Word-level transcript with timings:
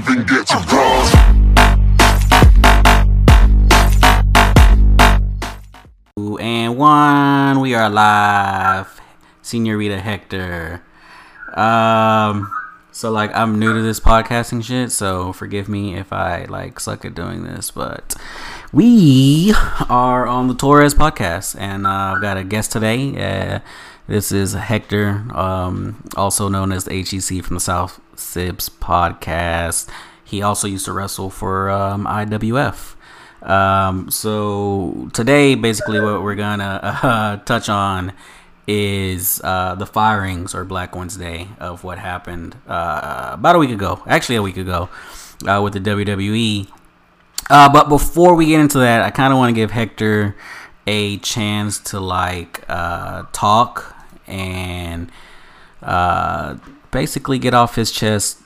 even 0.00 0.24
get 0.24 0.46
to 0.46 0.56
cross. 0.66 1.14
And 6.40 6.78
one, 6.78 7.60
we 7.60 7.74
are 7.74 7.90
live. 7.90 8.98
Senorita 9.42 10.00
Hector. 10.00 10.82
Um, 11.54 12.50
so 12.92 13.10
like 13.10 13.34
I'm 13.34 13.58
new 13.58 13.74
to 13.74 13.82
this 13.82 14.00
podcasting 14.00 14.64
shit, 14.64 14.90
so 14.90 15.34
forgive 15.34 15.68
me 15.68 15.96
if 15.96 16.14
I 16.14 16.44
like 16.44 16.80
suck 16.80 17.04
at 17.04 17.14
doing 17.14 17.44
this, 17.44 17.70
but 17.70 18.14
we 18.72 19.52
are 19.90 20.26
on 20.26 20.48
the 20.48 20.54
Torres 20.54 20.94
podcast, 20.94 21.58
and 21.58 21.86
uh, 21.86 22.14
I've 22.14 22.22
got 22.22 22.38
a 22.38 22.44
guest 22.44 22.72
today. 22.72 23.16
Uh, 23.16 23.60
this 24.10 24.32
is 24.32 24.54
Hector, 24.54 25.24
um, 25.32 26.02
also 26.16 26.48
known 26.48 26.72
as 26.72 26.86
HEC 26.86 27.44
from 27.44 27.54
the 27.54 27.60
South 27.60 28.00
Sibs 28.16 28.68
podcast. 28.68 29.88
He 30.24 30.42
also 30.42 30.66
used 30.66 30.84
to 30.86 30.92
wrestle 30.92 31.30
for 31.30 31.70
um, 31.70 32.06
IWF. 32.06 32.96
Um, 33.48 34.10
so 34.10 35.08
today, 35.12 35.54
basically, 35.54 36.00
what 36.00 36.24
we're 36.24 36.34
gonna 36.34 36.80
uh, 36.82 37.36
touch 37.44 37.68
on 37.68 38.12
is 38.66 39.40
uh, 39.44 39.76
the 39.76 39.86
firings 39.86 40.56
or 40.56 40.64
Black 40.64 40.96
Wednesday 40.96 41.46
of 41.60 41.84
what 41.84 42.00
happened 42.00 42.56
uh, 42.66 43.30
about 43.34 43.54
a 43.54 43.58
week 43.60 43.70
ago, 43.70 44.02
actually 44.08 44.36
a 44.36 44.42
week 44.42 44.56
ago, 44.56 44.88
uh, 45.46 45.60
with 45.62 45.72
the 45.72 45.80
WWE. 45.80 46.68
Uh, 47.48 47.72
but 47.72 47.88
before 47.88 48.34
we 48.34 48.46
get 48.46 48.58
into 48.58 48.78
that, 48.78 49.02
I 49.02 49.10
kind 49.10 49.32
of 49.32 49.38
want 49.38 49.54
to 49.54 49.54
give 49.54 49.70
Hector 49.70 50.34
a 50.88 51.18
chance 51.18 51.78
to 51.78 52.00
like 52.00 52.64
uh, 52.68 53.22
talk 53.32 53.98
and 54.30 55.10
uh, 55.82 56.56
basically 56.90 57.38
get 57.38 57.52
off 57.54 57.74
his 57.74 57.90
chest 57.90 58.38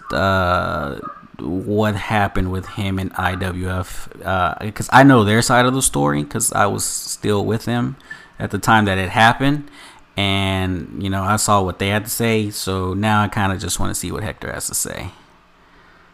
what 1.40 1.96
happened 1.96 2.52
with 2.52 2.66
him 2.66 2.98
and 2.98 3.12
IWF 3.14 4.60
because 4.60 4.88
I 4.92 5.02
know 5.02 5.24
their 5.24 5.42
side 5.42 5.66
of 5.66 5.74
the 5.74 5.82
story 5.82 6.22
because 6.22 6.52
I 6.52 6.66
was 6.66 6.84
still 6.84 7.44
with 7.44 7.64
them 7.64 7.96
at 8.38 8.50
the 8.50 8.58
time 8.58 8.84
that 8.86 8.98
it 8.98 9.10
happened. 9.10 9.68
And 10.16 11.02
you 11.02 11.10
know 11.10 11.24
I 11.24 11.36
saw 11.36 11.60
what 11.62 11.80
they 11.80 11.88
had 11.88 12.04
to 12.04 12.10
say 12.10 12.50
so 12.50 12.94
now 12.94 13.22
I 13.22 13.28
kind 13.28 13.52
of 13.52 13.58
just 13.58 13.80
want 13.80 13.90
to 13.90 13.96
see 13.96 14.12
what 14.12 14.22
Hector 14.22 14.52
has 14.52 14.68
to 14.68 14.74
say. 14.74 15.10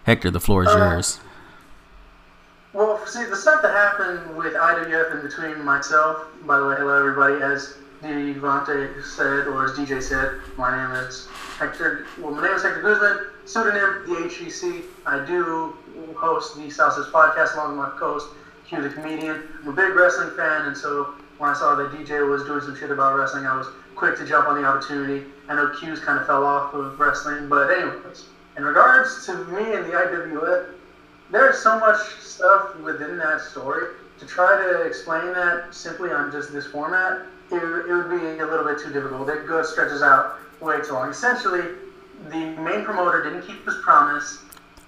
Hector 0.04 0.30
the 0.30 0.40
floor 0.40 0.62
is 0.62 0.70
Uh, 0.70 0.78
yours. 0.78 1.20
Well, 2.72 3.04
see, 3.04 3.24
the 3.24 3.36
stuff 3.36 3.62
that 3.62 3.72
happened 3.72 4.36
with 4.36 4.54
IWF 4.54 5.16
in 5.16 5.20
between 5.22 5.64
myself, 5.64 6.24
by 6.46 6.56
the 6.58 6.66
way, 6.66 6.76
hello 6.78 6.98
everybody, 6.98 7.42
as 7.42 7.74
Devontae 8.02 9.02
said, 9.04 9.46
or 9.46 9.64
as 9.64 9.72
DJ 9.72 10.02
said, 10.02 10.32
my 10.56 10.70
name 10.74 11.04
is 11.04 11.28
Hector, 11.58 12.06
well, 12.18 12.32
my 12.32 12.42
name 12.42 12.52
is 12.54 12.62
Hector 12.62 12.80
Guzman, 12.80 13.20
pseudonym, 13.44 14.02
the. 14.06 14.84
I 15.04 15.18
do 15.26 15.74
host 16.16 16.56
the 16.56 16.70
Southside 16.70 17.12
podcast 17.12 17.54
along 17.54 17.76
with 17.76 17.78
my 17.78 17.90
co-host, 17.98 18.28
Q 18.66 18.80
the 18.80 18.88
comedian. 18.88 19.38
I'm 19.62 19.68
a 19.68 19.72
big 19.72 19.94
wrestling 19.94 20.30
fan, 20.30 20.64
and 20.64 20.76
so 20.76 21.08
when 21.36 21.50
I 21.50 21.52
saw 21.52 21.74
that 21.74 21.90
DJ 21.90 22.26
was 22.26 22.42
doing 22.44 22.62
some 22.62 22.74
shit 22.74 22.90
about 22.90 23.14
wrestling, 23.14 23.46
I 23.46 23.54
was 23.54 23.68
quick 23.96 24.16
to 24.16 24.24
jump 24.24 24.46
on 24.48 24.54
the 24.54 24.64
opportunity. 24.64 25.22
I 25.48 25.54
know 25.54 25.68
Q's 25.68 26.00
kind 26.00 26.16
of 26.16 26.24
fell 26.24 26.44
off 26.44 26.72
of 26.72 26.98
wrestling, 26.98 27.48
but 27.48 27.70
anyways, 27.70 28.24
in 28.56 28.64
regards 28.64 29.26
to 29.26 29.36
me 29.36 29.74
and 29.74 29.84
the 29.84 29.90
IWF, 29.90 30.62
there's 31.30 31.58
so 31.58 31.78
much 31.78 31.98
stuff 32.18 32.74
within 32.76 33.18
that 33.18 33.40
story 33.40 33.86
to 34.18 34.26
try 34.26 34.56
to 34.56 34.82
explain 34.82 35.32
that 35.32 35.60
simply 35.70 36.10
on 36.12 36.30
just 36.30 36.50
this 36.50 36.66
format 36.66 37.18
it, 37.52 37.62
it 37.88 37.92
would 37.92 38.10
be 38.10 38.40
a 38.40 38.46
little 38.46 38.64
bit 38.64 38.78
too 38.78 38.92
difficult. 38.92 39.28
It 39.28 39.46
goes 39.46 39.72
stretches 39.72 40.02
out 40.02 40.38
way 40.60 40.80
too 40.80 40.94
long. 40.94 41.10
Essentially 41.10 41.62
the 42.28 42.56
main 42.60 42.84
promoter 42.84 43.22
didn't 43.22 43.42
keep 43.46 43.64
his 43.64 43.76
promise 43.82 44.40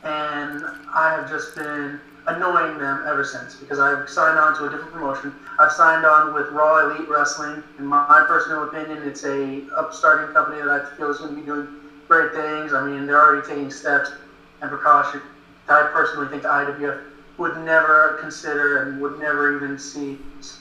and 0.04 0.64
i 0.92 1.14
have 1.14 1.30
just 1.30 1.54
been 1.54 1.98
annoying 2.26 2.76
them 2.78 3.02
ever 3.06 3.24
since 3.24 3.54
because 3.54 3.78
i've 3.78 4.08
signed 4.08 4.38
on 4.38 4.56
to 4.56 4.66
a 4.66 4.70
different 4.70 4.92
promotion. 4.92 5.32
I've 5.58 5.72
signed 5.72 6.04
on 6.04 6.34
with 6.34 6.48
raw 6.50 6.90
elite 6.90 7.08
wrestling. 7.08 7.62
In 7.78 7.86
my 7.86 8.24
personal 8.26 8.64
opinion 8.64 9.02
it's 9.08 9.24
a 9.24 9.62
upstarting 9.76 10.32
company 10.34 10.60
that 10.60 10.68
i 10.70 10.96
feel 10.96 11.10
is 11.10 11.18
going 11.18 11.34
to 11.34 11.40
be 11.40 11.46
doing 11.46 11.68
great 12.08 12.32
things. 12.32 12.72
I 12.72 12.86
mean 12.86 13.06
they're 13.06 13.20
already 13.20 13.46
taking 13.46 13.70
steps 13.70 14.12
and 14.60 14.70
precaution. 14.70 15.22
I 15.68 15.88
personally 15.92 16.28
think 16.28 16.42
IWF 16.42 17.11
would 17.38 17.56
never 17.58 18.18
consider 18.20 18.82
and 18.82 19.00
would 19.00 19.18
never 19.18 19.56
even 19.56 19.78
see. 19.78 20.18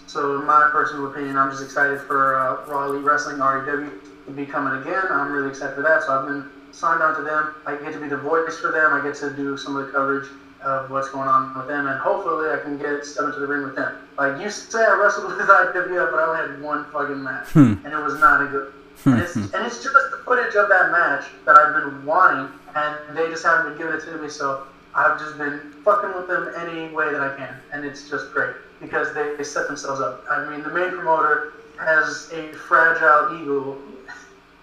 So, 0.08 0.40
in 0.40 0.46
my 0.46 0.70
personal 0.72 1.08
opinion, 1.08 1.38
I'm 1.38 1.52
just 1.52 1.64
excited 1.64 2.02
for 2.02 2.38
uh, 2.38 2.66
Raw 2.72 2.86
Elite 2.86 3.04
Wrestling 3.04 3.40
REW 3.40 3.92
to 4.26 4.32
be 4.32 4.46
coming 4.46 4.82
again. 4.82 5.04
I'm 5.10 5.32
really 5.32 5.50
excited 5.50 5.76
for 5.76 5.82
that. 5.82 6.04
So, 6.04 6.18
I've 6.18 6.28
been 6.28 6.50
signed 6.72 7.02
on 7.02 7.16
to 7.16 7.24
them. 7.24 7.56
I 7.66 7.76
get 7.76 7.94
to 7.94 8.00
be 8.00 8.08
the 8.08 8.18
voice 8.18 8.58
for 8.58 8.72
them. 8.72 8.94
I 8.94 9.04
get 9.04 9.16
to 9.20 9.36
do 9.36 9.58
some 9.58 9.76
of 9.76 9.86
the 9.86 9.92
coverage 9.92 10.30
of 10.64 10.92
what's 10.92 11.10
going 11.10 11.28
on 11.28 11.58
with 11.58 11.68
them, 11.68 11.88
and 11.88 12.00
hopefully, 12.00 12.50
I 12.52 12.58
can 12.62 12.78
get 12.78 13.04
step 13.04 13.26
into 13.26 13.40
the 13.40 13.48
ring 13.48 13.64
with 13.64 13.76
them. 13.76 13.98
Like 14.18 14.42
you 14.42 14.50
say, 14.50 14.84
I 14.84 14.94
wrestled 15.02 15.26
with 15.26 15.38
IWF, 15.48 16.12
but 16.12 16.20
I 16.20 16.26
only 16.26 16.54
had 16.54 16.62
one 16.62 16.86
fucking 16.92 17.22
match, 17.22 17.48
hmm. 17.50 17.74
and 17.84 17.94
it 17.94 18.04
was 18.04 18.20
not 18.20 18.46
a 18.46 18.48
good. 18.48 18.74
Hmm, 19.04 19.14
and 19.14 19.22
it's, 19.22 19.34
hmm. 19.34 19.48
and 19.56 19.66
it's 19.66 19.82
just 19.84 19.94
the 19.94 20.22
footage 20.24 20.56
of 20.56 20.70
that 20.70 20.92
match 20.92 21.26
that 21.46 21.58
I've 21.58 21.74
been 21.74 22.06
wanting, 22.06 22.54
and 22.76 23.18
they 23.18 23.28
just 23.28 23.44
haven't 23.44 23.74
been 23.74 23.78
giving 23.78 23.96
it 23.96 24.06
to 24.06 24.18
me. 24.22 24.30
So 24.30 24.68
I've 24.94 25.20
just 25.20 25.38
been 25.38 25.60
fucking 25.84 26.14
with 26.14 26.28
them 26.28 26.52
any 26.58 26.94
way 26.94 27.12
that 27.12 27.22
I 27.22 27.36
can, 27.38 27.56
and 27.72 27.86
it's 27.86 28.10
just 28.10 28.32
great 28.34 28.56
because 28.80 29.14
they, 29.14 29.36
they 29.36 29.44
set 29.44 29.68
themselves 29.68 30.02
up. 30.02 30.26
I 30.30 30.50
mean, 30.50 30.64
the 30.64 30.74
main 30.74 30.90
promoter 30.90 31.54
has 31.80 32.30
a 32.34 32.52
fragile 32.54 33.42
ego. 33.42 33.78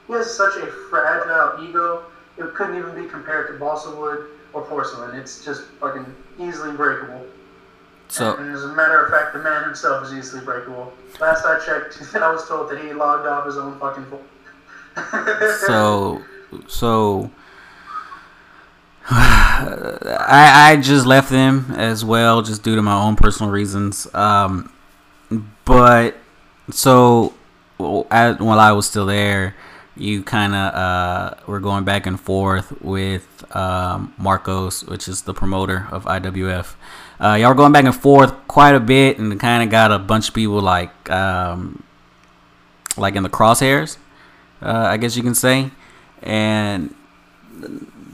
He 0.07 0.13
has 0.13 0.35
such 0.35 0.57
a 0.57 0.67
fragile 0.91 1.65
ego, 1.67 2.05
it 2.39 2.55
couldn't 2.55 2.77
even 2.77 2.95
be 2.95 3.09
compared 3.09 3.49
to 3.49 3.59
balsa 3.59 3.95
wood 3.95 4.27
or 4.53 4.63
porcelain. 4.63 5.19
It's 5.19 5.45
just 5.45 5.65
fucking 5.81 6.07
easily 6.39 6.73
breakable. 6.77 7.27
so 8.09 8.37
And 8.37 8.55
as 8.55 8.65
a 8.65 8.69
matter 8.69 9.05
of 9.05 9.11
fact, 9.11 9.33
the 9.33 9.41
man 9.41 9.65
himself 9.65 10.07
is 10.07 10.13
easily 10.13 10.45
breakable. 10.45 10.93
Last 11.21 11.45
I 11.45 11.59
checked, 11.65 11.99
I 12.15 12.31
was 12.31 12.47
told 12.47 12.71
that 12.71 12.81
he 12.83 12.93
logged 12.93 13.27
off 13.27 13.47
his 13.47 13.57
own 13.57 13.79
fucking 13.79 14.07
phone. 14.07 14.25
so 15.67 16.23
so 16.67 17.31
I 19.59 20.73
I 20.73 20.77
just 20.77 21.07
left 21.07 21.31
them 21.31 21.73
as 21.77 22.05
well, 22.05 22.43
just 22.43 22.63
due 22.63 22.77
to 22.77 22.83
my 22.83 22.95
own 22.95 23.17
personal 23.17 23.51
reasons. 23.51 24.13
Um, 24.15 24.73
but 25.65 26.17
so 26.71 27.35
I, 27.79 28.33
while 28.39 28.61
I 28.61 28.73
was 28.73 28.87
still 28.87 29.07
there, 29.07 29.57
you 29.97 30.23
kind 30.23 30.55
of 30.55 30.75
uh, 30.75 31.35
were 31.47 31.61
going 31.61 31.85
back 31.85 32.07
and 32.07 32.21
forth 32.21 32.81
with 32.81 33.45
um, 33.55 34.15
Marcos, 34.19 34.85
which 34.85 35.09
is 35.09 35.23
the 35.23 35.35
promoter 35.35 35.89
of 35.91 36.05
IWF. 36.05 36.75
Uh, 37.21 37.35
y'all 37.35 37.49
were 37.49 37.55
going 37.55 37.73
back 37.73 37.85
and 37.85 37.97
forth 37.97 38.33
quite 38.47 38.75
a 38.75 38.81
bit, 38.81 39.19
and 39.19 39.39
kind 39.41 39.63
of 39.63 39.71
got 39.71 39.91
a 39.91 39.99
bunch 39.99 40.29
of 40.29 40.35
people 40.35 40.61
like 40.61 41.11
um, 41.11 41.83
like 42.97 43.17
in 43.17 43.23
the 43.23 43.31
crosshairs, 43.31 43.97
uh, 44.63 44.87
I 44.89 44.97
guess 44.97 45.17
you 45.17 45.23
can 45.23 45.35
say. 45.35 45.71
And 46.23 46.95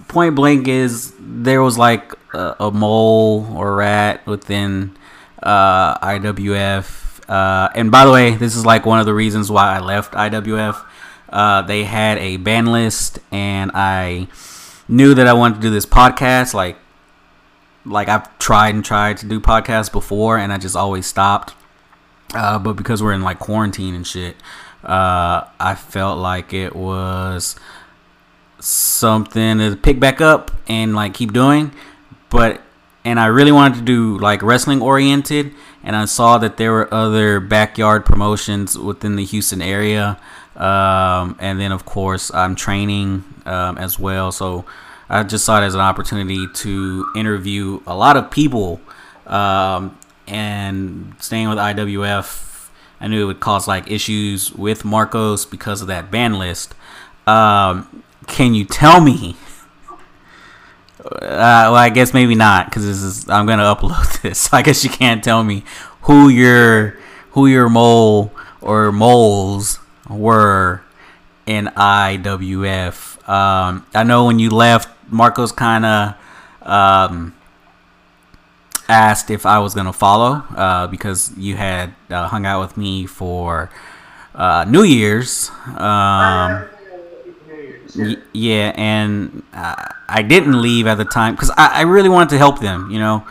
point 0.09 0.35
blank 0.35 0.69
is 0.69 1.13
there 1.19 1.63
was 1.63 1.79
like 1.79 2.13
a, 2.33 2.57
a 2.61 2.71
mole 2.71 3.47
or 3.57 3.77
rat 3.77 4.27
within 4.27 4.97
uh, 5.43 5.99
IWF. 5.99 7.29
Uh, 7.29 7.69
and 7.75 7.91
by 7.91 8.05
the 8.05 8.11
way, 8.11 8.35
this 8.35 8.57
is 8.57 8.67
like 8.67 8.85
one 8.85 9.01
of 9.01 9.07
the 9.07 9.15
reasons 9.15 9.51
why 9.51 9.77
I 9.77 9.81
left 9.81 10.13
IWF. 10.13 10.85
Uh, 11.29 11.63
they 11.63 11.85
had 11.85 12.19
a 12.19 12.37
ban 12.37 12.67
list, 12.67 13.19
and 13.33 13.71
I 13.75 14.29
knew 14.89 15.15
that 15.15 15.27
I 15.27 15.33
wanted 15.33 15.57
to 15.57 15.61
do 15.63 15.71
this 15.71 15.87
podcast. 15.87 16.55
Like, 16.55 16.77
like 17.85 18.09
I've 18.09 18.39
tried 18.39 18.75
and 18.75 18.85
tried 18.85 19.17
to 19.19 19.27
do 19.27 19.41
podcasts 19.41 19.91
before, 19.91 20.39
and 20.39 20.53
I 20.53 20.59
just 20.59 20.77
always 20.77 21.07
stopped. 21.07 21.55
Uh, 22.35 22.59
but 22.59 22.75
because 22.75 23.03
we're 23.03 23.13
in 23.13 23.23
like 23.23 23.39
quarantine 23.39 23.95
and 23.95 24.07
shit, 24.07 24.37
uh, 24.85 25.45
I 25.59 25.75
felt 25.75 26.19
like 26.19 26.53
it 26.53 26.77
was 26.77 27.57
something 28.65 29.59
to 29.59 29.77
pick 29.77 30.01
back 30.01 30.21
up 30.21 30.51
and 30.69 30.95
like 30.95 31.15
keep 31.15 31.33
doing. 31.33 31.73
But 32.31 32.63
and 33.05 33.21
I 33.21 33.27
really 33.27 33.53
wanted 33.53 33.79
to 33.79 33.83
do 33.83 34.19
like 34.19 34.43
wrestling 34.43 34.81
oriented, 34.81 35.53
and 35.83 35.95
I 35.95 36.07
saw 36.07 36.39
that 36.39 36.57
there 36.57 36.73
were 36.73 36.93
other 36.93 37.41
backyard 37.41 38.07
promotions 38.07 38.79
within 38.79 39.17
the 39.17 39.25
Houston 39.25 39.61
area. 39.61 40.19
Um, 40.57 41.37
and 41.41 41.59
then 41.61 41.73
of 41.73 41.85
course 41.85 42.33
I'm 42.33 42.55
training 42.55 43.25
um, 43.45 43.77
as 43.77 43.99
well, 43.99 44.33
so 44.33 44.65
I 45.09 45.23
just 45.25 45.45
saw 45.45 45.61
it 45.61 45.65
as 45.65 45.75
an 45.75 45.81
opportunity 45.81 46.47
to 46.47 47.07
interview 47.17 47.81
a 47.87 47.95
lot 47.95 48.17
of 48.17 48.31
people. 48.31 48.81
Um, 49.27 49.99
and 50.27 51.15
staying 51.21 51.49
with 51.49 51.59
IWF, 51.59 52.69
I 53.01 53.09
knew 53.09 53.23
it 53.23 53.27
would 53.27 53.41
cause 53.41 53.69
like 53.69 53.91
issues 53.91 54.53
with 54.53 54.85
Marcos 54.85 55.45
because 55.45 55.83
of 55.83 55.89
that 55.89 56.11
ban 56.11 56.39
list. 56.39 56.75
Um, 57.27 58.03
can 58.27 58.55
you 58.55 58.65
tell 58.65 59.01
me? 59.01 59.37
Uh, 61.05 61.11
well, 61.21 61.75
I 61.75 61.91
guess 61.91 62.15
maybe 62.15 62.35
not 62.35 62.67
because 62.67 62.85
this 62.85 63.03
is 63.03 63.29
I'm 63.29 63.47
gonna 63.47 63.63
upload 63.65 64.21
this. 64.23 64.41
So 64.41 64.57
I 64.57 64.63
guess 64.63 64.85
you 64.85 64.91
can't 64.91 65.23
tell 65.23 65.45
me 65.45 65.65
who 66.03 66.29
your 66.29 66.99
who 67.31 67.47
your 67.47 67.69
mole 67.69 68.33
or 68.61 68.91
moles 68.93 69.79
were 70.09 70.83
in 71.47 71.67
IWF. 71.67 73.29
Um, 73.29 73.87
I 73.95 74.03
know 74.05 74.27
when 74.27 74.39
you 74.39 74.51
left, 74.51 74.89
Marcos 75.11 75.53
kind 75.53 75.85
of 75.85 76.15
um, 76.63 77.35
asked 78.89 79.31
if 79.31 79.45
I 79.45 79.59
was 79.59 79.75
gonna 79.75 79.93
follow 79.93 80.43
uh, 80.57 80.87
because 80.87 81.37
you 81.37 81.57
had 81.57 81.95
uh, 82.11 82.29
hung 82.29 82.47
out 82.47 82.61
with 82.61 82.77
me 82.77 83.07
for 83.07 83.71
uh, 84.35 84.65
New 84.69 84.83
Year's. 84.83 85.51
Um, 85.77 86.65
yeah, 88.33 88.73
and 88.75 89.43
uh, 89.53 89.75
I 90.09 90.23
didn't 90.23 90.61
leave 90.61 90.87
at 90.87 90.97
the 90.97 91.05
time 91.05 91.35
because 91.35 91.51
I, 91.51 91.69
I 91.69 91.81
really 91.83 92.09
wanted 92.09 92.31
to 92.31 92.39
help 92.39 92.61
them. 92.61 92.91
You 92.91 92.99
know, 92.99 93.27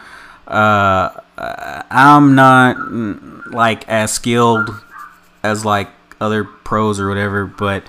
uh, 0.47 1.21
I'm 1.37 2.35
not 2.35 2.75
mm, 2.77 3.53
like 3.53 3.87
as 3.87 4.13
skilled 4.13 4.69
as 5.43 5.65
like 5.65 5.89
other 6.19 6.43
pros 6.43 6.99
or 6.99 7.09
whatever, 7.09 7.45
but 7.45 7.83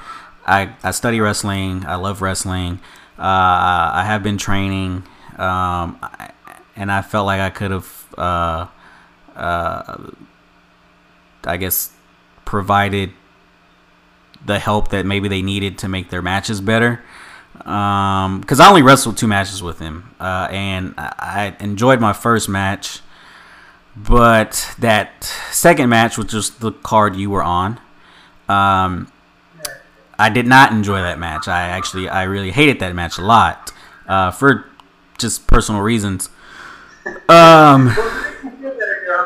I, 0.47 0.75
I 0.82 0.91
study 0.91 1.21
wrestling. 1.21 1.85
I 1.87 1.97
love 1.97 2.21
wrestling. 2.21 2.81
Uh, 3.19 3.94
I 3.94 4.03
have 4.06 4.23
been 4.23 4.38
training, 4.38 5.05
um, 5.38 5.99
and 6.75 6.91
I 6.91 7.03
felt 7.03 7.27
like 7.27 7.41
I 7.41 7.50
could 7.50 7.70
have, 7.70 8.06
uh, 8.19 8.67
uh, 9.37 10.11
I 11.44 11.56
guess, 11.56 11.93
provided 12.44 13.12
the 14.44 14.58
help 14.58 14.88
that 14.88 15.06
maybe 15.06 15.29
they 15.29 15.43
needed 15.43 15.79
to 15.79 15.88
make 15.88 16.11
their 16.11 16.23
matches 16.23 16.61
better. 16.61 17.02
Because 17.52 18.61
I 18.61 18.69
only 18.69 18.82
wrestled 18.82 19.17
two 19.17 19.29
matches 19.29 19.62
with 19.62 19.79
him, 19.79 20.11
uh, 20.20 20.49
and 20.50 20.94
I, 20.96 21.56
enjoyed 21.61 22.00
my 22.00 22.12
first 22.12 22.49
match. 22.49 23.00
But 23.96 24.75
that 24.81 25.25
second 25.52 25.88
match, 25.88 26.19
was 26.19 26.50
the 26.50 26.73
card 26.73 27.14
you 27.14 27.31
were 27.31 27.44
on, 27.44 27.81
um, 28.49 29.11
I 30.19 30.31
did 30.31 30.46
not 30.46 30.73
enjoy 30.73 31.00
that 31.00 31.19
match. 31.19 31.49
I 31.49 31.69
actually, 31.69 32.08
I 32.08 32.25
really 32.25 32.50
hated 32.50 32.81
that 32.81 32.94
match 32.94 33.19
a 33.19 33.23
lot 33.23 33.73
uh, 34.06 34.31
for 34.31 34.67
just 35.19 35.46
personal 35.46 35.81
reasons. 35.81 36.29
Um, 37.29 37.94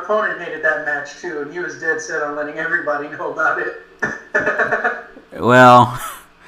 opponent 0.08 0.40
hated 0.40 0.64
that 0.64 0.86
match 0.86 1.20
too, 1.20 1.42
and 1.42 1.52
he 1.52 1.58
was 1.58 1.78
dead 1.78 2.00
set 2.00 2.22
on 2.22 2.34
letting 2.34 2.58
everybody 2.58 3.08
know 3.10 3.30
about 3.30 3.60
it. 3.60 3.82
well, 5.38 6.00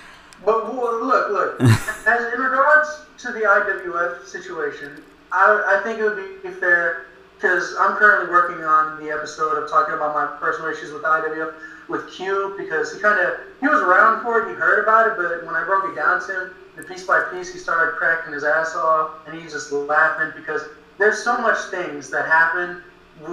but 0.45 0.75
look, 0.75 1.31
look. 1.31 1.61
As 2.07 2.33
in 2.33 2.41
regards 2.41 3.05
to 3.19 3.33
the 3.33 3.41
IWF 3.41 4.25
situation, 4.25 5.03
I, 5.31 5.77
I 5.79 5.83
think 5.85 5.99
it 5.99 6.05
would 6.05 6.43
be 6.43 6.49
fair 6.49 7.07
because 7.37 7.75
I'm 7.79 7.97
currently 7.97 8.31
working 8.31 8.65
on 8.65 9.03
the 9.03 9.11
episode 9.11 9.63
of 9.63 9.69
talking 9.69 9.95
about 9.95 10.15
my 10.15 10.39
personal 10.39 10.71
issues 10.71 10.93
with 10.93 11.03
IWF 11.03 11.53
with 11.89 12.11
Q 12.11 12.55
because 12.57 12.95
he 12.95 13.01
kind 13.01 13.21
of 13.21 13.41
he 13.61 13.69
was 13.69 13.81
around 13.81 14.23
for 14.23 14.41
it, 14.41 14.49
he 14.49 14.55
heard 14.55 14.83
about 14.83 15.07
it, 15.07 15.15
but 15.19 15.45
when 15.45 15.55
I 15.55 15.65
broke 15.65 15.85
it 15.85 15.95
down 15.95 16.27
to 16.27 16.33
him, 16.33 16.55
the 16.77 16.83
piece 16.83 17.05
by 17.05 17.29
piece, 17.31 17.53
he 17.53 17.59
started 17.59 17.97
cracking 17.99 18.33
his 18.33 18.45
ass 18.45 18.75
off, 18.75 19.27
and 19.27 19.39
he's 19.39 19.53
just 19.53 19.71
laughing 19.71 20.33
because 20.35 20.63
there's 20.97 21.23
so 21.23 21.37
much 21.39 21.59
things 21.71 22.09
that 22.09 22.25
happen 22.25 22.83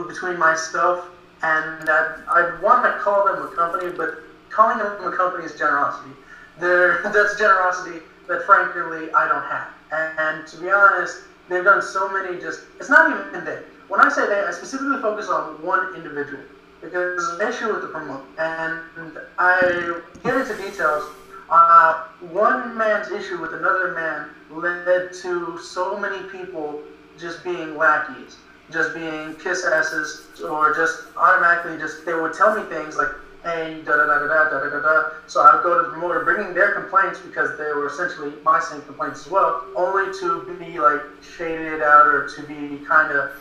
between 0.08 0.38
myself 0.38 1.10
and 1.44 1.88
that 1.88 2.20
I 2.28 2.58
want 2.62 2.84
to 2.86 3.00
call 3.00 3.26
them 3.26 3.44
a 3.44 3.56
company, 3.56 3.94
but 3.96 4.24
calling 4.50 4.78
them 4.80 5.14
a 5.14 5.16
company 5.16 5.46
is 5.46 5.56
generosity. 5.58 6.12
There, 6.60 7.02
that's 7.14 7.38
generosity 7.38 8.00
that 8.28 8.44
frankly 8.44 9.12
I 9.14 9.28
don't 9.28 9.44
have. 9.44 9.68
And, 9.92 10.20
and 10.20 10.48
to 10.48 10.58
be 10.58 10.70
honest, 10.70 11.22
they've 11.50 11.64
done 11.64 11.82
so 11.82 12.10
many 12.12 12.40
just. 12.40 12.62
It's 12.80 12.90
not 12.90 13.10
even 13.12 13.46
they. 13.46 13.60
When 13.88 14.02
I 14.02 14.10
say 14.10 14.28
they, 14.28 14.42
I 14.42 14.52
specifically 14.52 15.02
focus 15.02 15.30
on 15.30 15.62
one 15.64 15.96
individual 15.96 16.44
because 16.82 17.38
there's 17.38 17.40
an 17.40 17.48
issue 17.48 17.72
with 17.72 17.82
the 17.82 17.88
promote, 17.88 18.24
and 18.38 19.18
I 19.38 20.02
get 20.24 20.36
into 20.36 20.58
details. 20.58 21.04
Uh, 21.50 22.04
one 22.20 22.78
man's 22.78 23.10
issue 23.10 23.40
with 23.40 23.54
another 23.54 23.94
man 23.94 24.30
led 24.50 25.14
to 25.14 25.58
so 25.60 25.98
many 25.98 26.22
people 26.30 26.82
just 27.18 27.42
being 27.44 27.78
lackeys, 27.78 28.36
just 28.72 28.94
being 28.94 29.34
kiss 29.36 29.64
asses, 29.64 30.28
or 30.44 30.74
just 30.74 31.02
automatically 31.18 31.78
just 31.78 32.06
they 32.06 32.14
would 32.14 32.34
tell 32.34 32.56
me 32.56 32.64
things 32.64 32.98
like, 32.98 33.10
"Hey, 33.44 33.82
da 33.86 33.96
da 33.96 34.06
da 34.06 34.20
da 34.20 34.50
da 34.50 34.60
da 34.60 34.70
da 34.70 34.80
da." 34.80 35.12
So 35.28 35.42
I 35.42 35.56
would 35.56 35.64
go 35.64 35.78
to 35.78 35.84
the 35.84 35.90
promoter, 35.90 36.24
bringing 36.24 36.54
their 36.54 36.74
complaints 36.74 37.20
because 37.20 37.58
they 37.58 37.72
were 37.74 37.88
essentially 37.88 38.34
my 38.44 38.60
same 38.60 38.82
complaints 38.84 39.26
as 39.26 39.32
well, 39.32 39.64
only 39.76 40.14
to 40.20 40.42
be 40.60 40.80
like 40.80 41.02
shaded 41.22 41.82
out 41.82 42.08
or 42.08 42.28
to 42.28 42.44
be 42.44 42.78
kind 42.86 43.12
of 43.12 43.32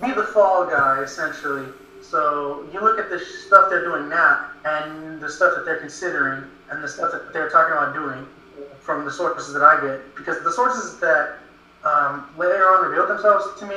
be 0.00 0.12
the 0.12 0.24
fall 0.24 0.64
guy 0.64 1.00
essentially 1.00 1.66
so 2.10 2.62
you 2.72 2.80
look 2.80 2.98
at 2.98 3.08
the 3.08 3.18
stuff 3.18 3.68
they're 3.68 3.82
doing 3.82 4.08
now 4.08 4.38
and 4.64 5.20
the 5.20 5.28
stuff 5.28 5.54
that 5.54 5.64
they're 5.64 5.80
considering 5.80 6.44
and 6.70 6.82
the 6.82 6.88
stuff 6.88 7.10
that 7.12 7.32
they're 7.32 7.48
talking 7.48 7.72
about 7.72 7.94
doing 7.94 8.26
from 8.80 9.04
the 9.04 9.10
sources 9.10 9.52
that 9.52 9.62
I 9.62 9.80
get, 9.80 9.98
because 10.14 10.42
the 10.44 10.52
sources 10.52 10.96
that 10.98 11.30
um, 11.82 12.24
later 12.36 12.68
on 12.68 12.82
revealed 12.82 13.08
themselves 13.08 13.48
to 13.58 13.66
me 13.66 13.76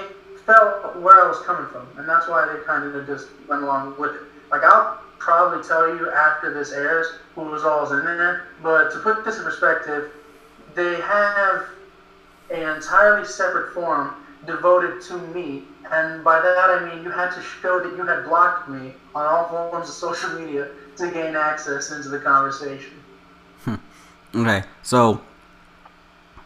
felt 0.50 0.96
where 0.98 1.26
I 1.26 1.28
was 1.28 1.40
coming 1.46 1.70
from, 1.72 1.88
and 1.98 2.10
that's 2.10 2.28
why 2.28 2.52
they 2.52 2.64
kind 2.66 2.84
of 2.84 3.06
just 3.06 3.28
went 3.48 3.62
along 3.62 4.00
with 4.00 4.16
it. 4.16 4.22
Like 4.50 4.64
I'll 4.64 5.00
probably 5.20 5.64
tell 5.68 5.88
you 5.96 6.10
after 6.12 6.54
this 6.54 6.72
airs 6.72 7.08
who 7.36 7.44
was 7.44 7.64
all 7.64 7.92
in 7.94 8.04
there, 8.04 8.48
but 8.64 8.92
to 8.92 9.00
put 9.00 9.24
this 9.24 9.38
in 9.38 9.44
perspective, 9.44 10.12
they 10.76 10.96
have 11.02 11.66
an 12.50 12.78
entirely 12.78 13.28
separate 13.28 13.74
forum 13.74 14.16
devoted 14.48 15.02
to 15.04 15.18
me 15.34 15.64
and 15.92 16.24
by 16.24 16.40
that 16.40 16.70
I 16.70 16.90
mean 16.90 17.04
you 17.04 17.10
had 17.10 17.32
to 17.32 17.42
show 17.42 17.80
that 17.80 17.96
you 17.98 18.06
had 18.06 18.26
blocked 18.26 18.70
me 18.70 18.94
on 19.16 19.26
all 19.26 19.48
forms 19.50 19.90
of 19.90 19.96
social 19.96 20.30
media 20.40 20.70
to 20.98 21.12
gain 21.12 21.36
access 21.36 21.92
into 21.92 22.10
the 22.10 22.20
conversation. 22.20 22.94
Hmm. 23.64 23.76
Okay, 24.36 24.64
so. 24.84 25.22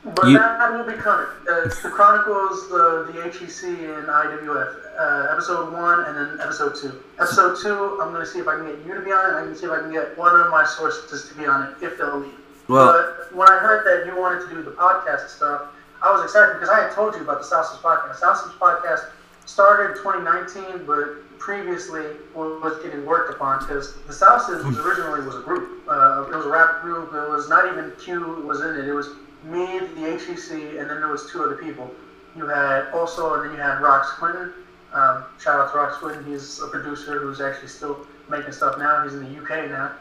But 0.05 0.27
you... 0.27 0.37
that 0.37 0.71
will 0.71 0.83
be 0.83 0.99
coming. 0.99 1.27
Uh, 1.49 1.69
the 1.69 1.89
Chronicles, 1.93 2.69
the, 2.69 3.07
the 3.11 3.21
HEC, 3.23 3.63
and 3.63 4.07
IWF. 4.07 4.83
Uh, 4.99 5.31
episode 5.31 5.73
1 5.73 6.05
and 6.05 6.17
then 6.17 6.41
episode 6.41 6.75
2. 6.75 7.03
Episode 7.19 7.57
2, 7.61 7.99
I'm 8.01 8.11
going 8.11 8.21
to 8.21 8.25
see 8.25 8.39
if 8.39 8.47
I 8.47 8.57
can 8.57 8.65
get 8.65 8.85
you 8.85 8.93
to 8.93 9.01
be 9.01 9.11
on 9.11 9.33
it. 9.33 9.37
I 9.39 9.45
can 9.45 9.55
see 9.55 9.65
if 9.65 9.71
I 9.71 9.79
can 9.79 9.91
get 9.91 10.17
one 10.17 10.39
of 10.39 10.51
my 10.51 10.65
sources 10.65 11.29
to 11.29 11.35
be 11.35 11.45
on 11.45 11.63
it, 11.63 11.75
if 11.81 11.97
they'll 11.97 12.19
leave. 12.19 12.35
Well, 12.67 12.91
but 12.91 13.35
when 13.35 13.49
I 13.49 13.57
heard 13.59 13.83
that 13.87 14.05
you 14.05 14.19
wanted 14.19 14.47
to 14.47 14.53
do 14.53 14.61
the 14.61 14.71
podcast 14.71 15.29
stuff, 15.29 15.73
I 16.03 16.11
was 16.11 16.23
excited 16.23 16.53
because 16.53 16.69
I 16.69 16.83
had 16.83 16.91
told 16.91 17.15
you 17.15 17.21
about 17.21 17.39
the 17.39 17.47
South 17.47 17.65
podcast. 17.81 18.17
South 18.17 18.43
podcast 18.59 19.09
started 19.45 19.95
2019, 20.03 20.85
but 20.85 21.23
previously 21.39 22.03
was 22.35 22.81
getting 22.83 23.05
worked 23.05 23.33
upon 23.33 23.59
because 23.59 23.95
the 24.07 24.15
was 24.15 24.61
hmm. 24.61 24.79
originally 24.79 25.25
was 25.25 25.35
a 25.35 25.41
group. 25.41 25.83
Uh, 25.87 26.27
it 26.31 26.35
was 26.35 26.45
a 26.45 26.49
rap 26.49 26.81
group. 26.81 27.09
It 27.13 27.29
was 27.29 27.49
not 27.49 27.71
even 27.71 27.91
Q 27.99 28.43
was 28.47 28.61
in 28.61 28.75
it. 28.75 28.87
It 28.87 28.93
was 28.93 29.15
me, 29.43 29.79
the 29.79 30.17
HEC, 30.17 30.51
and 30.51 30.89
then 30.89 30.99
there 30.99 31.09
was 31.09 31.29
two 31.31 31.43
other 31.43 31.55
people. 31.55 31.89
You 32.35 32.47
had 32.47 32.89
also, 32.93 33.33
and 33.35 33.45
then 33.45 33.51
you 33.57 33.61
had 33.61 33.79
Rox 33.79 34.05
Quinton. 34.17 34.53
Um, 34.93 35.25
shout 35.39 35.59
out 35.59 35.71
to 35.71 35.77
Rox 35.77 35.93
Quinton. 35.93 36.25
He's 36.25 36.61
a 36.61 36.67
producer 36.67 37.19
who's 37.19 37.41
actually 37.41 37.67
still 37.67 38.05
making 38.29 38.53
stuff 38.53 38.77
now. 38.77 39.03
He's 39.03 39.13
in 39.13 39.23
the 39.23 39.41
UK 39.41 39.69
now. 39.69 39.91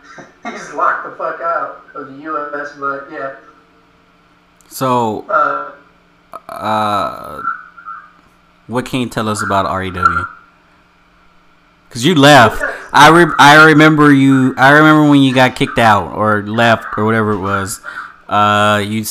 He's 0.50 0.72
locked 0.74 1.04
the 1.04 1.16
fuck 1.16 1.40
out 1.40 1.84
of 1.94 2.08
the 2.08 2.22
US, 2.30 2.72
but 2.78 3.08
yeah. 3.10 3.36
So, 4.68 5.22
uh, 5.28 5.72
uh 6.48 7.42
what 8.66 8.86
can 8.86 9.00
you 9.00 9.08
tell 9.08 9.28
us 9.28 9.42
about 9.42 9.64
REW? 9.74 10.26
Cause 11.90 12.04
you 12.04 12.14
left. 12.14 12.62
I 12.94 13.10
re- 13.10 13.34
I 13.38 13.66
remember 13.66 14.14
you. 14.14 14.54
I 14.56 14.70
remember 14.70 15.10
when 15.10 15.20
you 15.20 15.34
got 15.34 15.56
kicked 15.56 15.78
out 15.78 16.14
or 16.16 16.42
left 16.42 16.86
or 16.96 17.04
whatever 17.04 17.32
it 17.32 17.40
was. 17.40 17.82
Uh, 18.32 18.78
you 18.78 19.04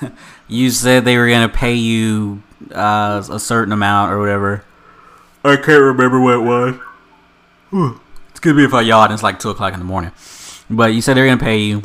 you 0.48 0.70
said 0.70 1.04
they 1.04 1.16
were 1.16 1.28
gonna 1.28 1.48
pay 1.48 1.74
you 1.74 2.40
uh, 2.72 3.24
a 3.28 3.40
certain 3.40 3.72
amount 3.72 4.12
or 4.12 4.20
whatever. 4.20 4.64
I 5.44 5.56
can't 5.56 5.82
remember 5.82 6.20
what 6.20 6.34
it 6.34 6.42
was. 7.72 7.98
It's 8.30 8.38
gonna 8.38 8.56
be 8.56 8.62
if 8.62 8.72
I 8.72 8.82
yawn. 8.82 9.10
It's 9.10 9.24
like 9.24 9.40
two 9.40 9.50
o'clock 9.50 9.72
in 9.72 9.80
the 9.80 9.84
morning. 9.84 10.12
But 10.70 10.94
you 10.94 11.02
said 11.02 11.16
they're 11.16 11.26
gonna 11.26 11.42
pay 11.42 11.58
you. 11.58 11.82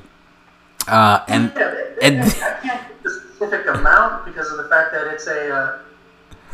Uh, 0.88 1.26
and 1.28 1.52
yeah, 1.56 1.74
and 2.04 2.22
I 2.22 2.60
can't 2.62 2.88
the 3.04 3.10
specific 3.10 3.66
amount 3.66 4.26
because 4.26 4.52
of 4.52 4.58
the 4.58 4.70
fact 4.70 4.92
that 4.92 5.08
it's 5.08 5.26
a. 5.26 5.52
Uh, 5.52 5.80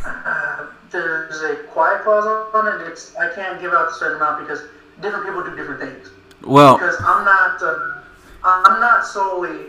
uh, 0.06 0.68
there's 0.90 1.42
a 1.42 1.56
quiet 1.68 2.04
clause 2.04 2.26
on 2.54 2.82
it. 2.82 2.88
It's 2.88 3.14
I 3.18 3.28
can't 3.36 3.60
give 3.60 3.74
out 3.74 3.90
a 3.90 3.94
certain 3.94 4.16
amount 4.16 4.48
because 4.48 4.62
different 5.02 5.26
people 5.26 5.44
do 5.44 5.54
different 5.58 5.82
things. 5.82 6.12
Well, 6.44 6.78
because 6.78 6.96
I'm 7.02 7.26
not 7.26 7.62
uh, 7.62 8.04
I'm 8.46 8.80
not 8.80 9.06
solely 9.06 9.66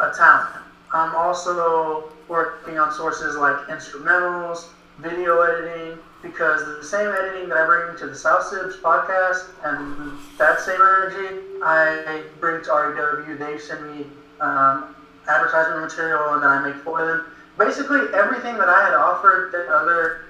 a 0.00 0.10
talent. 0.10 0.48
I'm 0.92 1.14
also 1.14 2.10
working 2.28 2.78
on 2.78 2.92
sources 2.92 3.36
like 3.36 3.56
instrumentals, 3.66 4.68
video 4.98 5.40
editing, 5.42 5.98
because 6.22 6.64
the 6.64 6.84
same 6.84 7.10
editing 7.12 7.48
that 7.48 7.58
I 7.58 7.66
bring 7.66 7.96
to 7.98 8.06
the 8.06 8.14
South 8.14 8.42
Sibs 8.42 8.80
podcast 8.80 9.44
and 9.64 10.18
that 10.38 10.60
same 10.60 10.80
energy 10.80 11.40
I 11.62 12.22
bring 12.40 12.62
to 12.64 12.70
REW. 12.70 13.36
They 13.38 13.58
send 13.58 13.84
me 13.86 14.06
um, 14.40 14.94
advertisement 15.28 15.80
material 15.80 16.34
and 16.34 16.42
then 16.42 16.50
I 16.50 16.58
make 16.58 16.76
for 16.76 17.04
them 17.04 17.24
basically 17.56 18.00
everything 18.14 18.56
that 18.58 18.68
I 18.68 18.82
had 18.82 18.94
offered 18.94 19.52
that 19.52 19.68
other 19.68 20.22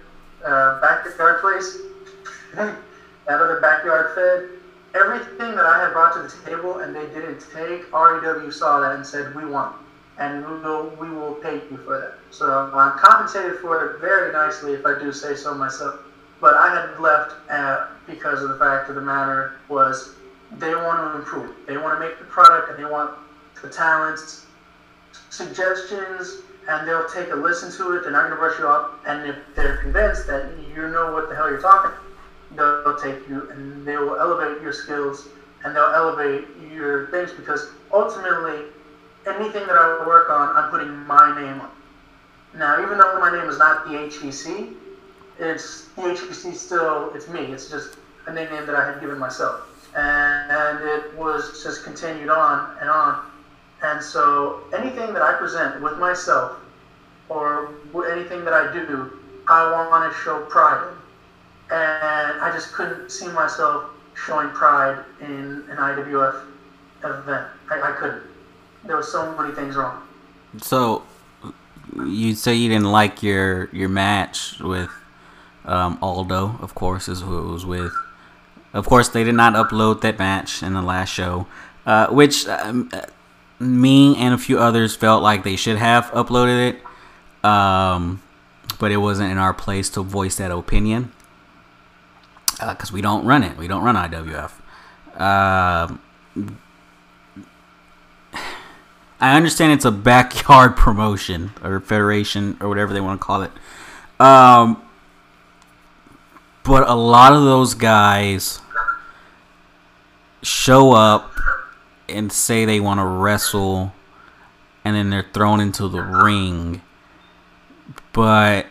uh, 0.44 0.80
backyard 0.80 1.40
place, 1.40 1.76
that 2.54 2.74
other 3.28 3.60
backyard 3.60 4.14
fed, 4.14 4.48
everything 4.94 5.54
that 5.54 5.66
I 5.66 5.80
had 5.82 5.92
brought 5.92 6.14
to 6.14 6.22
the 6.22 6.50
table 6.50 6.78
and 6.78 6.94
they 6.94 7.06
didn't 7.06 7.40
take, 7.54 7.92
REW 7.92 8.50
saw 8.50 8.80
that 8.80 8.94
and 8.96 9.06
said, 9.06 9.34
we 9.34 9.44
want. 9.44 9.76
and 10.18 10.44
we 10.44 10.58
will, 10.60 10.90
we 11.00 11.10
will 11.10 11.34
pay 11.34 11.54
you 11.70 11.76
for 11.84 11.98
that. 12.00 12.14
So 12.30 12.70
I'm 12.74 12.98
compensated 12.98 13.58
for 13.60 13.84
it 13.84 14.00
very 14.00 14.32
nicely, 14.32 14.72
if 14.72 14.84
I 14.84 14.98
do 14.98 15.12
say 15.12 15.34
so 15.34 15.54
myself. 15.54 16.00
But 16.40 16.54
I 16.54 16.74
had 16.74 17.00
left 17.00 17.34
at, 17.50 17.88
because 18.06 18.42
of 18.42 18.48
the 18.50 18.58
fact 18.58 18.88
of 18.88 18.96
the 18.96 19.00
matter 19.00 19.54
was 19.68 20.14
they 20.58 20.74
want 20.74 21.12
to 21.12 21.18
improve. 21.18 21.54
They 21.66 21.76
want 21.76 22.00
to 22.00 22.06
make 22.06 22.18
the 22.18 22.24
product, 22.24 22.70
and 22.70 22.78
they 22.78 22.90
want 22.90 23.12
the 23.62 23.68
talents, 23.68 24.46
suggestions, 25.30 26.38
and 26.68 26.86
they'll 26.86 27.08
take 27.08 27.30
a 27.30 27.34
listen 27.36 27.72
to 27.78 27.96
it. 27.96 28.02
They're 28.02 28.12
not 28.12 28.28
going 28.28 28.32
to 28.32 28.36
brush 28.36 28.58
you 28.58 28.66
off. 28.66 28.90
And 29.06 29.28
if 29.28 29.36
they're 29.54 29.78
convinced 29.78 30.26
that 30.26 30.52
you 30.74 30.88
know 30.88 31.12
what 31.12 31.28
the 31.28 31.34
hell 31.34 31.48
you're 31.50 31.60
talking, 31.60 31.90
they'll, 31.90 32.07
they'll 32.56 32.96
take 32.96 33.28
you 33.28 33.48
and 33.50 33.86
they 33.86 33.96
will 33.96 34.18
elevate 34.18 34.62
your 34.62 34.72
skills 34.72 35.28
and 35.64 35.74
they'll 35.74 35.92
elevate 35.94 36.46
your 36.72 37.10
things 37.10 37.32
because 37.32 37.68
ultimately, 37.92 38.64
anything 39.26 39.66
that 39.66 39.76
I 39.76 40.04
work 40.06 40.30
on, 40.30 40.56
I'm 40.56 40.70
putting 40.70 40.94
my 41.06 41.40
name 41.40 41.60
on. 41.60 41.70
Now, 42.54 42.82
even 42.82 42.98
though 42.98 43.18
my 43.20 43.30
name 43.30 43.48
is 43.48 43.58
not 43.58 43.84
the 43.84 43.92
HEC, 43.92 44.68
it's 45.38 45.88
the 45.88 46.02
HEC 46.02 46.54
still, 46.54 47.12
it's 47.14 47.28
me. 47.28 47.40
It's 47.40 47.70
just 47.70 47.98
a 48.26 48.32
nickname 48.32 48.66
that 48.66 48.74
I 48.74 48.90
had 48.90 49.00
given 49.00 49.18
myself. 49.18 49.62
And, 49.94 50.50
and 50.50 50.88
it 50.88 51.16
was 51.16 51.62
just 51.62 51.84
continued 51.84 52.30
on 52.30 52.76
and 52.80 52.88
on 52.88 53.24
and 53.82 54.02
so 54.02 54.60
anything 54.76 55.12
that 55.14 55.22
I 55.22 55.34
present 55.34 55.80
with 55.82 55.98
myself 55.98 56.58
or 57.28 57.74
anything 58.10 58.44
that 58.44 58.52
I 58.52 58.72
do, 58.72 59.18
I 59.48 59.70
want 59.70 60.12
to 60.12 60.18
show 60.20 60.44
pride 60.46 60.88
in. 60.88 60.97
And 61.70 62.40
I 62.40 62.50
just 62.52 62.72
couldn't 62.72 63.10
see 63.10 63.28
myself 63.28 63.90
showing 64.14 64.48
pride 64.50 65.04
in 65.20 65.64
an 65.70 65.76
IWF 65.76 66.42
event. 67.04 67.46
I, 67.70 67.80
I 67.80 67.92
couldn't. 67.92 68.22
There 68.84 68.96
were 68.96 69.02
so 69.02 69.36
many 69.36 69.54
things 69.54 69.76
wrong. 69.76 70.02
So 70.62 71.02
you 72.06 72.34
say 72.34 72.54
you 72.54 72.68
didn't 72.68 72.90
like 72.90 73.22
your 73.22 73.68
your 73.72 73.88
match 73.88 74.58
with 74.60 74.90
um, 75.64 75.98
Aldo, 76.00 76.58
of 76.60 76.74
course, 76.74 77.08
is 77.08 77.20
who 77.20 77.38
it 77.38 77.50
was 77.50 77.66
with. 77.66 77.92
Of 78.72 78.86
course, 78.86 79.08
they 79.08 79.24
did 79.24 79.34
not 79.34 79.54
upload 79.54 80.00
that 80.02 80.18
match 80.18 80.62
in 80.62 80.74
the 80.74 80.82
last 80.82 81.10
show, 81.10 81.46
uh, 81.86 82.08
which 82.08 82.46
um, 82.48 82.90
me 83.58 84.16
and 84.16 84.34
a 84.34 84.38
few 84.38 84.58
others 84.58 84.94
felt 84.94 85.22
like 85.22 85.44
they 85.44 85.56
should 85.56 85.76
have 85.76 86.04
uploaded 86.06 86.70
it, 86.70 87.46
um, 87.48 88.22
but 88.78 88.90
it 88.90 88.98
wasn't 88.98 89.30
in 89.30 89.38
our 89.38 89.54
place 89.54 89.90
to 89.90 90.02
voice 90.02 90.36
that 90.36 90.50
opinion 90.50 91.12
because 92.58 92.90
uh, 92.90 92.94
we 92.94 93.00
don't 93.00 93.24
run 93.24 93.42
it. 93.42 93.56
We 93.56 93.68
don't 93.68 93.82
run 93.82 93.94
IWF. 93.94 94.52
Uh, 95.18 95.88
um, 95.88 96.58
I 99.20 99.36
understand 99.36 99.72
it's 99.72 99.84
a 99.84 99.90
backyard 99.90 100.76
promotion 100.76 101.52
or 101.62 101.80
federation 101.80 102.56
or 102.60 102.68
whatever 102.68 102.92
they 102.92 103.00
want 103.00 103.20
to 103.20 103.24
call 103.24 103.42
it. 103.42 103.50
Um, 104.20 104.82
but 106.64 106.88
a 106.88 106.94
lot 106.94 107.32
of 107.32 107.42
those 107.42 107.74
guys 107.74 108.60
show 110.42 110.92
up 110.92 111.32
and 112.08 112.32
say 112.32 112.64
they 112.64 112.80
want 112.80 113.00
to 113.00 113.06
wrestle 113.06 113.92
and 114.84 114.94
then 114.94 115.10
they're 115.10 115.26
thrown 115.32 115.60
into 115.60 115.88
the 115.88 116.00
ring. 116.00 116.82
But 118.12 118.66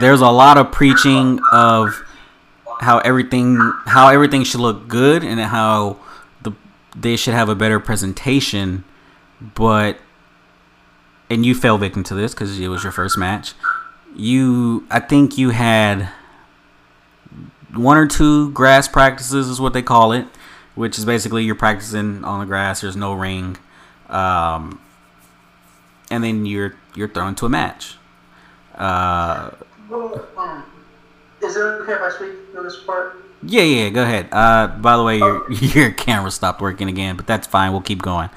there's 0.00 0.20
a 0.20 0.30
lot 0.30 0.58
of 0.58 0.72
preaching 0.72 1.40
of 1.52 2.02
how 2.80 2.98
everything 2.98 3.56
how 3.86 4.08
everything 4.08 4.44
should 4.44 4.60
look 4.60 4.88
good 4.88 5.24
and 5.24 5.40
how 5.40 5.98
the 6.42 6.52
they 6.96 7.16
should 7.16 7.34
have 7.34 7.48
a 7.48 7.54
better 7.54 7.80
presentation, 7.80 8.84
but 9.54 9.98
and 11.32 11.46
you 11.46 11.54
fell 11.54 11.78
victim 11.78 12.04
to 12.04 12.14
this 12.14 12.34
because 12.34 12.60
it 12.60 12.68
was 12.68 12.82
your 12.82 12.92
first 12.92 13.16
match. 13.16 13.54
You, 14.14 14.86
I 14.90 15.00
think 15.00 15.38
you 15.38 15.48
had 15.48 16.10
one 17.72 17.96
or 17.96 18.06
two 18.06 18.50
grass 18.50 18.86
practices, 18.86 19.48
is 19.48 19.58
what 19.58 19.72
they 19.72 19.80
call 19.80 20.12
it, 20.12 20.26
which 20.74 20.98
is 20.98 21.06
basically 21.06 21.44
you're 21.44 21.54
practicing 21.54 22.22
on 22.22 22.40
the 22.40 22.46
grass. 22.46 22.82
There's 22.82 22.96
no 22.96 23.14
ring, 23.14 23.56
um, 24.10 24.78
and 26.10 26.22
then 26.22 26.44
you're 26.44 26.74
you're 26.94 27.08
thrown 27.08 27.34
to 27.36 27.46
a 27.46 27.48
match. 27.48 27.96
Uh, 28.74 29.52
is 31.42 31.56
it 31.56 31.60
okay 31.60 31.92
if 31.92 32.00
I 32.00 32.10
speak 32.10 32.32
on 32.56 32.64
this 32.64 32.82
part? 32.84 33.16
Yeah, 33.42 33.62
yeah. 33.62 33.90
Go 33.90 34.02
ahead. 34.02 34.28
Uh, 34.30 34.68
by 34.68 34.96
the 34.96 35.02
way, 35.02 35.18
your 35.18 35.50
your 35.52 35.90
camera 35.92 36.30
stopped 36.30 36.60
working 36.60 36.88
again, 36.88 37.16
but 37.16 37.26
that's 37.26 37.46
fine. 37.46 37.72
We'll 37.72 37.80
keep 37.80 38.02
going. 38.02 38.30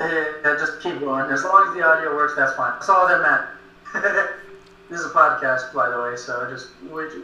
Yeah, 0.00 0.56
just 0.58 0.80
keep 0.80 1.00
going. 1.00 1.30
As 1.30 1.42
long 1.44 1.68
as 1.68 1.74
the 1.74 1.84
audio 1.84 2.14
works, 2.14 2.34
that's 2.36 2.54
fine. 2.54 2.72
That's 2.74 2.88
all 2.88 3.08
that 3.08 3.20
matters. 3.20 3.48
this 4.88 5.00
is 5.00 5.06
a 5.06 5.10
podcast, 5.10 5.74
by 5.74 5.90
the 5.90 6.00
way, 6.00 6.16
so 6.16 6.48
just 6.50 6.68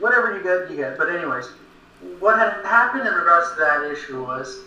whatever 0.00 0.36
you 0.36 0.42
get, 0.42 0.70
you 0.70 0.76
get. 0.76 0.98
But 0.98 1.08
anyways 1.08 1.48
what 2.20 2.38
had 2.38 2.64
happened 2.64 3.06
in 3.06 3.14
regards 3.14 3.50
to 3.52 3.60
that 3.60 3.90
issue 3.90 4.24
was 4.24 4.60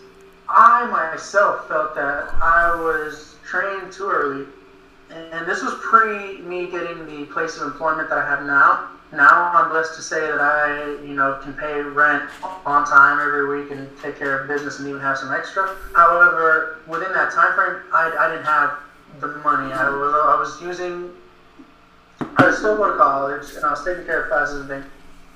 I 0.48 0.86
myself 0.86 1.68
felt 1.68 1.94
that 1.94 2.34
I 2.42 2.74
was 2.80 3.36
trained 3.44 3.92
too 3.92 4.08
early, 4.10 4.46
and 5.10 5.46
this 5.46 5.62
was 5.62 5.74
pre 5.82 6.38
me 6.38 6.70
getting 6.70 7.06
the 7.06 7.26
place 7.26 7.56
of 7.56 7.62
employment 7.64 8.08
that 8.08 8.18
I 8.18 8.28
have 8.28 8.44
now. 8.44 8.88
Now 9.12 9.50
I'm 9.54 9.70
blessed 9.70 9.94
to 9.94 10.02
say 10.02 10.20
that 10.20 10.40
I, 10.40 11.02
you 11.02 11.14
know, 11.14 11.40
can 11.42 11.54
pay 11.54 11.80
rent 11.80 12.28
on 12.66 12.86
time 12.86 13.18
every 13.20 13.48
week 13.48 13.70
and 13.70 13.88
take 14.02 14.18
care 14.18 14.38
of 14.38 14.48
business 14.48 14.80
and 14.80 14.88
even 14.88 15.00
have 15.00 15.16
some 15.16 15.32
extra. 15.32 15.74
However, 15.94 16.80
within 16.86 17.12
that 17.14 17.32
time 17.32 17.54
frame, 17.54 17.82
I, 17.92 18.14
I 18.18 18.30
didn't 18.30 18.44
have 18.44 18.78
the 19.20 19.28
money. 19.42 19.72
I 19.72 19.76
mm-hmm. 19.76 19.98
was 19.98 20.12
I 20.12 20.38
was 20.38 20.60
using. 20.60 21.10
I 22.36 22.46
was 22.46 22.58
still 22.58 22.76
going 22.76 22.92
to 22.92 22.98
college 22.98 23.46
and 23.54 23.64
I 23.64 23.70
was 23.70 23.84
taking 23.84 24.04
care 24.04 24.24
of 24.24 24.28
classes 24.28 24.60
and 24.60 24.68
things, 24.68 24.84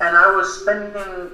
and 0.01 0.17
I 0.17 0.35
was 0.35 0.61
spending 0.61 1.31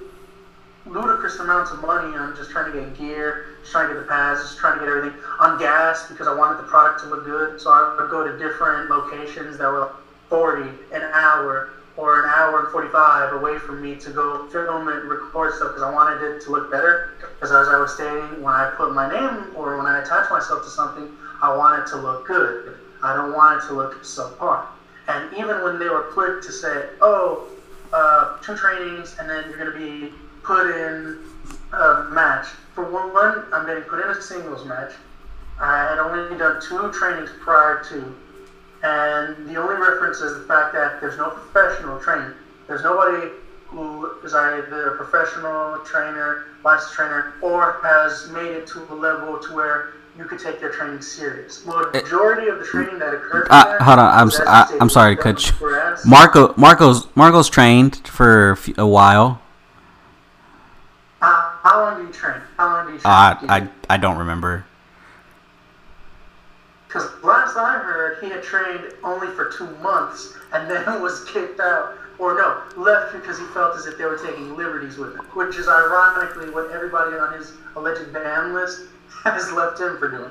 ludicrous 0.87 1.38
amounts 1.40 1.71
of 1.73 1.80
money 1.80 2.16
on 2.16 2.37
just 2.37 2.50
trying 2.50 2.73
to 2.73 2.80
get 2.80 2.97
gear, 2.97 3.57
just 3.61 3.73
trying 3.73 3.88
to 3.88 3.95
get 3.95 4.00
the 4.00 4.07
pads, 4.07 4.40
just 4.40 4.59
trying 4.59 4.78
to 4.78 4.85
get 4.85 4.88
everything 4.88 5.18
on 5.40 5.59
gas 5.59 6.09
because 6.09 6.28
I 6.28 6.35
wanted 6.35 6.59
the 6.59 6.68
product 6.68 7.02
to 7.02 7.07
look 7.07 7.25
good. 7.25 7.61
So 7.61 7.71
I 7.71 7.97
would 7.99 8.11
go 8.11 8.25
to 8.25 8.38
different 8.38 8.88
locations 8.88 9.59
that 9.59 9.68
were 9.68 9.92
40 10.30 10.68
an 10.92 11.02
hour 11.12 11.71
or 11.99 12.21
an 12.21 12.31
hour 12.31 12.61
and 12.62 12.69
45 12.69 13.33
away 13.33 13.59
from 13.59 13.83
me 13.83 13.97
to 13.97 14.11
go 14.11 14.47
film 14.47 14.87
and 14.87 15.11
record 15.11 15.52
stuff 15.52 15.71
because 15.75 15.83
I 15.83 15.93
wanted 15.93 16.23
it 16.23 16.40
to 16.43 16.50
look 16.52 16.71
better. 16.71 17.11
Because 17.21 17.50
as 17.50 17.69
I 17.69 17.76
was 17.76 17.93
stating, 17.93 18.40
when 18.40 18.55
I 18.55 18.67
put 18.76 18.95
my 18.95 19.09
name 19.11 19.50
or 19.57 19.76
when 19.76 19.87
I 19.87 20.00
attach 20.00 20.31
myself 20.31 20.62
to 20.62 20.71
something, 20.71 21.11
I 21.43 21.52
want 21.52 21.83
it 21.83 21.88
to 21.88 21.97
look 21.97 22.25
good. 22.25 22.78
I 23.02 23.12
don't 23.14 23.35
want 23.35 23.61
it 23.61 23.67
to 23.67 23.73
look 23.75 24.00
subpar. 24.05 24.64
And 25.09 25.33
even 25.35 25.61
when 25.61 25.81
they 25.81 25.88
were 25.88 26.02
quick 26.02 26.40
to 26.43 26.52
say, 26.52 26.87
oh, 27.00 27.49
uh, 27.93 28.37
two 28.43 28.55
trainings 28.55 29.17
and 29.19 29.28
then 29.28 29.49
you're 29.49 29.59
going 29.59 29.73
to 29.73 29.76
be 29.76 30.12
put 30.45 30.67
in 30.67 31.19
a 31.73 32.05
match. 32.11 32.47
For 32.75 32.85
one, 32.85 33.43
I'm 33.52 33.67
getting 33.67 33.83
put 33.83 33.99
in 33.99 34.09
a 34.09 34.23
singles 34.23 34.64
match. 34.64 34.93
I 35.59 35.88
had 35.88 35.99
only 35.99 36.37
done 36.37 36.61
two 36.61 36.93
trainings 36.93 37.31
prior 37.40 37.83
to, 37.85 38.14
and 38.82 39.49
the 39.49 39.56
only 39.56 39.76
reference 39.76 40.20
is 40.20 40.38
the 40.38 40.44
fact 40.44 40.73
that 40.75 41.00
there's 41.00 41.16
no 41.18 41.30
professional 41.30 41.99
training. 42.00 42.32
There's 42.66 42.82
nobody 42.82 43.28
who 43.66 44.11
is 44.25 44.35
either 44.35 44.94
a 44.94 44.97
professional 44.97 45.78
trainer, 45.85 46.44
licensed 46.64 46.94
trainer, 46.94 47.35
or 47.42 47.80
has 47.82 48.30
made 48.30 48.52
it 48.52 48.66
to 48.68 48.80
a 48.90 48.94
level 48.94 49.38
to 49.38 49.54
where 49.54 49.94
you 50.16 50.25
could 50.25 50.38
take 50.38 50.61
their 50.61 50.70
training 50.70 51.00
serious. 51.00 51.64
Well, 51.64 51.90
the 51.92 52.02
majority 52.02 52.49
of 52.49 52.58
the 52.58 52.64
training 52.64 52.99
that 52.99 53.14
occurs. 53.14 53.47
Uh, 53.50 53.82
hold 53.82 53.99
on, 53.99 54.18
I'm 54.18 54.30
I, 54.47 54.78
I'm 54.80 54.90
sorry 54.90 55.16
to 55.16 55.23
cut 55.23 55.47
you. 55.47 55.97
Marco 56.06 56.54
Marco's 56.56 57.06
Marco's 57.14 57.49
trained 57.49 57.97
for 58.06 58.58
a 58.76 58.87
while. 58.87 59.40
How 61.20 61.80
long 61.80 62.00
do 62.00 62.06
you 62.06 62.12
train? 62.12 62.40
How 62.56 62.66
long 62.68 62.87
do 62.87 62.92
you 62.92 62.99
train? 62.99 63.12
Uh, 63.12 63.37
I, 63.49 63.68
I 63.90 63.97
don't 63.97 64.18
remember. 64.18 64.64
Because 66.88 67.23
last 67.23 67.57
I 67.57 67.75
heard, 67.75 68.18
he 68.25 68.30
had 68.30 68.42
trained 68.42 68.92
only 69.04 69.28
for 69.28 69.52
two 69.52 69.68
months 69.83 70.35
and 70.52 70.71
then 70.71 71.00
was 71.02 71.23
kicked 71.25 71.61
out. 71.61 71.95
Or 72.18 72.35
no, 72.35 72.62
left 72.83 73.12
because 73.12 73.38
he 73.38 73.45
felt 73.54 73.76
as 73.76 73.87
if 73.87 73.97
they 73.97 74.04
were 74.04 74.18
taking 74.18 74.57
liberties 74.57 74.99
with 74.99 75.14
him. 75.14 75.21
Which 75.35 75.57
is 75.57 75.68
ironically 75.68 76.50
what 76.50 76.73
everybody 76.73 77.16
on 77.16 77.33
his 77.35 77.52
alleged 77.76 78.12
ban 78.12 78.52
list 78.54 78.80
has 79.23 79.52
left 79.52 79.78
him 79.78 79.99
for 79.99 80.11
doing. 80.11 80.30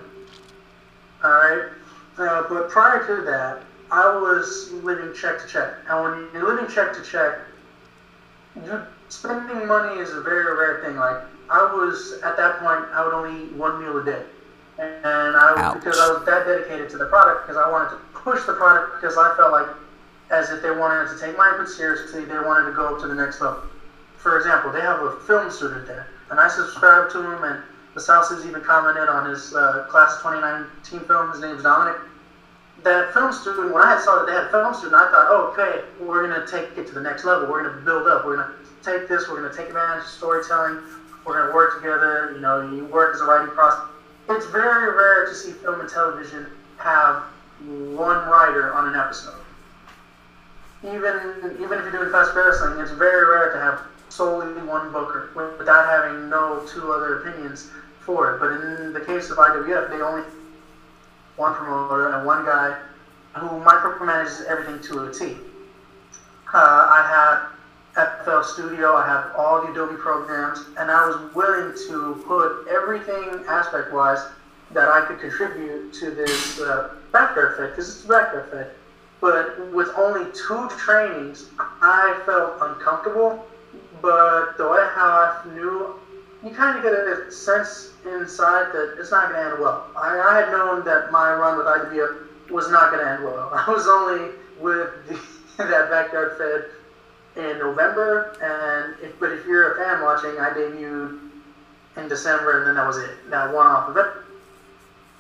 Alright? 1.24 1.70
Uh, 2.18 2.44
but 2.50 2.70
prior 2.70 3.06
to 3.06 3.24
that, 3.24 3.64
I 3.90 4.18
was 4.18 4.72
living 4.84 5.14
check 5.14 5.40
to 5.40 5.48
check. 5.48 5.76
And 5.88 6.04
when 6.04 6.28
you're 6.34 6.54
living 6.54 6.70
check 6.70 6.94
to 6.94 7.02
check, 7.04 7.40
spending 9.10 9.66
money 9.68 10.02
is 10.02 10.12
a 10.12 10.22
very 10.22 10.54
rare 10.58 10.82
thing. 10.84 10.98
Like 10.98 11.22
I 11.50 11.64
was 11.74 12.20
at 12.24 12.36
that 12.36 12.60
point, 12.60 12.84
I 12.92 13.06
would 13.06 13.14
only 13.14 13.46
eat 13.46 13.54
one 13.54 13.80
meal 13.80 13.98
a 13.98 14.04
day, 14.04 14.24
and 14.80 15.34
I 15.36 15.74
because 15.74 15.98
I 15.98 16.14
was 16.14 16.26
that 16.26 16.46
dedicated 16.46 16.90
to 16.92 16.98
the 16.98 17.06
product 17.08 17.48
because 17.48 17.58
I 17.58 17.70
wanted 17.70 17.98
to 17.98 18.00
push 18.14 18.46
the 18.46 18.54
product 18.54 19.02
because 19.02 19.18
I 19.18 19.34
felt 19.36 19.52
like 19.52 19.68
as 20.30 20.50
if 20.50 20.62
they 20.62 20.72
wanted 20.72 21.10
to 21.10 21.20
take 21.20 21.38
my 21.38 21.50
input 21.50 21.70
seriously, 21.70 22.26
they 22.26 22.38
wanted 22.40 22.70
to 22.70 22.76
go 22.76 23.00
to 23.00 23.08
the 23.08 23.16
next 23.16 23.42
level. 23.42 23.64
For 24.18 24.38
example, 24.38 24.72
they 24.72 24.82
have 24.82 25.02
a 25.02 25.18
film 25.26 25.50
student 25.50 25.88
there, 25.88 26.08
and 26.30 26.40
I 26.40 26.48
subscribe 26.50 27.10
to 27.12 27.20
him, 27.24 27.44
and 27.44 27.64
the 27.96 28.02
South 28.02 28.30
even 28.46 28.62
commented 28.62 29.10
on 29.10 29.30
his 29.30 29.56
uh, 29.56 29.88
class 29.90 30.18
of 30.18 30.30
2019 30.30 31.08
film. 31.08 31.32
His 31.32 31.42
name's 31.42 31.64
Dominic. 31.64 31.98
That 32.84 33.14
film 33.14 33.34
student, 33.34 33.74
when 33.74 33.82
I 33.82 34.00
saw 34.04 34.20
that 34.20 34.28
they 34.28 34.34
had 34.34 34.46
a 34.46 34.50
film 34.54 34.74
student, 34.76 35.02
I 35.02 35.10
thought, 35.10 35.26
oh, 35.34 35.50
okay, 35.58 35.82
we're 36.00 36.28
going 36.28 36.38
to 36.38 36.46
take 36.46 36.78
it 36.78 36.86
to 36.88 36.94
the 36.94 37.02
next 37.02 37.26
level. 37.26 37.50
We're 37.50 37.64
going 37.64 37.74
to 37.74 37.82
build 37.82 38.08
up. 38.08 38.26
We're 38.26 38.36
going 38.38 38.54
to 38.54 38.56
take 38.86 39.10
this. 39.10 39.28
We're 39.28 39.42
going 39.42 39.50
to 39.50 39.58
take 39.58 39.74
advantage 39.74 40.06
of 40.06 40.10
storytelling. 40.12 40.78
We're 41.26 41.42
going 41.42 41.50
to 41.50 41.56
work 41.56 41.82
together. 41.82 42.34
You 42.36 42.42
know, 42.42 42.70
you 42.70 42.86
work 42.86 43.16
as 43.16 43.22
a 43.22 43.26
writing 43.26 43.50
process. 43.56 43.90
It's 44.30 44.46
very 44.48 44.94
rare 44.94 45.26
to 45.26 45.34
see 45.34 45.52
film 45.52 45.80
and 45.80 45.90
television 45.90 46.48
have 46.78 47.24
one 47.66 48.28
writer 48.28 48.74
on 48.74 48.90
an 48.90 48.96
episode. 48.96 49.40
Even 50.84 51.56
even 51.60 51.80
if 51.80 51.86
you're 51.86 51.92
doing 51.92 52.12
fast 52.12 52.36
wrestling, 52.36 52.80
it's 52.80 52.92
very 52.92 53.26
rare 53.26 53.52
to 53.54 53.60
have 53.60 53.82
solely 54.10 54.62
one 54.64 54.92
booker 54.92 55.30
without 55.36 55.86
having 55.86 56.30
no 56.30 56.66
two 56.68 56.92
other 56.92 57.20
opinions 57.20 57.72
for 58.02 58.36
it. 58.36 58.40
But 58.40 58.52
in 58.52 58.94
the 58.94 59.02
case 59.02 59.30
of 59.30 59.38
IWF, 59.38 59.90
they 59.90 60.02
only 60.02 60.24
one 61.38 61.54
promoter 61.56 62.14
and 62.14 62.26
one 62.26 62.46
guy 62.46 62.78
who 63.36 63.48
micromanages 63.64 64.46
everything 64.46 64.82
to 64.82 65.06
a 65.06 65.14
T. 65.14 65.38
Uh, 66.54 66.58
I 66.58 67.06
have 67.10 67.57
FL 67.98 68.44
Studio, 68.44 68.96
I 68.96 69.08
have 69.08 69.32
all 69.36 69.62
the 69.66 69.72
Adobe 69.72 69.96
programs, 69.96 70.60
and 70.78 70.92
I 70.92 71.08
was 71.08 71.34
willing 71.34 71.74
to 71.90 72.24
put 72.28 72.68
everything 72.70 73.44
aspect-wise 73.48 74.20
that 74.72 74.88
I 74.88 75.06
could 75.06 75.20
contribute 75.20 75.94
to 75.94 76.12
this 76.12 76.60
uh, 76.60 76.94
backer 77.12 77.54
effect, 77.54 77.76
because 77.76 77.96
it's 77.96 78.06
backer 78.06 78.42
effect. 78.42 78.76
But 79.20 79.74
with 79.74 79.90
only 79.98 80.32
two 80.34 80.70
trainings, 80.78 81.50
I 81.60 82.22
felt 82.28 82.58
uncomfortable. 82.62 83.44
But 84.00 84.58
the 84.58 84.68
way 84.70 84.86
how 84.94 85.42
I 85.44 85.56
knew, 85.56 85.96
you 86.44 86.52
kind 86.52 86.78
of 86.78 86.84
get 86.84 86.94
a 86.94 87.32
sense 87.32 87.94
inside 88.06 88.72
that 88.74 88.98
it's 89.00 89.10
not 89.10 89.32
going 89.32 89.44
to 89.44 89.52
end 89.54 89.60
well. 89.60 89.88
I, 89.98 90.20
I, 90.20 90.42
had 90.42 90.52
known 90.52 90.86
that 90.86 91.12
my 91.12 91.34
run 91.34 91.58
with 91.58 91.66
IWF 91.66 92.52
was 92.52 92.70
not 92.70 92.92
going 92.92 93.04
to 93.04 93.12
end 93.12 93.24
well. 93.24 93.50
I 93.54 93.68
was 93.72 93.88
only 93.88 94.36
with 94.60 94.90
the, 95.08 95.20
that 95.64 95.90
backyard 95.90 96.38
fed 96.38 96.70
in 97.38 97.60
November, 97.60 98.36
and 98.42 99.04
if, 99.04 99.20
but 99.20 99.32
if 99.32 99.46
you're 99.46 99.74
a 99.74 99.78
fan 99.78 100.04
watching, 100.04 100.32
I 100.40 100.50
debuted 100.50 101.20
in 101.98 102.08
December, 102.08 102.60
and 102.60 102.68
then 102.68 102.76
that 102.76 102.88
was 102.88 102.98
it. 102.98 103.30
That 103.30 103.54
one-off 103.54 103.90
event. 103.90 104.10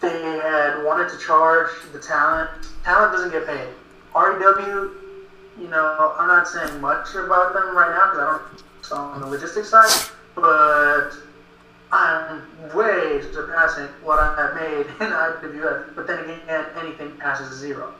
They 0.01 0.39
had 0.39 0.83
wanted 0.83 1.09
to 1.09 1.17
charge 1.19 1.69
the 1.91 1.99
talent. 1.99 2.49
Talent 2.83 3.13
doesn't 3.13 3.31
get 3.31 3.47
paid. 3.47 3.69
REW, 4.15 4.91
you 5.59 5.67
know, 5.67 6.13
I'm 6.17 6.27
not 6.27 6.47
saying 6.47 6.79
much 6.81 7.15
about 7.15 7.53
them 7.53 7.75
right 7.75 7.91
now 7.91 8.11
because 8.11 8.19
I 8.19 8.25
don't 8.25 8.67
on 8.91 9.21
the 9.21 9.27
logistics 9.27 9.69
side, 9.69 10.09
but 10.35 11.11
I'm 11.91 12.41
way 12.75 13.21
surpassing 13.33 13.87
what 14.03 14.19
I 14.21 14.35
have 14.35 14.55
made 14.55 14.85
in 15.01 15.11
IWF. 15.11 15.95
But 15.95 16.07
then 16.07 16.19
again, 16.19 16.65
anything 16.79 17.11
passes 17.17 17.57
zero. 17.57 17.93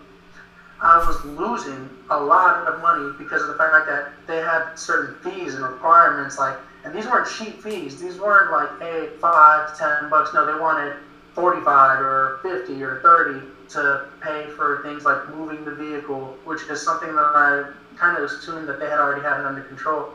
I 0.81 0.98
was 0.98 1.24
losing 1.25 1.89
a 2.10 2.19
lot 2.19 2.67
of 2.67 2.81
money 2.81 3.13
because 3.17 3.41
of 3.41 3.48
the 3.48 3.55
fact 3.55 3.88
that 3.88 4.13
they 4.27 4.38
had 4.38 4.75
certain 4.75 5.15
fees 5.24 5.55
and 5.55 5.63
requirements, 5.63 6.38
like, 6.38 6.57
and 6.84 6.93
these 6.93 7.05
weren't 7.05 7.27
cheap 7.27 7.62
fees. 7.62 8.00
These 8.00 8.19
weren't 8.19 8.51
like, 8.51 8.79
hey, 8.79 9.10
five 9.19 9.74
to 9.74 9.77
ten 9.77 10.10
bucks. 10.10 10.34
No, 10.34 10.46
they 10.46 10.60
wanted 10.60 10.96
45 11.34 12.00
or 12.00 12.39
50 12.43 12.81
or 12.81 13.01
30 13.01 13.46
to 13.69 14.05
pay 14.22 14.48
for 14.55 14.81
things 14.84 15.03
like 15.03 15.29
moving 15.29 15.65
the 15.65 15.75
vehicle, 15.75 16.38
which 16.46 16.62
is 16.69 16.81
something 16.81 17.13
that 17.13 17.31
I 17.36 17.72
kind 17.98 18.17
of 18.17 18.24
assumed 18.24 18.69
that 18.69 18.79
they 18.79 18.86
had 18.88 19.00
already 19.00 19.22
had 19.22 19.39
it 19.41 19.46
under 19.46 19.62
control 19.62 20.10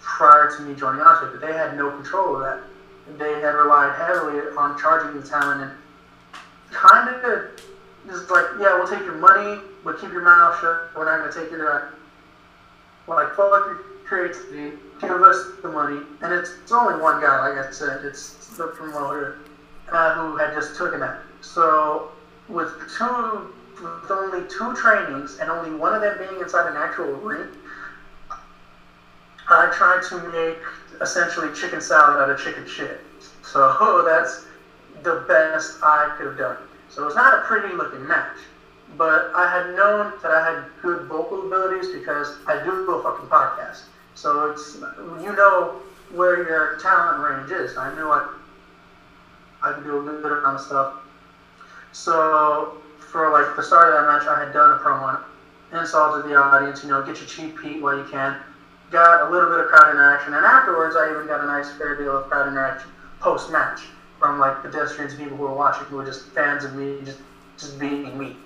prior 0.00 0.54
to 0.56 0.62
me 0.62 0.74
joining 0.74 1.00
Onto, 1.00 1.38
but 1.38 1.46
they 1.46 1.52
had 1.52 1.76
no 1.76 1.90
control 1.90 2.36
of 2.36 2.42
that. 2.42 2.62
They 3.18 3.40
had 3.40 3.54
relied 3.54 3.94
heavily 3.96 4.40
on 4.56 4.78
charging 4.80 5.20
the 5.20 5.26
talent 5.26 5.62
and 5.62 5.72
kind 6.72 7.08
of 7.08 7.22
just 8.06 8.30
like, 8.30 8.44
yeah, 8.60 8.76
we'll 8.78 8.88
take 8.88 9.04
your 9.04 9.16
money, 9.16 9.60
but 9.84 10.00
keep 10.00 10.12
your 10.12 10.22
mouth 10.22 10.58
shut. 10.60 10.90
We're 10.96 11.04
not 11.04 11.20
going 11.20 11.32
to 11.32 11.40
take 11.40 11.50
your, 11.50 11.70
uh, 11.72 11.90
like, 13.08 13.28
fuck 13.34 13.66
your 13.66 13.80
creativity, 14.04 14.76
give 15.00 15.10
us 15.10 15.52
the 15.62 15.68
money. 15.68 16.00
And 16.22 16.32
it's, 16.32 16.50
it's 16.62 16.72
only 16.72 17.00
one 17.00 17.20
guy, 17.20 17.48
like 17.48 17.66
I 17.66 17.70
said, 17.70 18.04
it's 18.04 18.56
the 18.56 18.68
promoter 18.68 19.38
uh, 19.90 20.14
who 20.14 20.36
had 20.36 20.54
just 20.54 20.78
taken 20.78 21.00
that. 21.00 21.20
So 21.40 22.08
with 22.48 22.70
two, 22.96 23.52
with 23.82 24.10
only 24.10 24.48
two 24.48 24.74
trainings 24.74 25.38
and 25.40 25.50
only 25.50 25.76
one 25.76 25.94
of 25.94 26.00
them 26.00 26.18
being 26.18 26.40
inside 26.40 26.70
an 26.70 26.76
actual 26.76 27.12
ring, 27.14 27.48
I 29.48 29.72
tried 29.76 30.02
to 30.08 30.28
make 30.30 30.58
essentially 31.00 31.54
chicken 31.54 31.80
salad 31.80 32.20
out 32.20 32.30
of 32.30 32.40
chicken 32.40 32.66
shit. 32.66 33.00
So 33.42 34.02
that's 34.06 34.44
the 35.02 35.24
best 35.28 35.82
I 35.82 36.14
could 36.16 36.26
have 36.26 36.38
done. 36.38 36.56
So 36.96 37.02
it 37.02 37.04
was 37.04 37.14
not 37.14 37.34
a 37.34 37.42
pretty 37.42 37.74
looking 37.74 38.08
match, 38.08 38.38
but 38.96 39.30
I 39.34 39.50
had 39.50 39.76
known 39.76 40.14
that 40.22 40.30
I 40.30 40.42
had 40.42 40.64
good 40.80 41.06
vocal 41.08 41.46
abilities 41.46 41.92
because 41.92 42.38
I 42.46 42.64
do 42.64 42.70
a 42.72 43.02
fucking 43.02 43.28
podcast. 43.28 43.82
So 44.14 44.50
it's 44.50 44.76
you 45.22 45.36
know 45.36 45.82
where 46.14 46.48
your 46.48 46.78
talent 46.78 47.20
range 47.22 47.52
is. 47.52 47.76
I 47.76 47.94
knew 47.94 48.08
I 48.08 48.32
I 49.62 49.72
could 49.74 49.84
do 49.84 49.98
a 49.98 50.22
good 50.22 50.38
amount 50.38 50.58
of 50.58 50.60
stuff. 50.62 50.94
So 51.92 52.78
for 53.12 53.30
like 53.30 53.54
the 53.56 53.62
start 53.62 53.88
of 53.88 54.00
that 54.00 54.06
match, 54.10 54.26
I 54.26 54.42
had 54.42 54.54
done 54.54 54.70
a 54.70 54.78
promo, 54.78 55.20
insulted 55.78 56.30
the 56.30 56.36
audience, 56.36 56.82
you 56.82 56.88
know, 56.88 57.04
get 57.04 57.18
your 57.18 57.26
cheap 57.26 57.60
heat 57.60 57.82
while 57.82 57.98
you 57.98 58.04
can. 58.04 58.38
Got 58.90 59.28
a 59.28 59.30
little 59.30 59.50
bit 59.50 59.60
of 59.60 59.66
crowd 59.66 59.90
interaction, 59.90 60.32
and 60.32 60.46
afterwards, 60.46 60.96
I 60.96 61.10
even 61.10 61.26
got 61.26 61.44
a 61.44 61.46
nice 61.46 61.70
fair 61.72 61.94
deal 61.98 62.16
of 62.16 62.30
crowd 62.30 62.48
interaction 62.48 62.88
post 63.20 63.52
match 63.52 63.82
from 64.18 64.38
like 64.38 64.62
pedestrians, 64.62 65.14
people 65.14 65.36
who 65.36 65.44
were 65.44 65.54
watching, 65.54 65.86
who 65.86 65.96
were 65.96 66.04
just 66.04 66.28
fans 66.30 66.64
of 66.64 66.74
me, 66.74 66.98
just 67.04 67.18
just 67.58 67.78
being 67.78 68.18
me. 68.18 68.36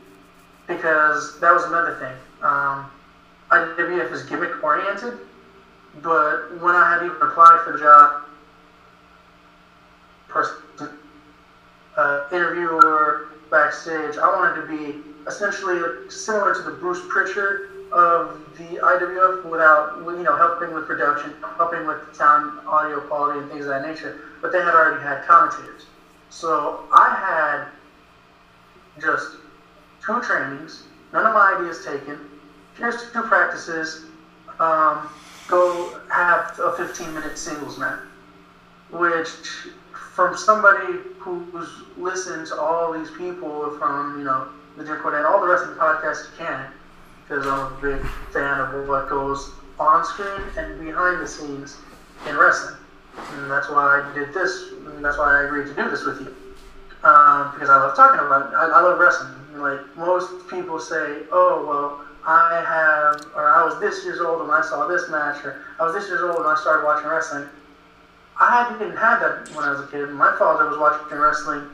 Because 0.66 1.40
that 1.40 1.52
was 1.52 1.64
another 1.64 1.96
thing. 1.96 2.14
Um, 2.42 2.90
IWF 3.50 4.12
is 4.12 4.22
gimmick 4.24 4.62
oriented, 4.62 5.18
but 6.02 6.61
when 6.61 6.74
I 6.76 6.94
had 6.94 7.04
even 7.04 7.16
applied 7.20 7.62
for 7.64 7.72
the 7.72 7.78
job, 7.78 8.22
person, 10.28 10.56
uh, 11.96 12.26
interviewer, 12.33 13.30
backstage. 13.50 14.16
I 14.16 14.28
wanted 14.28 14.62
to 14.62 14.66
be 14.68 15.00
essentially 15.26 16.09
similar 16.09 16.54
to 16.54 16.62
the 16.62 16.70
Bruce 16.76 17.00
Pritchard 17.09 17.69
of 17.92 18.38
the 18.57 18.79
IWF 18.79 19.44
without, 19.44 19.98
you 19.98 20.22
know, 20.22 20.37
helping 20.37 20.72
with 20.74 20.87
production, 20.87 21.35
helping 21.57 21.87
with 21.87 21.98
sound, 22.12 22.66
audio 22.66 23.00
quality, 23.00 23.40
and 23.40 23.50
things 23.50 23.64
of 23.64 23.70
that 23.70 23.87
nature. 23.87 24.20
But 24.40 24.53
they 24.53 24.59
had 24.59 24.74
already 24.74 25.03
had 25.03 25.26
commentators. 25.26 25.87
So 26.31 26.85
I 26.92 27.14
had 27.14 29.00
just 29.00 29.37
two 30.05 30.20
trainings, 30.22 30.85
none 31.12 31.26
of 31.26 31.35
my 31.35 31.57
ideas 31.59 31.85
taken. 31.85 32.18
Here's 32.76 33.11
two 33.12 33.22
practices. 33.22 34.07
Um, 34.59 35.09
go 35.48 36.00
have 36.12 36.59
a 36.62 36.72
15 36.76 37.12
minute 37.12 37.37
singles 37.37 37.79
match, 37.79 38.00
which 38.90 39.29
from 40.14 40.37
somebody 40.37 40.98
who's 41.18 41.68
listened 41.96 42.46
to 42.48 42.61
all 42.61 42.92
these 42.92 43.11
people 43.11 43.76
from, 43.79 44.18
you 44.18 44.24
know, 44.24 44.48
the 44.76 44.85
Jim 44.85 44.96
Cornette, 44.98 45.24
all 45.24 45.40
the 45.40 45.46
wrestling 45.46 45.76
podcasts 45.76 46.31
you 46.31 46.37
can, 46.38 46.66
because 47.30 47.46
I'm 47.46 47.72
a 47.72 47.78
big 47.80 48.04
fan 48.32 48.58
of 48.58 48.88
what 48.88 49.08
goes 49.08 49.52
on 49.78 50.04
screen 50.04 50.42
and 50.56 50.80
behind 50.84 51.22
the 51.22 51.28
scenes 51.28 51.78
in 52.26 52.36
wrestling. 52.36 52.74
And 53.16 53.48
that's 53.48 53.70
why 53.70 54.02
I 54.02 54.14
did 54.14 54.34
this, 54.34 54.72
and 54.72 55.04
that's 55.04 55.16
why 55.16 55.38
I 55.38 55.44
agreed 55.44 55.68
to 55.68 55.74
do 55.74 55.88
this 55.88 56.04
with 56.04 56.20
you. 56.20 56.34
Um, 57.04 57.52
because 57.54 57.70
I 57.70 57.76
love 57.76 57.94
talking 57.94 58.18
about 58.18 58.50
it. 58.50 58.56
I, 58.56 58.66
I 58.66 58.80
love 58.80 58.98
wrestling. 58.98 59.32
Like, 59.54 59.78
most 59.96 60.48
people 60.48 60.80
say, 60.80 61.22
oh, 61.30 61.64
well, 61.68 62.04
I 62.26 62.64
have, 62.66 63.24
or 63.36 63.48
I 63.48 63.64
was 63.64 63.78
this 63.78 64.04
years 64.04 64.20
old 64.20 64.40
when 64.40 64.50
I 64.50 64.60
saw 64.62 64.88
this 64.88 65.08
match, 65.08 65.44
or 65.44 65.62
I 65.78 65.84
was 65.84 65.94
this 65.94 66.08
years 66.08 66.22
old 66.22 66.36
when 66.36 66.46
I 66.46 66.56
started 66.60 66.84
watching 66.84 67.08
wrestling. 67.08 67.48
I 68.40 68.68
didn't 68.68 68.88
even 68.88 68.96
have 68.96 69.20
that 69.20 69.54
when 69.54 69.64
I 69.64 69.70
was 69.70 69.80
a 69.80 69.86
kid. 69.86 70.10
My 70.10 70.34
father 70.36 70.68
was 70.68 70.78
watching 70.78 71.16
wrestling 71.16 71.68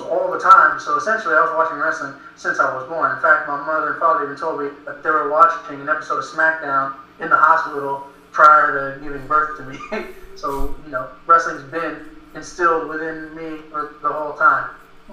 all 0.00 0.30
the 0.30 0.38
time, 0.38 0.80
so 0.80 0.96
essentially 0.96 1.34
I 1.34 1.40
was 1.40 1.52
watching 1.56 1.78
wrestling 1.78 2.14
since 2.36 2.58
I 2.58 2.74
was 2.74 2.88
born. 2.88 3.14
In 3.14 3.22
fact, 3.22 3.48
my 3.48 3.58
mother 3.64 3.92
and 3.92 4.00
father 4.00 4.24
even 4.24 4.36
told 4.36 4.60
me 4.60 4.68
that 4.86 5.02
they 5.02 5.10
were 5.10 5.30
watching 5.30 5.80
an 5.80 5.88
episode 5.88 6.18
of 6.18 6.24
SmackDown 6.24 6.94
in 7.20 7.28
the 7.28 7.36
hospital 7.36 8.06
prior 8.32 8.96
to 8.96 9.04
giving 9.04 9.26
birth 9.26 9.58
to 9.58 9.64
me. 9.64 9.78
so, 10.36 10.74
you 10.84 10.90
know, 10.90 11.08
wrestling's 11.26 11.62
been 11.70 12.08
instilled 12.34 12.88
within 12.88 13.34
me 13.34 13.60
the 13.72 14.12
whole 14.12 14.34
time. 14.34 14.70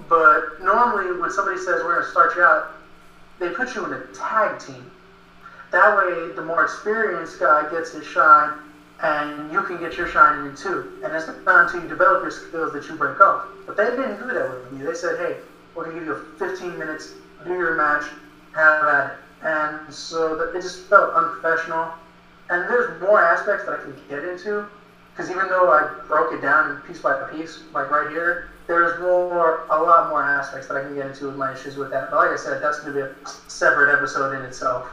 But 0.07 0.61
normally, 0.61 1.19
when 1.19 1.31
somebody 1.31 1.57
says 1.57 1.81
we're 1.83 1.95
going 1.95 2.05
to 2.05 2.11
start 2.11 2.35
you 2.35 2.43
out, 2.43 2.71
they 3.39 3.49
put 3.49 3.75
you 3.75 3.85
in 3.85 3.93
a 3.93 4.05
tag 4.13 4.59
team. 4.59 4.91
That 5.71 5.97
way, 5.97 6.33
the 6.35 6.43
more 6.43 6.63
experienced 6.63 7.39
guy 7.39 7.69
gets 7.71 7.91
his 7.91 8.05
shine, 8.05 8.57
and 9.01 9.51
you 9.51 9.61
can 9.63 9.79
get 9.79 9.95
your 9.95 10.07
shine 10.07 10.47
in 10.47 10.55
too. 10.55 11.01
And 11.03 11.13
it's 11.13 11.27
not 11.27 11.65
until 11.65 11.81
you 11.81 11.87
develop 11.87 12.23
your 12.23 12.31
skills 12.31 12.73
that 12.73 12.87
you 12.87 12.95
break 12.95 13.19
off. 13.21 13.45
But 13.65 13.77
they 13.77 13.85
didn't 13.85 14.19
do 14.19 14.33
that 14.33 14.49
with 14.49 14.71
me. 14.71 14.85
They 14.85 14.93
said, 14.93 15.17
hey, 15.19 15.37
we're 15.75 15.85
going 15.85 15.95
to 15.95 16.05
give 16.05 16.07
you 16.07 16.25
15 16.39 16.79
minutes, 16.79 17.13
do 17.43 17.51
your 17.51 17.75
match, 17.75 18.05
have 18.55 18.83
at 18.85 19.11
it. 19.11 19.17
And 19.43 19.93
so 19.93 20.35
that 20.37 20.55
it 20.57 20.61
just 20.61 20.85
felt 20.85 21.13
unprofessional. 21.13 21.91
And 22.49 22.63
there's 22.63 22.99
more 23.01 23.21
aspects 23.21 23.65
that 23.65 23.79
I 23.79 23.83
can 23.83 23.95
get 24.09 24.23
into 24.23 24.65
because 25.17 25.31
even 25.31 25.47
though 25.47 25.71
I 25.71 26.05
broke 26.07 26.31
it 26.31 26.41
down 26.41 26.79
piece 26.81 26.99
by 26.99 27.13
piece, 27.31 27.63
like 27.73 27.89
right 27.89 28.09
here, 28.09 28.49
there's 28.67 28.99
more, 28.99 29.65
a 29.69 29.81
lot 29.81 30.09
more 30.09 30.23
aspects 30.23 30.67
that 30.67 30.77
I 30.77 30.81
can 30.81 30.93
get 30.93 31.07
into 31.07 31.25
with 31.27 31.35
my 31.35 31.53
issues 31.53 31.75
with 31.75 31.89
that. 31.91 32.11
But 32.11 32.17
like 32.17 32.29
I 32.29 32.35
said, 32.35 32.61
that's 32.61 32.79
going 32.79 32.93
to 32.93 32.99
be 32.99 33.07
a 33.07 33.15
separate 33.49 33.91
episode 33.91 34.33
in 34.37 34.43
itself. 34.43 34.87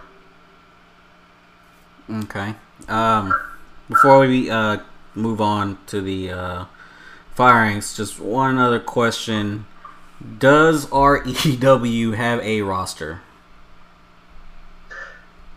Okay. 2.11 2.55
Um, 2.89 3.35
before 3.89 4.21
we 4.21 4.51
uh, 4.51 4.79
move 5.15 5.41
on 5.41 5.79
to 5.87 6.01
the 6.01 6.31
uh, 6.31 6.65
firings, 7.35 7.97
just 7.97 8.19
one 8.19 8.59
other 8.59 8.81
question: 8.81 9.67
Does 10.39 10.91
REW 10.91 12.13
have 12.13 12.41
a 12.41 12.63
roster? 12.63 13.21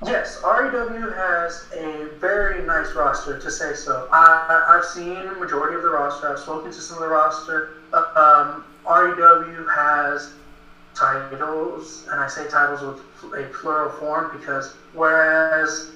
Yes, 0.05 0.41
REW 0.43 1.09
has 1.11 1.65
a 1.75 2.09
very 2.19 2.63
nice 2.63 2.93
roster, 2.93 3.39
to 3.39 3.49
say 3.49 3.73
so. 3.73 4.07
I, 4.11 4.65
I've 4.69 4.85
seen 4.85 5.15
the 5.25 5.33
majority 5.33 5.75
of 5.75 5.81
the 5.81 5.89
roster. 5.89 6.29
I've 6.29 6.39
spoken 6.39 6.71
to 6.71 6.79
some 6.79 6.97
of 6.97 7.03
the 7.03 7.09
roster. 7.09 7.81
Um, 7.93 8.63
REW 8.85 9.67
has 9.67 10.33
titles, 10.93 12.07
and 12.11 12.21
I 12.21 12.27
say 12.27 12.47
titles 12.47 12.81
with 13.21 13.33
a 13.33 13.47
plural 13.53 13.91
form 13.97 14.37
because 14.37 14.75
whereas 14.93 15.91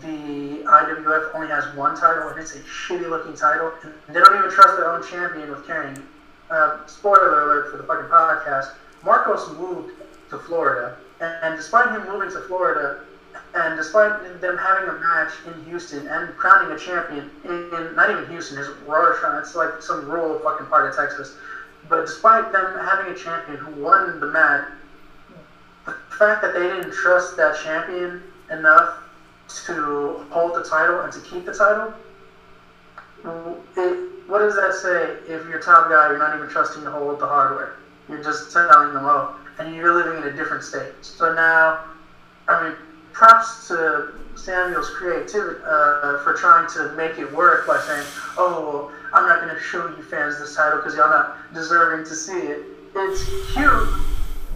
the 0.00 0.62
IWF 0.64 1.34
only 1.34 1.48
has 1.48 1.74
one 1.74 1.96
title 1.96 2.28
and 2.28 2.38
it's 2.38 2.54
a 2.54 2.60
shitty 2.60 3.08
looking 3.08 3.34
title, 3.34 3.72
they 4.08 4.14
don't 4.20 4.38
even 4.38 4.50
trust 4.50 4.76
their 4.76 4.90
own 4.90 5.02
champion 5.06 5.50
with 5.50 5.66
carrying. 5.66 5.96
Uh, 6.50 6.84
spoiler 6.86 7.42
alert 7.42 7.70
for 7.70 7.76
the 7.76 7.84
fucking 7.84 8.08
podcast: 8.10 8.72
Marcos 9.04 9.56
moved 9.56 9.92
to 10.30 10.38
Florida, 10.38 10.96
and, 11.20 11.32
and 11.42 11.56
despite 11.56 11.90
him 11.90 12.06
moving 12.10 12.30
to 12.30 12.40
Florida, 12.42 13.04
and 13.54 13.76
despite 13.76 14.40
them 14.40 14.56
having 14.58 14.88
a 14.88 14.94
match 14.94 15.32
in 15.46 15.64
Houston 15.64 16.06
and 16.08 16.36
crowning 16.36 16.72
a 16.72 16.78
champion 16.78 17.30
in, 17.44 17.50
in 17.72 17.94
not 17.94 18.10
even 18.10 18.26
Houston, 18.30 18.58
it's 18.58 18.68
Rosharon, 18.86 19.40
it's 19.40 19.54
like 19.54 19.80
some 19.80 20.08
rural 20.08 20.38
fucking 20.40 20.66
part 20.66 20.88
of 20.88 20.96
Texas. 20.96 21.36
But 21.88 22.06
despite 22.06 22.52
them 22.52 22.78
having 22.78 23.12
a 23.12 23.16
champion 23.16 23.58
who 23.58 23.82
won 23.82 24.20
the 24.20 24.26
match, 24.26 24.66
the 25.86 25.92
fact 26.16 26.42
that 26.42 26.54
they 26.54 26.62
didn't 26.62 26.92
trust 26.92 27.36
that 27.36 27.58
champion 27.62 28.22
enough 28.50 28.98
to 29.66 30.26
hold 30.30 30.54
the 30.54 30.64
title 30.64 31.00
and 31.00 31.12
to 31.12 31.20
keep 31.20 31.46
the 31.46 31.54
title, 31.54 31.92
it, 33.76 34.28
what 34.28 34.38
does 34.38 34.54
that 34.54 34.74
say 34.74 35.32
if 35.32 35.46
you're 35.48 35.60
top 35.60 35.88
guy, 35.88 36.08
you're 36.08 36.18
not 36.18 36.36
even 36.36 36.48
trusting 36.48 36.84
to 36.84 36.90
hold 36.90 37.18
the 37.18 37.26
hardware? 37.26 37.76
You're 38.08 38.22
just 38.22 38.52
telling 38.52 38.94
them, 38.94 39.04
oh, 39.04 39.36
and 39.58 39.74
you're 39.74 39.94
living 39.94 40.22
in 40.22 40.28
a 40.28 40.36
different 40.36 40.64
state. 40.64 40.92
So 41.02 41.34
now, 41.34 41.84
I 42.48 42.64
mean, 42.64 42.76
props 43.12 43.68
to 43.68 44.12
Samuel's 44.36 44.90
creativity 44.90 45.60
uh, 45.64 46.22
for 46.24 46.34
trying 46.38 46.68
to 46.70 46.94
make 46.96 47.18
it 47.18 47.30
work 47.32 47.66
by 47.66 47.78
saying, 47.80 48.06
"Oh, 48.38 48.90
I'm 49.12 49.28
not 49.28 49.42
going 49.42 49.54
to 49.54 49.60
show 49.60 49.88
you 49.88 50.02
fans 50.04 50.38
this 50.38 50.56
title 50.56 50.78
because 50.78 50.94
y'all 50.94 51.10
not 51.10 51.52
deserving 51.52 52.06
to 52.06 52.14
see 52.14 52.38
it." 52.38 52.64
It's 52.94 53.24
cute, 53.52 53.88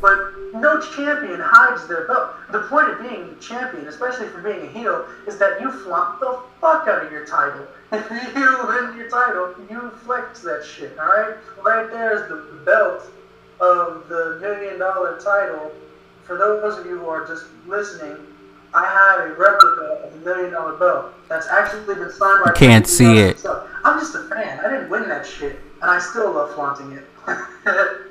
but 0.01 0.35
no 0.55 0.81
champion 0.81 1.41
hides 1.43 1.87
their 1.89 2.07
belt. 2.07 2.35
The 2.51 2.61
point 2.63 2.91
of 2.91 3.01
being 3.01 3.31
a 3.31 3.35
champion, 3.41 3.87
especially 3.89 4.29
for 4.29 4.41
being 4.43 4.67
a 4.67 4.71
heel, 4.71 5.07
is 5.27 5.39
that 5.39 5.61
you 5.61 5.71
flaunt 5.71 6.21
the 6.21 6.41
fuck 6.61 6.87
out 6.89 7.05
of 7.05 7.13
your 7.13 7.27
title. 7.27 7.67
If 7.93 8.11
you 8.37 8.59
win 8.67 8.97
your 8.97 9.11
title, 9.11 9.55
you 9.71 9.91
flex 10.05 10.43
that 10.43 10.65
shit. 10.65 10.99
All 10.99 11.07
right, 11.07 11.91
there 11.91 12.15
is 12.15 12.29
the 12.29 12.61
belt 12.65 13.03
of 13.61 14.09
the 14.09 14.39
million 14.41 14.79
dollar 14.79 15.19
title. 15.21 15.73
For 16.25 16.39
those 16.39 16.79
of 16.79 16.87
you 16.87 16.99
who 16.99 17.09
are 17.09 17.27
just 17.27 17.47
listening, 17.67 18.17
I 18.73 18.85
have 18.87 19.31
a 19.31 19.35
replica 19.35 20.01
of 20.05 20.13
the 20.13 20.19
million 20.19 20.53
dollar 20.53 20.77
belt 20.77 21.13
that's 21.29 21.47
actually 21.49 21.95
been 21.95 22.11
signed 22.11 22.45
by. 22.45 22.51
I 22.51 22.55
can't 22.55 22.87
see 22.87 23.19
it. 23.19 23.45
I'm 23.85 24.01
just 24.01 24.15
a 24.15 24.29
fan. 24.29 24.61
I 24.61 24.71
didn't 24.71 24.91
win 24.91 25.09
that 25.09 25.27
shit, 25.27 25.61
and 25.83 25.91
I 25.91 25.99
still 26.01 26.33
love 26.33 26.55
flaunting 26.55 26.93
it. 26.93 27.05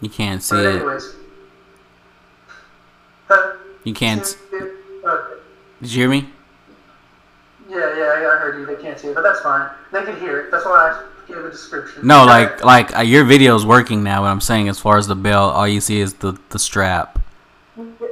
you 0.00 0.08
can't 0.08 0.42
see 0.42 0.56
but 0.56 0.64
it. 0.64 0.76
anyways, 0.76 1.14
You 3.84 3.94
can't. 3.94 4.36
Did 5.80 5.92
you 5.92 6.00
hear 6.00 6.08
me? 6.08 6.28
Yeah, 7.68 7.78
yeah, 7.96 8.34
I 8.34 8.38
heard 8.38 8.58
you. 8.58 8.66
They 8.66 8.80
can't 8.82 8.98
see 8.98 9.08
it, 9.08 9.14
but 9.14 9.22
that's 9.22 9.40
fine. 9.40 9.70
They 9.92 10.02
can 10.02 10.18
hear 10.18 10.40
it. 10.40 10.50
That's 10.50 10.64
why 10.64 10.90
I 10.90 11.04
gave 11.28 11.44
a 11.44 11.50
description. 11.50 12.06
No, 12.06 12.24
like 12.24 12.64
like 12.64 12.96
uh, 12.96 13.00
your 13.02 13.24
video 13.24 13.54
is 13.54 13.64
working 13.64 14.02
now. 14.02 14.22
What 14.22 14.28
I'm 14.28 14.40
saying, 14.40 14.68
as 14.68 14.78
far 14.78 14.98
as 14.98 15.06
the 15.06 15.14
belt, 15.14 15.54
all 15.54 15.68
you 15.68 15.80
see 15.80 16.00
is 16.00 16.14
the 16.14 16.38
the 16.50 16.58
strap. 16.58 17.18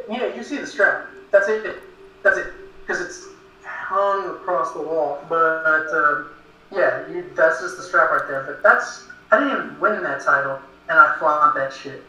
Yeah, 0.09 0.35
you 0.35 0.43
see 0.43 0.59
the 0.59 0.67
strap. 0.67 1.07
That's 1.33 1.49
it. 1.49 1.77
That's 2.23 2.39
it. 2.39 2.47
Because 2.87 3.03
it's 3.03 3.27
hung 3.65 4.31
across 4.37 4.73
the 4.73 4.83
wall. 4.83 5.23
But 5.29 5.89
um, 5.93 6.31
yeah, 6.73 7.07
you, 7.09 7.25
that's 7.35 7.61
just 7.61 7.77
the 7.77 7.83
strap 7.83 8.11
right 8.11 8.27
there. 8.29 8.45
But 8.45 8.63
that's 8.63 9.09
I 9.33 9.39
didn't 9.39 9.53
even 9.53 9.81
win 9.81 10.03
that 10.03 10.25
title, 10.25 10.61
and 10.89 10.99
I 10.99 11.17
flaunt 11.19 11.55
that 11.55 11.73
shit. 11.73 12.03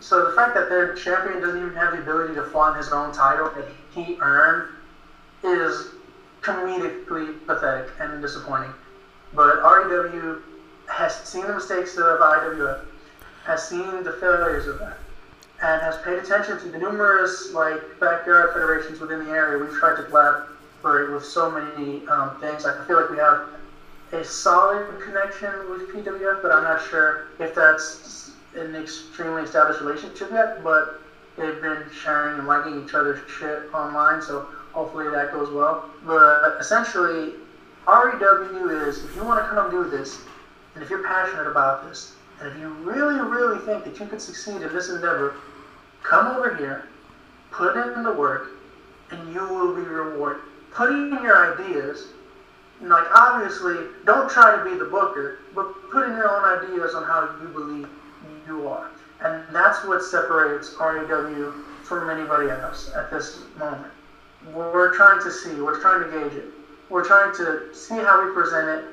So 0.00 0.24
the 0.24 0.32
fact 0.32 0.54
that 0.54 0.68
their 0.68 0.94
champion 0.94 1.40
doesn't 1.40 1.60
even 1.60 1.74
have 1.74 1.92
the 1.92 1.98
ability 1.98 2.34
to 2.34 2.44
flaunt 2.44 2.76
his 2.76 2.88
own 2.88 3.12
title 3.12 3.50
that 3.50 3.66
he 3.90 4.16
earned 4.20 4.68
is 5.42 5.88
comedically 6.40 7.44
pathetic 7.46 7.90
and 8.00 8.20
disappointing. 8.20 8.72
But 9.32 9.62
REW 9.62 10.42
has 10.88 11.14
seen 11.24 11.46
the 11.46 11.54
mistakes 11.54 11.96
of 11.96 12.20
IWF, 12.20 12.80
has 13.44 13.66
seen 13.66 14.04
the 14.04 14.12
failures 14.12 14.66
of 14.66 14.78
that, 14.78 14.98
and 15.62 15.80
has 15.82 15.96
paid 15.98 16.18
attention 16.18 16.58
to 16.60 16.68
the 16.68 16.78
numerous 16.78 17.52
like 17.52 17.98
backyard 17.98 18.52
federations 18.52 19.00
within 19.00 19.24
the 19.24 19.30
area. 19.30 19.62
We've 19.62 19.74
tried 19.74 19.96
to 19.96 20.04
collaborate 20.04 21.10
with 21.10 21.24
so 21.24 21.50
many 21.50 22.06
um, 22.06 22.38
things. 22.40 22.64
I 22.64 22.84
feel 22.86 23.00
like 23.00 23.10
we 23.10 23.16
have 23.18 23.48
a 24.12 24.24
solid 24.24 25.00
connection 25.00 25.70
with 25.70 25.88
PWF, 25.88 26.42
but 26.42 26.52
I'm 26.52 26.64
not 26.64 26.82
sure 26.82 27.26
if 27.38 27.54
that's 27.54 28.32
an 28.54 28.76
extremely 28.76 29.42
established 29.42 29.80
relationship 29.80 30.30
yet. 30.30 30.62
But 30.62 31.00
they've 31.36 31.60
been 31.60 31.84
sharing 31.92 32.38
and 32.38 32.46
liking 32.46 32.84
each 32.84 32.94
other's 32.94 33.18
shit 33.28 33.62
online, 33.74 34.22
so 34.22 34.46
hopefully 34.72 35.08
that 35.10 35.32
goes 35.32 35.50
well. 35.50 35.88
But 36.06 36.56
essentially, 36.60 37.34
REW 37.86 38.70
is 38.86 39.04
if 39.04 39.16
you 39.16 39.24
want 39.24 39.44
to 39.44 39.48
come 39.48 39.70
do 39.70 39.88
this, 39.88 40.18
and 40.74 40.82
if 40.82 40.90
you're 40.90 41.04
passionate 41.04 41.46
about 41.46 41.88
this, 41.88 42.12
and 42.40 42.48
if 42.48 42.58
you 42.58 42.68
really, 42.68 43.20
really 43.20 43.58
think 43.64 43.84
that 43.84 43.98
you 43.98 44.06
could 44.06 44.20
succeed 44.20 44.62
in 44.62 44.72
this 44.72 44.88
endeavor, 44.88 45.34
come 46.02 46.26
over 46.26 46.54
here, 46.54 46.84
put 47.50 47.76
in 47.76 48.02
the 48.02 48.12
work, 48.12 48.48
and 49.10 49.32
you 49.32 49.40
will 49.40 49.74
be 49.74 49.82
rewarded. 49.82 50.42
Put 50.72 50.90
in 50.90 51.10
your 51.22 51.54
ideas. 51.54 52.08
Like 52.88 53.06
obviously, 53.14 53.76
don't 54.04 54.30
try 54.30 54.56
to 54.56 54.64
be 54.64 54.76
the 54.76 54.84
booker, 54.84 55.38
but 55.54 55.72
put 55.90 56.06
in 56.06 56.12
your 56.12 56.28
own 56.28 56.64
ideas 56.64 56.94
on 56.94 57.04
how 57.04 57.34
you 57.40 57.48
believe 57.48 57.88
you 58.46 58.68
are, 58.68 58.90
and 59.20 59.42
that's 59.54 59.84
what 59.86 60.02
separates 60.02 60.76
REW 60.78 61.52
from 61.82 62.10
anybody 62.10 62.50
else 62.50 62.90
at 62.94 63.10
this 63.10 63.40
moment. 63.56 63.92
We're 64.52 64.94
trying 64.94 65.22
to 65.22 65.30
see, 65.30 65.54
we're 65.60 65.80
trying 65.80 66.04
to 66.04 66.10
gauge 66.10 66.36
it, 66.36 66.44
we're 66.90 67.04
trying 67.04 67.34
to 67.36 67.74
see 67.74 67.94
how 67.94 68.26
we 68.26 68.34
present 68.34 68.68
it, 68.68 68.84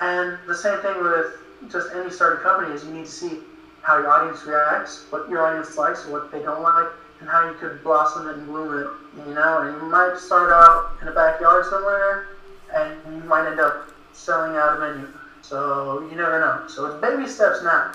and 0.00 0.38
the 0.46 0.54
same 0.54 0.78
thing 0.80 1.02
with 1.02 1.70
just 1.70 1.94
any 1.94 2.10
starting 2.10 2.42
company 2.42 2.74
is 2.74 2.84
you 2.84 2.92
need 2.92 3.06
to 3.06 3.10
see 3.10 3.38
how 3.82 3.98
your 3.98 4.10
audience 4.10 4.44
reacts, 4.44 5.06
what 5.10 5.28
your 5.28 5.46
audience 5.46 5.76
likes, 5.76 6.06
what 6.06 6.30
they 6.30 6.42
don't 6.42 6.62
like, 6.62 6.88
and 7.20 7.28
how 7.28 7.48
you 7.48 7.54
could 7.54 7.82
blossom 7.82 8.28
it 8.28 8.36
and 8.36 8.46
bloom 8.46 8.78
it. 8.78 9.26
You 9.26 9.34
know, 9.34 9.62
and 9.62 9.80
you 9.80 9.88
might 9.88 10.16
start 10.18 10.50
out 10.50 10.92
in 11.00 11.08
a 11.08 11.12
backyard 11.12 11.66
somewhere, 11.66 12.26
and 12.74 12.96
you 13.14 13.28
might 13.28 13.46
end 13.48 13.60
up 13.60 13.90
selling 14.22 14.56
out 14.56 14.76
a 14.76 14.80
menu. 14.94 15.08
So 15.42 16.06
you 16.10 16.16
never 16.16 16.38
know. 16.40 16.64
So 16.68 16.86
it's 16.86 17.00
baby 17.00 17.28
steps 17.28 17.62
now. 17.62 17.92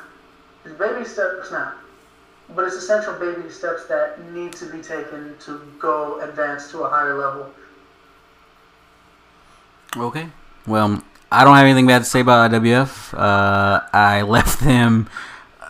It's 0.65 0.75
baby 0.77 1.05
steps 1.05 1.51
now. 1.51 1.73
But 2.55 2.65
it's 2.65 2.75
essential 2.75 3.13
baby 3.13 3.49
steps 3.49 3.85
that 3.87 4.31
need 4.31 4.53
to 4.53 4.65
be 4.67 4.81
taken 4.81 5.35
to 5.41 5.61
go 5.79 6.19
advance 6.21 6.71
to 6.71 6.83
a 6.83 6.89
higher 6.89 7.17
level. 7.17 7.51
Okay. 9.95 10.27
Well, 10.65 11.01
I 11.31 11.43
don't 11.43 11.55
have 11.55 11.65
anything 11.65 11.87
bad 11.87 11.99
to 11.99 12.05
say 12.05 12.21
about 12.21 12.51
IWF. 12.51 13.13
Uh, 13.13 13.81
I 13.93 14.21
left 14.27 14.59
them 14.61 15.09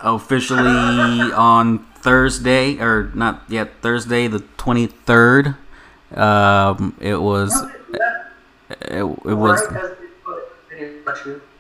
officially 0.02 0.60
on 1.34 1.80
Thursday, 2.02 2.78
or 2.80 3.12
not 3.16 3.44
yet 3.48 3.82
Thursday, 3.82 4.28
the 4.28 4.40
twenty 4.58 4.88
third. 4.88 5.56
Um, 6.16 6.96
it 7.00 7.16
was. 7.22 7.54
It, 8.82 9.02
it 9.02 9.04
was. 9.04 9.62
Right 9.72 9.84
as 9.84 9.90
they 9.98 10.06
put 10.24 10.38
it, 10.38 10.50
but 10.70 10.80
you- 10.80 10.97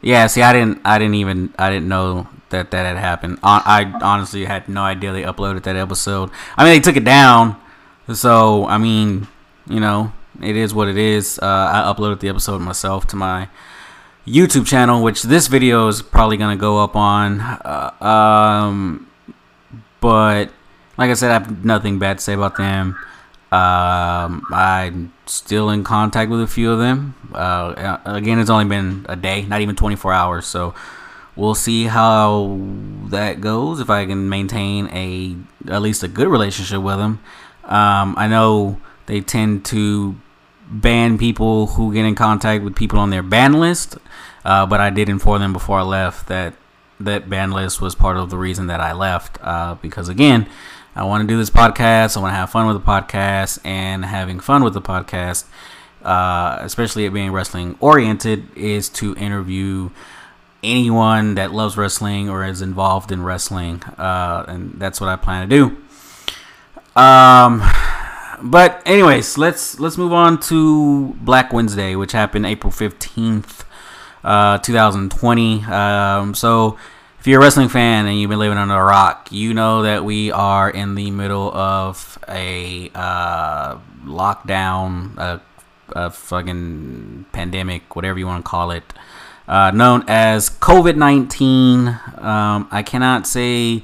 Yeah, 0.01 0.27
see, 0.27 0.41
I 0.41 0.53
didn't, 0.53 0.81
I 0.85 0.99
didn't 0.99 1.15
even, 1.15 1.53
I 1.57 1.69
didn't 1.69 1.87
know 1.87 2.27
that 2.49 2.71
that 2.71 2.85
had 2.85 2.97
happened. 2.97 3.39
I, 3.43 3.61
I 3.65 4.05
honestly 4.05 4.45
had 4.45 4.69
no 4.69 4.81
idea 4.81 5.11
they 5.11 5.23
uploaded 5.23 5.63
that 5.63 5.75
episode. 5.75 6.29
I 6.55 6.63
mean, 6.63 6.73
they 6.73 6.79
took 6.79 6.95
it 6.95 7.03
down, 7.03 7.59
so 8.13 8.65
I 8.67 8.77
mean, 8.77 9.27
you 9.69 9.79
know, 9.79 10.13
it 10.41 10.55
is 10.55 10.73
what 10.73 10.87
it 10.87 10.97
is. 10.97 11.39
Uh, 11.39 11.45
I 11.45 11.93
uploaded 11.93 12.19
the 12.19 12.29
episode 12.29 12.61
myself 12.61 13.07
to 13.07 13.15
my 13.15 13.49
YouTube 14.25 14.67
channel, 14.67 15.01
which 15.01 15.23
this 15.23 15.47
video 15.47 15.87
is 15.87 16.01
probably 16.01 16.37
gonna 16.37 16.57
go 16.57 16.83
up 16.83 16.95
on. 16.95 17.41
Uh, 17.41 17.91
um, 18.03 19.09
but 19.99 20.51
like 20.97 21.09
I 21.09 21.13
said, 21.13 21.31
I 21.31 21.33
have 21.33 21.65
nothing 21.65 21.99
bad 21.99 22.17
to 22.19 22.23
say 22.23 22.33
about 22.33 22.57
them. 22.57 22.97
Um, 23.51 24.45
I'm 24.51 25.13
still 25.25 25.69
in 25.69 25.83
contact 25.83 26.29
with 26.29 26.41
a 26.41 26.47
few 26.47 26.71
of 26.71 26.79
them. 26.79 27.15
Uh, 27.33 27.97
again, 28.05 28.39
it's 28.39 28.49
only 28.49 28.65
been 28.65 29.05
a 29.07 29.15
day, 29.15 29.45
not 29.45 29.61
even 29.61 29.75
24 29.75 30.11
hours, 30.11 30.45
so 30.45 30.73
we'll 31.35 31.55
see 31.55 31.85
how 31.85 32.59
that 33.09 33.39
goes. 33.39 33.79
If 33.79 33.89
I 33.89 34.05
can 34.05 34.27
maintain 34.27 34.87
a 34.87 35.37
at 35.71 35.81
least 35.81 36.03
a 36.03 36.07
good 36.07 36.27
relationship 36.27 36.81
with 36.81 36.97
them. 36.97 37.19
Um, 37.63 38.15
I 38.17 38.27
know 38.27 38.79
they 39.05 39.21
tend 39.21 39.65
to 39.65 40.15
ban 40.69 41.17
people 41.17 41.67
who 41.67 41.93
get 41.93 42.05
in 42.05 42.15
contact 42.15 42.63
with 42.63 42.75
people 42.75 42.99
on 42.99 43.09
their 43.09 43.23
ban 43.23 43.53
list, 43.53 43.97
uh, 44.45 44.65
but 44.65 44.79
I 44.79 44.89
did 44.89 45.09
inform 45.09 45.41
them 45.41 45.53
before 45.53 45.79
I 45.79 45.83
left 45.83 46.27
that 46.27 46.53
that 46.99 47.29
ban 47.29 47.51
list 47.51 47.79
was 47.79 47.93
part 47.93 48.17
of 48.17 48.31
the 48.31 48.37
reason 48.37 48.67
that 48.67 48.79
I 48.79 48.91
left. 48.91 49.37
Uh, 49.41 49.75
because 49.75 50.09
again, 50.09 50.47
I 50.97 51.03
want 51.03 51.21
to 51.21 51.27
do 51.27 51.37
this 51.37 51.51
podcast. 51.51 52.17
I 52.17 52.21
want 52.21 52.31
to 52.31 52.37
have 52.37 52.49
fun 52.49 52.65
with 52.65 52.75
the 52.75 52.81
podcast, 52.81 53.59
and 53.63 54.03
having 54.03 54.39
fun 54.39 54.63
with 54.63 54.73
the 54.73 54.81
podcast, 54.81 55.45
uh, 56.01 56.57
especially 56.61 57.05
it 57.05 57.13
being 57.13 57.31
wrestling 57.31 57.77
oriented, 57.79 58.57
is 58.57 58.89
to 58.89 59.15
interview 59.15 59.91
anyone 60.63 61.35
that 61.35 61.53
loves 61.53 61.77
wrestling 61.77 62.29
or 62.29 62.43
is 62.43 62.63
involved 62.63 63.11
in 63.11 63.21
wrestling, 63.21 63.83
uh, 63.99 64.45
and 64.47 64.79
that's 64.79 64.99
what 64.99 65.07
I 65.07 65.15
plan 65.17 65.47
to 65.47 65.55
do. 65.55 65.77
Um, 66.99 67.61
but 68.41 68.81
anyways, 68.87 69.37
let's 69.37 69.79
let's 69.79 69.99
move 69.99 70.13
on 70.13 70.39
to 70.49 71.15
Black 71.21 71.53
Wednesday, 71.53 71.95
which 71.95 72.13
happened 72.13 72.47
April 72.47 72.71
fifteenth, 72.71 73.65
uh, 74.23 74.57
two 74.57 74.73
thousand 74.73 75.11
twenty. 75.11 75.63
Um, 75.65 76.33
so 76.33 76.75
if 77.27 77.31
you're 77.31 77.41
a 77.41 77.43
wrestling 77.43 77.67
fan 77.67 78.05
and 78.05 78.17
you've 78.17 78.29
been 78.29 78.39
living 78.39 78.57
under 78.57 78.73
a 78.73 78.81
rock, 78.81 79.27
you 79.33 79.53
know 79.53 79.81
that 79.81 80.05
we 80.05 80.31
are 80.31 80.69
in 80.69 80.95
the 80.95 81.11
middle 81.11 81.53
of 81.53 82.17
a 82.29 82.89
uh, 82.95 83.77
lockdown, 84.05 85.17
a, 85.17 85.41
a, 85.89 86.09
fucking 86.09 87.25
pandemic, 87.33 87.97
whatever 87.97 88.17
you 88.17 88.25
want 88.25 88.45
to 88.45 88.49
call 88.49 88.71
it, 88.71 88.93
uh, 89.45 89.71
known 89.71 90.05
as 90.07 90.49
COVID 90.49 90.95
19. 90.95 91.89
Um, 91.89 92.69
I 92.71 92.81
cannot 92.81 93.27
say 93.27 93.83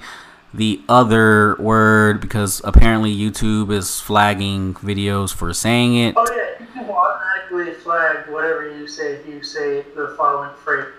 the 0.54 0.82
other 0.88 1.58
word 1.60 2.22
because 2.22 2.62
apparently 2.64 3.14
YouTube 3.14 3.74
is 3.74 4.00
flagging 4.00 4.74
videos 4.76 5.34
for 5.34 5.52
saying 5.54 5.98
it. 5.98 6.14
Oh, 6.16 6.26
yeah, 6.34 6.82
will 6.82 6.96
automatically 6.96 7.74
flag 7.74 8.30
whatever 8.30 8.74
you 8.74 8.88
say 8.88 9.16
if 9.16 9.28
you 9.28 9.44
say 9.44 9.82
the 9.98 10.16
following 10.18 10.56
phrase. 10.56 10.94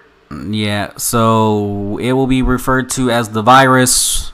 Yeah, 0.50 0.96
so 0.96 1.98
it 1.98 2.12
will 2.12 2.26
be 2.26 2.42
referred 2.42 2.90
to 2.90 3.10
as 3.10 3.30
the 3.30 3.42
virus 3.42 4.32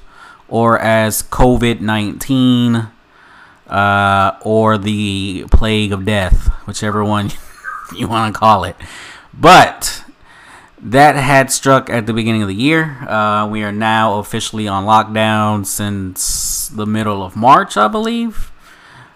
or 0.49 0.79
as 0.79 1.23
COVID 1.23 1.81
19 1.81 2.89
uh, 3.67 4.39
or 4.43 4.77
the 4.77 5.45
plague 5.51 5.93
of 5.93 6.05
death, 6.05 6.49
whichever 6.67 7.05
one 7.05 7.31
you 7.97 8.09
want 8.09 8.35
to 8.35 8.39
call 8.39 8.65
it. 8.65 8.77
But 9.33 10.05
that 10.83 11.15
had 11.15 11.53
struck 11.53 11.89
at 11.91 12.07
the 12.07 12.13
beginning 12.13 12.43
of 12.43 12.49
the 12.49 12.55
year. 12.55 13.07
Uh, 13.09 13.47
we 13.47 13.63
are 13.63 13.73
now 13.73 14.19
officially 14.19 14.67
on 14.67 14.85
lockdown 14.85 15.65
since 15.65 16.69
the 16.69 16.87
middle 16.87 17.23
of 17.23 17.37
March, 17.37 17.77
I 17.77 17.87
believe, 17.87 18.51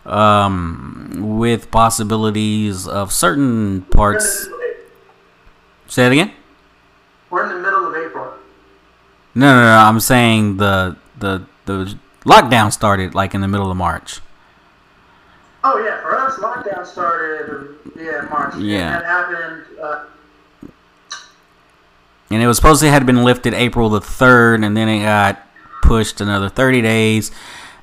um, 0.05 1.37
with 1.37 1.71
possibilities 1.71 2.87
of 2.87 3.13
certain 3.13 3.83
parts. 3.83 4.49
Say 5.87 6.07
it 6.07 6.13
again. 6.13 6.33
We're 7.35 7.51
in 7.51 7.57
the 7.57 7.61
middle 7.61 7.85
of 7.85 7.97
April. 7.97 8.33
No, 9.35 9.57
no, 9.57 9.63
no. 9.63 9.77
I'm 9.77 9.99
saying 9.99 10.59
the 10.59 10.97
the 11.19 11.45
the 11.65 11.99
lockdown 12.25 12.73
started 12.73 13.13
like 13.13 13.35
in 13.35 13.41
the 13.41 13.49
middle 13.49 13.73
of 13.73 13.77
March. 13.77 14.21
Oh 15.65 15.83
yeah, 15.85 16.01
for 16.01 16.17
us, 16.17 16.37
lockdown 16.37 16.87
started. 16.87 17.75
Yeah, 17.97 18.29
March. 18.31 18.55
Yeah, 18.57 19.01
that 19.01 19.05
happened. 19.05 19.65
Uh, 19.83 20.05
and 22.31 22.41
it 22.41 22.47
was 22.47 22.57
supposed 22.57 22.81
to 22.83 22.89
have 22.89 23.05
been 23.05 23.25
lifted 23.25 23.53
April 23.53 23.89
the 23.89 24.01
third, 24.01 24.63
and 24.63 24.77
then 24.77 24.89
it 24.89 25.03
got 25.03 25.45
pushed 25.83 26.21
another 26.21 26.49
30 26.49 26.83
days. 26.83 27.33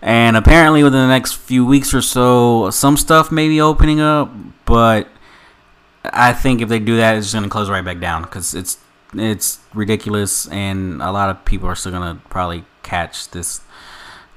And 0.02 0.38
apparently, 0.38 0.82
within 0.82 1.02
the 1.02 1.14
next 1.14 1.34
few 1.34 1.66
weeks 1.66 1.94
or 1.94 2.02
so, 2.02 2.70
some 2.70 2.96
stuff 2.96 3.34
may 3.34 3.50
be 3.50 3.60
opening 3.60 4.00
up, 4.00 4.32
but 4.64 5.10
I 6.06 6.32
think 6.32 6.62
if 6.62 6.70
they 6.70 6.80
do 6.80 6.96
that, 6.96 7.18
it's 7.18 7.34
going 7.34 7.44
to 7.44 7.50
close 7.50 7.70
right 7.70 7.84
back 7.84 8.00
down 8.00 8.22
because 8.22 8.56
it's 8.56 8.78
it's 9.14 9.60
ridiculous, 9.74 10.48
and 10.48 11.02
a 11.02 11.12
lot 11.12 11.30
of 11.30 11.44
people 11.46 11.68
are 11.68 11.76
still 11.76 11.92
gonna 11.92 12.22
probably 12.30 12.66
catch 12.84 13.30
this 13.30 13.62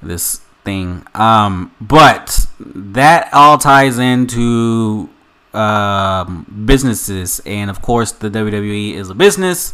this 0.01 0.41
thing. 0.63 1.05
Um, 1.13 1.71
but 1.79 2.47
that 2.59 3.29
all 3.33 3.57
ties 3.57 3.97
into 3.99 5.09
um, 5.53 6.63
businesses, 6.65 7.41
and 7.45 7.69
of 7.69 7.81
course, 7.81 8.11
the 8.11 8.29
WWE 8.29 8.93
is 8.93 9.09
a 9.09 9.15
business. 9.15 9.73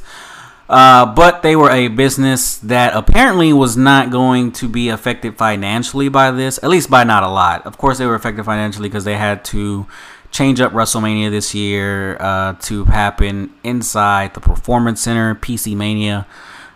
Uh, 0.69 1.05
but 1.05 1.41
they 1.41 1.53
were 1.53 1.69
a 1.69 1.89
business 1.89 2.57
that 2.59 2.95
apparently 2.95 3.51
was 3.51 3.75
not 3.75 4.09
going 4.09 4.53
to 4.53 4.69
be 4.69 4.87
affected 4.87 5.37
financially 5.37 6.07
by 6.07 6.31
this, 6.31 6.57
at 6.63 6.69
least 6.69 6.89
by 6.89 7.03
not 7.03 7.23
a 7.23 7.27
lot. 7.27 7.65
Of 7.65 7.77
course, 7.77 7.97
they 7.97 8.05
were 8.05 8.15
affected 8.15 8.45
financially 8.45 8.87
because 8.87 9.03
they 9.03 9.17
had 9.17 9.43
to 9.45 9.85
change 10.31 10.61
up 10.61 10.71
WrestleMania 10.71 11.29
this 11.29 11.53
year 11.53 12.17
uh, 12.19 12.53
to 12.61 12.85
happen 12.85 13.53
inside 13.63 14.33
the 14.33 14.39
Performance 14.39 15.01
Center, 15.01 15.35
PC 15.35 15.75
Mania. 15.75 16.25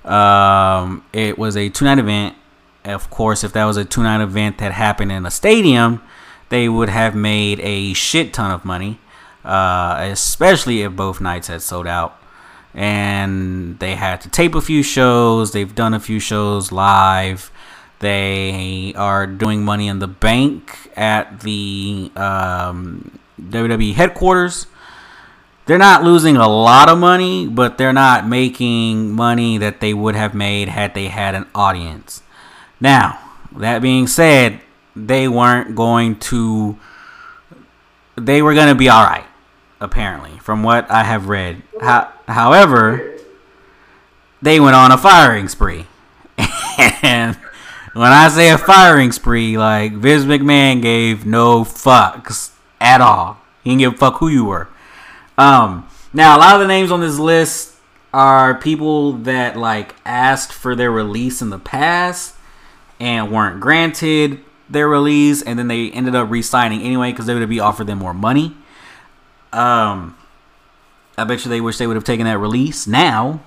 Um, 0.03 1.03
it 1.13 1.37
was 1.37 1.57
a 1.57 1.69
two 1.69 1.85
night 1.85 1.97
event. 1.97 2.35
Of 2.83 3.09
course, 3.09 3.43
if 3.43 3.53
that 3.53 3.65
was 3.65 3.77
a 3.77 3.85
two 3.85 4.03
night 4.03 4.21
event 4.21 4.59
that 4.59 4.73
happened 4.73 5.11
in 5.11 5.25
a 5.25 5.31
stadium, 5.31 6.03
they 6.49 6.69
would 6.69 6.89
have 6.89 7.15
made 7.15 7.59
a 7.61 7.93
shit 7.93 8.33
ton 8.33 8.51
of 8.51 8.63
money, 8.65 8.99
uh, 9.43 9.97
especially 10.01 10.81
if 10.83 10.91
both 10.91 11.19
nights 11.19 11.47
had 11.47 11.61
sold 11.61 11.87
out. 11.87 12.19
And 12.73 13.79
they 13.79 13.95
had 13.95 14.19
to 14.21 14.29
tape 14.29 14.53
a 14.53 14.61
few 14.61 14.83
shows. 14.83 15.53
They've 15.53 15.73
done 15.73 15.93
a 15.93 15.99
few 15.99 16.19
shows 16.19 16.73
live. 16.73 17.51
They 17.99 18.93
are 18.97 19.25
doing 19.25 19.63
Money 19.63 19.87
in 19.87 19.99
the 19.99 20.07
Bank 20.07 20.91
at 20.97 21.39
the 21.39 22.11
um, 22.17 23.17
WWE 23.41 23.93
headquarters. 23.93 24.67
They're 25.65 25.77
not 25.77 26.03
losing 26.03 26.37
a 26.37 26.47
lot 26.47 26.89
of 26.89 26.99
money, 26.99 27.47
but 27.47 27.77
they're 27.77 27.93
not 27.93 28.27
making 28.27 29.11
money 29.11 29.57
that 29.57 29.79
they 29.79 29.93
would 29.93 30.15
have 30.15 30.35
made 30.35 30.69
had 30.69 30.93
they 30.93 31.07
had 31.07 31.33
an 31.33 31.47
audience. 31.55 32.21
Now, 32.79 33.19
that 33.51 33.81
being 33.81 34.05
said, 34.05 34.61
they 34.95 35.27
weren't 35.27 35.75
going 35.75 36.19
to. 36.19 36.77
They 38.15 38.41
were 38.41 38.53
going 38.53 38.67
to 38.69 38.75
be 38.75 38.89
alright, 38.89 39.25
apparently, 39.81 40.37
from 40.39 40.63
what 40.63 40.89
I 40.89 41.03
have 41.03 41.27
read. 41.27 41.63
How, 41.81 42.13
however, 42.27 43.17
they 44.41 44.59
went 44.59 44.75
on 44.75 44.91
a 44.91 44.97
firing 44.97 45.47
spree. 45.47 45.87
and 47.01 47.35
when 47.93 48.11
I 48.11 48.29
say 48.29 48.51
a 48.51 48.57
firing 48.57 49.11
spree, 49.11 49.57
like 49.57 49.93
Vince 49.93 50.25
McMahon 50.25 50.81
gave 50.81 51.25
no 51.25 51.63
fucks 51.63 52.54
at 52.85 53.01
all. 53.01 53.41
He 53.63 53.71
didn't 53.71 53.79
give 53.79 53.93
a 53.95 53.97
fuck 53.97 54.19
who 54.19 54.27
you 54.27 54.45
were. 54.45 54.69
Um, 55.39 55.89
now 56.13 56.37
a 56.37 56.39
lot 56.39 56.53
of 56.53 56.61
the 56.61 56.67
names 56.67 56.91
on 56.91 57.01
this 57.01 57.17
list 57.17 57.75
are 58.13 58.53
people 58.53 59.13
that 59.13 59.57
like 59.57 59.95
asked 60.05 60.53
for 60.53 60.75
their 60.75 60.91
release 60.91 61.41
in 61.41 61.49
the 61.49 61.59
past 61.59 62.35
and 62.99 63.31
weren't 63.31 63.59
granted 63.59 64.39
their 64.69 64.87
release, 64.87 65.41
and 65.41 65.59
then 65.59 65.67
they 65.67 65.91
ended 65.91 66.15
up 66.15 66.29
re-signing 66.29 66.81
anyway 66.81 67.11
because 67.11 67.27
WWE 67.27 67.61
offered 67.61 67.87
them 67.87 67.99
more 67.99 68.13
money. 68.13 68.55
Um, 69.51 70.15
I 71.17 71.23
bet 71.23 71.43
you 71.43 71.49
they 71.49 71.61
wish 71.61 71.77
they 71.77 71.87
would 71.87 71.95
have 71.95 72.03
taken 72.03 72.25
that 72.25 72.37
release 72.37 72.87
now 72.87 73.41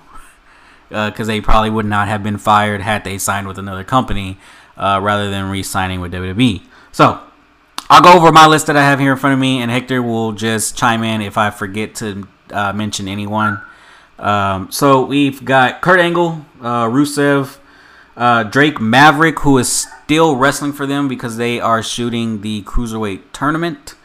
because 0.89 1.19
uh, 1.27 1.31
they 1.31 1.41
probably 1.41 1.69
would 1.69 1.85
not 1.85 2.07
have 2.07 2.23
been 2.23 2.37
fired 2.37 2.81
had 2.81 3.03
they 3.03 3.17
signed 3.17 3.47
with 3.47 3.57
another 3.57 3.83
company 3.83 4.37
uh, 4.77 4.99
rather 5.01 5.29
than 5.29 5.49
re-signing 5.49 6.01
with 6.01 6.11
WWE. 6.13 6.61
So 6.91 7.21
I'll 7.91 8.03
go 8.03 8.13
over 8.13 8.31
my 8.31 8.45
list 8.45 8.67
that 8.67 8.77
I 8.77 8.83
have 8.83 8.99
here 8.99 9.13
in 9.13 9.17
front 9.17 9.33
of 9.33 9.39
me, 9.39 9.63
and 9.63 9.71
Hector 9.71 10.03
will 10.03 10.31
just 10.31 10.77
chime 10.77 11.03
in 11.03 11.21
if 11.21 11.39
I 11.39 11.49
forget 11.49 11.95
to 11.95 12.27
uh, 12.51 12.71
mention 12.71 13.07
anyone. 13.07 13.63
Um, 14.19 14.71
so 14.71 15.03
we've 15.03 15.43
got 15.43 15.81
Kurt 15.81 15.99
Angle, 15.99 16.45
uh, 16.61 16.85
Rusev, 16.85 17.57
uh, 18.15 18.43
Drake 18.43 18.79
Maverick, 18.79 19.39
who 19.39 19.57
is 19.57 19.87
still 20.03 20.35
wrestling 20.35 20.71
for 20.71 20.85
them 20.85 21.07
because 21.07 21.37
they 21.37 21.59
are 21.59 21.81
shooting 21.81 22.41
the 22.41 22.61
cruiserweight 22.61 23.21
tournament. 23.33 23.95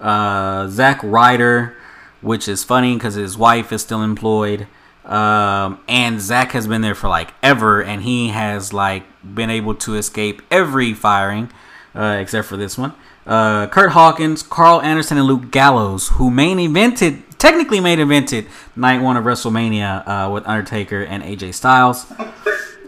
Uh, 0.00 0.66
Zack 0.66 1.00
Ryder, 1.04 1.76
which 2.20 2.48
is 2.48 2.64
funny 2.64 2.94
because 2.94 3.14
his 3.14 3.38
wife 3.38 3.70
is 3.70 3.82
still 3.82 4.02
employed. 4.02 4.66
Um, 5.04 5.78
and 5.86 6.20
Zack 6.20 6.52
has 6.52 6.66
been 6.66 6.80
there 6.80 6.96
for 6.96 7.06
like 7.06 7.34
ever, 7.40 7.84
and 7.84 8.02
he 8.02 8.30
has 8.30 8.72
like 8.72 9.04
been 9.22 9.48
able 9.48 9.76
to 9.76 9.94
escape 9.94 10.42
every 10.50 10.92
firing 10.92 11.52
uh, 11.94 12.18
except 12.20 12.48
for 12.48 12.56
this 12.56 12.76
one 12.76 12.94
uh, 13.28 13.66
Curt 13.68 13.92
Hawkins, 13.92 14.42
Karl 14.42 14.80
Anderson, 14.80 15.18
and 15.18 15.26
Luke 15.26 15.50
Gallows, 15.50 16.08
who 16.08 16.30
main 16.30 16.56
evented, 16.56 17.22
technically 17.36 17.78
main 17.78 17.98
evented 17.98 18.46
night 18.74 19.02
one 19.02 19.16
of 19.16 19.24
WrestleMania 19.24 20.08
uh, 20.08 20.30
with 20.30 20.46
Undertaker 20.48 21.02
and 21.02 21.22
AJ 21.22 21.54
Styles. 21.54 22.10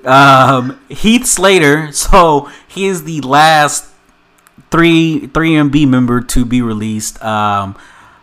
Um, 0.05 0.81
Heath 0.89 1.27
Slater, 1.27 1.93
so 1.93 2.51
he 2.67 2.87
is 2.87 3.05
the 3.05 3.21
last 3.21 3.87
three 4.71 5.27
three 5.27 5.53
MB 5.53 5.87
member 5.87 6.23
to 6.23 6.45
be 6.45 6.63
released. 6.63 7.23
Um, 7.23 7.77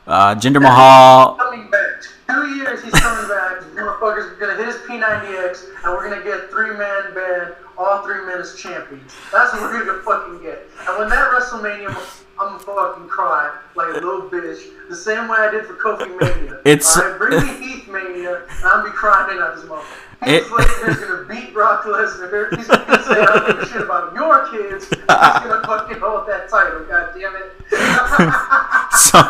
uh, 0.08 0.34
Jinder 0.36 0.62
Mahal. 0.62 1.36
Coming 1.36 1.70
back. 1.70 2.02
Two 2.30 2.56
years 2.56 2.84
he's 2.84 2.94
coming 2.94 3.30
back. 3.30 3.64
Motherfucker's 3.78 4.40
gonna 4.40 4.56
hit 4.56 4.66
his 4.66 4.76
P90X 4.78 5.68
and 5.84 5.94
we're 5.94 6.10
gonna 6.10 6.24
get 6.24 6.50
three 6.50 6.76
man 6.76 7.14
band, 7.14 7.54
all 7.78 8.04
three 8.04 8.26
men 8.26 8.40
as 8.40 8.56
champions. 8.56 9.14
That's 9.32 9.54
what 9.54 9.62
we're 9.62 9.86
gonna 9.86 10.02
fucking 10.02 10.42
get. 10.42 10.68
And 10.88 10.98
when 10.98 11.10
that 11.10 11.32
WrestleMania, 11.32 12.26
I'm 12.40 12.58
gonna 12.58 12.60
fucking 12.60 13.08
cry 13.08 13.56
like 13.76 13.90
a 13.90 13.94
little 13.94 14.30
bitch. 14.30 14.60
The 14.90 14.96
same 14.96 15.28
way 15.28 15.38
I 15.40 15.52
did 15.52 15.66
for 15.66 15.74
Kofi 15.76 16.08
Mania. 16.20 16.60
It's- 16.66 16.98
Alright, 16.98 17.18
bring 17.18 17.46
me 17.46 17.66
Heath 17.66 17.88
Mania 17.88 18.44
and 18.50 18.66
I'll 18.66 18.84
be 18.84 18.90
crying 18.92 19.40
at 19.40 19.56
this 19.56 19.66
motherfucker. 19.66 19.84
It- 20.24 20.44
Heath 20.44 20.48
Slater's 20.48 20.98
gonna 20.98 21.26
beat 21.26 21.54
Brock 21.54 21.84
Lesnar. 21.84 22.56
He's 22.58 22.68
gonna 22.68 23.04
say 23.04 23.22
I 23.22 23.26
don't 23.26 23.48
give 23.48 23.60
a 23.60 23.66
shit 23.68 23.82
about 23.82 24.14
your 24.16 24.48
kids. 24.48 24.88
He's 24.90 24.98
gonna 25.06 25.62
fucking 25.66 25.98
hold 26.00 26.28
that 26.28 26.50
title, 26.50 26.84
god 26.86 27.14
damn 27.18 27.36
it. 27.36 27.54
so 28.92 29.22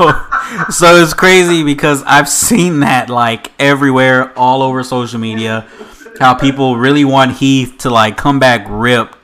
so 0.69 0.95
it's 1.01 1.13
crazy 1.13 1.63
because 1.63 2.03
I've 2.03 2.29
seen 2.29 2.79
that 2.81 3.09
like 3.09 3.51
everywhere 3.59 4.31
all 4.37 4.61
over 4.61 4.83
social 4.83 5.19
media 5.19 5.67
how 6.19 6.33
people 6.33 6.77
really 6.77 7.03
want 7.05 7.33
Heath 7.37 7.75
to 7.79 7.89
like 7.89 8.15
come 8.17 8.39
back 8.39 8.65
ripped 8.69 9.16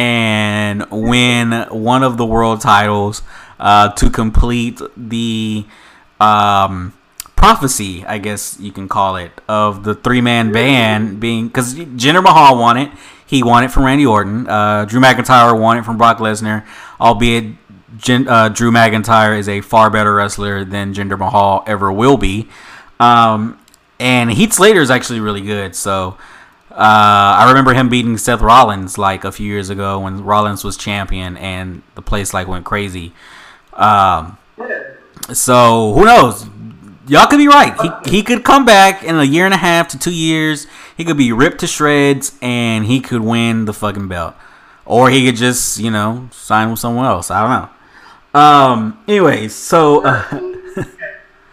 and 0.00 0.86
win 0.90 1.66
one 1.68 2.02
of 2.02 2.16
the 2.16 2.24
world 2.24 2.62
titles 2.62 3.20
uh, 3.58 3.90
to 3.90 4.08
complete 4.08 4.80
the 4.96 5.66
um, 6.18 6.94
prophecy, 7.36 8.02
I 8.06 8.16
guess 8.16 8.58
you 8.58 8.72
can 8.72 8.88
call 8.88 9.16
it, 9.16 9.30
of 9.46 9.84
the 9.84 9.94
three 9.94 10.22
man 10.22 10.52
band 10.52 11.20
being 11.20 11.48
because 11.48 11.74
Jinder 11.74 12.22
Mahal 12.22 12.58
won 12.58 12.78
it. 12.78 12.90
He 13.26 13.42
won 13.42 13.62
it 13.62 13.70
from 13.70 13.84
Randy 13.84 14.06
Orton. 14.06 14.48
Uh, 14.48 14.86
Drew 14.86 15.02
McIntyre 15.02 15.58
won 15.58 15.76
it 15.76 15.84
from 15.84 15.98
Brock 15.98 16.16
Lesnar, 16.16 16.66
albeit 16.98 17.54
Jin, 17.98 18.26
uh, 18.26 18.48
Drew 18.48 18.70
McIntyre 18.70 19.38
is 19.38 19.50
a 19.50 19.60
far 19.60 19.90
better 19.90 20.14
wrestler 20.14 20.64
than 20.64 20.94
Jinder 20.94 21.18
Mahal 21.18 21.62
ever 21.66 21.92
will 21.92 22.16
be. 22.16 22.48
Um, 22.98 23.58
and 23.98 24.32
Heath 24.32 24.54
Slater 24.54 24.80
is 24.80 24.90
actually 24.90 25.20
really 25.20 25.42
good. 25.42 25.76
So 25.76 26.16
uh, 26.70 26.74
I 26.76 27.48
remember 27.48 27.74
him 27.74 27.88
beating 27.88 28.16
Seth 28.16 28.40
Rollins 28.40 28.96
like 28.96 29.24
a 29.24 29.32
few 29.32 29.46
years 29.46 29.70
ago 29.70 30.00
when 30.00 30.24
Rollins 30.24 30.64
was 30.64 30.76
champion, 30.76 31.36
and 31.36 31.82
the 31.94 32.02
place 32.02 32.32
like 32.32 32.46
went 32.46 32.64
crazy. 32.64 33.12
Um, 33.72 34.38
so 35.32 35.92
who 35.94 36.04
knows? 36.04 36.46
Y'all 37.06 37.26
could 37.26 37.38
be 37.38 37.48
right. 37.48 37.74
He 38.04 38.18
he 38.18 38.22
could 38.22 38.44
come 38.44 38.64
back 38.64 39.02
in 39.02 39.16
a 39.16 39.24
year 39.24 39.44
and 39.44 39.54
a 39.54 39.58
half 39.58 39.88
to 39.88 39.98
two 39.98 40.14
years. 40.14 40.66
He 40.96 41.04
could 41.04 41.16
be 41.16 41.32
ripped 41.32 41.60
to 41.60 41.66
shreds, 41.66 42.38
and 42.40 42.86
he 42.86 43.00
could 43.00 43.22
win 43.22 43.64
the 43.64 43.72
fucking 43.72 44.08
belt, 44.08 44.34
or 44.84 45.10
he 45.10 45.26
could 45.26 45.36
just 45.36 45.78
you 45.78 45.90
know 45.90 46.28
sign 46.32 46.70
with 46.70 46.78
someone 46.78 47.06
else. 47.06 47.30
I 47.30 47.40
don't 47.40 47.50
know. 48.34 48.40
Um. 48.40 49.04
Anyways, 49.08 49.54
so 49.54 50.04
uh, 50.04 50.22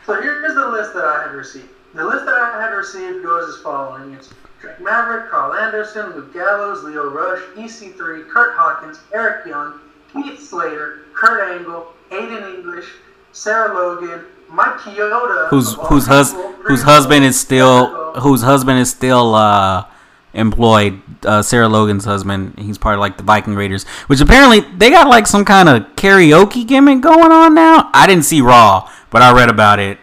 So 0.08 0.22
here's 0.22 0.56
the 0.56 0.70
list 0.70 0.94
that 0.94 1.04
I 1.04 1.24
had 1.24 1.34
received. 1.34 1.68
The 1.94 2.06
list 2.06 2.24
that 2.26 2.34
I 2.34 2.62
had 2.62 2.70
received 2.70 3.26
goes 3.26 3.54
as 3.54 3.62
following. 3.62 4.14
It's 4.14 4.30
Drake 4.62 4.80
Maverick, 4.80 5.30
Karl 5.30 5.54
Anderson, 5.54 6.12
Luke 6.16 6.34
Gallows, 6.34 6.84
Lio 6.84 7.10
Rush, 7.10 7.42
EC3, 7.56 8.28
Curt 8.30 8.56
Hawkins, 8.56 9.00
Eric 9.14 9.46
Young, 9.46 9.80
Heath 10.14 10.40
Slater, 10.42 11.02
Kurt 11.14 11.58
Angle, 11.60 11.94
Aiden 12.12 12.56
English, 12.56 12.88
Sarah 13.32 13.74
Logan, 13.74 14.26
Mike 14.50 14.78
Chioda, 14.78 15.50
whose 15.50 15.74
whose 15.74 16.08
hus 16.08 16.34
whose 16.66 16.82
husband 16.82 17.26
is 17.26 17.40
still 17.40 18.14
whose 18.22 18.42
husband 18.42 18.80
is 18.80 18.90
still 18.90 19.36
uh 19.36 19.86
employed. 20.34 21.02
Uh, 21.26 21.42
Sarah 21.42 21.68
Logan's 21.68 22.06
husband. 22.06 22.58
He's 22.60 22.78
part 22.78 22.96
of 22.96 23.02
like 23.02 23.18
the 23.18 23.24
Viking 23.24 23.56
Raiders, 23.56 23.86
which 24.06 24.22
apparently 24.22 24.62
they 24.78 24.90
got 24.90 25.08
like 25.08 25.28
some 25.28 25.44
kind 25.44 25.68
of 25.68 25.84
karaoke 25.96 26.66
gimmick 26.66 27.02
going 27.02 27.32
on 27.32 27.54
now. 27.56 27.90
I 27.94 28.08
didn't 28.08 28.24
see 28.24 28.40
Raw, 28.42 28.90
but 29.10 29.22
I 29.22 29.34
read 29.34 29.50
about 29.50 29.80
it, 29.80 29.98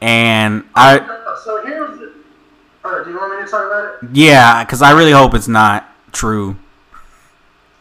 and 0.00 0.64
I. 0.74 0.98
So 1.44 1.62
here's 1.66 1.78
the. 1.80 1.83
Oh, 2.86 3.02
do 3.02 3.10
you 3.10 3.16
want 3.16 3.38
me 3.38 3.44
to 3.44 3.50
talk 3.50 3.66
about 3.66 3.94
it? 4.02 4.10
Yeah, 4.12 4.62
because 4.62 4.82
I 4.82 4.90
really 4.90 5.12
hope 5.12 5.34
it's 5.34 5.48
not 5.48 5.88
true. 6.12 6.54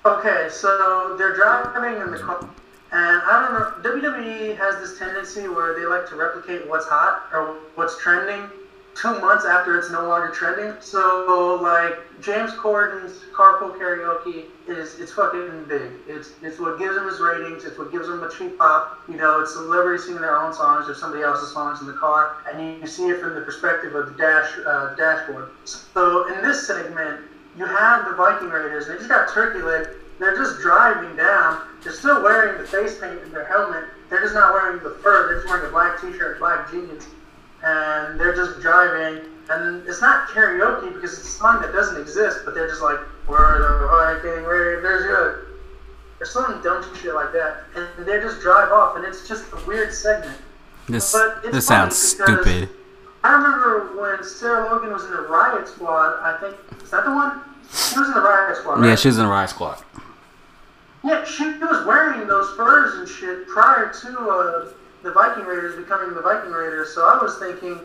Okay, 0.05 0.47
so 0.49 1.15
they're 1.17 1.35
driving 1.35 2.01
in 2.01 2.11
the 2.11 2.19
car, 2.19 2.39
and 2.39 3.21
I 3.21 3.41
don't 3.41 3.83
know. 3.83 3.91
WWE 3.99 4.57
has 4.57 4.77
this 4.79 4.97
tendency 4.97 5.47
where 5.47 5.77
they 5.77 5.85
like 5.85 6.07
to 6.09 6.15
replicate 6.15 6.67
what's 6.67 6.85
hot 6.85 7.27
or 7.33 7.57
what's 7.75 7.97
trending 7.97 8.49
two 8.95 9.19
months 9.19 9.45
after 9.45 9.77
it's 9.77 9.91
no 9.91 10.07
longer 10.07 10.29
trending. 10.31 10.73
So, 10.79 11.59
like 11.61 11.97
James 12.21 12.51
Corden's 12.53 13.19
carpool 13.33 13.77
karaoke 13.77 14.45
is 14.67 14.99
it's 14.99 15.11
fucking 15.11 15.65
big. 15.67 15.91
It's 16.07 16.33
it's 16.41 16.59
what 16.59 16.79
gives 16.79 16.95
him 16.95 17.05
his 17.05 17.19
ratings. 17.19 17.65
It's 17.65 17.77
what 17.77 17.91
gives 17.91 18.07
him 18.07 18.23
a 18.23 18.29
cheap 18.29 18.57
pop. 18.57 18.99
You 19.07 19.17
know, 19.17 19.41
it's 19.41 19.53
celebrities 19.53 20.05
singing 20.05 20.21
their 20.21 20.37
own 20.37 20.53
songs 20.53 20.87
or 20.87 20.93
somebody 20.93 21.23
else's 21.23 21.53
songs 21.53 21.81
in 21.81 21.87
the 21.87 21.93
car, 21.93 22.37
and 22.51 22.81
you, 22.81 22.87
see 22.87 23.09
it 23.09 23.19
from 23.19 23.35
the 23.35 23.41
perspective 23.41 23.95
of 23.95 24.07
the 24.07 24.13
dash 24.13 24.57
uh, 24.65 24.95
dashboard. 24.95 25.49
So, 25.65 26.33
in 26.33 26.41
this 26.41 26.67
segment, 26.67 27.21
you 27.57 27.65
have 27.65 28.05
the 28.05 28.13
Viking 28.13 28.49
Raiders. 28.49 28.87
They 28.87 28.95
just 28.95 29.09
got 29.09 29.31
turkey 29.33 29.61
leg. 29.61 29.87
They're 30.19 30.35
just 30.35 30.61
driving 30.61 31.15
down. 31.15 31.61
They're 31.81 31.91
still 31.91 32.21
wearing 32.23 32.61
the 32.61 32.67
face 32.67 32.99
paint 32.99 33.19
in 33.23 33.31
their 33.31 33.45
helmet. 33.45 33.85
They're 34.09 34.21
just 34.21 34.35
not 34.35 34.53
wearing 34.53 34.81
the 34.83 34.91
fur. 35.01 35.27
They're 35.27 35.37
just 35.37 35.47
wearing 35.49 35.65
a 35.65 35.71
black 35.71 35.99
T-shirt, 35.99 36.39
black 36.39 36.69
jeans, 36.71 37.07
and 37.63 38.19
they're 38.19 38.35
just 38.35 38.59
driving. 38.61 39.29
And 39.49 39.85
it's 39.87 40.01
not 40.01 40.29
karaoke 40.29 40.93
because 40.93 41.17
it's 41.17 41.27
a 41.27 41.31
song 41.31 41.61
that 41.61 41.73
doesn't 41.73 41.99
exist. 41.99 42.39
But 42.45 42.53
they're 42.53 42.67
just 42.67 42.81
like, 42.81 42.99
"We're 43.27 43.59
the 43.59 43.87
Viking 43.87 44.43
Raiders." 44.45 45.05
Good. 45.05 45.39
Or 46.21 46.25
some 46.25 46.61
dumb 46.61 46.83
shit 47.01 47.13
like 47.13 47.33
that, 47.33 47.63
and 47.75 47.87
they 48.05 48.19
just 48.21 48.39
drive 48.41 48.71
off, 48.71 48.95
and 48.95 49.03
it's 49.03 49.27
just 49.27 49.51
a 49.51 49.57
weird 49.67 49.91
segment. 49.93 50.37
This 50.87 51.11
But 51.11 51.39
it's 51.43 51.53
this 51.53 51.67
sounds 51.67 51.97
stupid. 51.97 52.69
I 53.23 53.31
remember 53.33 53.99
when 53.99 54.23
Sarah 54.23 54.69
Logan 54.71 54.91
was 54.91 55.05
in 55.05 55.11
the 55.11 55.21
Riot 55.21 55.67
Squad. 55.67 56.19
I 56.21 56.37
think 56.39 56.55
is 56.81 56.91
that 56.91 57.05
the 57.05 57.11
one? 57.11 57.41
She 57.71 57.99
was 57.99 58.07
in 58.09 58.13
the 58.13 58.21
Riot 58.21 58.57
Squad. 58.57 58.79
Right? 58.79 58.87
Yeah, 58.87 58.95
was 59.09 59.17
in 59.17 59.23
the 59.23 59.29
Riot 59.29 59.49
Squad. 59.49 59.83
Yeah, 61.03 61.25
she 61.25 61.43
was 61.43 61.85
wearing 61.85 62.27
those 62.27 62.55
furs 62.55 62.99
and 62.99 63.07
shit 63.07 63.47
prior 63.47 63.91
to 63.91 64.19
uh, 64.19 64.69
the 65.03 65.11
Viking 65.11 65.43
Raiders 65.43 65.75
becoming 65.75 66.15
the 66.15 66.21
Viking 66.21 66.51
Raiders. 66.51 66.93
So 66.93 67.05
I 67.07 67.21
was 67.21 67.37
thinking 67.37 67.79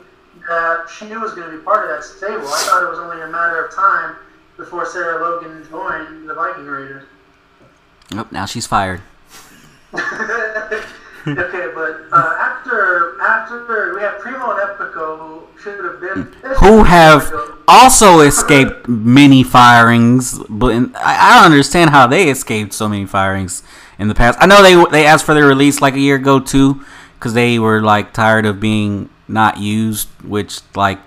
that 0.48 0.87
she 0.88 1.07
knew 1.07 1.16
it 1.16 1.22
was 1.22 1.35
going 1.35 1.50
to 1.50 1.57
be 1.57 1.62
part 1.62 1.85
of 1.85 1.90
that 1.90 2.04
stable. 2.04 2.46
I 2.46 2.62
thought 2.70 2.83
it 2.83 2.90
was 2.90 2.98
only 2.98 3.20
a 3.20 3.26
matter 3.26 3.64
of 3.64 3.74
time 3.74 4.16
before 4.57 4.87
Sarah 4.87 5.22
Logan 5.22 5.66
joined 5.68 6.28
the 6.28 6.35
Viking 6.35 6.66
Raiders. 6.66 7.04
Nope, 8.12 8.33
now 8.33 8.46
she's 8.46 8.66
fired. 8.66 9.02
okay, 9.94 11.68
but 11.74 12.02
uh, 12.12 12.37
after 12.38 13.20
after 13.20 13.94
we 13.94 14.00
have 14.00 14.18
Primo 14.18 14.50
and 14.50 14.61
Epico, 14.61 15.18
who 15.18 15.42
should 15.61 15.85
have 15.85 16.00
been 16.00 16.33
Who 16.59 16.85
have 16.85 17.33
also 17.66 18.20
escaped 18.20 18.88
many 18.88 19.42
firings, 19.42 20.38
but 20.48 20.68
in, 20.68 20.94
I, 20.96 21.16
I 21.16 21.35
don't 21.37 21.52
understand 21.52 21.90
how 21.90 22.07
they 22.07 22.31
escaped 22.31 22.72
so 22.72 22.88
many 22.88 23.07
firings 23.07 23.62
in 23.98 24.09
the 24.09 24.14
past. 24.14 24.38
I 24.40 24.46
know 24.46 24.62
they 24.62 24.90
they 24.90 25.07
asked 25.07 25.24
for 25.24 25.35
their 25.35 25.46
release 25.46 25.81
like 25.81 25.94
a 25.94 26.00
year 26.00 26.16
ago 26.16 26.40
too, 26.40 26.85
because 27.18 27.35
they 27.35 27.59
were 27.59 27.81
like 27.83 28.12
tired 28.12 28.46
of 28.46 28.61
being 28.61 29.11
not 29.26 29.59
used. 29.59 30.09
Which 30.22 30.61
like, 30.74 31.00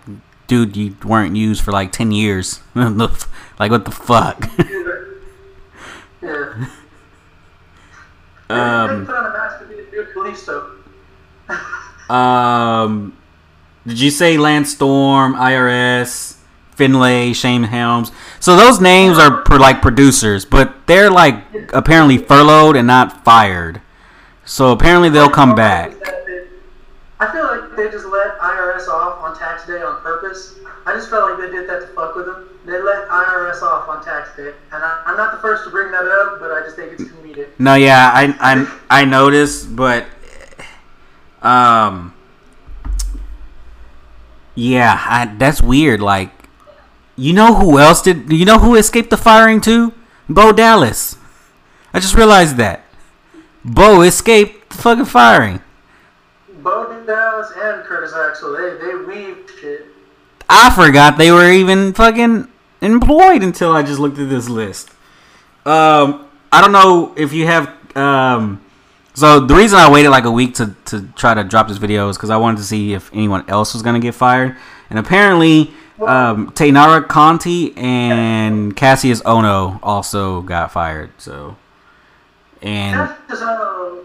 dude, 0.47 0.75
you 0.75 0.95
weren't 1.03 1.35
used 1.35 1.63
for 1.63 1.71
like 1.71 1.91
ten 1.91 2.11
years. 2.11 2.59
like 2.75 3.71
what 3.71 3.85
the 3.85 3.91
fuck? 3.91 4.49
Yeah. 6.21 6.67
um. 8.49 9.07
Um, 12.11 13.17
did 13.87 13.99
you 13.99 14.11
say 14.11 14.37
Lance 14.37 14.73
Storm, 14.73 15.33
IRS, 15.35 16.37
Finlay, 16.75 17.31
Shane 17.31 17.63
Helms? 17.63 18.11
So 18.41 18.57
those 18.57 18.81
names 18.81 19.17
are 19.17 19.43
like 19.49 19.81
producers, 19.81 20.43
but 20.43 20.75
they're 20.87 21.09
like 21.09 21.41
apparently 21.73 22.17
furloughed 22.17 22.75
and 22.75 22.85
not 22.85 23.23
fired. 23.23 23.81
So 24.45 24.71
apparently 24.71 25.09
they'll 25.09 25.29
come 25.29 25.55
back. 25.55 25.93
I 27.19 27.31
feel 27.31 27.43
like 27.43 27.75
they 27.75 27.89
just 27.91 28.07
let 28.07 28.39
IRS 28.39 28.87
off 28.87 29.23
on 29.23 29.37
tax 29.37 29.67
day 29.67 29.81
on 29.81 30.01
purpose. 30.01 30.55
I 30.87 30.93
just 30.93 31.09
felt 31.09 31.29
like 31.29 31.39
they 31.39 31.55
did 31.55 31.69
that 31.69 31.81
to 31.81 31.87
fuck 31.87 32.15
with 32.15 32.25
them. 32.25 32.49
They 32.65 32.81
let 32.81 33.07
IRS 33.07 33.61
off 33.61 33.87
on 33.87 34.03
tax 34.03 34.35
day, 34.35 34.53
and 34.71 34.83
I, 34.83 35.03
I'm 35.05 35.17
not 35.17 35.31
the 35.31 35.39
first 35.39 35.63
to 35.65 35.69
bring 35.69 35.91
that 35.91 36.05
up, 36.05 36.39
but 36.39 36.51
I 36.51 36.61
just 36.63 36.75
think 36.75 36.93
it's 36.93 37.03
comedic. 37.03 37.49
No, 37.59 37.75
yeah, 37.75 38.09
I 38.11 38.35
I 38.39 39.01
I 39.01 39.05
noticed, 39.05 39.75
but 39.75 40.05
um, 41.43 42.13
yeah, 44.55 45.03
I, 45.07 45.25
that's 45.37 45.61
weird. 45.61 46.01
Like, 46.01 46.31
you 47.15 47.33
know 47.33 47.55
who 47.55 47.77
else 47.77 48.01
did? 48.01 48.31
You 48.31 48.45
know 48.45 48.59
who 48.59 48.75
escaped 48.75 49.11
the 49.11 49.17
firing 49.17 49.61
too? 49.61 49.93
Bo 50.27 50.51
Dallas. 50.51 51.17
I 51.93 51.99
just 51.99 52.15
realized 52.15 52.57
that. 52.57 52.80
Bo 53.63 54.01
escaped 54.01 54.69
the 54.69 54.77
fucking 54.77 55.05
firing. 55.05 55.61
Bo 56.63 56.91
Dallas 57.05 57.51
and 57.57 57.83
Curtis 57.83 58.13
Axel, 58.13 58.53
they 58.53 58.85
they 58.85 58.95
weave 58.95 59.49
shit. 59.59 59.85
I 60.49 60.69
forgot 60.69 61.17
they 61.17 61.31
were 61.31 61.51
even 61.51 61.93
fucking 61.93 62.47
employed 62.81 63.43
until 63.43 63.71
I 63.71 63.83
just 63.83 63.99
looked 63.99 64.17
at 64.19 64.29
this 64.29 64.49
list. 64.49 64.89
Um, 65.65 66.27
I 66.51 66.61
don't 66.61 66.71
know 66.71 67.13
if 67.17 67.33
you 67.33 67.45
have 67.47 67.69
um, 67.95 68.61
so 69.13 69.39
the 69.39 69.55
reason 69.55 69.77
I 69.77 69.91
waited 69.91 70.09
like 70.09 70.25
a 70.25 70.31
week 70.31 70.55
to 70.55 70.75
to 70.85 71.07
try 71.15 71.33
to 71.33 71.43
drop 71.43 71.67
this 71.67 71.77
video 71.77 72.09
is 72.09 72.17
because 72.17 72.29
I 72.29 72.37
wanted 72.37 72.57
to 72.57 72.63
see 72.63 72.93
if 72.93 73.11
anyone 73.13 73.47
else 73.49 73.73
was 73.73 73.83
gonna 73.83 73.99
get 73.99 74.15
fired, 74.15 74.55
and 74.89 74.99
apparently. 74.99 75.71
Um, 75.99 76.49
Taynara 76.53 77.07
Conti 77.07 77.77
and 77.77 78.75
Cassius 78.75 79.21
Ohno 79.21 79.79
also 79.83 80.41
got 80.41 80.71
fired. 80.71 81.11
So, 81.19 81.57
and 82.61 82.95
Cassius 82.95 83.41
Ohno, 83.41 84.03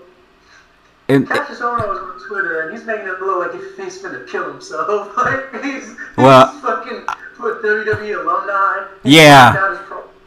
and 1.09 1.29
was 1.29 1.61
on 1.61 2.29
Twitter, 2.29 2.63
and 2.63 2.77
he's 2.77 2.87
making 2.87 3.07
it 3.07 3.21
look 3.21 3.53
like 3.53 3.61
if 3.61 3.77
he's 3.77 3.99
gonna 3.99 4.25
kill 4.25 4.51
himself. 4.51 4.89
like 5.17 5.65
he's, 5.65 5.95
Well- 6.17 6.53
he's 6.53 6.61
fucking 6.63 7.07
with 7.41 7.63
WWE 7.63 8.21
alumni. 8.21 8.87
Yeah. 9.05 9.73
Is 9.73 9.79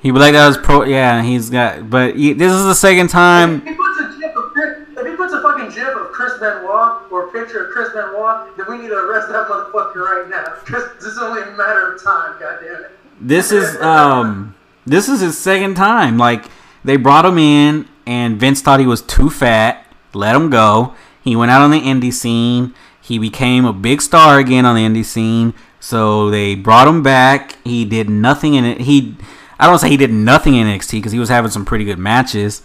he 0.02 0.12
like 0.14 0.32
that 0.34 0.48
was 0.48 0.58
pro. 0.58 0.84
Yeah, 0.84 1.22
he's 1.22 1.50
got. 1.50 1.90
But 1.90 2.16
he, 2.16 2.32
this 2.34 2.54
is 2.54 2.64
the 2.64 2.74
second 2.74 3.10
time. 3.10 3.58
If 3.58 3.64
he 3.66 3.74
puts 3.76 4.00
a 4.00 4.18
gif 4.18 4.36
of 4.36 4.52
if 4.56 5.08
he 5.08 5.16
puts 5.18 5.34
a 5.34 5.42
fucking 5.42 5.72
gif 5.72 5.88
of 5.90 6.12
Chris 6.14 6.34
Benoit 6.40 7.12
or 7.12 7.28
a 7.28 7.32
picture 7.32 7.66
of 7.66 7.72
Chris 7.72 7.90
Benoit, 7.90 8.56
then 8.56 8.66
we 8.70 8.78
need 8.78 8.90
to 8.90 8.96
arrest 8.96 9.28
that 9.30 9.48
motherfucker 9.48 9.96
right 9.96 10.30
now. 10.30 10.56
Because 10.66 10.84
it's 11.06 11.18
only 11.18 11.42
a 11.42 11.52
matter 11.58 11.94
of 11.94 12.04
time. 12.04 12.40
Goddamn 12.40 12.84
it. 12.86 12.92
This 13.20 13.52
is 13.52 13.76
um 13.82 14.56
this 14.86 15.10
is 15.10 15.20
his 15.20 15.38
second 15.38 15.76
time. 15.76 16.18
Like 16.18 16.46
they 16.86 16.96
brought 16.96 17.26
him 17.26 17.38
in 17.38 17.90
and 18.10 18.40
Vince 18.40 18.60
thought 18.60 18.80
he 18.80 18.88
was 18.88 19.04
too 19.04 19.30
fat, 19.30 19.86
let 20.16 20.36
him 20.36 20.50
go. 20.50 20.96
He 21.24 21.36
went 21.36 21.52
out 21.52 21.62
on 21.62 21.70
the 21.70 21.80
indie 21.80 22.12
scene. 22.12 22.74
He 23.00 23.20
became 23.20 23.66
a 23.66 23.72
big 23.72 24.02
star 24.02 24.40
again 24.40 24.66
on 24.66 24.76
the 24.76 24.82
indie 24.82 25.06
scene. 25.06 25.54
So 25.80 26.32
they 26.32 26.56
brought 26.56 26.88
him 26.88 27.04
back. 27.04 27.56
He 27.64 27.86
did 27.86 28.10
nothing 28.10 28.56
in 28.56 28.66
it. 28.66 28.82
He 28.82 29.16
I 29.60 29.68
don't 29.68 29.78
say 29.78 29.90
he 29.90 29.98
did 29.98 30.12
nothing 30.12 30.56
in 30.56 30.66
NXT 30.66 30.94
because 30.94 31.12
he 31.12 31.20
was 31.20 31.30
having 31.30 31.52
some 31.52 31.66
pretty 31.66 31.86
good 31.86 32.00
matches, 32.00 32.64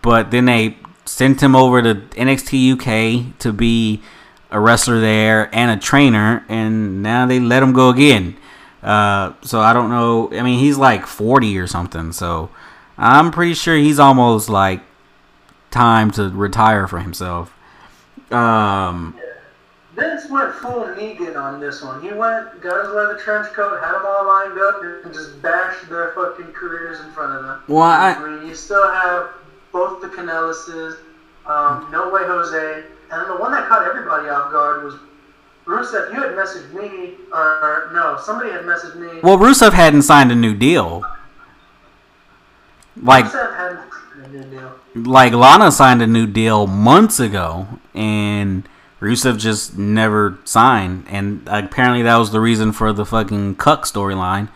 but 0.00 0.30
then 0.30 0.44
they 0.44 0.76
sent 1.04 1.42
him 1.42 1.56
over 1.56 1.82
to 1.82 1.94
NXT 1.94 2.74
UK 2.74 3.36
to 3.40 3.52
be 3.52 4.00
a 4.52 4.60
wrestler 4.60 5.00
there 5.00 5.52
and 5.52 5.72
a 5.72 5.76
trainer, 5.76 6.44
and 6.48 7.02
now 7.02 7.26
they 7.26 7.40
let 7.40 7.64
him 7.64 7.72
go 7.72 7.88
again. 7.88 8.36
Uh, 8.80 9.32
so 9.42 9.58
I 9.58 9.72
don't 9.72 9.90
know. 9.90 10.30
I 10.32 10.42
mean, 10.42 10.60
he's 10.60 10.78
like 10.78 11.04
40 11.04 11.58
or 11.58 11.66
something. 11.66 12.12
So 12.12 12.50
I'm 12.96 13.30
pretty 13.30 13.54
sure 13.54 13.76
he's 13.76 13.98
almost 13.98 14.48
like 14.48 14.80
time 15.70 16.10
to 16.12 16.28
retire 16.28 16.86
for 16.86 17.00
himself. 17.00 17.52
Um, 18.30 19.18
Vince 19.94 20.28
went 20.28 20.52
full 20.54 20.84
Negan 20.84 21.36
on 21.36 21.60
this 21.60 21.82
one. 21.82 22.02
He 22.02 22.08
went, 22.08 22.60
got 22.60 22.84
his 22.84 22.94
leather 22.94 23.18
trench 23.22 23.52
coat, 23.52 23.80
had 23.80 23.92
them 23.92 24.02
all 24.06 24.26
lined 24.26 24.58
up, 24.58 25.04
and 25.04 25.12
just 25.14 25.40
bashed 25.40 25.88
their 25.88 26.12
fucking 26.14 26.52
careers 26.52 27.00
in 27.00 27.10
front 27.12 27.32
of 27.36 27.44
them. 27.44 27.62
well, 27.68 27.82
I, 27.82 28.12
I 28.14 28.28
mean, 28.28 28.48
you 28.48 28.54
still 28.54 28.90
have 28.90 29.30
both 29.72 30.00
the 30.00 30.08
Kanellises, 30.08 30.96
um, 31.46 31.88
No 31.92 32.10
Way 32.10 32.22
Jose, 32.24 32.84
and 33.10 33.20
then 33.22 33.28
the 33.28 33.36
one 33.36 33.52
that 33.52 33.68
caught 33.68 33.86
everybody 33.86 34.28
off 34.28 34.50
guard 34.50 34.84
was 34.84 34.94
Rusev. 35.66 36.12
You 36.12 36.20
had 36.20 36.32
messaged 36.32 36.72
me, 36.72 37.14
or 37.32 37.90
no, 37.92 38.18
somebody 38.22 38.50
had 38.50 38.62
messaged 38.62 38.96
me. 38.96 39.20
well, 39.22 39.38
Rusev 39.38 39.72
hadn't 39.72 40.02
signed 40.02 40.32
a 40.32 40.34
new 40.34 40.54
deal. 40.54 41.04
Like, 43.00 43.26
Rusev 43.26 43.56
hadn't 43.56 43.80
signed 43.92 44.34
a 44.34 44.38
new 44.38 44.44
deal. 44.44 44.72
like 44.94 45.32
Lana 45.32 45.72
signed 45.72 46.02
a 46.02 46.06
new 46.06 46.26
deal 46.26 46.66
months 46.66 47.18
ago, 47.20 47.66
and 47.94 48.68
Rusev 49.00 49.38
just 49.38 49.76
never 49.76 50.38
signed. 50.44 51.06
And 51.08 51.42
apparently, 51.46 52.02
that 52.02 52.16
was 52.16 52.30
the 52.30 52.40
reason 52.40 52.72
for 52.72 52.92
the 52.92 53.04
fucking 53.04 53.56
Cuck 53.56 53.84
storyline. 53.84 54.48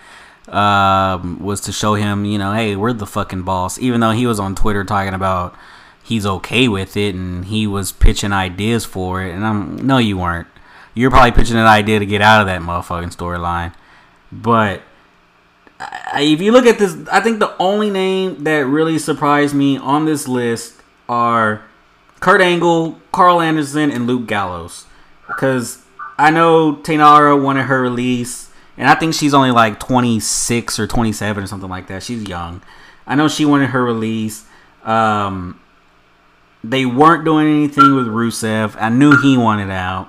Um, 0.48 1.42
was 1.42 1.60
to 1.62 1.72
show 1.72 1.94
him, 1.94 2.24
you 2.24 2.38
know, 2.38 2.54
hey, 2.54 2.74
we're 2.74 2.94
the 2.94 3.06
fucking 3.06 3.42
boss. 3.42 3.78
Even 3.78 4.00
though 4.00 4.12
he 4.12 4.26
was 4.26 4.40
on 4.40 4.54
Twitter 4.54 4.82
talking 4.82 5.12
about 5.12 5.54
he's 6.02 6.24
okay 6.24 6.68
with 6.68 6.96
it 6.96 7.14
and 7.14 7.44
he 7.44 7.66
was 7.66 7.92
pitching 7.92 8.32
ideas 8.32 8.86
for 8.86 9.22
it, 9.22 9.34
and 9.34 9.44
I'm 9.44 9.76
no, 9.86 9.98
you 9.98 10.16
weren't. 10.16 10.48
You're 10.94 11.10
probably 11.10 11.32
pitching 11.32 11.56
an 11.56 11.66
idea 11.66 11.98
to 11.98 12.06
get 12.06 12.22
out 12.22 12.40
of 12.40 12.46
that 12.46 12.62
motherfucking 12.62 13.14
storyline. 13.14 13.74
But 14.32 14.82
If 16.14 16.40
you 16.40 16.52
look 16.52 16.66
at 16.66 16.78
this, 16.78 16.96
I 17.10 17.20
think 17.20 17.38
the 17.38 17.56
only 17.58 17.90
name 17.90 18.44
that 18.44 18.66
really 18.66 18.98
surprised 18.98 19.54
me 19.54 19.76
on 19.76 20.06
this 20.06 20.26
list 20.26 20.74
are 21.08 21.62
Kurt 22.20 22.40
Angle, 22.40 23.00
Karl 23.12 23.40
Anderson, 23.40 23.90
and 23.90 24.06
Luke 24.06 24.26
Gallows. 24.26 24.86
Because 25.26 25.82
I 26.18 26.30
know 26.30 26.74
Taynara 26.74 27.40
wanted 27.40 27.64
her 27.64 27.80
release, 27.80 28.50
and 28.76 28.88
I 28.88 28.94
think 28.96 29.14
she's 29.14 29.34
only 29.34 29.52
like 29.52 29.78
26 29.78 30.78
or 30.78 30.86
27 30.86 31.44
or 31.44 31.46
something 31.46 31.70
like 31.70 31.86
that. 31.88 32.02
She's 32.02 32.28
young. 32.28 32.62
I 33.06 33.14
know 33.14 33.28
she 33.28 33.44
wanted 33.44 33.70
her 33.70 33.84
release. 33.84 34.44
Um, 34.84 35.60
they 36.64 36.86
weren't 36.86 37.24
doing 37.24 37.46
anything 37.46 37.94
with 37.94 38.06
Rusev. 38.06 38.76
I 38.80 38.88
knew 38.88 39.16
he 39.20 39.36
wanted 39.36 39.70
out. 39.70 40.08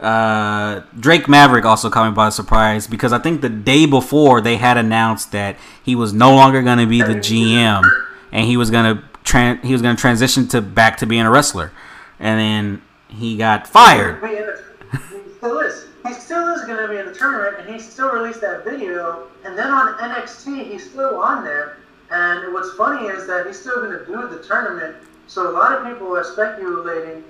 Uh, 0.00 0.82
Drake 0.98 1.28
Maverick 1.28 1.64
also 1.64 1.90
caught 1.90 2.08
me 2.08 2.14
by 2.14 2.30
surprise 2.30 2.86
because 2.86 3.12
I 3.12 3.18
think 3.18 3.42
the 3.42 3.50
day 3.50 3.84
before 3.84 4.40
they 4.40 4.56
had 4.56 4.78
announced 4.78 5.32
that 5.32 5.56
he 5.82 5.94
was 5.94 6.12
no 6.14 6.34
longer 6.34 6.62
going 6.62 6.78
to 6.78 6.86
be 6.86 7.02
the 7.02 7.14
GM 7.14 7.82
and 8.32 8.46
he 8.46 8.56
was 8.56 8.70
going 8.70 8.96
to 8.96 9.02
he 9.62 9.72
was 9.72 9.82
going 9.82 9.94
to 9.94 10.00
transition 10.00 10.48
to 10.48 10.60
back 10.60 10.96
to 10.98 11.06
being 11.06 11.22
a 11.22 11.30
wrestler, 11.30 11.72
and 12.18 12.40
then 12.40 12.82
he 13.08 13.36
got 13.36 13.66
fired. 13.66 14.20
He 14.90 15.32
still 15.36 15.58
is. 15.60 15.86
He 16.06 16.14
still 16.14 16.48
is 16.54 16.64
going 16.64 16.78
to 16.78 16.88
be 16.88 16.98
in 16.98 17.06
the 17.06 17.14
tournament, 17.14 17.60
and 17.60 17.72
he 17.72 17.78
still 17.78 18.10
released 18.10 18.40
that 18.40 18.64
video. 18.64 19.28
And 19.44 19.56
then 19.56 19.68
on 19.68 19.94
NXT, 19.94 20.70
he's 20.70 20.90
still 20.90 21.20
on 21.20 21.44
there. 21.44 21.76
And 22.10 22.52
what's 22.52 22.74
funny 22.74 23.06
is 23.06 23.26
that 23.26 23.46
he's 23.46 23.60
still 23.60 23.76
going 23.76 23.98
to 23.98 24.04
do 24.06 24.28
the 24.28 24.42
tournament. 24.42 24.96
So 25.26 25.50
a 25.50 25.52
lot 25.52 25.72
of 25.72 25.86
people 25.86 26.14
are 26.16 26.24
speculating: 26.24 27.22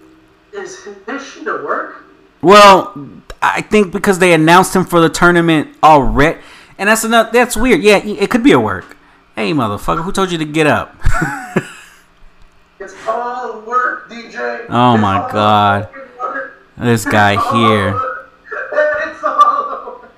is 0.53 0.89
this 1.07 1.33
shit 1.33 1.47
a 1.47 1.65
work? 1.65 2.05
Well, 2.43 2.95
I 3.43 3.63
think 3.63 3.93
because 3.93 4.19
they 4.19 4.33
announced 4.33 4.75
him 4.75 4.85
for 4.85 5.01
the 5.01 5.09
tournament 5.09 5.77
already, 5.83 6.39
and 6.79 6.89
that's 6.89 7.05
enough. 7.05 7.33
That's 7.33 7.57
weird. 7.57 7.83
Yeah, 7.83 7.99
it 7.99 8.31
could 8.31 8.43
be 8.43 8.53
a 8.53 8.61
work. 8.61 8.97
Hey, 9.37 9.53
motherfucker, 9.53 10.03
who 10.03 10.13
told 10.13 10.31
you 10.33 10.39
to 10.39 10.45
get 10.45 10.67
up? 10.67 10.95
It's 12.79 12.95
all 13.07 13.61
work, 13.61 14.09
DJ. 14.11 14.65
Oh 14.71 14.95
It's 14.95 15.03
my 15.03 15.29
God. 15.31 15.89
this 16.79 17.05
guy 17.05 17.33
here. 17.53 17.93
work. 17.93 18.33
It's 19.07 19.23
all 19.23 19.99
work. 20.01 20.11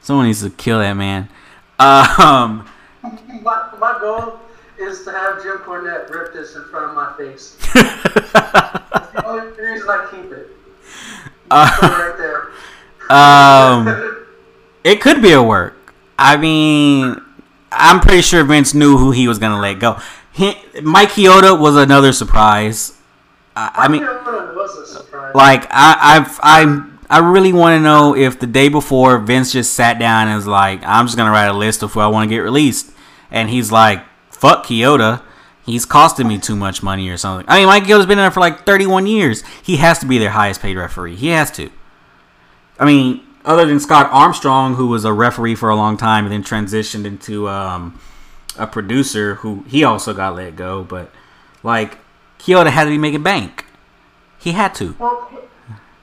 Someone 0.00 0.26
needs 0.26 0.42
to 0.42 0.50
kill 0.50 0.80
that 0.80 0.94
man. 0.94 1.28
Um, 1.78 2.68
My, 3.42 3.68
my 3.78 3.98
goal 4.00 4.38
is 4.78 5.04
to 5.04 5.12
have 5.12 5.42
Jim 5.42 5.58
Cornette 5.58 6.08
rip 6.10 6.32
this 6.32 6.56
in 6.56 6.64
front 6.64 6.90
of 6.90 6.96
my 6.96 7.14
face. 7.18 7.56
That's 7.74 9.12
the 9.12 9.22
only 9.26 9.50
reason 9.60 9.88
I 9.88 10.08
keep 10.10 10.32
it. 10.32 10.50
Uh, 11.56 13.14
um, 13.14 14.26
it 14.82 15.00
could 15.00 15.22
be 15.22 15.32
a 15.32 15.42
work. 15.42 15.94
I 16.18 16.36
mean, 16.36 17.20
I'm 17.70 18.00
pretty 18.00 18.22
sure 18.22 18.42
Vince 18.44 18.74
knew 18.74 18.98
who 18.98 19.12
he 19.12 19.28
was 19.28 19.38
gonna 19.38 19.60
let 19.60 19.78
go. 19.78 19.98
He, 20.32 20.56
Mike 20.82 21.10
Chioda 21.10 21.58
was 21.58 21.76
another 21.76 22.12
surprise. 22.12 22.98
I, 23.54 23.70
I 23.74 23.88
mean, 23.88 24.02
it 24.02 24.08
was 24.08 24.76
a 24.78 24.86
surprise. 24.86 25.34
like 25.34 25.66
I, 25.70 26.16
I've, 26.16 26.40
I, 26.42 26.90
I 27.08 27.18
really 27.18 27.52
want 27.52 27.76
to 27.76 27.80
know 27.80 28.16
if 28.16 28.40
the 28.40 28.46
day 28.48 28.68
before 28.68 29.18
Vince 29.18 29.52
just 29.52 29.74
sat 29.74 29.98
down 29.98 30.26
and 30.26 30.36
was 30.36 30.46
like, 30.46 30.82
"I'm 30.84 31.06
just 31.06 31.16
gonna 31.16 31.30
write 31.30 31.46
a 31.46 31.52
list 31.52 31.82
of 31.82 31.92
who 31.92 32.00
I 32.00 32.08
want 32.08 32.28
to 32.28 32.34
get 32.34 32.40
released," 32.40 32.90
and 33.30 33.48
he's 33.48 33.70
like, 33.70 34.02
"Fuck 34.30 34.66
Chioda." 34.66 35.22
He's 35.64 35.86
costing 35.86 36.28
me 36.28 36.38
too 36.38 36.56
much 36.56 36.82
money 36.82 37.08
or 37.08 37.16
something. 37.16 37.46
I 37.48 37.60
mean, 37.60 37.66
Mike 37.66 37.84
Chioda's 37.84 38.06
been 38.06 38.18
in 38.18 38.24
there 38.24 38.30
for 38.30 38.40
like 38.40 38.66
31 38.66 39.06
years. 39.06 39.42
He 39.62 39.78
has 39.78 39.98
to 40.00 40.06
be 40.06 40.18
their 40.18 40.30
highest 40.30 40.60
paid 40.60 40.76
referee. 40.76 41.16
He 41.16 41.28
has 41.28 41.50
to. 41.52 41.70
I 42.78 42.84
mean, 42.84 43.22
other 43.44 43.64
than 43.64 43.80
Scott 43.80 44.10
Armstrong, 44.10 44.74
who 44.74 44.88
was 44.88 45.04
a 45.04 45.12
referee 45.12 45.54
for 45.54 45.70
a 45.70 45.76
long 45.76 45.96
time 45.96 46.24
and 46.26 46.32
then 46.32 46.42
transitioned 46.42 47.06
into 47.06 47.48
um, 47.48 47.98
a 48.58 48.66
producer 48.66 49.36
who 49.36 49.64
he 49.66 49.84
also 49.84 50.12
got 50.12 50.34
let 50.36 50.56
go. 50.56 50.84
But 50.84 51.10
like, 51.62 51.98
Chioda 52.38 52.70
had 52.70 52.84
to 52.84 52.90
be 52.90 52.98
making 52.98 53.22
bank. 53.22 53.64
He 54.38 54.52
had 54.52 54.74
to. 54.74 54.94
well, 54.98 55.30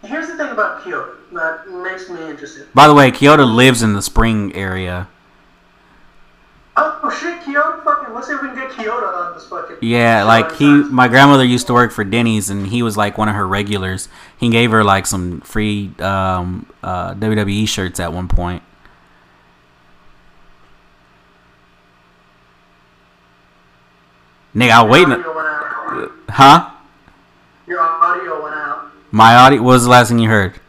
here's 0.03 0.28
the 0.28 0.38
thing 0.38 0.49
about 0.49 0.82
Chioda 0.82 1.18
that 1.34 1.70
makes 1.70 2.09
me 2.09 2.30
interested. 2.30 2.74
By 2.74 2.88
the 2.88 2.93
way, 2.93 3.12
Chioda 3.12 3.51
lives 3.51 3.84
in 3.84 3.93
the 3.93 4.01
spring 4.01 4.53
area. 4.55 5.07
Oh 6.84 7.09
shit, 7.11 7.41
Chioda! 7.41 7.84
Fucking, 7.84 8.13
let's 8.13 8.27
see 8.27 8.34
if 8.34 8.41
we 8.41 8.47
can 8.47 8.57
get 8.57 8.71
Chioda 8.71 9.13
on 9.13 9.34
this 9.34 9.45
fucking. 9.47 9.77
Yeah, 9.82 10.23
like 10.23 10.51
he, 10.55 10.65
my 10.65 11.07
grandmother 11.07 11.43
used 11.45 11.67
to 11.67 11.73
work 11.73 11.91
for 11.91 12.03
Denny's, 12.03 12.49
and 12.49 12.65
he 12.67 12.82
was 12.82 12.97
like 12.97 13.19
one 13.19 13.29
of 13.29 13.36
her 13.36 13.47
regulars. 13.47 14.09
He 14.38 14.49
gave 14.49 14.71
her 14.71 14.84
like 14.84 15.05
some 15.05 15.41
free 15.41 15.91
um, 15.99 16.65
uh, 16.82 17.13
WWE 17.13 17.67
shirts 17.67 17.99
at 17.99 18.11
one 18.13 18.27
point. 18.27 18.63
Nigga, 24.55 24.71
I 24.71 24.82
was 24.84 24.99
Your 24.99 25.07
waiting. 25.09 25.13
audio 25.13 25.36
went 25.36 25.47
out. 25.47 26.11
Huh? 26.29 26.71
Your 27.67 27.79
audio 27.82 28.43
went 28.43 28.55
out. 28.55 28.91
My 29.11 29.36
audio. 29.36 29.61
What 29.61 29.73
was 29.73 29.84
the 29.84 29.89
last 29.89 30.09
thing 30.09 30.19
you 30.19 30.29
heard? 30.29 30.59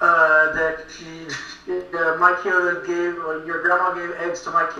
Uh, 0.00 0.52
that 0.52 0.84
she, 0.96 1.26
Mike 2.24 2.38
Chioda 2.38 2.86
gave, 2.86 3.18
or 3.22 3.44
your 3.44 3.60
grandma 3.60 3.92
gave 3.92 4.10
eggs 4.18 4.40
to 4.44 4.50
Mike. 4.50 4.70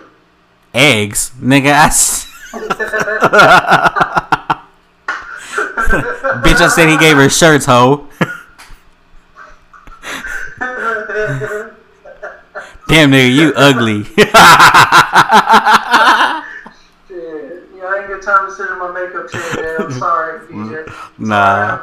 Eggs, 0.73 1.31
nigga. 1.39 1.73
I 1.75 1.87
s- 1.89 2.25
Bitch, 6.43 6.61
I 6.63 6.69
said 6.69 6.89
he 6.89 6.97
gave 6.97 7.19
her 7.19 7.29
shirts, 7.29 7.67
hoe. 7.67 8.09
Damn, 12.89 13.11
nigga, 13.11 13.35
you 13.35 13.53
ugly. 13.57 14.05
Shit. 17.09 17.69
You 17.75 17.85
I 17.85 17.99
ain't 17.99 18.09
get 18.09 18.23
time 18.23 18.47
to 18.49 18.53
sit 18.55 18.71
in 18.71 18.79
my 18.79 18.91
makeup 18.91 19.31
chair, 19.31 19.79
man. 19.79 19.83
I'm 19.83 19.93
sorry, 19.99 20.47
DJ. 20.47 20.87
Nah. 21.19 21.83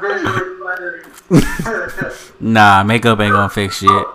Sorry, 1.30 2.24
nah, 2.40 2.84
makeup 2.84 3.20
ain't 3.20 3.34
gonna 3.34 3.48
fix 3.50 3.78
shit. 3.78 4.08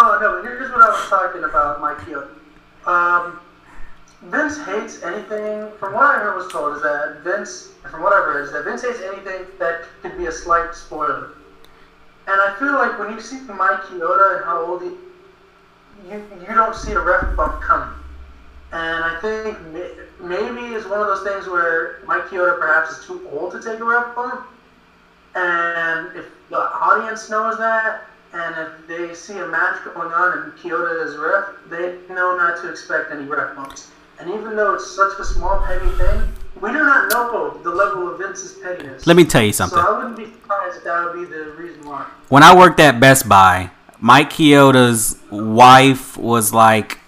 Oh 0.00 0.16
no, 0.20 0.40
here's 0.44 0.70
what 0.70 0.80
I 0.80 0.90
was 0.90 1.08
talking 1.08 1.42
about, 1.42 1.80
Mike. 1.80 1.98
Um, 2.86 3.40
Vince 4.22 4.56
hates 4.64 5.02
anything. 5.02 5.72
From 5.80 5.94
what 5.94 6.04
I 6.04 6.36
was 6.36 6.52
told 6.52 6.76
is 6.76 6.82
that 6.82 7.22
Vince, 7.24 7.72
from 7.90 8.04
what 8.04 8.12
I've 8.12 8.36
is 8.36 8.52
that 8.52 8.64
Vince 8.64 8.82
hates 8.82 9.00
anything 9.00 9.46
that 9.58 9.82
could 10.00 10.16
be 10.16 10.26
a 10.26 10.32
slight 10.32 10.72
spoiler. 10.72 11.32
And 12.28 12.40
I 12.40 12.54
feel 12.60 12.74
like 12.74 12.96
when 13.00 13.10
you 13.12 13.20
see 13.20 13.40
Mike 13.40 13.80
Chioda 13.90 14.36
and 14.36 14.44
how 14.44 14.64
old 14.64 14.82
he, 14.82 14.90
you 16.08 16.24
you 16.40 16.54
don't 16.54 16.76
see 16.76 16.92
a 16.92 17.00
ref 17.00 17.34
bump 17.34 17.60
coming. 17.60 17.94
And 18.70 19.02
I 19.02 19.18
think 19.20 19.58
maybe 20.20 20.74
it's 20.74 20.86
one 20.86 21.00
of 21.00 21.08
those 21.08 21.24
things 21.24 21.48
where 21.48 22.02
Mike 22.06 22.26
Chioda 22.26 22.56
perhaps 22.60 22.98
is 22.98 23.04
too 23.04 23.28
old 23.32 23.50
to 23.50 23.60
take 23.60 23.80
a 23.80 23.84
ref 23.84 24.14
bump. 24.14 24.46
And 25.34 26.16
if 26.16 26.26
the 26.50 26.58
audience 26.58 27.28
knows 27.28 27.58
that, 27.58 28.04
and 28.32 28.54
if 28.58 28.86
they 28.86 29.14
see 29.14 29.38
a 29.38 29.46
match 29.46 29.82
going 29.84 30.12
on 30.12 30.38
and 30.38 30.52
Chioda 30.54 31.06
is 31.06 31.16
ref, 31.16 31.54
they 31.70 31.98
know 32.14 32.36
not 32.36 32.60
to 32.62 32.70
expect 32.70 33.10
any 33.12 33.24
ref 33.24 33.56
bumps. 33.56 33.90
And 34.20 34.30
even 34.30 34.56
though 34.56 34.74
it's 34.74 34.90
such 34.90 35.18
a 35.18 35.24
small 35.24 35.64
petty 35.64 35.88
thing, 35.96 36.32
we 36.60 36.70
do 36.70 36.78
not 36.78 37.12
know 37.12 37.60
the 37.62 37.70
level 37.70 38.08
of 38.12 38.18
Vince's 38.18 38.58
pettiness. 38.58 39.06
Let 39.06 39.16
me 39.16 39.24
tell 39.24 39.42
you 39.42 39.52
something. 39.52 39.78
So 39.78 39.94
I 39.94 39.96
wouldn't 39.96 40.16
be 40.16 40.24
surprised 40.24 40.78
if 40.78 40.84
that 40.84 41.04
would 41.04 41.14
be 41.14 41.24
the 41.24 41.52
reason 41.52 41.86
why. 41.86 42.04
When 42.28 42.42
I 42.42 42.56
worked 42.56 42.80
at 42.80 42.98
Best 42.98 43.28
Buy, 43.28 43.70
Mike 44.00 44.30
Chioda's 44.30 45.18
wife 45.30 46.16
was 46.16 46.52
like 46.52 46.98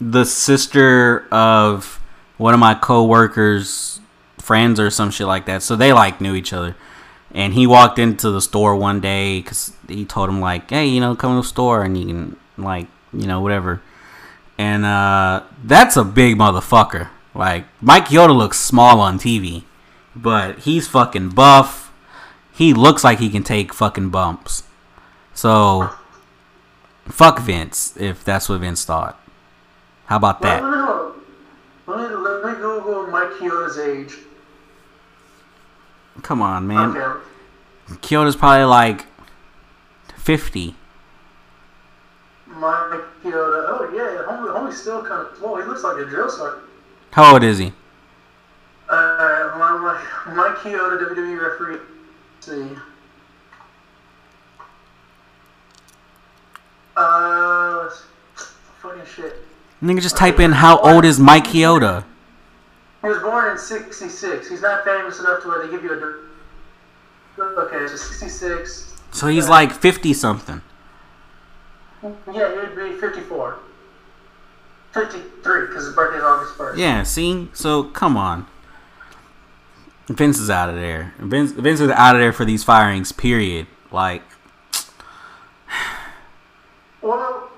the 0.00 0.24
sister 0.24 1.26
of 1.30 2.00
one 2.38 2.54
of 2.54 2.60
my 2.60 2.74
coworkers' 2.74 4.00
friends 4.38 4.80
or 4.80 4.90
some 4.90 5.10
shit 5.10 5.26
like 5.26 5.46
that. 5.46 5.62
So 5.62 5.76
they 5.76 5.92
like 5.92 6.20
knew 6.20 6.34
each 6.34 6.52
other. 6.52 6.74
And 7.34 7.54
he 7.54 7.66
walked 7.66 7.98
into 7.98 8.30
the 8.30 8.40
store 8.40 8.76
one 8.76 9.00
day 9.00 9.40
because 9.40 9.74
he 9.92 10.04
told 10.04 10.28
him 10.28 10.40
like, 10.40 10.70
"Hey, 10.70 10.86
you 10.86 11.00
know, 11.00 11.14
come 11.14 11.32
to 11.32 11.42
the 11.42 11.48
store 11.48 11.82
and 11.82 11.96
you 11.96 12.06
can 12.06 12.36
like, 12.56 12.86
you 13.12 13.26
know, 13.26 13.40
whatever." 13.40 13.82
And 14.58 14.84
uh, 14.84 15.42
that's 15.64 15.96
a 15.96 16.04
big 16.04 16.36
motherfucker. 16.36 17.08
Like 17.34 17.66
Mike 17.80 18.06
Chioda 18.06 18.36
looks 18.36 18.58
small 18.58 19.00
on 19.00 19.18
TV, 19.18 19.64
but 20.14 20.60
he's 20.60 20.86
fucking 20.86 21.30
buff. 21.30 21.92
He 22.52 22.74
looks 22.74 23.02
like 23.02 23.18
he 23.18 23.30
can 23.30 23.42
take 23.42 23.72
fucking 23.72 24.10
bumps. 24.10 24.64
So, 25.34 25.90
fuck 27.06 27.38
Vince 27.38 27.96
if 27.96 28.22
that's 28.22 28.48
what 28.48 28.60
Vince 28.60 28.84
thought. 28.84 29.18
How 30.06 30.16
about 30.16 30.42
that? 30.42 30.62
let 30.62 30.70
me, 30.70 32.04
let 32.04 32.10
me, 32.10 32.16
let 32.16 32.44
me 32.44 32.60
Google 32.60 33.06
Mike 33.06 33.30
Chioda's 33.38 33.78
age. 33.78 34.18
Come 36.20 36.42
on, 36.42 36.66
man. 36.66 36.96
Okay. 36.96 37.24
Chioda's 38.02 38.36
probably 38.36 38.64
like 38.64 39.06
fifty. 40.22 40.76
Mike 42.46 43.00
Chioda. 43.22 43.66
Oh, 43.68 43.90
yeah. 43.94 44.22
Homie, 44.28 44.54
homie's 44.54 44.80
still 44.80 45.02
kind 45.02 45.26
of. 45.26 45.38
Whoa, 45.38 45.60
he 45.60 45.66
looks 45.66 45.82
like 45.82 45.98
a 45.98 46.04
drill 46.04 46.30
sergeant. 46.30 46.64
How 47.10 47.32
old 47.32 47.42
is 47.42 47.58
he? 47.58 47.72
Uh, 48.88 49.54
my, 49.58 49.78
my, 49.78 50.34
Mike 50.34 50.58
Chioda, 50.58 50.98
WWE 50.98 51.40
referee. 51.40 51.78
Let's 52.34 52.46
see. 52.46 52.76
Uh, 56.96 57.90
fucking 58.80 59.02
shit. 59.06 59.36
Nigga, 59.82 60.00
just 60.00 60.16
type 60.16 60.38
in 60.38 60.52
how 60.52 60.78
old 60.78 61.04
is 61.04 61.18
Mike 61.18 61.44
Chioda. 61.44 62.04
He 63.00 63.08
was 63.08 63.18
born 63.18 63.50
in 63.50 63.58
66. 63.58 64.48
He's 64.48 64.62
not 64.62 64.84
famous 64.84 65.18
enough 65.18 65.42
to 65.42 65.48
where 65.48 65.66
they 65.66 65.70
give 65.70 65.82
you 65.82 65.92
a. 67.38 67.42
Okay, 67.42 67.88
so 67.88 67.96
66. 67.96 68.91
So 69.12 69.28
he's 69.28 69.48
like 69.48 69.72
fifty 69.72 70.12
something. 70.12 70.62
Yeah, 72.02 72.66
he'd 72.66 72.74
be 72.74 72.98
54. 72.98 73.58
53, 74.92 75.66
because 75.66 75.86
his 75.86 75.94
birthday's 75.94 76.22
August 76.22 76.58
1st. 76.58 76.76
Yeah, 76.76 77.02
see? 77.04 77.48
So 77.52 77.84
come 77.84 78.16
on. 78.16 78.46
Vince 80.08 80.38
is 80.38 80.50
out 80.50 80.68
of 80.68 80.74
there. 80.74 81.14
Vince 81.18 81.52
Vince 81.52 81.80
is 81.80 81.90
out 81.90 82.16
of 82.16 82.20
there 82.20 82.32
for 82.32 82.44
these 82.44 82.64
firings, 82.64 83.12
period. 83.12 83.66
Like 83.90 84.22
Well, 87.00 87.50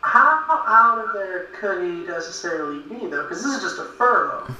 how 0.00 0.62
out 0.66 1.04
of 1.04 1.12
there 1.14 1.46
could 1.58 1.84
he 1.84 2.06
necessarily 2.06 2.80
be, 2.80 3.06
though? 3.06 3.22
Because 3.22 3.42
this 3.42 3.54
is 3.56 3.62
just 3.62 3.78
a 3.78 3.84
furlough. 3.84 4.54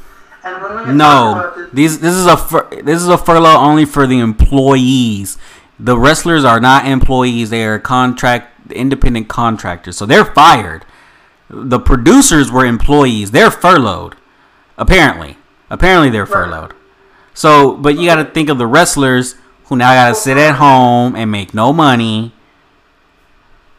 And 0.45 0.63
when 0.63 0.89
we 0.89 0.95
no. 0.95 1.33
about 1.33 1.57
this, 1.57 1.71
These 1.73 2.01
this 2.01 2.15
is 2.15 2.27
a 2.27 2.37
fur, 2.37 2.69
this 2.83 3.03
is 3.03 3.09
a 3.09 3.19
furlough 3.19 3.59
only 3.59 3.85
for 3.85 4.07
the 4.07 4.21
employees. 4.21 5.39
The 5.79 5.99
wrestlers 5.99 6.45
are 6.45 6.61
not 6.61 6.87
employees, 6.87 7.51
they 7.51 7.65
are 7.65 7.79
contract 7.79 8.71
independent 8.73 9.29
contractors. 9.29 9.97
So 9.97 10.07
they're 10.07 10.25
fired. 10.25 10.85
The 11.49 11.79
producers 11.79 12.51
were 12.51 12.65
employees. 12.65 13.31
They're 13.31 13.51
furloughed. 13.51 14.17
Apparently. 14.77 15.37
Apparently 15.71 16.11
they're 16.11 16.27
furloughed. 16.27 16.75
So, 17.35 17.77
but 17.77 17.99
you 17.99 18.07
got 18.07 18.17
to 18.17 18.25
think 18.25 18.49
of 18.49 18.59
the 18.59 18.67
wrestlers 18.67 19.37
who 19.65 19.77
now 19.77 19.93
got 19.95 20.09
to 20.09 20.15
sit 20.15 20.37
at 20.37 20.57
home 20.57 21.15
and 21.15 21.31
make 21.31 21.53
no 21.53 21.73
money. 21.73 22.33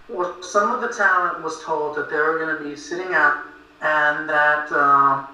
well, 0.10 0.42
some 0.42 0.72
of 0.72 0.82
the 0.82 0.90
talent 0.90 1.44
was 1.44 1.64
told 1.64 1.96
that 1.98 2.10
they 2.10 2.18
were 2.18 2.38
going 2.40 2.58
to 2.58 2.64
be 2.64 2.76
sitting 2.76 3.14
out 3.14 3.44
and 3.82 4.30
that 4.30 4.72
um, 4.72 5.28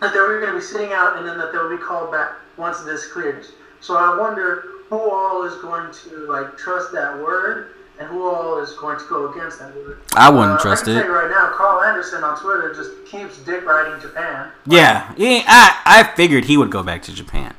that 0.00 0.12
they 0.12 0.20
were 0.20 0.40
going 0.40 0.52
to 0.52 0.58
be 0.58 0.64
sitting 0.64 0.92
out 0.92 1.16
and 1.16 1.26
then 1.26 1.38
that 1.38 1.52
they'll 1.52 1.70
be 1.70 1.82
called 1.82 2.12
back 2.12 2.32
once 2.56 2.80
this 2.84 3.10
clears. 3.12 3.52
So 3.80 3.96
I 3.96 4.16
wonder 4.18 4.64
who 4.88 4.98
all 5.10 5.44
is 5.44 5.54
going 5.62 5.92
to 5.92 6.26
like 6.30 6.56
trust 6.56 6.92
that 6.92 7.18
word 7.18 7.74
and 7.98 8.08
who 8.08 8.28
all 8.28 8.60
is 8.60 8.72
going 8.74 8.96
to 8.98 9.04
go 9.08 9.30
against 9.32 9.58
that 9.58 9.74
word. 9.76 9.98
I 10.16 10.30
wouldn't 10.30 10.60
Uh, 10.60 10.62
trust 10.62 10.82
I 10.84 10.86
can 10.86 10.96
it. 10.96 11.00
tell 11.00 11.08
you 11.10 11.14
right 11.16 11.30
now, 11.30 11.50
Karl 11.56 11.82
Anderson 11.82 12.22
on 12.24 12.38
Twitter 12.40 12.72
just 12.74 12.90
keeps 13.06 13.38
dick 13.38 13.64
riding 13.64 14.00
Japan. 14.00 14.50
Yeah, 14.66 15.12
yeah. 15.16 15.42
I 15.46 15.76
I 15.84 16.02
figured 16.14 16.44
he 16.44 16.56
would 16.56 16.70
go 16.70 16.82
back 16.82 17.02
to 17.02 17.12
Japan, 17.14 17.54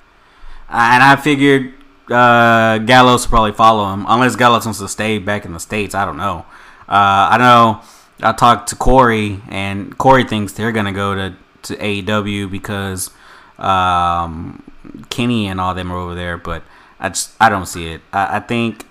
Uh, 0.70 0.90
and 0.94 1.04
I 1.04 1.16
figured 1.18 1.74
uh, 2.10 2.78
Gallows 2.80 3.26
would 3.26 3.30
probably 3.30 3.52
follow 3.52 3.94
him, 3.94 4.06
unless 4.08 4.36
Gallows 4.36 4.66
wants 4.66 4.80
to 4.80 4.88
stay 4.88 5.20
back 5.20 5.46
in 5.46 5.54
the 5.54 5.60
states. 5.60 5.94
I 5.94 6.06
don't 6.06 6.18
know. 6.18 6.46
Uh, 6.88 7.30
I 7.34 7.38
know. 7.38 7.82
I 8.24 8.32
talked 8.34 8.70
to 8.70 8.76
Corey, 8.76 9.42
and 9.50 9.96
Corey 9.98 10.24
thinks 10.24 10.54
they're 10.54 10.72
gonna 10.72 10.92
go 10.94 11.14
to 11.16 11.34
to 11.64 11.76
AEW 11.76 12.50
because 12.50 13.12
um, 13.58 14.64
Kenny 15.10 15.48
and 15.48 15.60
all 15.60 15.74
them 15.74 15.92
are 15.92 15.98
over 15.98 16.16
there. 16.16 16.38
But 16.38 16.64
I 17.00 17.10
just 17.10 17.36
I 17.40 17.50
don't 17.50 17.66
see 17.66 17.88
it. 17.88 18.02
I, 18.12 18.38
I 18.38 18.40
think 18.40 18.86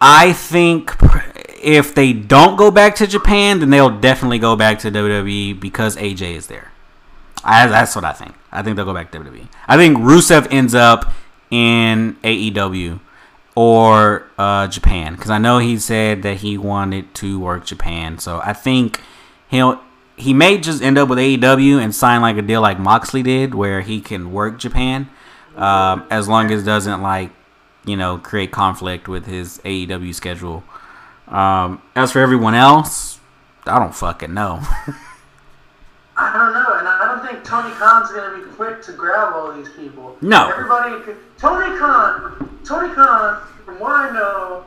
I 0.00 0.32
think 0.32 0.96
if 1.62 1.94
they 1.94 2.12
don't 2.12 2.56
go 2.56 2.70
back 2.70 2.96
to 2.96 3.06
Japan, 3.06 3.60
then 3.60 3.70
they'll 3.70 3.98
definitely 4.00 4.38
go 4.38 4.56
back 4.56 4.78
to 4.80 4.90
WWE 4.90 5.60
because 5.60 5.96
AJ 5.96 6.36
is 6.36 6.46
there. 6.46 6.72
I, 7.44 7.66
that's 7.66 7.94
what 7.94 8.04
I 8.04 8.12
think. 8.12 8.34
I 8.52 8.62
think 8.62 8.76
they'll 8.76 8.84
go 8.84 8.94
back 8.94 9.12
to 9.12 9.18
WWE. 9.18 9.48
I 9.66 9.76
think 9.76 9.98
Rusev 9.98 10.48
ends 10.50 10.74
up 10.74 11.12
in 11.50 12.16
AEW 12.22 13.00
or 13.54 14.26
uh, 14.38 14.68
Japan 14.68 15.16
because 15.16 15.30
I 15.30 15.38
know 15.38 15.58
he 15.58 15.78
said 15.78 16.22
that 16.22 16.38
he 16.38 16.56
wanted 16.56 17.14
to 17.16 17.38
work 17.38 17.66
Japan. 17.66 18.18
So 18.18 18.40
I 18.42 18.52
think 18.52 19.00
he'll 19.48 19.80
he 20.16 20.34
may 20.34 20.58
just 20.58 20.82
end 20.82 20.98
up 20.98 21.08
with 21.08 21.18
AEW 21.18 21.82
and 21.82 21.94
sign 21.94 22.20
like 22.20 22.36
a 22.36 22.42
deal 22.42 22.60
like 22.60 22.78
Moxley 22.78 23.22
did, 23.22 23.54
where 23.54 23.80
he 23.80 24.00
can 24.00 24.32
work 24.32 24.58
Japan 24.58 25.08
um, 25.60 26.06
as 26.10 26.26
long 26.26 26.50
as 26.50 26.62
it 26.62 26.64
doesn't 26.64 27.02
like 27.02 27.30
you 27.84 27.96
know 27.96 28.18
create 28.18 28.50
conflict 28.50 29.08
with 29.08 29.26
his 29.26 29.58
AEW 29.64 30.14
schedule. 30.14 30.64
Um, 31.28 31.80
as 31.94 32.10
for 32.12 32.18
everyone 32.18 32.54
else, 32.54 33.20
I 33.66 33.78
don't 33.78 33.94
fucking 33.94 34.34
know. 34.34 34.60
I 36.16 36.32
don't 36.34 36.52
know, 36.52 36.78
and 36.78 36.88
I 36.88 37.06
don't 37.06 37.26
think 37.26 37.44
Tony 37.44 37.72
Khan's 37.74 38.10
gonna 38.10 38.44
be 38.44 38.50
quick 38.52 38.82
to 38.82 38.92
grab 38.92 39.32
all 39.34 39.52
these 39.52 39.68
people. 39.70 40.16
No. 40.20 40.50
Everybody, 40.50 41.14
Tony 41.38 41.78
Khan, 41.78 42.60
Tony 42.64 42.92
Khan, 42.94 43.42
from 43.64 43.78
what 43.78 43.92
I 43.92 44.10
know, 44.12 44.64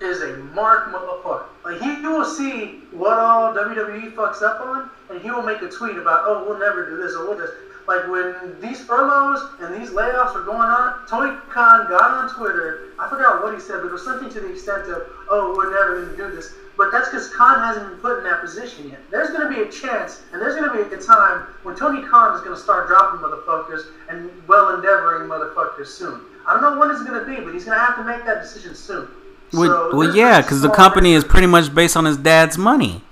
is 0.00 0.20
a 0.22 0.36
mark 0.54 0.92
motherfucker. 0.92 1.44
Like 1.64 1.80
he, 1.80 1.94
he 1.94 2.06
will 2.06 2.24
see 2.24 2.82
what 2.90 3.18
all 3.18 3.54
WWE 3.54 4.14
fucks 4.14 4.42
up 4.42 4.60
on, 4.60 4.90
and 5.08 5.20
he 5.20 5.30
will 5.30 5.42
make 5.42 5.62
a 5.62 5.68
tweet 5.68 5.96
about, 5.96 6.24
oh, 6.26 6.44
we'll 6.46 6.58
never 6.58 6.90
do 6.90 6.96
this 6.98 7.14
or 7.14 7.28
we'll 7.28 7.38
just. 7.38 7.52
Like 7.86 8.08
when 8.08 8.56
these 8.60 8.84
furloughs 8.84 9.40
and 9.60 9.80
these 9.80 9.90
layoffs 9.90 10.34
were 10.34 10.42
going 10.42 10.58
on, 10.58 11.06
Tony 11.08 11.36
Khan 11.50 11.88
got 11.88 12.10
on 12.10 12.34
Twitter. 12.34 12.90
I 12.98 13.08
forgot 13.08 13.42
what 13.42 13.54
he 13.54 13.60
said, 13.60 13.80
but 13.82 13.88
it 13.88 13.92
was 13.92 14.04
something 14.04 14.28
to 14.30 14.40
the 14.40 14.52
extent 14.52 14.88
of, 14.90 15.06
"Oh, 15.30 15.54
we're 15.56 15.70
never 15.70 16.02
going 16.02 16.16
to 16.16 16.16
do 16.16 16.34
this." 16.34 16.54
but 16.76 16.92
that's 16.92 17.08
because 17.08 17.32
Khan 17.32 17.58
hasn't 17.58 17.88
been 17.88 17.98
put 18.00 18.18
in 18.18 18.24
that 18.24 18.40
position 18.40 18.90
yet. 18.90 19.00
There's 19.10 19.30
going 19.30 19.48
to 19.48 19.54
be 19.54 19.62
a 19.66 19.72
chance, 19.72 20.22
and 20.32 20.40
there's 20.40 20.56
going 20.56 20.68
to 20.68 20.74
be 20.76 20.94
a 20.94 20.98
time 21.00 21.46
when 21.62 21.74
Tony 21.74 22.06
Khan 22.06 22.34
is 22.34 22.42
going 22.42 22.54
to 22.54 22.62
start 22.62 22.86
dropping 22.86 23.20
motherfuckers 23.20 23.86
and 24.10 24.30
well 24.46 24.74
endeavoring 24.74 25.28
motherfuckers 25.28 25.86
soon. 25.86 26.20
I 26.46 26.52
don't 26.52 26.62
know 26.62 26.78
when 26.78 26.90
it's 26.90 27.02
going 27.02 27.18
to 27.18 27.26
be, 27.26 27.42
but 27.42 27.54
he's 27.54 27.64
going 27.64 27.78
to 27.78 27.84
have 27.84 27.96
to 27.96 28.04
make 28.04 28.24
that 28.26 28.42
decision 28.42 28.74
soon. 28.74 29.08
Well, 29.52 29.90
So, 29.90 29.96
well 29.96 30.14
yeah, 30.14 30.42
because 30.42 30.60
the 30.60 30.70
company 30.70 31.12
is 31.12 31.24
pretty 31.24 31.46
much 31.46 31.74
based 31.74 31.96
on 31.96 32.04
his 32.04 32.16
dad's 32.16 32.58
money. 32.58 33.02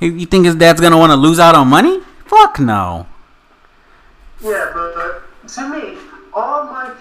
You 0.00 0.26
think 0.26 0.46
his 0.46 0.54
dad's 0.54 0.80
gonna 0.80 0.96
want 0.96 1.10
to 1.10 1.16
lose 1.16 1.40
out 1.40 1.56
on 1.56 1.68
money? 1.68 2.00
Fuck 2.24 2.60
no. 2.60 3.06
Yeah, 4.40 4.70
but, 4.72 5.22
to 5.48 5.68
me, 5.68 5.98
all 6.32 6.64
my, 6.64 6.92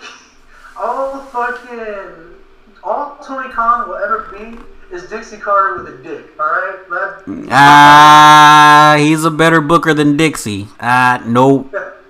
all 0.75 1.19
fucking, 1.21 2.35
all 2.83 3.17
Tony 3.23 3.49
Khan 3.49 3.88
will 3.88 3.95
ever 3.95 4.27
be 4.31 4.57
is 4.91 5.09
Dixie 5.09 5.38
Carter 5.38 5.83
with 5.83 5.93
a 5.93 6.03
dick. 6.03 6.25
All 6.39 6.45
right, 6.45 6.89
that. 6.89 7.47
Ah, 7.51 8.95
he's 8.97 9.23
a 9.23 9.31
better 9.31 9.61
booker 9.61 9.93
than 9.93 10.17
Dixie. 10.17 10.67
Ah, 10.79 11.21
no, 11.25 11.69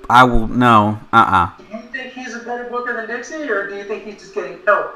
I 0.09 0.23
will 0.23 0.47
no. 0.47 0.99
Uh 1.11 1.15
uh 1.15 1.49
Do 1.57 1.77
you 1.77 1.83
think 1.91 2.13
he's 2.13 2.35
a 2.35 2.39
better 2.39 2.65
booker 2.69 2.93
than 2.95 3.07
Dixie, 3.07 3.49
or 3.49 3.67
do 3.67 3.75
you 3.75 3.83
think 3.83 4.03
he's 4.05 4.15
just 4.15 4.33
getting 4.33 4.59
help? 4.65 4.95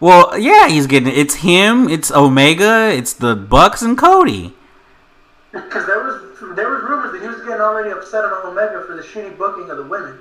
Well, 0.00 0.36
yeah, 0.38 0.68
he's 0.68 0.86
getting. 0.86 1.14
It's 1.14 1.36
him. 1.36 1.88
It's 1.88 2.10
Omega. 2.10 2.90
It's 2.92 3.12
the 3.12 3.36
Bucks 3.36 3.82
and 3.82 3.96
Cody. 3.96 4.54
Because 5.52 5.86
there 5.86 6.02
was 6.02 6.23
there 6.56 6.70
was 6.70 6.82
rumors 6.82 7.12
that 7.12 7.22
he 7.22 7.28
was 7.28 7.38
getting 7.38 7.60
already 7.60 7.90
upset 7.90 8.24
at 8.24 8.32
Omega 8.44 8.84
for 8.86 8.96
the 8.96 9.02
shitty 9.02 9.36
booking 9.36 9.70
of 9.70 9.76
the 9.76 9.84
women. 9.84 10.18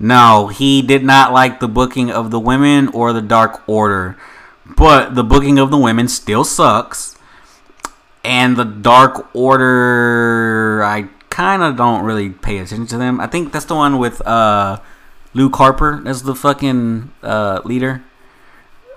No, 0.00 0.48
he 0.48 0.80
did 0.82 1.02
not 1.04 1.32
like 1.32 1.60
the 1.60 1.68
booking 1.68 2.10
of 2.10 2.30
the 2.30 2.38
women 2.38 2.88
or 2.88 3.12
the 3.12 3.22
Dark 3.22 3.68
Order. 3.68 4.16
But 4.76 5.14
the 5.14 5.24
booking 5.24 5.58
of 5.58 5.70
the 5.70 5.78
women 5.78 6.08
still 6.08 6.44
sucks. 6.44 7.16
And 8.24 8.56
the 8.56 8.64
Dark 8.64 9.34
Order, 9.34 10.82
I 10.84 11.08
kind 11.30 11.62
of 11.62 11.76
don't 11.76 12.04
really 12.04 12.30
pay 12.30 12.58
attention 12.58 12.86
to 12.88 12.98
them. 12.98 13.20
I 13.20 13.26
think 13.26 13.52
that's 13.52 13.64
the 13.64 13.74
one 13.74 13.98
with 13.98 14.20
uh, 14.26 14.80
Luke 15.34 15.56
Harper 15.56 16.02
as 16.06 16.22
the 16.22 16.34
fucking 16.34 17.10
uh, 17.22 17.60
leader. 17.64 18.04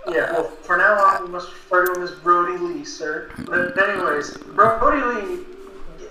Yeah, 0.07 0.32
well, 0.32 0.43
for 0.63 0.78
now 0.78 0.95
on, 0.95 1.26
we 1.26 1.30
must 1.30 1.49
refer 1.49 1.86
to 1.86 1.93
him 1.93 2.03
as 2.03 2.11
Brodie 2.11 2.57
Lee, 2.57 2.84
sir. 2.84 3.32
But 3.45 3.78
anyways, 3.78 4.38
Brodie 4.38 5.22
Lee, 5.22 5.45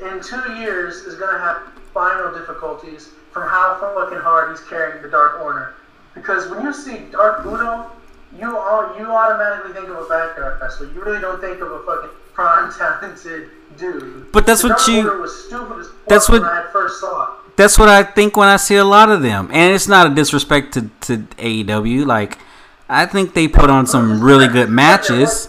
in 0.03 0.20
two 0.22 0.53
years, 0.55 0.96
is 1.03 1.14
going 1.16 1.32
to 1.32 1.38
have 1.38 1.62
final 1.92 2.32
difficulties 2.36 3.11
from 3.32 3.48
how 3.48 3.76
fucking 3.80 4.18
hard 4.18 4.51
he's 4.51 4.61
carrying 4.68 5.03
the 5.03 5.09
Dark 5.09 5.40
Order. 5.40 5.74
Because 6.14 6.48
when 6.51 6.62
you 6.62 6.72
see 6.72 6.98
Dark 7.12 7.44
Uno, 7.44 7.90
you 8.38 8.57
all 8.57 8.94
you 8.98 9.07
automatically 9.07 9.72
think 9.72 9.88
of 9.88 9.96
a 9.96 10.09
backyard 10.09 10.59
wrestler. 10.61 10.86
You 10.92 11.03
really 11.03 11.20
don't 11.20 11.40
think 11.40 11.61
of 11.61 11.70
a 11.70 11.82
fucking 11.84 12.11
prime 12.32 12.72
talented 12.78 13.51
dude. 13.76 14.30
But 14.32 14.46
that's 14.46 14.62
the 14.62 14.68
what 14.68 14.78
Dark 14.78 14.88
you- 14.88 15.09
Order 15.09 15.20
was 15.20 15.44
stupid 15.46 15.78
as 15.80 15.86
fuck 15.88 16.07
that's 16.09 16.28
what- 16.28 16.42
I 16.42 16.66
first 16.72 17.01
saw 17.01 17.24
it. 17.24 17.30
That's 17.57 17.78
what 17.78 17.88
I 17.90 18.05
think 18.05 18.36
when 18.38 18.48
I 18.48 18.57
see 18.57 18.76
a 18.76 18.84
lot 18.84 19.11
of 19.11 19.20
them. 19.20 19.51
And 19.53 19.74
it's 19.74 19.86
not 19.86 20.11
a 20.11 20.14
disrespect 20.14 20.72
to, 20.74 20.88
to 21.03 21.18
AEW. 21.36 22.07
Like, 22.07 22.38
I 22.88 23.05
think 23.05 23.34
they 23.34 23.48
put 23.48 23.68
on 23.68 23.86
some 23.86 24.22
really 24.22 24.48
good 24.48 24.70
matches. 24.70 25.48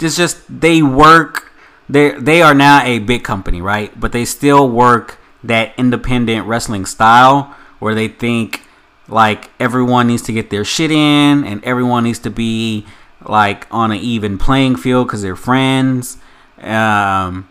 It's 0.00 0.16
just 0.16 0.38
they 0.48 0.82
work. 0.82 1.47
They 1.88 2.10
they 2.12 2.42
are 2.42 2.54
now 2.54 2.84
a 2.84 2.98
big 2.98 3.24
company, 3.24 3.60
right? 3.60 3.98
But 3.98 4.12
they 4.12 4.24
still 4.24 4.68
work 4.68 5.18
that 5.42 5.72
independent 5.78 6.46
wrestling 6.46 6.84
style 6.84 7.54
where 7.78 7.94
they 7.94 8.08
think 8.08 8.62
like 9.08 9.50
everyone 9.58 10.06
needs 10.06 10.22
to 10.22 10.32
get 10.32 10.50
their 10.50 10.64
shit 10.64 10.90
in 10.90 11.44
and 11.44 11.64
everyone 11.64 12.04
needs 12.04 12.18
to 12.20 12.30
be 12.30 12.86
like 13.24 13.66
on 13.70 13.90
an 13.90 13.98
even 13.98 14.38
playing 14.38 14.76
field 14.76 15.06
because 15.06 15.22
they're 15.22 15.36
friends. 15.36 16.18
Um, 16.60 17.48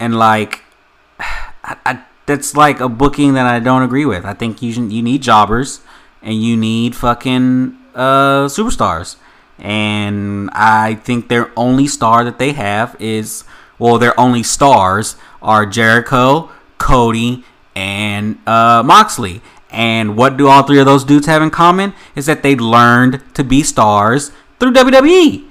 and 0.00 0.18
like 0.18 0.64
I, 1.20 1.76
I, 1.84 2.04
that's 2.26 2.56
like 2.56 2.80
a 2.80 2.88
booking 2.88 3.34
that 3.34 3.46
I 3.46 3.60
don't 3.60 3.82
agree 3.82 4.06
with. 4.06 4.24
I 4.24 4.34
think 4.34 4.62
you 4.62 4.72
you 4.88 5.02
need 5.02 5.22
jobbers 5.22 5.80
and 6.22 6.42
you 6.42 6.56
need 6.56 6.96
fucking 6.96 7.78
uh, 7.94 8.46
superstars. 8.46 9.16
And 9.58 10.50
I 10.52 10.94
think 10.94 11.28
their 11.28 11.50
only 11.56 11.86
star 11.86 12.24
that 12.24 12.38
they 12.38 12.52
have 12.52 12.96
is 13.00 13.44
well, 13.78 13.98
their 13.98 14.18
only 14.18 14.42
stars 14.42 15.16
are 15.42 15.66
Jericho, 15.66 16.50
Cody, 16.78 17.44
and 17.74 18.38
uh, 18.46 18.82
Moxley. 18.84 19.42
And 19.70 20.16
what 20.16 20.36
do 20.36 20.48
all 20.48 20.62
three 20.62 20.78
of 20.78 20.86
those 20.86 21.04
dudes 21.04 21.26
have 21.26 21.42
in 21.42 21.50
common? 21.50 21.92
Is 22.14 22.26
that 22.26 22.42
they 22.42 22.56
learned 22.56 23.22
to 23.34 23.44
be 23.44 23.62
stars 23.62 24.32
through 24.58 24.72
WWE. 24.72 25.44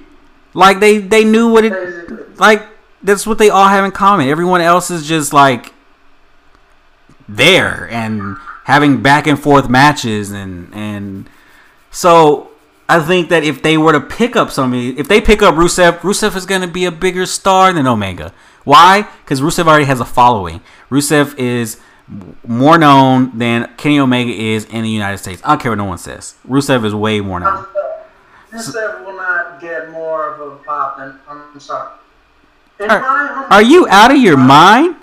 Like 0.54 0.80
they 0.80 0.98
they 0.98 1.22
knew 1.22 1.52
what 1.52 1.64
it 1.64 2.38
like 2.38 2.66
that's 3.02 3.26
what 3.26 3.38
they 3.38 3.50
all 3.50 3.68
have 3.68 3.84
in 3.84 3.92
common. 3.92 4.28
Everyone 4.28 4.60
else 4.60 4.90
is 4.90 5.06
just 5.06 5.32
like 5.32 5.72
there 7.28 7.88
and 7.90 8.36
having 8.64 9.02
back 9.02 9.26
and 9.26 9.38
forth 9.38 9.68
matches 9.68 10.32
and 10.32 10.72
and 10.74 11.28
so 11.90 12.50
I 12.88 13.00
think 13.00 13.28
that 13.30 13.42
if 13.42 13.62
they 13.62 13.76
were 13.76 13.92
to 13.92 14.00
pick 14.00 14.36
up 14.36 14.50
somebody, 14.50 14.96
if 14.98 15.08
they 15.08 15.20
pick 15.20 15.42
up 15.42 15.56
Rusev, 15.56 15.98
Rusev 15.98 16.36
is 16.36 16.46
going 16.46 16.60
to 16.60 16.68
be 16.68 16.84
a 16.84 16.92
bigger 16.92 17.26
star 17.26 17.72
than 17.72 17.86
Omega. 17.86 18.32
Why? 18.64 19.08
Because 19.24 19.40
Rusev 19.40 19.66
already 19.66 19.86
has 19.86 20.00
a 20.00 20.04
following. 20.04 20.60
Rusev 20.90 21.36
is 21.38 21.78
more 22.46 22.78
known 22.78 23.36
than 23.36 23.72
Kenny 23.76 23.98
Omega 23.98 24.30
is 24.32 24.64
in 24.66 24.82
the 24.82 24.88
United 24.88 25.18
States. 25.18 25.42
I 25.44 25.50
don't 25.50 25.60
care 25.60 25.72
what 25.72 25.78
no 25.78 25.84
one 25.84 25.98
says. 25.98 26.34
Rusev 26.48 26.84
is 26.84 26.94
way 26.94 27.20
more 27.20 27.40
known. 27.40 27.66
Rusev 28.52 29.04
will 29.04 29.16
not 29.16 29.60
get 29.60 29.90
more 29.90 30.34
of 30.34 30.40
a 30.40 30.56
pop 30.64 30.98
than 30.98 31.18
I'm 31.28 31.58
sorry. 31.58 31.90
Are, 32.80 33.00
my 33.00 33.46
are 33.50 33.62
you 33.62 33.88
out 33.88 34.10
of 34.12 34.18
your 34.18 34.36
mind? 34.36 34.96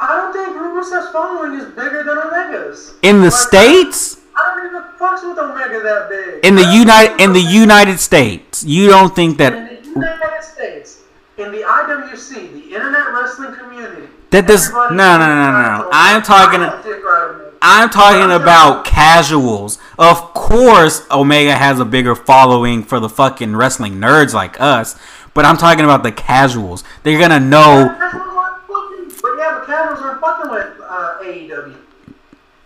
I 0.00 0.16
don't 0.16 0.32
think 0.32 0.56
Rusev's 0.56 1.12
following 1.12 1.60
is 1.60 1.66
bigger 1.66 2.02
than 2.02 2.18
Omega's. 2.18 2.94
In 3.02 3.18
the 3.18 3.24
Like, 3.24 3.32
states? 3.32 4.16
I 4.34 4.54
don't 4.56 4.71
fucks 5.02 5.28
with 5.28 5.38
Omega 5.38 5.80
that 5.80 6.08
big. 6.08 6.44
In 6.44 6.54
the 6.54 6.64
United 6.72 7.20
in 7.20 7.32
the 7.32 7.40
United 7.40 7.98
States, 7.98 8.64
you 8.64 8.88
don't 8.88 9.14
think 9.14 9.38
that 9.38 9.52
in 9.52 9.66
the 9.66 9.88
United 9.88 10.42
States, 10.42 11.02
in 11.38 11.50
the 11.50 11.62
IWC, 11.62 12.52
the 12.52 12.74
Internet 12.74 13.12
Wrestling 13.12 13.54
Community. 13.54 14.08
That 14.30 14.46
does- 14.46 14.70
no, 14.72 14.88
no, 14.88 15.18
no, 15.18 15.26
no, 15.26 15.52
no. 15.52 15.88
I'm 15.92 16.22
talking- 16.22 16.62
I 16.62 16.70
don't 16.70 16.82
dick 16.84 17.04
ride 17.04 17.30
Omega. 17.30 17.50
I'm 17.60 17.90
talking 17.90 18.30
about 18.32 18.84
casuals. 18.84 19.78
Of 19.98 20.32
course, 20.34 21.02
Omega 21.10 21.54
has 21.54 21.78
a 21.80 21.84
bigger 21.84 22.14
following 22.14 22.82
for 22.82 22.98
the 22.98 23.08
fucking 23.10 23.54
wrestling 23.56 23.94
nerds 24.00 24.32
like 24.32 24.58
us, 24.60 24.96
but 25.34 25.44
I'm 25.44 25.56
talking 25.58 25.84
about 25.84 26.02
the 26.02 26.12
casuals. 26.12 26.82
They're 27.02 27.20
gonna 27.20 27.40
know. 27.40 27.94
Casuals 28.00 28.36
aren't 28.36 28.56
fucking- 28.66 29.18
But 29.22 29.32
yeah, 29.38 29.58
the 29.60 29.66
casuals 29.66 30.00
aren't 30.00 30.20
fucking 30.20 30.50
with 30.50 30.66
uh, 30.88 31.14
AEW. 31.22 31.74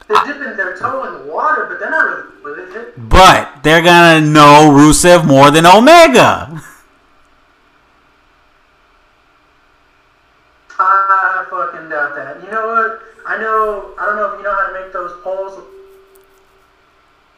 They're 0.08 0.24
dipping 0.24 0.56
their 0.56 0.76
toe 0.78 1.04
in 1.04 1.26
the 1.26 1.32
water, 1.32 1.66
but 1.68 1.80
they're 1.80 1.90
not 1.90 2.04
really 2.44 2.64
with 2.64 2.76
it. 2.76 3.08
But 3.08 3.62
they're 3.62 3.82
gonna 3.82 4.20
know 4.20 4.70
Rusev 4.72 5.26
more 5.26 5.50
than 5.50 5.66
Omega. 5.66 6.62
I 10.78 11.46
fucking 11.50 11.88
doubt 11.88 12.14
that. 12.16 12.42
You 12.44 12.50
know 12.50 12.66
what? 12.68 13.00
I 13.26 13.38
know. 13.38 13.94
I 13.98 14.06
don't 14.06 14.16
know 14.16 14.32
if 14.32 14.38
you 14.38 14.44
know 14.44 14.54
how 14.54 14.66
to 14.68 14.80
make 14.80 14.92
those 14.92 15.12
polls, 15.24 15.58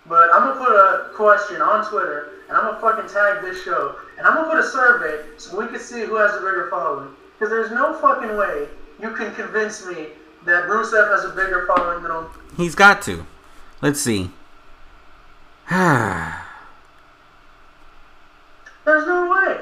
but 0.06 0.28
I'm 0.34 0.48
gonna 0.48 0.60
put 0.60 0.72
a 0.72 1.10
question 1.14 1.62
on 1.62 1.88
Twitter, 1.88 2.30
and 2.48 2.56
I'm 2.56 2.64
gonna 2.64 2.80
fucking 2.80 3.08
tag 3.08 3.42
this 3.42 3.62
show, 3.64 3.94
and 4.18 4.26
I'm 4.26 4.34
gonna 4.34 4.48
put 4.48 4.58
a 4.58 4.68
survey 4.68 5.24
so 5.38 5.58
we 5.58 5.68
can 5.68 5.78
see 5.78 6.00
who 6.02 6.16
has 6.16 6.32
a 6.34 6.38
bigger 6.38 6.68
following. 6.70 7.14
Because 7.38 7.50
there's 7.50 7.70
no 7.70 7.94
fucking 8.00 8.36
way 8.36 8.66
you 9.00 9.10
can 9.10 9.32
convince 9.34 9.86
me 9.86 10.08
that 10.44 10.64
Rusev 10.64 11.10
has 11.10 11.24
a 11.24 11.30
bigger 11.30 11.64
following 11.66 12.02
than 12.02 12.12
him. 12.12 12.26
He's 12.56 12.74
got 12.74 13.00
to. 13.02 13.26
Let's 13.80 14.00
see. 14.00 14.24
There's 15.70 16.34
no 19.06 19.28
way. 19.30 19.60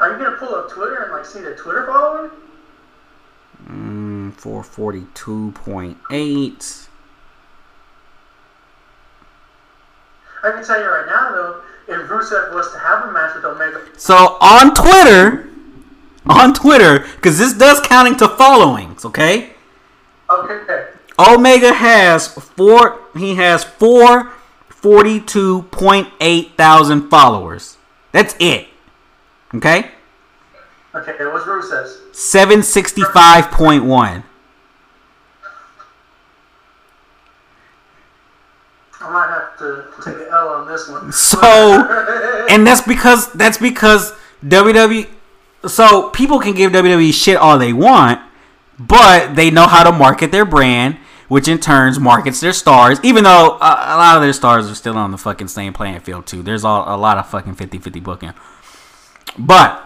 Are 0.00 0.10
you 0.12 0.18
gonna 0.22 0.36
pull 0.36 0.54
up 0.54 0.70
Twitter 0.70 1.02
and 1.04 1.12
like 1.12 1.24
see 1.24 1.40
the 1.40 1.54
Twitter 1.54 1.86
following? 1.86 2.30
mm, 3.66 4.32
442.8. 4.34 6.88
I 10.42 10.50
can 10.52 10.62
tell 10.64 10.78
you 10.78 10.86
right 10.86 11.06
now 11.06 11.30
though, 11.32 11.62
if 11.88 12.06
Rusev 12.08 12.52
was 12.54 12.70
to 12.72 12.78
have 12.78 13.08
a 13.08 13.12
match 13.12 13.34
with 13.34 13.44
Omega, 13.46 13.80
So 13.96 14.36
on 14.42 14.74
Twitter, 14.74 15.48
on 16.28 16.54
Twitter, 16.54 17.00
because 17.16 17.38
this 17.38 17.52
does 17.52 17.80
counting 17.80 18.16
to 18.16 18.28
followings, 18.28 19.04
okay? 19.04 19.50
okay, 20.30 20.86
Omega 21.18 21.72
has 21.72 22.28
four. 22.28 23.00
He 23.16 23.34
has 23.36 23.62
four 23.62 24.32
forty-two 24.68 25.62
point 25.70 26.08
eight 26.20 26.56
thousand 26.56 27.08
followers. 27.10 27.76
That's 28.12 28.34
it. 28.38 28.68
Okay, 29.54 29.90
okay, 30.94 31.24
was 31.26 31.42
Rusev's. 31.42 32.18
seven 32.18 32.62
sixty-five 32.62 33.50
point 33.50 33.84
one. 33.84 34.24
I 39.00 39.10
might 39.10 39.28
have 39.28 39.58
to 39.58 39.84
take 40.02 40.26
an 40.26 40.32
L 40.32 40.48
on 40.48 40.66
this 40.66 40.88
one. 40.88 41.12
So, 41.12 42.46
and 42.50 42.66
that's 42.66 42.80
because 42.80 43.30
that's 43.32 43.58
because 43.58 44.12
WWE. 44.44 45.08
So 45.68 46.10
people 46.10 46.38
can 46.40 46.54
give 46.54 46.72
WWE 46.72 47.12
shit 47.12 47.36
all 47.36 47.58
they 47.58 47.72
want, 47.72 48.20
but 48.78 49.34
they 49.34 49.50
know 49.50 49.66
how 49.66 49.84
to 49.84 49.92
market 49.92 50.32
their 50.32 50.44
brand, 50.44 50.96
which 51.28 51.48
in 51.48 51.58
turns 51.58 51.98
markets 51.98 52.40
their 52.40 52.52
stars. 52.52 52.98
Even 53.02 53.24
though 53.24 53.58
uh, 53.60 53.84
a 53.88 53.96
lot 53.96 54.16
of 54.16 54.22
their 54.22 54.32
stars 54.32 54.70
are 54.70 54.74
still 54.74 54.96
on 54.96 55.10
the 55.10 55.18
fucking 55.18 55.48
same 55.48 55.72
playing 55.72 56.00
field 56.00 56.26
too. 56.26 56.42
There's 56.42 56.64
all, 56.64 56.84
a 56.94 56.98
lot 56.98 57.18
of 57.18 57.28
fucking 57.28 57.56
50-50 57.56 58.02
booking. 58.02 58.32
But 59.38 59.82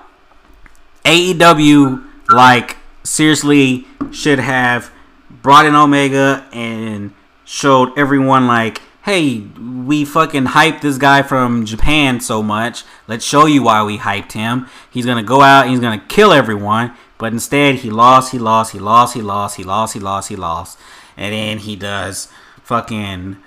AEW, 1.04 2.04
like, 2.28 2.76
seriously, 3.02 3.86
should 4.10 4.38
have 4.38 4.90
brought 5.30 5.66
in 5.66 5.74
Omega 5.74 6.46
and 6.52 7.14
showed 7.44 7.96
everyone 7.98 8.46
like, 8.46 8.82
hey, 9.08 9.38
we 9.86 10.04
fucking 10.04 10.44
hyped 10.44 10.82
this 10.82 10.98
guy 10.98 11.22
from 11.22 11.64
Japan 11.64 12.20
so 12.20 12.42
much. 12.42 12.84
Let's 13.06 13.24
show 13.24 13.46
you 13.46 13.62
why 13.62 13.82
we 13.82 13.96
hyped 13.96 14.32
him. 14.32 14.66
He's 14.90 15.06
gonna 15.06 15.22
go 15.22 15.40
out 15.40 15.62
and 15.62 15.70
he's 15.70 15.80
gonna 15.80 16.04
kill 16.08 16.30
everyone. 16.30 16.92
But 17.16 17.32
instead, 17.32 17.76
he 17.76 17.88
lost, 17.88 18.32
he 18.32 18.38
lost, 18.38 18.72
he 18.72 18.78
lost, 18.78 19.14
he 19.14 19.22
lost, 19.22 19.56
he 19.56 19.64
lost, 19.64 19.94
he 19.94 20.00
lost, 20.00 20.28
he 20.28 20.36
lost, 20.36 20.78
and 21.16 21.32
then 21.32 21.56
he 21.56 21.74
does 21.74 22.28
fucking 22.62 23.38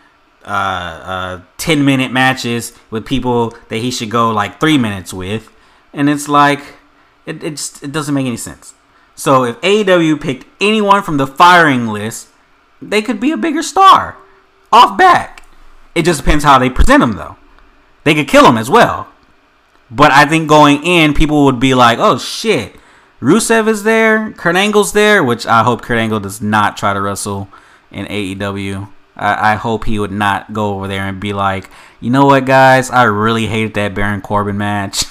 uh, 0.43 0.47
uh, 0.47 1.41
10 1.57 1.85
minute 1.85 2.11
matches 2.11 2.73
with 2.89 3.05
people 3.05 3.55
that 3.69 3.77
he 3.77 3.91
should 3.91 4.09
go 4.09 4.31
like 4.31 4.59
three 4.59 4.79
minutes 4.79 5.13
with. 5.13 5.53
And 5.93 6.09
it's 6.09 6.27
like, 6.27 6.61
it, 7.27 7.43
it 7.43 7.51
just 7.51 7.83
it 7.83 7.91
doesn't 7.91 8.15
make 8.15 8.25
any 8.25 8.35
sense. 8.35 8.73
So 9.13 9.43
if 9.43 9.61
AEW 9.61 10.19
picked 10.19 10.47
anyone 10.59 11.03
from 11.03 11.17
the 11.17 11.27
firing 11.27 11.85
list, 11.85 12.29
they 12.81 13.03
could 13.03 13.19
be 13.19 13.31
a 13.31 13.37
bigger 13.37 13.61
star 13.61 14.17
off 14.71 14.97
back. 14.97 15.30
It 15.93 16.03
just 16.03 16.23
depends 16.23 16.43
how 16.43 16.57
they 16.57 16.69
present 16.69 17.01
them, 17.01 17.13
though. 17.13 17.35
They 18.03 18.15
could 18.15 18.27
kill 18.27 18.45
him 18.45 18.57
as 18.57 18.69
well. 18.69 19.07
But 19.89 20.11
I 20.11 20.25
think 20.25 20.47
going 20.47 20.83
in, 20.83 21.13
people 21.13 21.45
would 21.45 21.59
be 21.59 21.73
like, 21.73 21.99
oh 21.99 22.17
shit, 22.17 22.75
Rusev 23.21 23.67
is 23.67 23.83
there, 23.83 24.31
Kurt 24.31 24.55
Angle's 24.55 24.93
there, 24.93 25.23
which 25.23 25.45
I 25.45 25.63
hope 25.63 25.81
Kurt 25.81 25.99
Angle 25.99 26.21
does 26.21 26.41
not 26.41 26.77
try 26.77 26.93
to 26.93 27.01
wrestle 27.01 27.49
in 27.91 28.05
AEW. 28.05 28.89
I, 29.17 29.53
I 29.53 29.55
hope 29.55 29.83
he 29.83 29.99
would 29.99 30.11
not 30.11 30.53
go 30.53 30.75
over 30.75 30.87
there 30.87 31.03
and 31.03 31.19
be 31.19 31.33
like, 31.33 31.69
you 31.99 32.09
know 32.09 32.25
what, 32.25 32.45
guys, 32.45 32.89
I 32.89 33.03
really 33.03 33.47
hated 33.47 33.73
that 33.73 33.93
Baron 33.93 34.21
Corbin 34.21 34.57
match. 34.57 35.03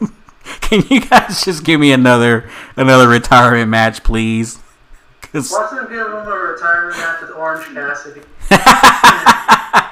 Can 0.60 0.82
you 0.90 1.00
guys 1.00 1.44
just 1.44 1.64
give 1.64 1.80
me 1.80 1.92
another 1.92 2.50
another 2.76 3.08
retirement 3.08 3.70
match, 3.70 4.02
please? 4.02 4.58
Them 5.32 5.42
give 5.88 6.06
him 6.08 6.12
a 6.12 6.36
retirement 6.36 6.96
match 6.98 7.20
with 7.20 7.30
Orange 7.30 7.64
Cassidy. 7.72 8.22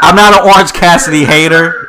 I'm 0.00 0.16
not 0.16 0.40
an 0.40 0.48
Orange 0.48 0.72
Cassidy 0.72 1.24
hater. 1.26 1.88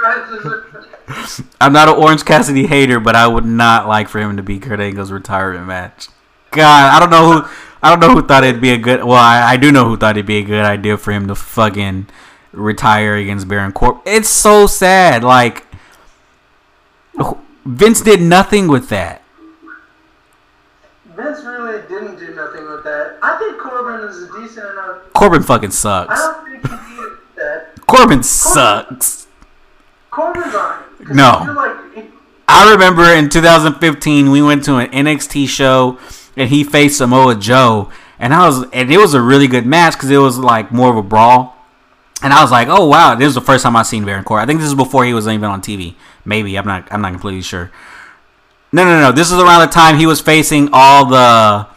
I'm 1.59 1.73
not 1.73 1.87
an 1.87 1.95
Orange 1.95 2.23
Cassidy 2.25 2.67
hater, 2.67 2.99
but 2.99 3.15
I 3.15 3.27
would 3.27 3.45
not 3.45 3.87
like 3.87 4.09
for 4.09 4.19
him 4.19 4.37
to 4.37 4.43
be 4.43 4.59
Kurt 4.59 4.79
Angle's 4.79 5.11
retirement 5.11 5.65
match. 5.67 6.09
God, 6.51 6.95
I 6.95 6.99
don't 6.99 7.09
know 7.09 7.41
who. 7.41 7.49
I 7.81 7.89
don't 7.89 8.01
know 8.01 8.13
who 8.13 8.27
thought 8.27 8.43
it'd 8.43 8.61
be 8.61 8.71
a 8.71 8.77
good. 8.77 9.03
Well, 9.03 9.17
I, 9.17 9.53
I 9.53 9.57
do 9.57 9.71
know 9.71 9.85
who 9.85 9.95
thought 9.95 10.17
it'd 10.17 10.25
be 10.25 10.39
a 10.39 10.43
good 10.43 10.65
idea 10.65 10.97
for 10.97 11.11
him 11.11 11.27
to 11.27 11.35
fucking 11.35 12.07
retire 12.51 13.15
against 13.15 13.47
Baron 13.47 13.71
Corbin. 13.71 14.01
It's 14.05 14.29
so 14.29 14.67
sad. 14.67 15.23
Like 15.23 15.65
Vince 17.65 18.01
did 18.01 18.21
nothing 18.21 18.67
with 18.67 18.89
that. 18.89 19.18
Vince 21.19 21.43
really 21.43 21.81
didn't 21.87 22.17
do 22.17 22.33
nothing 22.33 22.69
with 22.69 22.83
that. 22.85 23.17
I 23.21 23.37
think 23.37 23.59
Corbin 23.59 24.07
is 24.07 24.23
a 24.23 24.39
decent 24.39 24.71
enough. 24.71 25.13
Corbin 25.13 25.43
fucking 25.43 25.71
sucks. 25.71 26.13
I 26.13 26.15
don't 26.15 26.61
think 26.61 26.81
he 26.81 26.95
needed 26.95 27.17
that. 27.35 27.85
Corbin 27.87 28.23
sucks. 28.23 29.27
Corbin's 30.11 30.55
on 30.55 30.83
No. 31.11 31.29
I 31.41 31.51
like 31.51 32.05
I 32.47 32.71
remember 32.71 33.03
in 33.03 33.29
2015 33.29 34.31
we 34.31 34.41
went 34.41 34.63
to 34.65 34.77
an 34.77 34.89
NXT 34.91 35.47
show 35.49 35.99
and 36.37 36.49
he 36.49 36.63
faced 36.63 36.97
Samoa 36.99 37.35
Joe 37.35 37.91
and 38.17 38.33
I 38.33 38.47
was 38.47 38.65
and 38.71 38.91
it 38.91 38.97
was 38.97 39.13
a 39.13 39.21
really 39.21 39.47
good 39.47 39.65
match 39.65 39.93
because 39.93 40.09
it 40.09 40.17
was 40.17 40.37
like 40.37 40.71
more 40.71 40.89
of 40.89 40.97
a 40.97 41.03
brawl. 41.03 41.55
And 42.21 42.33
I 42.33 42.41
was 42.41 42.51
like, 42.51 42.69
oh 42.69 42.85
wow, 42.85 43.15
this 43.15 43.27
is 43.27 43.35
the 43.35 43.41
first 43.41 43.63
time 43.63 43.75
I've 43.75 43.87
seen 43.87 44.05
Baron 44.05 44.23
Corbin. 44.23 44.43
I 44.43 44.45
think 44.47 44.59
this 44.59 44.69
is 44.69 44.75
before 44.75 45.03
he 45.03 45.13
was 45.13 45.27
even 45.27 45.45
on 45.45 45.61
TV. 45.61 45.95
Maybe 46.23 46.57
I'm 46.57 46.65
not. 46.65 46.87
I'm 46.91 47.01
not 47.01 47.11
completely 47.11 47.41
sure. 47.41 47.71
No, 48.71 48.83
no, 48.83 48.99
no. 48.99 49.11
This 49.11 49.31
is 49.31 49.39
around 49.39 49.61
the 49.61 49.73
time 49.73 49.97
he 49.97 50.05
was 50.05 50.21
facing 50.21 50.69
all 50.73 51.05
the 51.05 51.67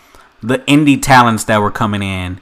the 0.43 0.59
indie 0.61 1.01
talents 1.01 1.45
that 1.45 1.61
were 1.61 1.71
coming 1.71 2.03
in, 2.03 2.41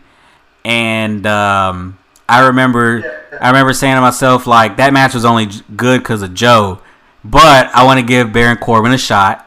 and 0.64 1.26
um, 1.26 1.98
I 2.28 2.46
remember 2.46 3.02
I 3.40 3.48
remember 3.48 3.72
saying 3.72 3.94
to 3.94 4.00
myself 4.00 4.46
like 4.46 4.76
that 4.78 4.92
match 4.92 5.14
was 5.14 5.24
only 5.24 5.48
good 5.76 6.00
because 6.00 6.22
of 6.22 6.34
Joe, 6.34 6.80
but 7.24 7.66
I 7.74 7.84
want 7.84 8.00
to 8.00 8.06
give 8.06 8.32
Baron 8.32 8.56
Corbin 8.56 8.92
a 8.92 8.98
shot. 8.98 9.46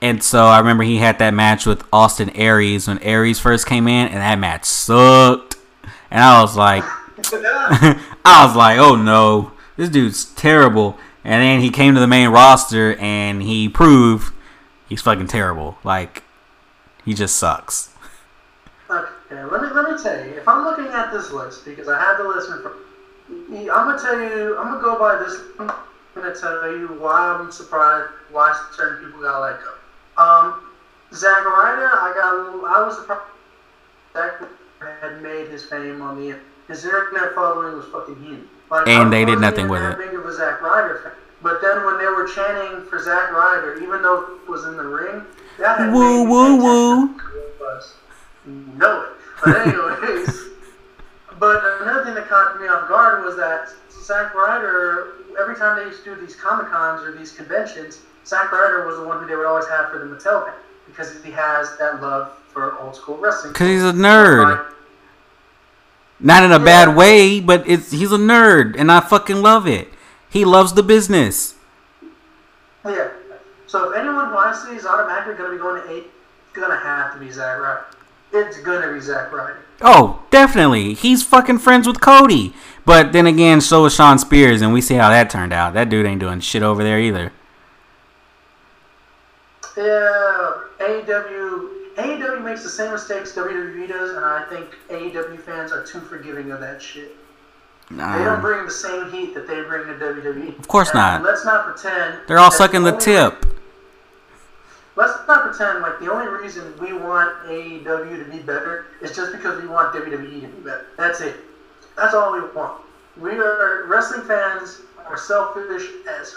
And 0.00 0.22
so 0.22 0.44
I 0.46 0.58
remember 0.58 0.84
he 0.84 0.98
had 0.98 1.18
that 1.18 1.34
match 1.34 1.66
with 1.66 1.84
Austin 1.92 2.30
Aries 2.30 2.86
when 2.86 2.98
Aries 3.00 3.40
first 3.40 3.66
came 3.66 3.88
in, 3.88 4.06
and 4.06 4.18
that 4.18 4.38
match 4.38 4.64
sucked. 4.64 5.56
And 6.10 6.22
I 6.22 6.40
was 6.40 6.56
like, 6.56 6.84
I 8.24 8.44
was 8.46 8.54
like, 8.54 8.78
oh 8.78 8.94
no, 8.94 9.52
this 9.76 9.88
dude's 9.88 10.24
terrible. 10.24 10.96
And 11.28 11.42
then 11.42 11.60
he 11.60 11.68
came 11.68 11.92
to 11.92 12.00
the 12.00 12.06
main 12.06 12.30
roster 12.30 12.96
and 12.96 13.42
he 13.42 13.68
proved 13.68 14.32
he's 14.88 15.02
fucking 15.02 15.26
terrible. 15.26 15.76
Like, 15.84 16.22
he 17.04 17.12
just 17.12 17.36
sucks. 17.36 17.92
Okay, 18.88 19.44
let 19.44 19.60
me 19.60 19.68
let 19.74 19.90
me 19.90 20.02
tell 20.02 20.24
you. 20.24 20.32
If 20.32 20.48
I'm 20.48 20.64
looking 20.64 20.86
at 20.86 21.12
this 21.12 21.30
list 21.30 21.66
because 21.66 21.86
I 21.86 22.00
have 22.00 22.16
the 22.16 22.24
list 22.24 22.48
in 22.48 22.62
front, 22.62 22.78
I'm 23.50 23.66
gonna 23.66 23.98
tell 24.00 24.18
you. 24.18 24.56
I'm 24.56 24.68
gonna 24.68 24.80
go 24.80 24.98
by 24.98 25.16
this. 25.16 25.38
I'm 25.58 25.70
gonna 26.14 26.34
tell 26.34 26.72
you 26.72 26.96
why 26.98 27.36
I'm 27.38 27.52
surprised 27.52 28.08
why 28.30 28.58
certain 28.74 29.04
people 29.04 29.20
got 29.20 29.40
let 29.40 29.60
go. 29.60 29.74
Um, 30.16 30.62
Ryder, 31.12 31.90
I 31.92 32.12
got. 32.16 32.74
I 32.74 32.86
was 32.86 32.96
surprised. 32.96 33.20
Zack 34.14 34.40
had 35.02 35.20
made 35.20 35.48
his 35.48 35.66
fame 35.66 36.00
on 36.00 36.16
the 36.18 36.38
his 36.68 36.86
internet 36.86 37.34
following 37.34 37.76
was 37.76 37.84
fucking 37.88 38.16
huge. 38.24 38.48
Like, 38.70 38.86
And 38.86 39.12
they 39.12 39.24
did 39.24 39.40
nothing 39.40 39.68
with 39.68 39.82
it. 39.82 39.98
Big 39.98 40.14
of 40.14 40.26
a 40.26 40.32
Zack 40.32 40.60
Ryder 40.60 41.00
fan. 41.02 41.12
But 41.42 41.60
then 41.62 41.86
when 41.86 41.98
they 41.98 42.06
were 42.06 42.26
chanting 42.26 42.84
for 42.86 42.98
Zack 42.98 43.32
Ryder, 43.32 43.80
even 43.82 44.02
though 44.02 44.38
it 44.42 44.48
was 44.48 44.64
in 44.64 44.76
the 44.76 44.84
ring, 44.84 45.22
that 45.58 45.78
had 45.78 45.92
Woo, 45.92 46.24
woo, 46.28 46.56
woo. 46.56 47.06
who 48.78 49.02
it. 49.02 49.08
But 49.44 49.66
anyways, 49.66 50.44
but 51.38 51.62
another 51.80 52.04
thing 52.04 52.14
that 52.14 52.28
caught 52.28 52.60
me 52.60 52.66
off 52.66 52.88
guard 52.88 53.24
was 53.24 53.36
that 53.36 53.68
Zack 53.90 54.34
Ryder, 54.34 55.12
every 55.40 55.54
time 55.54 55.78
they 55.78 55.84
used 55.84 56.04
to 56.04 56.14
do 56.14 56.20
these 56.20 56.34
Comic 56.34 56.70
Cons 56.70 57.02
or 57.02 57.16
these 57.16 57.32
conventions, 57.32 58.00
Zack 58.26 58.50
Ryder 58.52 58.86
was 58.86 58.96
the 58.96 59.04
one 59.04 59.20
who 59.20 59.26
they 59.26 59.36
would 59.36 59.46
always 59.46 59.68
have 59.68 59.90
for 59.90 59.98
the 59.98 60.06
Mattel 60.06 60.44
pen 60.44 60.54
because 60.86 61.22
he 61.22 61.30
has 61.30 61.76
that 61.78 62.02
love 62.02 62.32
for 62.48 62.78
old 62.80 62.96
school 62.96 63.16
wrestling. 63.18 63.52
Because 63.52 63.68
he's 63.68 63.84
a 63.84 63.92
nerd. 63.92 64.72
Not 66.20 66.42
in 66.42 66.52
a 66.52 66.58
bad 66.58 66.96
way, 66.96 67.40
but 67.40 67.68
it's 67.68 67.92
he's 67.92 68.10
a 68.10 68.16
nerd, 68.16 68.74
and 68.76 68.90
I 68.90 69.00
fucking 69.00 69.40
love 69.40 69.66
it. 69.66 69.88
He 70.30 70.44
loves 70.44 70.74
the 70.74 70.82
business. 70.82 71.54
Oh, 72.84 72.94
yeah. 72.94 73.10
So 73.66 73.90
if 73.90 73.98
anyone 73.98 74.32
wants 74.32 74.64
see 74.64 74.74
is 74.74 74.84
automatically 74.84 75.34
going 75.34 75.50
to 75.50 75.56
be 75.56 75.62
going 75.62 75.82
to 75.82 75.90
eight, 75.90 76.10
it's 76.48 76.56
going 76.56 76.70
to 76.70 76.76
have 76.76 77.12
to 77.14 77.20
be 77.20 77.30
Zack 77.30 77.60
Ryder. 77.60 77.84
It's 78.32 78.60
going 78.60 78.82
to 78.82 78.92
be 78.92 79.00
Zack 79.00 79.32
Ryder. 79.32 79.58
Oh, 79.80 80.24
definitely. 80.30 80.94
He's 80.94 81.22
fucking 81.22 81.58
friends 81.58 81.86
with 81.86 82.00
Cody. 82.00 82.52
But 82.84 83.12
then 83.12 83.26
again, 83.26 83.60
so 83.60 83.84
is 83.84 83.94
Shawn 83.94 84.18
Spears, 84.18 84.60
and 84.60 84.72
we 84.72 84.80
see 84.80 84.94
how 84.94 85.10
that 85.10 85.30
turned 85.30 85.52
out. 85.52 85.74
That 85.74 85.88
dude 85.88 86.06
ain't 86.06 86.20
doing 86.20 86.40
shit 86.40 86.62
over 86.62 86.82
there 86.82 86.98
either. 86.98 87.32
Yeah, 89.76 90.62
AEW 90.80 91.77
AEW 91.98 92.44
makes 92.44 92.62
the 92.62 92.68
same 92.70 92.92
mistakes 92.92 93.32
WWE 93.32 93.88
does, 93.88 94.14
and 94.14 94.24
I 94.24 94.44
think 94.48 94.68
AEW 94.88 95.40
fans 95.40 95.72
are 95.72 95.84
too 95.84 96.00
forgiving 96.00 96.52
of 96.52 96.60
that 96.60 96.80
shit. 96.80 97.16
They 97.90 97.96
don't 97.96 98.40
bring 98.42 98.64
the 98.66 98.70
same 98.70 99.10
heat 99.10 99.34
that 99.34 99.46
they 99.48 99.62
bring 99.62 99.86
to 99.86 99.94
WWE. 99.94 100.58
Of 100.58 100.68
course 100.68 100.90
And 100.90 100.98
not. 100.98 101.22
Let's 101.22 101.44
not 101.44 101.64
pretend. 101.64 102.18
They're 102.28 102.38
all 102.38 102.50
sucking 102.50 102.82
the 102.82 102.92
only- 102.92 103.04
tip. 103.04 103.46
Let's 104.94 105.12
not 105.26 105.42
pretend 105.44 105.80
like 105.80 105.98
the 106.00 106.10
only 106.12 106.26
reason 106.28 106.74
we 106.80 106.92
want 106.92 107.32
AEW 107.46 108.18
to 108.24 108.30
be 108.30 108.38
better 108.38 108.86
is 109.00 109.14
just 109.14 109.32
because 109.32 109.60
we 109.62 109.68
want 109.68 109.94
WWE 109.94 110.40
to 110.42 110.48
be 110.48 110.60
better. 110.62 110.86
That's 110.96 111.20
it. 111.20 111.36
That's 111.96 112.14
all 112.14 112.32
we 112.32 112.40
want. 112.54 112.82
We 113.16 113.30
are 113.38 113.84
wrestling 113.86 114.22
fans 114.22 114.82
are 115.06 115.16
selfish 115.16 115.84
as 116.20 116.36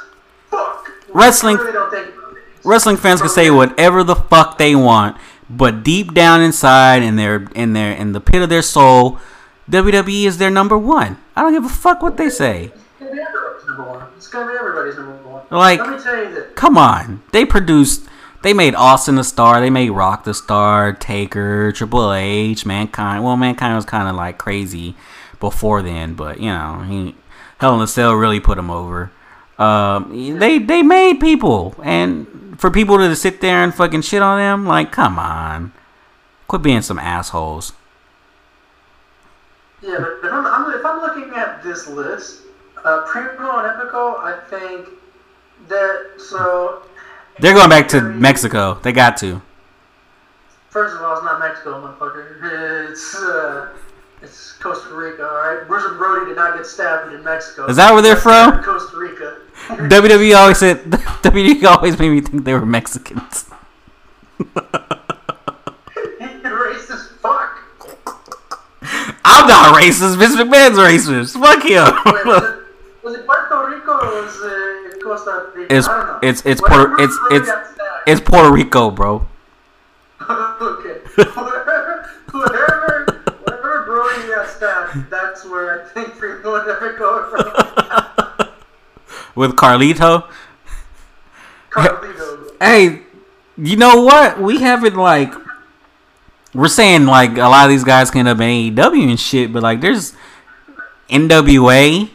fuck. 0.50 0.92
Wrestling- 1.10 1.58
really 1.58 1.72
don't 1.74 1.92
think 1.92 2.08
about. 2.16 2.38
Wrestling 2.64 2.98
fans 2.98 3.20
can 3.22 3.30
say 3.30 3.50
whatever 3.50 4.04
the 4.04 4.16
fuck 4.16 4.58
they 4.60 4.76
want, 4.76 5.18
but 5.58 5.84
deep 5.84 6.14
down 6.14 6.42
inside, 6.42 7.04
in 7.04 7.16
their 7.16 7.48
in 7.56 7.74
their 7.74 7.94
in 7.94 8.14
the 8.14 8.22
pit 8.22 8.42
of 8.42 8.50
their 8.50 8.62
soul, 8.62 9.20
WWE 9.70 10.26
is 10.26 10.38
their 10.38 10.50
number 10.50 10.78
one. 10.78 11.18
I 11.36 11.42
don't 11.42 11.54
give 11.54 11.66
a 11.66 11.70
fuck 11.70 12.02
what 12.02 12.18
they 12.18 12.30
say. 12.30 12.72
It's 13.00 14.28
gonna 14.28 14.52
be 14.52 14.58
everybody's 14.58 14.96
number 14.96 15.14
one. 15.28 15.44
Like-. 15.50 16.56
Come 16.56 16.78
on, 16.78 17.24
they 17.32 17.46
produced. 17.46 18.08
They 18.44 18.54
made 18.54 18.74
Austin 18.74 19.18
a 19.20 19.24
star. 19.24 19.62
They 19.62 19.70
made 19.70 19.92
Rock 19.92 20.24
the 20.24 20.34
star. 20.34 20.94
Taker, 20.94 21.72
Triple 21.72 22.14
H, 22.14 22.66
Mankind. 22.66 23.24
Well, 23.24 23.38
Mankind 23.38 23.76
was 23.76 23.86
kind 23.86 24.08
of 24.08 24.16
like 24.16 24.38
crazy 24.38 24.96
before 25.40 25.82
then, 25.82 26.14
but 26.16 26.40
you 26.40 26.50
know 26.50 26.86
he. 26.88 27.16
Hell 27.60 27.76
in 27.76 27.82
a 27.82 27.88
Cell 27.88 28.14
really 28.14 28.40
put 28.40 28.58
him 28.58 28.72
over. 28.72 29.12
Um, 29.62 30.40
they 30.40 30.58
they 30.58 30.82
made 30.82 31.20
people, 31.20 31.76
and 31.84 32.60
for 32.60 32.72
people 32.72 32.98
to 32.98 33.16
sit 33.16 33.42
there 33.42 33.64
and 33.64 33.72
fucking 33.74 34.02
shit 34.02 34.24
on 34.24 34.40
them, 34.40 34.66
like, 34.66 34.92
come 34.92 35.20
on, 35.20 35.72
quit 36.48 36.64
being 36.64 36.82
some 36.82 36.98
assholes. 36.98 37.74
Yeah, 39.84 39.98
but 40.00 40.28
if 40.28 40.34
I'm, 40.34 40.48
I'm, 40.48 40.74
if 40.74 40.84
I'm 40.84 41.02
looking 41.02 41.36
at 41.36 41.62
this 41.62 41.88
list, 41.88 42.42
uh, 42.84 43.04
Primo 43.06 43.60
and 43.60 43.68
Epico, 43.68 44.18
I 44.20 44.40
think 44.50 44.90
that 45.68 46.14
so. 46.18 46.82
They're 47.40 47.54
going 47.54 47.70
back 47.70 47.88
to 47.90 48.02
Mexico. 48.02 48.80
They 48.82 48.92
got 48.92 49.16
to. 49.18 49.44
First 50.70 50.96
of 50.96 51.04
all, 51.04 51.18
it's 51.18 51.24
not 51.24 51.40
Mexico, 51.40 51.86
motherfucker. 51.86 52.88
It's 52.92 53.16
uh, 53.16 53.76
it's 54.22 54.54
Costa 54.54 54.94
Rica. 54.94 55.24
All 55.28 55.56
right, 55.56 55.68
Bruiser 55.68 55.96
Brody 55.96 56.28
did 56.28 56.36
not 56.36 56.56
get 56.56 56.66
stabbed 56.66 57.14
in 57.14 57.24
Mexico. 57.24 57.68
Is 57.68 57.78
that 57.78 57.94
where 57.94 58.02
they're 58.02 58.16
from? 58.16 58.64
Costa 58.64 58.98
Rica. 58.98 59.38
WWE 59.68 60.36
always 60.36 60.58
said 60.58 60.78
WWE 60.86 61.64
always 61.66 61.98
made 62.00 62.10
me 62.10 62.22
think 62.22 62.44
they 62.44 62.54
were 62.54 62.66
Mexicans. 62.66 63.46
racist 66.44 67.10
fuck. 67.20 67.60
I'm 69.24 69.48
not 69.48 69.80
racist. 69.80 70.18
Vince 70.18 70.36
McMahon's 70.36 70.78
racist. 70.78 71.40
Fuck 71.40 71.64
him. 71.64 71.86
Wait, 72.14 72.26
was, 72.26 72.44
it, 72.44 73.04
was 73.04 73.16
it 73.16 73.26
Puerto 73.26 73.70
Rico 73.70 73.92
or 73.92 74.24
was 74.24 74.36
it 74.44 75.04
Costa 75.04 75.52
Rica? 75.56 75.76
It's 75.76 75.88
I 75.88 75.98
don't 75.98 76.08
know. 76.08 76.20
it's 76.28 76.46
it's 76.46 76.62
Puerto 76.62 76.96
it's 77.02 77.18
it's 77.32 77.50
it's 78.08 78.22
Puerto 78.22 78.52
Rico, 78.52 78.90
bro. 78.92 79.28
okay. 80.30 81.00
Wherever, 81.16 82.10
wherever, 82.32 83.11
Brody 84.14 84.28
got 84.30 84.50
stabbed, 84.50 85.10
that's 85.10 85.46
where 85.46 85.82
I 85.82 85.86
think 85.90 86.18
Primo 86.18 86.56
and 86.56 86.68
Epico 86.68 87.02
are 87.02 87.30
from. 87.30 88.48
With 89.36 89.56
Carlito. 89.56 90.30
Carlito. 91.70 92.52
Hey, 92.60 93.02
you 93.58 93.78
know 93.78 94.02
what? 94.02 94.42
We 94.42 94.60
haven't 94.60 94.96
like 94.96 95.34
we're 96.54 96.68
saying 96.68 97.06
like 97.06 97.38
a 97.38 97.48
lot 97.48 97.66
of 97.66 97.70
these 97.70 97.86
guys 97.86 98.12
can 98.12 98.28
end 98.28 98.30
up 98.30 98.42
in 98.42 98.76
AEW 98.76 99.10
and 99.10 99.20
shit, 99.20 99.54
but 99.54 99.64
like 99.64 99.80
there's 99.80 100.14
NWA. 101.10 102.10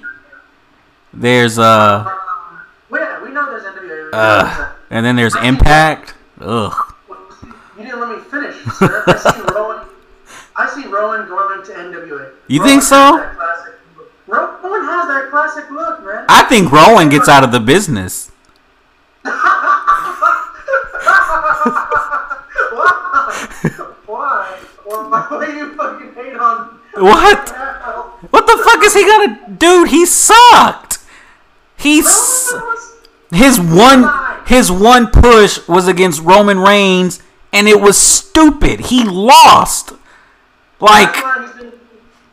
There's 1.14 1.58
uh 1.58 2.04
yeah, 2.92 3.22
we 3.22 3.30
know 3.30 3.50
there's 3.50 3.62
NWA. 3.62 4.10
uh 4.12 4.72
and 4.90 5.06
then 5.06 5.16
there's 5.16 5.34
Impact. 5.36 6.14
Ugh. 6.40 6.74
You 7.78 7.84
didn't 7.84 8.00
let 8.00 8.18
me 8.18 8.22
finish, 8.24 8.56
sir. 8.74 9.04
I 9.06 9.16
see 9.16 9.54
Rowan. 9.54 9.85
I 10.58 10.68
see 10.74 10.86
Rowan 10.86 11.28
going 11.28 11.64
to 11.64 11.72
NWA. 11.72 12.32
You 12.48 12.60
Rowan 12.60 12.70
think 12.70 12.82
so? 12.82 13.16
that 13.16 13.36
classic 13.36 13.74
look. 13.96 14.62
Rowan 14.62 14.84
has 14.84 15.08
that 15.08 15.28
classic 15.30 15.70
look, 15.70 16.04
man. 16.04 16.24
I 16.28 16.44
think 16.44 16.72
Rowan 16.72 17.08
gets 17.10 17.28
out 17.28 17.44
of 17.44 17.52
the 17.52 17.60
business. 17.60 18.30
Why? 24.06 24.58
Why? 24.84 25.26
Why 25.28 25.46
do 25.46 25.52
you 25.52 25.74
fucking 25.74 26.14
hate 26.14 26.36
on? 26.36 26.78
What? 26.94 27.50
What 28.30 28.46
the 28.46 28.62
fuck 28.64 28.82
is 28.84 28.94
he 28.94 29.04
gonna 29.04 29.56
dude, 29.58 29.88
he 29.88 30.06
sucked. 30.06 30.98
He's 31.76 32.06
his 33.30 33.60
one 33.60 34.08
his 34.46 34.70
one 34.72 35.08
push 35.08 35.66
was 35.68 35.88
against 35.88 36.22
Roman 36.22 36.58
Reigns 36.58 37.20
and 37.52 37.68
it 37.68 37.80
was 37.80 37.98
stupid. 37.98 38.80
He 38.86 39.04
lost. 39.04 39.92
Like 40.80 41.14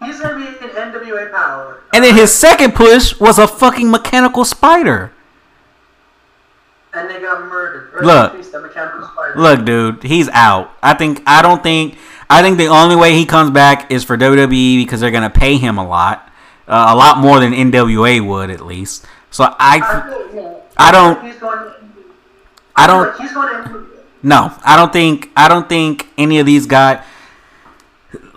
He's 0.03 0.19
gonna 0.19 0.35
be 0.35 0.47
in 0.47 0.53
NWA 0.71 1.31
Power. 1.31 1.83
and 1.93 2.03
then 2.03 2.13
his 2.15 2.33
second 2.33 2.75
push 2.75 3.17
was 3.19 3.39
a 3.39 3.47
fucking 3.47 3.89
mechanical 3.89 4.43
spider. 4.43 5.11
And 6.93 7.09
they 7.09 7.19
got 7.21 7.41
murdered. 7.47 8.03
Look. 8.05 8.33
in 8.33 8.39
peace, 8.41 8.49
the 8.51 8.59
mechanical 8.61 9.07
spider. 9.07 9.33
Look, 9.35 9.65
dude, 9.65 10.03
he's 10.03 10.29
out. 10.29 10.71
I 10.83 10.93
think 10.93 11.23
I 11.25 11.41
don't 11.41 11.63
think 11.63 11.97
I 12.29 12.41
think 12.41 12.57
the 12.57 12.67
only 12.67 12.95
way 12.95 13.13
he 13.13 13.25
comes 13.25 13.49
back 13.51 13.91
is 13.91 14.03
for 14.03 14.17
WWE 14.17 14.77
because 14.83 14.99
they're 14.99 15.09
gonna 15.11 15.29
pay 15.29 15.57
him 15.57 15.77
a 15.77 15.87
lot, 15.87 16.29
uh, 16.67 16.87
a 16.89 16.95
lot 16.95 17.17
more 17.19 17.39
than 17.39 17.53
NWA 17.53 18.19
would 18.25 18.49
at 18.51 18.61
least. 18.65 19.05
So 19.31 19.45
I 19.45 19.79
I 19.79 20.09
feel, 20.09 20.35
yeah, 20.35 20.53
I 20.77 20.91
don't- 20.91 21.23
He's 21.25 21.35
going. 21.37 21.57
To, 21.59 21.73
I 22.75 22.87
don't 22.87 23.19
He's 23.21 23.31
going 23.33 23.63
to. 23.63 23.87
no 24.21 24.51
I 24.63 24.75
don't 24.75 24.91
think 24.93 25.29
I 25.35 25.47
don't 25.47 25.67
think 25.69 26.09
any 26.17 26.39
of 26.39 26.45
these 26.45 26.65
guys. 26.67 27.03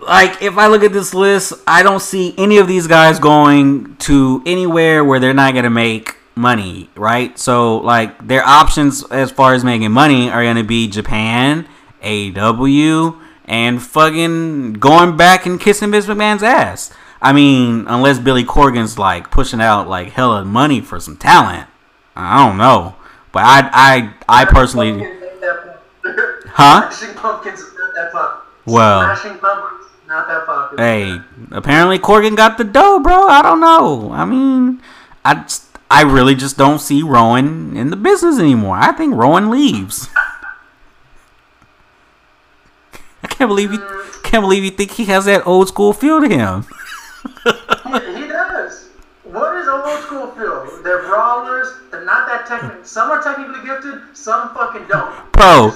Like 0.07 0.41
if 0.41 0.57
I 0.57 0.69
look 0.69 0.85
at 0.85 0.93
this 0.93 1.15
list, 1.15 1.53
I 1.67 1.83
don't 1.83 2.01
see 2.01 2.35
any 2.39 2.59
of 2.59 2.69
these 2.69 2.87
guys 2.87 3.19
going 3.19 3.97
to 3.97 4.43
anywhere 4.47 5.05
where 5.05 5.19
they're 5.19 5.35
not 5.35 5.55
gonna 5.55 5.71
make 5.71 6.17
money, 6.37 6.91
right? 6.95 7.37
So 7.39 7.79
like 7.79 8.27
their 8.27 8.45
options 8.45 9.03
as 9.11 9.33
far 9.33 9.55
as 9.55 9.65
making 9.65 9.91
money 9.91 10.31
are 10.31 10.45
gonna 10.45 10.63
be 10.63 10.87
Japan, 10.87 11.67
AW, 12.05 13.21
and 13.47 13.83
fucking 13.83 14.75
going 14.75 15.17
back 15.17 15.45
and 15.45 15.61
kissing 15.61 15.91
Vince 15.91 16.07
McMahon's 16.07 16.45
ass. 16.45 16.93
I 17.21 17.33
mean, 17.33 17.87
unless 17.89 18.21
Billy 18.21 18.45
Corgan's 18.45 18.99
like 18.99 19.33
pushing 19.33 19.61
out 19.61 19.89
like 19.89 20.11
hella 20.13 20.45
money 20.45 20.81
for 20.81 21.01
some 21.01 21.17
talent, 21.17 21.69
I 22.15 22.47
don't 22.47 22.59
know. 22.59 22.95
But 23.33 23.43
I 23.45 23.71
I 23.73 24.43
I 24.43 24.45
personally, 24.45 24.93
Pumpkins 24.93 25.23
ain't 25.23 25.41
that 25.41 25.83
popular. 26.03 26.41
Huh? 26.53 26.91
Smashing 26.91 27.17
pumpkins 27.17 27.61
is 27.61 27.75
not 27.75 27.95
that. 27.95 28.43
Well. 28.67 29.17
Not 30.07 30.29
that 30.29 30.47
popular. 30.47 30.83
hey, 30.83 31.21
apparently 31.51 31.99
Corgan 31.99 32.37
got 32.37 32.59
the 32.59 32.65
dough, 32.65 33.01
bro. 33.01 33.27
I 33.27 33.43
don't 33.43 33.61
know. 33.61 34.13
I 34.13 34.25
mean, 34.25 34.81
I 35.25 35.45
I 35.91 36.03
really 36.03 36.35
just 36.35 36.57
don't 36.57 36.81
see 36.81 37.03
Rowan 37.03 37.77
in 37.77 37.91
the 37.91 37.97
business 37.97 38.39
anymore. 38.39 38.77
I 38.77 38.93
think 38.93 39.15
Rowan 39.15 39.51
leaves. 39.51 40.09
I 43.23 43.29
can't 43.29 43.49
believe 43.49 43.73
you 43.73 43.79
mm. 43.79 44.23
can't 44.23 44.43
believe 44.43 44.63
you 44.65 44.71
think 44.71 44.93
he 44.93 45.07
has 45.07 45.25
that 45.25 45.47
old 45.47 45.69
school 45.69 45.93
feel 45.93 46.21
to 46.21 46.29
him. 46.29 46.65
He, 47.87 48.23
he 48.23 48.27
does. 48.29 48.89
What 49.23 49.57
is 49.57 49.69
old 49.69 50.03
school 50.05 50.31
feel? 50.33 50.83
They're 50.83 51.03
brawlers. 51.03 51.69
They're 51.91 52.05
not 52.05 52.27
that 52.29 52.47
technical. 52.47 52.85
Some 52.85 53.11
are 53.11 53.23
technically 53.23 53.65
gifted. 53.65 54.17
Some 54.17 54.53
fucking 54.55 54.87
don't. 54.89 55.33
Bro. 55.33 55.73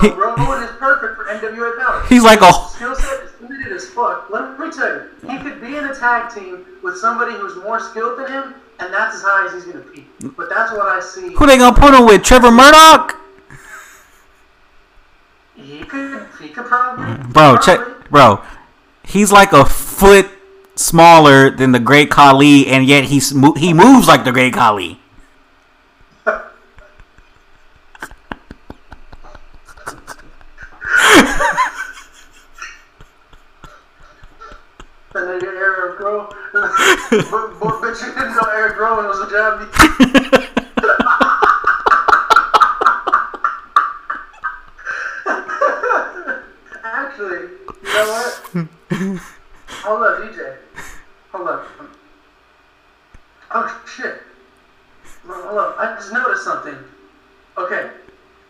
Just 0.00 0.04
looking. 0.04 0.18
So 0.18 0.36
He- 0.36 0.42
Rowan 0.44 0.62
is 0.62 0.70
perfect 0.78 1.16
for 1.16 1.24
NWA 1.24 1.78
Power. 1.78 2.04
He's 2.08 2.22
like 2.22 2.40
a 2.42 2.52
skill 2.52 2.94
set 2.94 3.22
is 3.24 3.30
limited 3.40 3.72
as 3.72 3.88
fuck. 3.90 4.28
Let 4.30 4.58
me 4.58 4.70
tell 4.70 4.88
you, 4.88 5.02
he 5.30 5.38
could 5.38 5.60
be 5.60 5.76
in 5.76 5.84
a 5.84 5.94
tag 5.94 6.32
team 6.34 6.64
with 6.82 6.96
somebody 6.98 7.34
who's 7.34 7.56
more 7.56 7.80
skilled 7.80 8.18
than 8.18 8.30
him, 8.30 8.54
and 8.80 8.92
that's 8.92 9.16
as 9.16 9.22
high 9.22 9.46
as 9.46 9.52
he's 9.54 9.64
gonna 9.64 9.84
be. 9.84 10.06
But 10.36 10.48
that's 10.48 10.72
what 10.72 10.86
I 10.86 11.00
see. 11.00 11.32
who 11.34 11.46
they 11.46 11.58
gonna 11.58 11.76
put 11.78 11.94
him 11.94 12.06
with? 12.06 12.22
Trevor 12.22 12.50
Murdoch? 12.50 13.16
He 15.54 15.82
could, 15.84 16.26
he 16.40 16.48
could 16.50 16.66
probably. 16.66 17.06
Bro, 17.32 17.56
probably. 17.56 17.64
check, 17.64 18.10
bro. 18.10 18.42
He's 19.04 19.32
like 19.32 19.52
a 19.52 19.64
foot 19.64 20.28
smaller 20.74 21.48
than 21.50 21.72
the 21.72 21.80
Great 21.80 22.10
Khali, 22.10 22.66
and 22.66 22.84
yet 22.86 23.04
he's 23.04 23.30
he 23.56 23.72
moves 23.72 24.06
like 24.06 24.24
the 24.24 24.32
Great 24.32 24.52
Khali. 24.52 25.00
And 35.14 35.28
then 35.28 35.40
your 35.40 35.56
Eric 35.56 35.98
Grow. 35.98 36.28
But, 37.10 37.60
but, 37.60 38.00
you 38.00 38.12
didn't 38.14 38.34
know 38.34 38.48
Eric 38.52 38.78
Rowan 38.78 39.06
was 39.06 39.20
a 39.20 39.30
job. 39.30 39.60
Actually, 46.84 47.48
you 47.82 47.92
know 47.94 48.06
what? 48.08 48.68
Hold 49.82 50.02
up, 50.02 50.18
DJ. 50.20 50.56
Hold 51.30 51.48
up. 51.48 51.66
Oh 53.52 53.84
shit. 53.86 54.22
Hold 55.28 55.58
up. 55.58 55.76
I 55.78 55.94
just 55.94 56.12
noticed 56.12 56.42
something. 56.42 56.76
Okay. 57.56 57.90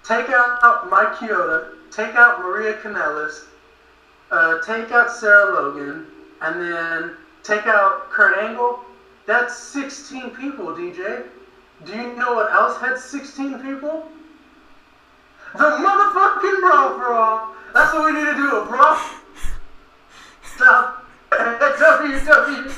Take 0.02 0.30
out 0.30 0.88
Mike 0.88 1.14
Chioda. 1.16 1.74
Take 1.90 2.14
out 2.14 2.40
Maria 2.40 2.74
Kanellis. 2.74 3.44
Uh, 4.30 4.60
take 4.62 4.90
out 4.92 5.10
Sarah 5.10 5.52
Logan. 5.52 6.06
And 6.40 6.60
then 6.60 7.16
take 7.46 7.66
out 7.66 8.10
Kurt 8.10 8.38
Angle. 8.38 8.80
That's 9.26 9.56
16 9.56 10.30
people, 10.30 10.66
DJ. 10.66 11.24
Do 11.84 11.92
you 11.94 12.16
know 12.16 12.34
what 12.34 12.52
else 12.52 12.80
had 12.80 12.98
16 12.98 13.60
people? 13.60 14.08
The 15.54 15.64
motherfucking 15.64 16.60
Brawl 16.60 16.98
for 16.98 17.12
All. 17.12 17.54
That's 17.74 17.92
what 17.92 18.04
we 18.06 18.12
need 18.18 18.26
to 18.26 18.34
do, 18.34 18.56
a 18.56 18.66
Brawl. 18.66 18.98
Stop. 20.54 21.04
WWE. 21.30 22.72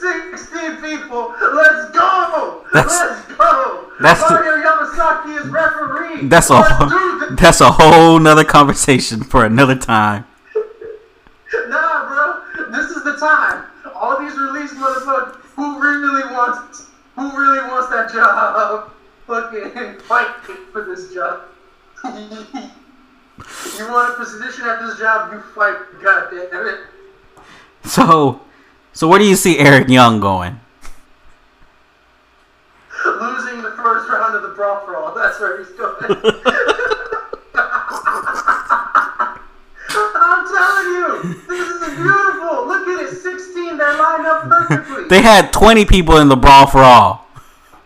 16 0.00 0.76
people. 0.82 1.34
Let's 1.54 1.90
go. 1.96 2.64
That's- 2.72 3.00
Let's 3.00 3.26
go. 3.38 3.90
that's 4.00 4.20
Mario 4.30 4.62
Yamasaki 4.62 5.40
is 5.40 5.46
referee. 5.48 6.28
That's 6.28 6.50
a 6.50 6.54
Let's 6.54 7.40
that's 7.40 7.60
a 7.60 7.70
whole 7.70 8.18
nother 8.18 8.44
conversation 8.44 9.22
for 9.22 9.44
another 9.44 9.74
time. 9.76 10.26
Nah, 11.68 12.06
bro. 12.08 12.70
This 12.72 12.90
is 12.90 13.04
the 13.04 13.16
time. 13.16 13.64
All 14.06 14.20
these 14.20 14.38
released 14.38 14.74
motherfuckers. 14.74 15.34
who 15.56 15.80
really 15.82 16.32
wants 16.32 16.86
who 17.16 17.36
really 17.36 17.58
wants 17.68 17.88
that 17.88 18.12
job? 18.12 18.92
Fucking 19.26 19.98
fight 20.02 20.28
for 20.70 20.84
this 20.84 21.12
job. 21.12 21.40
you 22.04 23.88
want 23.90 24.14
a 24.14 24.16
position 24.16 24.64
at 24.64 24.78
this 24.80 24.96
job, 24.96 25.32
you 25.32 25.40
fight. 25.40 25.76
God 26.04 26.28
damn 26.30 26.68
it. 26.68 26.80
So, 27.84 28.42
so 28.92 29.08
where 29.08 29.18
do 29.18 29.24
you 29.24 29.34
see 29.34 29.58
Eric 29.58 29.88
Young 29.88 30.20
going? 30.20 30.60
Losing 33.04 33.60
the 33.60 33.72
first 33.72 34.08
round 34.08 34.36
of 34.36 34.42
the 34.42 34.50
brawl 34.50 34.86
for 34.86 34.96
all. 34.96 35.12
That's 35.16 35.40
where 35.40 35.58
he's 35.58 35.70
going. 35.70 35.96
I'm 39.98 40.46
telling 40.46 40.94
you, 40.94 41.42
this 41.48 41.68
is 41.68 41.96
beautiful. 41.96 42.68
Look 42.68 42.86
at 42.86 43.12
it, 43.12 43.16
16. 43.76 43.78
They 43.78 43.98
line 44.02 44.26
up 44.26 44.42
perfectly. 44.68 45.04
They 45.08 45.22
had 45.22 45.52
20 45.52 45.84
people 45.84 46.16
in 46.18 46.28
the 46.28 46.36
brawl 46.36 46.66
for 46.66 46.78
all. 46.80 47.26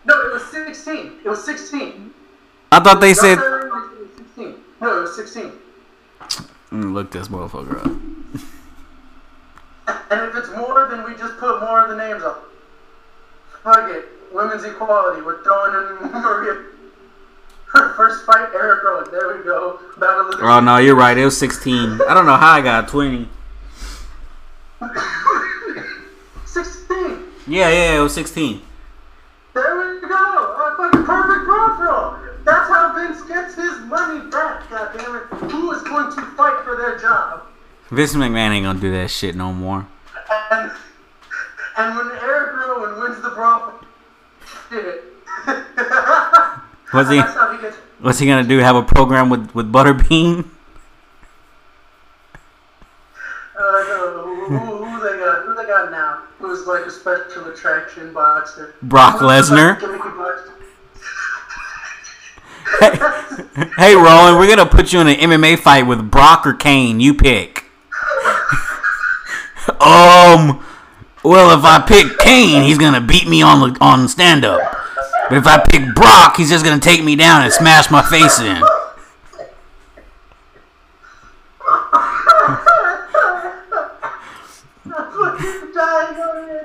no, 0.05 0.15
it 0.27 0.33
was 0.33 0.45
16. 0.47 1.13
It 1.25 1.29
was 1.29 1.45
16. 1.45 2.11
I 2.73 2.81
thought 2.81 3.01
they 3.01 3.15
said. 3.15 3.37
Not 3.37 3.49
very 3.51 3.71
much, 3.71 3.93
it 3.93 4.01
was 4.01 4.11
16. 4.17 4.55
No, 4.81 4.99
it 4.99 5.01
was 5.03 5.17
16. 5.17 5.53
Mm, 6.71 6.93
Look 6.95 7.11
this 7.11 7.29
motherfucker 7.29 7.79
up. 7.85 7.93
And 10.13 10.29
if 10.29 10.37
it's 10.37 10.51
more, 10.57 10.87
then 10.89 11.05
we 11.05 11.17
just 11.17 11.37
put 11.39 11.61
more 11.61 11.83
of 11.83 11.89
the 11.91 11.97
names 11.97 12.23
up. 12.23 12.45
Fuck 13.65 13.91
it. 13.91 14.05
Women's 14.33 14.63
equality. 14.65 15.21
We're 15.23 15.43
throwing 15.43 15.75
in 15.75 16.13
Maria. 16.13 16.65
Her 17.73 17.95
first 17.95 18.25
fight, 18.25 18.49
Eric 18.55 18.85
Rowan. 18.85 19.11
There 19.11 19.37
we 19.37 19.43
go. 19.45 19.81
Battle 19.99 20.31
of 20.31 20.39
the 20.39 20.45
Oh 20.47 20.61
no, 20.61 20.77
you're 20.79 20.95
right. 20.97 21.17
It 21.19 21.25
was 21.25 21.37
16. 21.39 22.01
I 22.09 22.15
don't 22.15 22.27
know 22.27 22.37
how 22.37 22.53
I 22.53 22.61
got 22.61 22.89
20. 22.89 23.29
16. 26.47 27.25
Yeah, 27.47 27.69
yeah, 27.71 27.99
it 27.99 28.03
was 28.03 28.15
16. 28.15 28.63
There 29.55 29.77
we 29.79 30.01
go. 30.09 30.15
A 30.15 30.75
fucking 30.77 31.05
perfect 31.05 31.45
profile. 31.47 32.19
That's 32.45 32.69
how 32.69 32.93
Vince 32.95 33.23
gets 33.23 33.55
his 33.55 33.79
money 33.81 34.31
back. 34.31 34.69
God 34.71 34.91
damn 34.97 35.17
it. 35.17 35.23
Who 35.53 35.71
is 35.73 35.83
going 35.83 36.11
to 36.15 36.23
fight 36.37 36.65
for 36.65 36.77
their 36.77 36.99
job? 36.99 37.43
Vince 37.91 38.15
McMahon 38.15 38.51
ain't 38.51 38.65
gonna 38.65 38.79
do 38.81 38.91
that 38.93 39.11
shit 39.11 39.35
no 39.35 39.53
more. 39.53 39.87
And 40.53 40.71
and 41.77 41.97
when 41.97 42.11
Eric 42.23 42.55
Rowan 42.57 43.01
wins 43.01 43.21
the 43.23 43.31
brawl, 43.31 43.75
shit. 44.71 45.05
Was 46.95 47.09
he- 47.09 47.17
he 47.17 47.23
gets. 47.63 47.77
What's 48.01 48.19
he 48.21 48.27
gonna 48.27 48.47
do? 48.49 48.59
Have 48.59 48.77
a 48.77 48.83
program 48.83 49.29
with 49.29 49.53
with 49.55 49.71
Butterbean? 49.71 50.45
Uh, 53.61 53.63
no, 53.89 54.25
who, 54.25 54.57
who, 54.57 54.85
who 54.87 55.01
they 55.11 55.19
got? 55.19 55.45
Who 55.45 55.55
they 55.55 55.67
got 55.67 55.91
now? 55.91 56.23
Who's 56.39 56.60
like 56.71 56.87
a 56.87 56.91
special 56.91 57.47
attraction 57.47 58.13
boxer? 58.13 58.75
Brock 58.83 59.17
Lesnar? 59.17 59.75
like 59.75 59.83
a 59.83 59.87
gimmicky 59.87 60.17
boxer? 60.17 60.51
hey, 62.81 63.95
Rowan, 63.95 64.39
we're 64.39 64.49
gonna 64.49 64.69
put 64.69 64.93
you 64.93 65.01
in 65.01 65.09
an 65.09 65.17
MMA 65.17 65.59
fight 65.59 65.87
with 65.87 66.11
Brock 66.11 66.47
or 66.47 66.55
Kane. 66.55 67.01
You 67.01 67.15
pick. 67.15 67.65
um, 69.81 70.65
well, 71.23 71.57
if 71.59 71.65
I 71.65 71.85
pick 71.87 72.19
Kane, 72.19 72.63
he's 72.63 72.79
gonna 72.79 73.01
beat 73.01 73.29
me 73.29 73.43
on 73.43 73.73
the 73.73 73.79
on 73.81 74.09
stand 74.09 74.45
up. 74.45 74.61
But 75.29 75.39
if 75.39 75.47
I 75.47 75.59
pick 75.59 75.95
Brock, 75.95 76.37
he's 76.37 76.51
just 76.51 76.65
gonna 76.65 76.81
take 76.81 77.05
me 77.05 77.17
down 77.17 77.43
and 77.43 77.53
smash 77.53 77.91
my 77.91 78.03
face 78.03 78.41
in. 78.41 78.63
I'm 84.93 85.13
fucking 85.13 85.73
dying 85.73 86.17
over 86.17 86.47
here. 86.47 86.61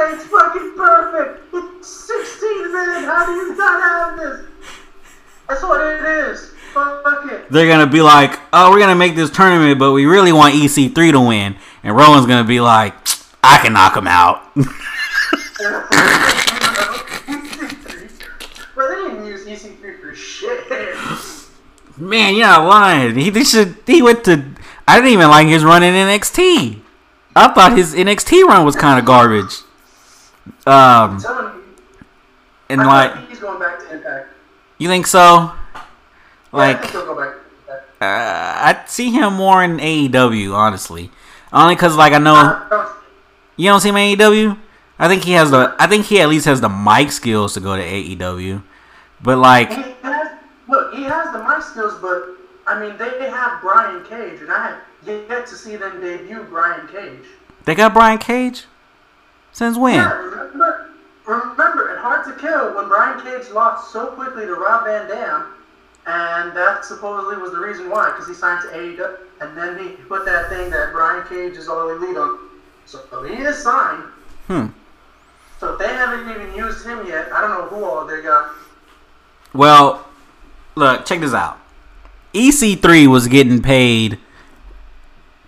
DJ, 0.00 0.14
it's 0.14 0.24
fucking 0.26 0.72
perfect. 0.76 1.54
It's 1.54 1.88
16 1.88 2.72
minutes. 2.72 3.06
How 3.06 3.26
do 3.26 3.32
you 3.32 3.56
not 3.56 3.82
have 3.82 4.18
this? 4.18 4.46
That's 5.48 5.62
what 5.62 5.80
it 5.80 6.04
is. 6.04 6.52
Fuck 6.72 7.30
it. 7.32 7.50
They're 7.50 7.66
gonna 7.66 7.86
be 7.86 8.00
like, 8.00 8.38
"Oh, 8.52 8.70
we're 8.70 8.78
gonna 8.78 8.94
make 8.94 9.16
this 9.16 9.30
tournament, 9.30 9.78
but 9.78 9.92
we 9.92 10.06
really 10.06 10.32
want 10.32 10.54
EC3 10.54 11.10
to 11.10 11.20
win." 11.20 11.56
And 11.82 11.96
Rowan's 11.96 12.26
gonna 12.26 12.44
be 12.44 12.60
like, 12.60 12.94
"I 13.42 13.58
can 13.58 13.72
knock 13.72 13.96
him 13.96 14.06
out." 14.06 14.42
They 18.76 18.86
didn't 18.96 19.26
use 19.26 19.46
EC3 19.46 20.00
for 20.00 20.14
shit. 20.14 20.70
Man, 21.98 22.34
you're 22.34 22.46
not 22.46 22.66
lying. 22.66 23.14
He, 23.14 23.28
they 23.28 23.44
should. 23.44 23.76
He 23.86 24.00
went 24.00 24.24
to. 24.24 24.42
I 24.88 24.96
didn't 24.96 25.12
even 25.12 25.28
like 25.28 25.48
his 25.48 25.64
run 25.64 25.82
in 25.82 25.92
NXT. 25.92 26.80
I 27.36 27.48
thought 27.48 27.76
his 27.76 27.94
NXT 27.94 28.42
run 28.44 28.64
was 28.64 28.74
kind 28.74 28.98
of 28.98 29.04
garbage. 29.04 29.58
Um, 30.66 31.18
you. 31.18 31.60
and 32.70 32.80
like, 32.80 33.14
think 33.14 33.28
he's 33.28 33.38
going 33.40 33.58
back 33.58 33.78
to 33.80 33.94
Impact. 33.94 34.28
you 34.78 34.88
think 34.88 35.06
so? 35.06 35.18
Yeah, 35.18 35.52
I 36.52 36.56
Like, 36.56 36.80
think 36.80 36.92
he'll 36.92 37.06
go 37.06 37.16
back 37.20 37.34
uh, 38.02 38.04
I'd 38.64 38.88
see 38.88 39.10
him 39.10 39.34
more 39.34 39.62
in 39.62 39.76
AEW, 39.76 40.54
honestly. 40.54 41.10
Only 41.52 41.74
because, 41.74 41.96
like, 41.96 42.14
I 42.14 42.18
know 42.18 42.34
I 42.34 42.94
you 43.56 43.68
don't 43.68 43.80
see 43.80 43.90
him 43.90 43.96
in 43.98 44.16
AEW. 44.18 44.58
I 44.98 45.06
think 45.08 45.22
he 45.24 45.32
has 45.32 45.50
the. 45.50 45.74
I 45.78 45.86
think 45.86 46.06
he 46.06 46.20
at 46.20 46.28
least 46.30 46.46
has 46.46 46.60
the 46.62 46.68
mic 46.68 47.12
skills 47.12 47.54
to 47.54 47.60
go 47.60 47.76
to 47.76 47.82
AEW. 47.82 48.62
But 49.22 49.36
like, 49.38 49.70
He 49.70 49.82
has, 50.02 50.38
look, 50.66 50.94
he 50.94 51.02
has 51.02 51.30
the 51.32 51.42
mic 51.44 51.62
skills, 51.62 51.94
but 52.00 52.36
I 52.66 52.80
mean, 52.80 52.96
they 52.96 53.28
have 53.28 53.60
Brian 53.60 54.02
Cage, 54.04 54.40
and 54.40 54.50
I 54.50 54.68
have 54.68 54.80
yet 55.06 55.46
to 55.48 55.54
see 55.54 55.76
them 55.76 56.00
debut 56.00 56.42
Brian 56.48 56.86
Cage. 56.88 57.24
they 57.66 57.74
got 57.74 57.92
Brian 57.92 58.18
Cage. 58.18 58.64
Since 59.52 59.76
when? 59.76 59.94
Yeah, 59.94 60.12
remember, 60.12 60.90
remember, 61.26 61.90
at 61.90 61.98
Hard 61.98 62.24
to 62.26 62.40
Kill, 62.40 62.74
when 62.74 62.88
Brian 62.88 63.20
Cage 63.20 63.50
lost 63.52 63.92
so 63.92 64.06
quickly 64.08 64.46
to 64.46 64.54
Rob 64.54 64.84
Van 64.84 65.08
Dam, 65.08 65.46
and 66.06 66.56
that 66.56 66.84
supposedly 66.84 67.36
was 67.36 67.52
the 67.52 67.58
reason 67.58 67.90
why, 67.90 68.10
because 68.10 68.26
he 68.26 68.34
signed 68.34 68.62
to 68.62 68.68
AEW, 68.68 69.18
and 69.40 69.56
then 69.56 69.78
he 69.78 69.90
put 70.04 70.24
that 70.24 70.48
thing 70.48 70.70
that 70.70 70.92
Brian 70.92 71.26
Cage 71.26 71.56
is 71.56 71.68
all 71.68 71.90
elite 71.90 72.16
on. 72.16 72.38
So 72.86 73.22
he 73.22 73.34
is 73.34 73.62
signed. 73.62 74.04
Hmm. 74.46 74.66
So 75.58 75.74
if 75.74 75.78
they 75.78 75.88
haven't 75.88 76.30
even 76.30 76.54
used 76.54 76.86
him 76.86 77.06
yet, 77.06 77.32
I 77.32 77.40
don't 77.40 77.50
know 77.50 77.66
who 77.66 77.84
all 77.84 78.06
they 78.06 78.22
got. 78.22 78.50
Well, 79.52 80.06
look, 80.74 81.04
check 81.04 81.20
this 81.20 81.34
out. 81.34 81.58
EC3 82.32 83.06
was 83.08 83.28
getting 83.28 83.60
paid 83.60 84.18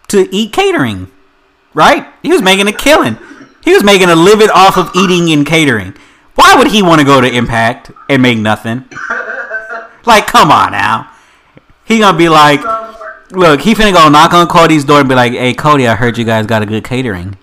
to 0.09 0.29
eat 0.35 0.53
catering, 0.53 1.11
right? 1.73 2.07
He 2.23 2.29
was 2.29 2.43
making 2.43 2.69
a 2.69 2.73
killing. 2.73 3.17
He 3.63 3.73
was 3.73 3.85
making 3.85 4.09
a 4.09 4.17
living 4.17 4.51
off 4.51 4.77
of 4.77 4.91
eating 4.95 5.33
and 5.33 5.47
catering. 5.47 5.95
Why 6.35 6.55
would 6.57 6.69
he 6.69 6.83
want 6.83 7.01
to 7.01 7.05
go 7.05 7.21
to 7.21 7.29
Impact 7.29 7.91
and 8.09 8.23
make 8.23 8.39
nothing? 8.39 8.85
Like, 10.05 10.27
come 10.27 10.51
on 10.51 10.73
now. 10.73 11.13
He 11.85 11.99
gonna 11.99 12.17
be 12.17 12.29
like, 12.29 12.61
look, 13.33 13.61
he 13.61 13.75
finna 13.75 13.93
go 13.93 14.09
knock 14.09 14.33
on 14.33 14.47
Cody's 14.47 14.85
door 14.85 15.01
and 15.01 15.09
be 15.09 15.15
like, 15.15 15.33
hey, 15.33 15.55
Cody, 15.55 15.87
I 15.87 15.95
heard 15.95 16.19
you 16.19 16.25
guys 16.25 16.47
got 16.47 16.63
a 16.63 16.67
good 16.67 16.85
catering. 16.85 17.37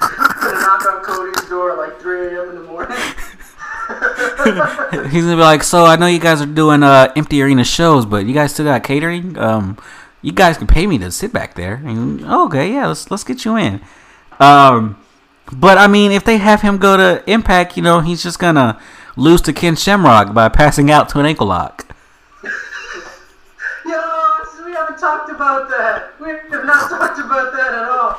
knock 0.00 0.86
on 0.86 1.04
Cody's 1.04 1.48
door 1.48 1.72
at 1.72 1.78
like 1.78 2.00
3 2.00 2.36
a.m. 2.36 2.48
in 2.50 2.54
the 2.56 2.62
morning. 2.62 2.96
He's 5.10 5.24
gonna 5.24 5.36
be 5.36 5.42
like, 5.42 5.62
so 5.62 5.84
I 5.84 5.96
know 5.96 6.06
you 6.06 6.18
guys 6.18 6.40
are 6.40 6.46
doing 6.46 6.82
uh, 6.82 7.12
empty 7.16 7.42
arena 7.42 7.64
shows, 7.64 8.06
but 8.06 8.26
you 8.26 8.34
guys 8.34 8.52
still 8.52 8.64
got 8.64 8.82
catering. 8.82 9.36
Um, 9.38 9.78
you 10.22 10.32
guys 10.32 10.58
can 10.58 10.66
pay 10.66 10.86
me 10.86 10.98
to 10.98 11.10
sit 11.10 11.32
back 11.32 11.54
there. 11.54 11.74
And, 11.84 12.24
okay, 12.24 12.72
yeah, 12.72 12.88
let's 12.88 13.10
let's 13.10 13.24
get 13.24 13.44
you 13.44 13.56
in. 13.56 13.80
Um, 14.40 15.02
but 15.52 15.78
I 15.78 15.86
mean, 15.86 16.12
if 16.12 16.24
they 16.24 16.38
have 16.38 16.62
him 16.62 16.78
go 16.78 16.96
to 16.96 17.22
Impact, 17.30 17.76
you 17.76 17.82
know, 17.82 18.00
he's 18.00 18.22
just 18.22 18.38
gonna 18.38 18.80
lose 19.16 19.40
to 19.42 19.52
Ken 19.52 19.76
Shamrock 19.76 20.34
by 20.34 20.48
passing 20.48 20.90
out 20.90 21.08
to 21.10 21.20
an 21.20 21.26
ankle 21.26 21.46
lock. 21.46 21.86
Yo, 22.42 24.00
we 24.64 24.72
haven't 24.72 24.98
talked 24.98 25.30
about 25.30 25.68
that. 25.70 26.12
We 26.20 26.28
have 26.28 26.64
not 26.64 26.90
talked 26.90 27.18
about 27.18 27.52
that 27.52 27.74
at 27.74 27.88
all. 27.88 28.14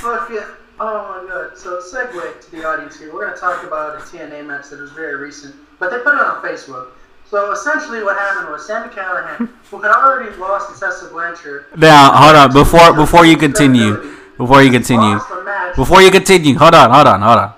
Fuck 0.00 0.30
it. 0.30 0.44
Oh 0.80 1.22
my 1.22 1.28
god. 1.28 1.56
So 1.56 1.80
segue 1.80 2.40
to 2.44 2.50
the 2.50 2.66
audience 2.66 2.98
here. 2.98 3.12
We're 3.12 3.26
gonna 3.26 3.36
talk 3.36 3.64
about 3.64 3.96
a 3.96 4.00
TNA 4.00 4.44
match 4.46 4.70
that 4.70 4.80
was 4.80 4.90
very 4.90 5.16
recent, 5.16 5.54
but 5.78 5.90
they 5.90 5.98
put 5.98 6.14
it 6.14 6.20
on 6.20 6.42
Facebook. 6.42 6.88
So 7.34 7.50
essentially, 7.50 8.00
what 8.04 8.16
happened 8.16 8.48
was 8.52 8.64
Sami 8.64 8.94
Callihan, 8.94 9.48
who 9.68 9.80
had 9.80 9.90
already 9.90 10.30
lost 10.36 10.72
to 10.72 10.78
Tessa 10.78 11.08
Blanchard. 11.08 11.64
Now, 11.76 12.12
hold 12.12 12.36
on, 12.36 12.52
before 12.52 12.92
before 12.92 13.26
you 13.26 13.36
continue, 13.36 14.14
before 14.38 14.62
you 14.62 14.70
continue, 14.70 15.16
Lost 15.16 15.28
the 15.30 15.42
match. 15.42 15.74
before 15.74 16.00
you 16.00 16.12
continue, 16.12 16.56
hold 16.56 16.76
on, 16.76 16.92
hold 16.92 17.08
on, 17.08 17.20
hold 17.20 17.38
on. 17.38 17.52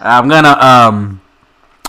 I'm 0.00 0.28
gonna 0.28 0.50
um, 0.50 1.22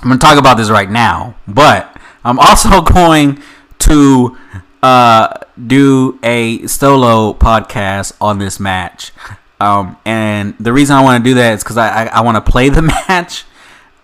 I'm 0.01 0.07
gonna 0.07 0.19
talk 0.19 0.38
about 0.38 0.55
this 0.55 0.69
right 0.69 0.89
now, 0.89 1.36
but 1.45 1.93
I'm 2.23 2.39
also 2.39 2.80
going 2.95 3.43
to 3.80 4.38
uh 4.82 5.28
do 5.67 6.17
a 6.23 6.65
solo 6.65 7.34
podcast 7.34 8.15
on 8.21 8.39
this 8.39 8.57
match. 8.57 9.11
Um, 9.59 9.97
and 10.05 10.55
the 10.61 10.71
reason 10.71 10.95
I 10.95 11.01
want 11.03 11.21
to 11.25 11.30
do 11.30 11.36
that 11.36 11.55
is 11.55 11.63
because 11.65 11.75
I 11.75 12.05
I, 12.05 12.05
I 12.05 12.21
want 12.21 12.36
to 12.36 12.51
play 12.51 12.69
the 12.69 12.82
match, 13.09 13.43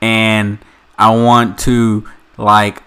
and 0.01 0.57
I 0.99 1.15
want 1.15 1.57
to 1.59 2.05
like 2.37 2.83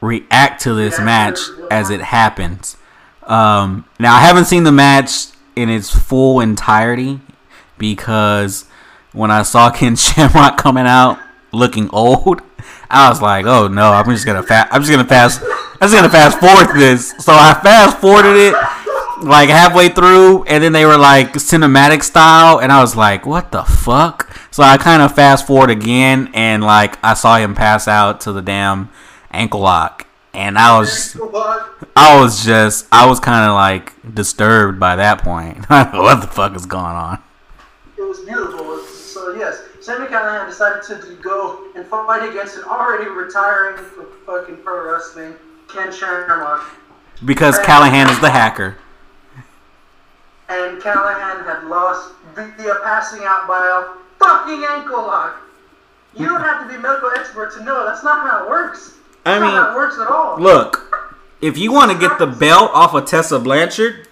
react 0.00 0.62
to 0.62 0.74
this 0.74 0.98
match 0.98 1.38
as 1.70 1.90
it 1.90 2.00
happens. 2.00 2.76
Um, 3.24 3.84
now 3.98 4.14
I 4.14 4.20
haven't 4.20 4.44
seen 4.44 4.64
the 4.64 4.72
match 4.72 5.26
in 5.56 5.68
its 5.68 5.90
full 5.90 6.40
entirety 6.40 7.20
because 7.78 8.66
when 9.12 9.30
I 9.30 9.42
saw 9.42 9.70
Ken 9.74 9.96
Shamrock 9.96 10.58
coming 10.58 10.86
out 10.86 11.18
looking 11.52 11.88
old, 11.90 12.42
I 12.90 13.08
was 13.08 13.20
like, 13.20 13.46
"Oh 13.46 13.68
no, 13.68 13.92
I'm 13.92 14.06
just 14.06 14.26
gonna 14.26 14.42
fast. 14.42 14.72
I'm 14.72 14.82
just 14.82 14.92
gonna 14.92 15.08
fast. 15.08 15.42
I'm 15.42 15.88
just 15.88 15.94
gonna 15.94 16.10
fast 16.10 16.38
forward 16.38 16.78
this." 16.78 17.10
So 17.18 17.32
I 17.32 17.58
fast 17.62 17.98
forwarded 17.98 18.36
it 18.36 18.54
like 19.22 19.48
halfway 19.48 19.88
through, 19.88 20.44
and 20.44 20.62
then 20.62 20.72
they 20.72 20.84
were 20.84 20.98
like 20.98 21.32
cinematic 21.34 22.02
style, 22.02 22.60
and 22.60 22.70
I 22.70 22.80
was 22.80 22.94
like, 22.94 23.26
"What 23.26 23.50
the 23.50 23.64
fuck?" 23.64 24.30
So 24.50 24.62
I 24.62 24.76
kind 24.76 25.02
of 25.02 25.14
fast 25.14 25.46
forward 25.46 25.70
again, 25.70 26.30
and 26.34 26.62
like 26.62 26.98
I 27.02 27.14
saw 27.14 27.36
him 27.38 27.54
pass 27.54 27.88
out 27.88 28.20
to 28.22 28.32
the 28.32 28.42
damn 28.42 28.90
ankle 29.30 29.60
lock, 29.60 30.06
and 30.32 30.58
I 30.58 30.78
was, 30.78 31.16
I 31.96 32.20
was 32.20 32.44
just, 32.44 32.86
I 32.92 33.06
was 33.06 33.20
kind 33.20 33.48
of 33.48 33.54
like 33.54 34.14
disturbed 34.14 34.80
by 34.80 34.96
that 34.96 35.22
point. 35.22 35.64
what 35.68 36.20
the 36.20 36.26
fuck 36.26 36.54
is 36.56 36.66
going 36.66 36.84
on? 36.84 37.22
It 37.96 38.02
was 38.02 38.20
beautiful. 38.20 38.78
So 38.80 39.34
yes, 39.34 39.62
Sami 39.80 40.06
Callihan 40.06 40.46
decided 40.46 40.82
to 40.84 41.14
go 41.22 41.70
and 41.74 41.86
fight 41.86 42.28
against 42.28 42.56
an 42.56 42.64
already 42.64 43.08
retiring 43.08 43.76
from 43.76 44.06
fucking 44.26 44.58
pro 44.58 44.92
wrestling 44.92 45.34
Ken 45.68 45.92
Shamrock. 45.92 46.64
Because 47.24 47.58
Callihan 47.60 48.10
is 48.10 48.20
the 48.20 48.30
hacker 48.30 48.76
and 50.48 50.80
Callihan 50.80 51.44
had 51.44 51.64
lost 51.64 52.12
via 52.34 52.74
passing 52.84 53.22
out 53.24 53.48
by 53.48 53.58
a 53.58 54.24
fucking 54.24 54.64
ankle 54.68 55.02
lock. 55.02 55.40
You 56.16 56.26
don't 56.26 56.40
have 56.40 56.62
to 56.62 56.68
be 56.68 56.76
a 56.76 56.78
medical 56.78 57.10
expert 57.10 57.52
to 57.54 57.64
know 57.64 57.84
that's 57.84 58.04
not 58.04 58.26
how 58.26 58.44
it 58.44 58.50
works. 58.50 58.95
I 59.26 59.40
mean, 59.40 59.48
it 59.48 59.74
works 59.74 59.98
at 59.98 60.06
all. 60.06 60.38
Look, 60.38 61.10
if 61.40 61.58
you 61.58 61.72
want 61.72 61.90
to 61.90 61.98
get 61.98 62.18
the 62.18 62.26
belt 62.26 62.70
off 62.72 62.94
of 62.94 63.06
Tessa 63.06 63.38
Blanchard, 63.38 64.06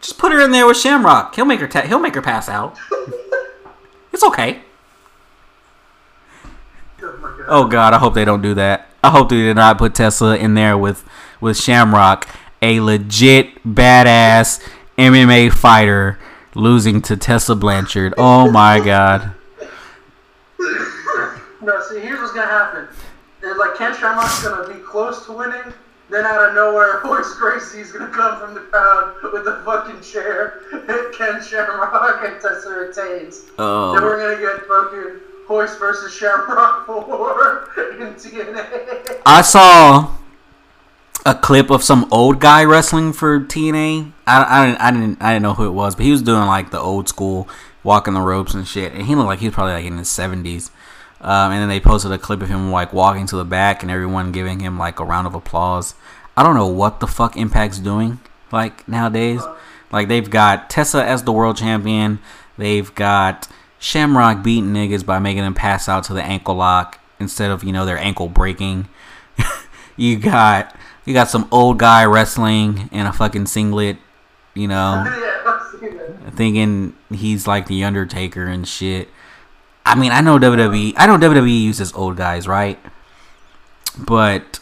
just 0.00 0.18
put 0.18 0.30
her 0.30 0.40
in 0.44 0.50
there 0.50 0.66
with 0.66 0.76
Shamrock. 0.76 1.34
He'll 1.34 1.46
make 1.46 1.60
her. 1.60 1.66
Ta- 1.66 1.82
he'll 1.82 1.98
make 1.98 2.14
her 2.14 2.22
pass 2.22 2.48
out. 2.48 2.76
it's 4.12 4.22
okay. 4.22 4.60
Oh, 7.02 7.16
my 7.18 7.28
God. 7.28 7.46
Oh 7.48 7.66
God, 7.66 7.94
I 7.94 7.98
hope 7.98 8.14
they 8.14 8.24
don't 8.24 8.42
do 8.42 8.54
that. 8.54 8.88
I 9.02 9.10
hope 9.10 9.30
they 9.30 9.36
did 9.36 9.56
not 9.56 9.78
put 9.78 9.94
Tessa 9.94 10.36
in 10.36 10.54
there 10.54 10.76
with 10.76 11.04
with 11.40 11.56
Shamrock, 11.56 12.28
a 12.60 12.80
legit 12.80 13.62
badass 13.64 14.62
MMA 14.98 15.52
fighter 15.52 16.18
losing 16.54 17.00
to 17.02 17.16
Tessa 17.16 17.54
Blanchard. 17.54 18.12
Oh 18.18 18.50
my 18.50 18.80
god. 18.80 19.32
No, 21.62 21.82
see, 21.82 21.98
here's 21.98 22.20
what's 22.20 22.32
gonna 22.32 22.46
happen. 22.46 22.86
It's 23.46 23.58
like 23.58 23.76
Ken 23.76 23.94
Shamrock's 23.96 24.42
gonna 24.42 24.68
be 24.72 24.80
close 24.80 25.24
to 25.26 25.32
winning, 25.32 25.72
then 26.10 26.24
out 26.24 26.48
of 26.48 26.54
nowhere, 26.54 27.00
Royce 27.04 27.34
Gracie's 27.34 27.92
gonna 27.92 28.10
come 28.10 28.38
from 28.40 28.54
the 28.54 28.60
crowd 28.60 29.14
with 29.32 29.44
the 29.44 29.62
fucking 29.64 30.00
chair, 30.02 30.60
hit 30.70 31.12
Ken 31.16 31.42
Shamrock 31.42 32.22
and 32.24 32.40
Tessa 32.40 32.70
retains. 32.70 33.40
Um. 33.58 33.94
Then 33.94 34.02
Oh. 34.02 34.02
we're 34.02 34.18
gonna 34.18 34.40
get 34.40 34.66
fucking 34.66 35.20
Royce 35.48 35.76
versus 35.76 36.12
Shamrock 36.12 36.86
4 36.86 37.70
in 38.00 38.14
TNA. 38.14 39.20
I 39.24 39.42
saw 39.42 40.10
a 41.24 41.34
clip 41.34 41.70
of 41.70 41.82
some 41.82 42.06
old 42.12 42.40
guy 42.40 42.64
wrestling 42.64 43.12
for 43.12 43.40
TNA. 43.40 44.12
I, 44.26 44.44
I, 44.62 44.66
didn't, 44.66 44.80
I 44.80 44.90
didn't 44.90 45.22
I 45.22 45.32
didn't 45.34 45.42
know 45.42 45.54
who 45.54 45.66
it 45.66 45.70
was, 45.72 45.94
but 45.96 46.04
he 46.04 46.10
was 46.10 46.22
doing 46.22 46.46
like 46.46 46.70
the 46.70 46.78
old 46.80 47.08
school 47.08 47.48
walking 47.84 48.14
the 48.14 48.20
ropes 48.20 48.54
and 48.54 48.66
shit. 48.66 48.92
And 48.92 49.02
he 49.06 49.14
looked 49.14 49.26
like 49.28 49.38
he 49.40 49.46
was 49.46 49.54
probably 49.54 49.74
like 49.74 49.84
in 49.84 49.98
his 49.98 50.08
seventies. 50.08 50.70
Um, 51.26 51.50
and 51.50 51.60
then 51.60 51.68
they 51.68 51.80
posted 51.80 52.12
a 52.12 52.18
clip 52.18 52.40
of 52.40 52.48
him 52.48 52.70
like 52.70 52.92
walking 52.92 53.26
to 53.26 53.36
the 53.36 53.44
back 53.44 53.82
and 53.82 53.90
everyone 53.90 54.30
giving 54.30 54.60
him 54.60 54.78
like 54.78 55.00
a 55.00 55.04
round 55.04 55.26
of 55.26 55.34
applause. 55.34 55.96
I 56.36 56.44
don't 56.44 56.54
know 56.54 56.68
what 56.68 57.00
the 57.00 57.08
fuck 57.08 57.36
Impact's 57.36 57.80
doing 57.80 58.20
like 58.52 58.86
nowadays. 58.86 59.42
Like 59.90 60.06
they've 60.06 60.30
got 60.30 60.70
Tessa 60.70 61.04
as 61.04 61.24
the 61.24 61.32
world 61.32 61.56
champion. 61.56 62.20
They've 62.56 62.94
got 62.94 63.48
Shamrock 63.80 64.44
beating 64.44 64.72
niggas 64.72 65.04
by 65.04 65.18
making 65.18 65.42
them 65.42 65.54
pass 65.54 65.88
out 65.88 66.04
to 66.04 66.14
the 66.14 66.22
ankle 66.22 66.54
lock 66.54 67.00
instead 67.18 67.50
of 67.50 67.64
you 67.64 67.72
know 67.72 67.84
their 67.84 67.98
ankle 67.98 68.28
breaking. 68.28 68.88
you 69.96 70.18
got 70.18 70.76
you 71.04 71.12
got 71.12 71.28
some 71.28 71.48
old 71.50 71.80
guy 71.80 72.04
wrestling 72.04 72.88
in 72.92 73.04
a 73.04 73.12
fucking 73.12 73.46
singlet, 73.46 73.96
you 74.54 74.68
know, 74.68 75.04
yeah, 75.18 75.42
I've 75.44 75.80
seen 75.80 75.96
that. 75.96 76.34
thinking 76.34 76.96
he's 77.10 77.48
like 77.48 77.66
the 77.66 77.82
Undertaker 77.82 78.46
and 78.46 78.66
shit. 78.66 79.08
I 79.86 79.94
mean, 79.94 80.10
I 80.10 80.20
know 80.20 80.38
WWE. 80.38 80.94
I 80.96 81.06
know 81.06 81.16
WWE 81.16 81.62
uses 81.62 81.92
old 81.94 82.16
guys, 82.16 82.48
right? 82.48 82.78
But 83.96 84.58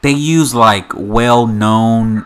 they 0.00 0.12
use 0.12 0.54
like 0.54 0.92
well-known 0.94 2.24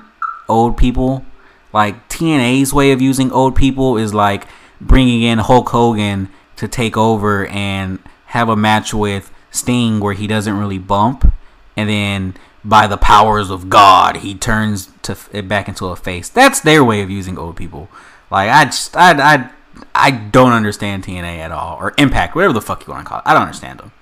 old 0.49 0.77
people. 0.77 1.25
Like 1.73 2.09
TNA's 2.09 2.73
way 2.73 2.93
of 2.93 3.03
using 3.03 3.33
old 3.33 3.57
people 3.57 3.97
is 3.97 4.15
like 4.15 4.47
bringing 4.81 5.23
in 5.23 5.39
Hulk 5.39 5.71
Hogan 5.71 6.29
to 6.57 6.69
take 6.69 6.97
over 6.97 7.47
and 7.47 7.99
have 8.27 8.49
a 8.49 8.57
match 8.57 8.95
with 8.95 9.33
Sting 9.51 10.01
where 10.01 10.15
he 10.15 10.27
doesn't 10.27 10.59
really 10.59 10.79
bump, 10.79 11.33
and 11.77 11.89
then 11.89 12.35
by 12.65 12.87
the 12.87 12.97
powers 12.97 13.51
of 13.51 13.69
God 13.69 14.19
he 14.19 14.35
turns 14.35 14.89
to 15.03 15.43
back 15.43 15.69
into 15.69 15.87
a 15.87 15.97
face. 15.97 16.29
That's 16.29 16.61
their 16.61 16.85
way 16.85 17.03
of 17.03 17.11
using 17.11 17.37
old 17.37 17.57
people. 17.57 17.89
Like 18.31 18.49
I 18.49 18.67
just 18.67 18.97
I 18.97 19.35
I 19.35 19.51
I 19.95 20.11
don't 20.11 20.53
understand 20.53 21.05
TNA 21.05 21.39
at 21.39 21.53
all 21.53 21.77
or 21.79 21.95
Impact, 21.99 22.35
whatever 22.35 22.55
the 22.55 22.63
fuck 22.63 22.87
you 22.87 22.93
want 22.93 23.05
to 23.05 23.09
call 23.09 23.19
it. 23.19 23.25
I 23.27 23.35
don't 23.35 23.43
understand 23.43 23.81
them. 23.81 23.93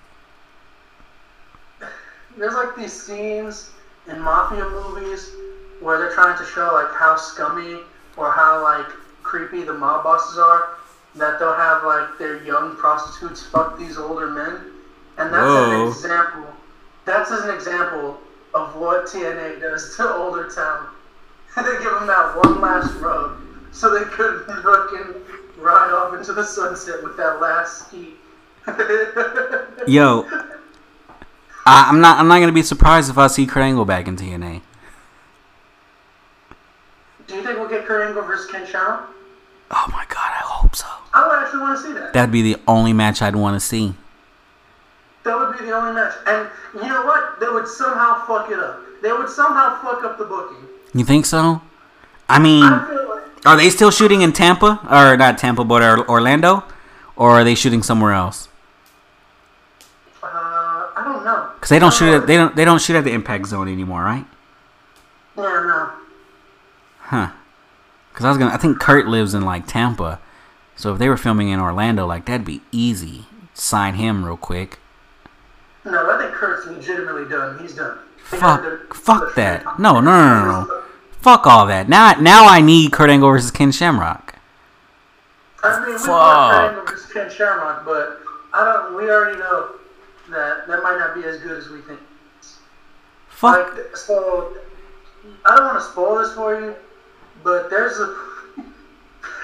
There's 2.36 2.54
like 2.54 2.76
these 2.76 2.92
scenes 2.92 3.70
in 4.08 4.20
mafia 4.20 4.68
movies 4.68 5.30
where 5.80 5.98
they're 5.98 6.14
trying 6.14 6.38
to 6.38 6.44
show 6.44 6.72
like 6.72 6.92
how 6.94 7.16
scummy 7.16 7.80
or 8.16 8.30
how 8.30 8.62
like 8.62 8.86
creepy 9.22 9.62
the 9.62 9.74
mob 9.74 10.04
bosses 10.04 10.38
are. 10.38 10.76
That 11.16 11.40
they'll 11.40 11.54
have 11.54 11.82
like 11.82 12.18
their 12.18 12.44
young 12.44 12.76
prostitutes 12.76 13.44
fuck 13.44 13.76
these 13.76 13.98
older 13.98 14.28
men, 14.28 14.60
and 15.18 15.34
that's 15.34 15.42
Whoa. 15.42 15.82
an 15.82 15.88
example. 15.88 16.46
That's 17.04 17.32
an 17.32 17.50
example 17.52 18.20
of 18.54 18.76
what 18.76 19.06
TNA 19.06 19.60
does 19.60 19.96
to 19.96 20.14
older 20.14 20.48
talent. 20.48 20.88
they 21.56 21.82
give 21.82 21.92
them 21.92 22.06
that 22.06 22.36
one 22.36 22.60
last 22.60 22.94
rub 23.00 23.36
so 23.72 23.90
they 23.90 24.04
could 24.04 24.44
fucking 24.46 25.14
ride 25.60 25.90
off 25.92 26.14
into 26.14 26.32
the 26.32 26.44
sunset 26.44 27.02
with 27.02 27.16
that 27.16 27.40
last 27.40 27.86
ski. 27.86 28.14
Yo, 29.86 30.26
I, 31.66 31.88
I'm 31.88 32.00
not 32.00 32.18
I'm 32.18 32.28
not 32.28 32.40
gonna 32.40 32.52
be 32.52 32.62
surprised 32.62 33.10
if 33.10 33.18
I 33.18 33.26
see 33.26 33.46
Kurt 33.46 33.62
Angle 33.62 33.84
back 33.84 34.06
in 34.06 34.16
TNA. 34.16 34.62
Do 37.26 37.36
you 37.36 37.42
think 37.42 37.58
we'll 37.58 37.68
get 37.68 37.86
Kurt 37.86 38.08
Angle 38.08 38.22
versus 38.22 38.50
Ken 38.50 38.66
Shamrock? 38.66 39.08
Oh 39.70 39.86
my 39.92 40.04
god, 40.08 40.18
I 40.18 40.42
hope 40.42 40.74
so. 40.74 40.86
I 41.14 41.26
would 41.26 41.42
actually 41.42 41.60
want 41.60 41.78
to 41.78 41.86
see 41.86 41.92
that. 41.94 42.12
That'd 42.12 42.32
be 42.32 42.42
the 42.42 42.60
only 42.66 42.92
match 42.92 43.22
I'd 43.22 43.36
want 43.36 43.54
to 43.54 43.64
see. 43.64 43.94
That 45.24 45.38
would 45.38 45.58
be 45.58 45.64
the 45.64 45.72
only 45.72 45.92
match. 45.92 46.14
And 46.26 46.48
you 46.74 46.88
know 46.88 47.04
what? 47.04 47.38
They 47.40 47.48
would 47.48 47.68
somehow 47.68 48.26
fuck 48.26 48.50
it 48.50 48.58
up. 48.58 48.80
They 49.02 49.12
would 49.12 49.28
somehow 49.28 49.80
fuck 49.80 50.02
up 50.04 50.18
the 50.18 50.24
booking. 50.24 50.66
You 50.92 51.04
think 51.04 51.24
so? 51.24 51.62
I 52.30 52.38
mean, 52.38 52.62
I 52.64 52.86
feel 52.86 53.08
like 53.08 53.46
are 53.46 53.56
they 53.56 53.70
still 53.70 53.90
shooting 53.90 54.22
in 54.22 54.32
Tampa 54.32 54.78
or 54.90 55.16
not 55.16 55.36
Tampa, 55.38 55.64
but 55.64 55.82
Orlando, 56.08 56.62
or 57.16 57.30
are 57.32 57.44
they 57.44 57.54
shooting 57.54 57.82
somewhere 57.82 58.12
else? 58.12 58.48
uh, 60.22 60.26
I 60.26 61.02
don't 61.04 61.24
know. 61.24 61.50
Because 61.54 61.70
they 61.70 61.78
don't 61.78 61.92
I 61.92 61.96
shoot 61.96 62.06
know. 62.06 62.16
at 62.18 62.26
they 62.26 62.36
don't 62.36 62.54
they 62.56 62.64
don't 62.64 62.80
shoot 62.80 62.96
at 62.96 63.04
the 63.04 63.12
Impact 63.12 63.46
Zone 63.46 63.68
anymore, 63.68 64.02
right? 64.04 64.24
Yeah, 65.36 65.42
no. 65.42 65.90
Huh? 67.00 67.30
Because 68.12 68.24
I 68.24 68.28
was 68.28 68.38
gonna 68.38 68.54
I 68.54 68.56
think 68.58 68.78
Kurt 68.80 69.06
lives 69.06 69.34
in 69.34 69.42
like 69.42 69.66
Tampa, 69.66 70.20
so 70.76 70.92
if 70.92 70.98
they 70.98 71.08
were 71.08 71.16
filming 71.16 71.48
in 71.48 71.58
Orlando, 71.60 72.06
like 72.06 72.26
that'd 72.26 72.44
be 72.46 72.62
easy. 72.70 73.26
Sign 73.54 73.94
him 73.94 74.24
real 74.24 74.36
quick. 74.36 74.78
No, 75.84 76.10
I 76.10 76.18
think 76.22 76.32
Kurt's 76.32 76.66
legitimately 76.66 77.28
done. 77.28 77.58
He's 77.58 77.74
done. 77.74 77.98
Fuck, 78.24 78.94
fuck 78.94 79.34
that. 79.34 79.64
No, 79.78 79.94
no, 79.94 80.00
no, 80.00 80.44
no, 80.44 80.64
no. 80.64 80.82
Fuck 81.20 81.46
all 81.46 81.66
that. 81.66 81.88
Now, 81.88 82.12
now 82.12 82.46
I 82.46 82.60
need 82.60 82.92
Kurt 82.92 83.10
Angle 83.10 83.30
versus 83.30 83.50
Ken 83.50 83.72
Shamrock. 83.72 84.36
I 85.62 85.80
mean, 85.80 85.92
we 85.92 85.98
Fuck. 85.98 86.08
want 86.08 86.52
Kurt 86.52 86.70
Angle 86.70 86.86
versus 86.86 87.12
Ken 87.12 87.30
Shamrock, 87.30 87.84
but 87.84 88.20
I 88.54 88.64
don't. 88.64 88.96
We 88.96 89.10
already 89.10 89.38
know 89.38 89.72
that 90.30 90.66
that 90.66 90.82
might 90.82 90.98
not 90.98 91.14
be 91.14 91.24
as 91.24 91.38
good 91.38 91.58
as 91.58 91.68
we 91.68 91.80
think. 91.82 92.00
Fuck. 93.28 93.76
Like, 93.76 93.96
so 93.96 94.54
I 95.44 95.56
don't 95.56 95.66
want 95.66 95.78
to 95.78 95.84
spoil 95.84 96.18
this 96.18 96.32
for 96.34 96.58
you, 96.58 96.74
but 97.44 97.68
there's 97.68 97.98
a 97.98 98.16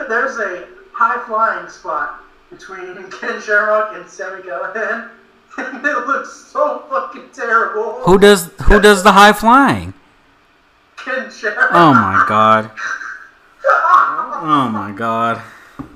there's 0.09 0.39
a 0.39 0.67
high 0.93 1.23
flying 1.27 1.69
spot 1.69 2.23
between 2.51 3.11
Ken 3.11 3.41
Shamrock 3.41 3.97
and 3.97 4.09
Sami 4.09 4.43
Callihan, 4.43 5.11
and 5.59 5.85
it 5.85 6.07
looks 6.07 6.33
so 6.33 6.85
fucking 6.89 7.29
terrible. 7.35 8.01
Who 8.01 8.19
does 8.19 8.51
who 8.63 8.81
does 8.81 9.03
the 9.03 9.13
high 9.13 9.35
flying? 9.35 9.93
Oh 11.09 11.95
my 11.95 12.25
god. 12.29 12.69
Oh 13.65 14.69
my 14.73 14.91
god. 14.91 15.37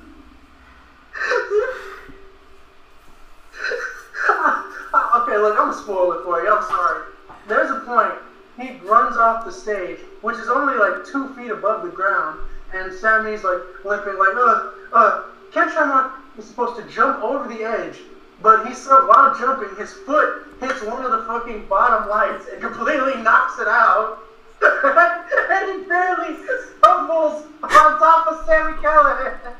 okay, 5.15 5.37
look, 5.37 5.59
I'm 5.59 5.69
gonna 5.69 5.73
spoil 5.73 6.13
it 6.13 6.23
for 6.23 6.41
you. 6.41 6.49
I'm 6.49 6.63
sorry. 6.63 7.03
There's 7.49 7.69
a 7.71 7.81
point 7.81 8.13
he 8.57 8.77
runs 8.87 9.17
off 9.17 9.43
the 9.43 9.51
stage, 9.51 9.99
which 10.21 10.37
is 10.37 10.47
only 10.47 10.75
like 10.75 11.05
two 11.05 11.33
feet 11.35 11.51
above 11.51 11.83
the 11.83 11.89
ground, 11.89 12.39
and 12.73 12.93
Sammy's 12.93 13.43
like 13.43 13.59
limping, 13.83 14.17
like, 14.17 14.33
uh, 14.33 14.71
uh, 14.93 15.23
Ken 15.51 15.69
Shamrock 15.73 16.19
is 16.37 16.45
supposed 16.45 16.81
to 16.81 16.87
jump 16.89 17.21
over 17.21 17.53
the 17.53 17.65
edge, 17.65 17.97
but 18.41 18.65
he's 18.65 18.77
so 18.77 19.07
while 19.07 19.37
jumping, 19.37 19.75
his 19.75 19.91
foot 19.91 20.47
hits 20.61 20.81
one 20.83 21.03
of 21.03 21.11
the 21.11 21.25
fucking 21.25 21.67
bottom 21.67 22.07
lights 22.07 22.45
and 22.49 22.61
completely 22.61 23.21
knocks 23.21 23.59
it 23.59 23.67
out. 23.67 24.19
And 24.61 25.81
he 25.81 25.87
barely 25.87 26.37
stumbles 26.77 27.45
on 27.63 27.99
top 27.99 28.27
of 28.27 28.45
Sami 28.45 28.73
Callihan. 28.81 29.53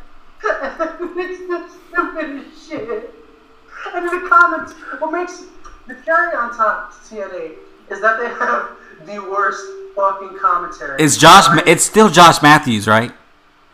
it's 1.17 1.39
the 1.47 1.69
stupidest 1.69 2.69
shit. 2.69 3.13
And 3.93 4.05
in 4.05 4.23
the 4.23 4.29
comments, 4.29 4.73
what 4.99 5.11
makes 5.11 5.43
the 5.87 5.95
cherry 6.05 6.35
on 6.35 6.55
top 6.55 6.91
to 6.91 7.15
TNA 7.15 7.55
is 7.89 8.01
that 8.01 8.19
they 8.19 8.27
have 8.27 8.69
the 9.05 9.19
worst 9.29 9.63
fucking 9.95 10.37
commentary. 10.39 11.01
It's 11.01 11.17
Josh. 11.17 11.45
It's 11.65 11.83
still 11.83 12.09
Josh 12.09 12.41
Matthews, 12.41 12.87
right? 12.87 13.11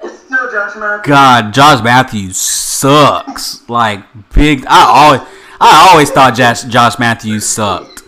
It's 0.02 0.20
still 0.20 0.52
Josh 0.52 0.76
Matthews. 0.76 1.08
God, 1.08 1.54
Josh 1.54 1.84
Matthews 1.84 2.38
sucks. 2.38 3.68
Like 3.70 4.04
big. 4.34 4.66
I 4.68 4.84
always, 4.84 5.22
I 5.60 5.90
always 5.90 6.10
thought 6.10 6.36
Josh 6.36 6.64
Josh 6.64 6.98
Matthews 6.99 7.45
sucked. 7.45 8.04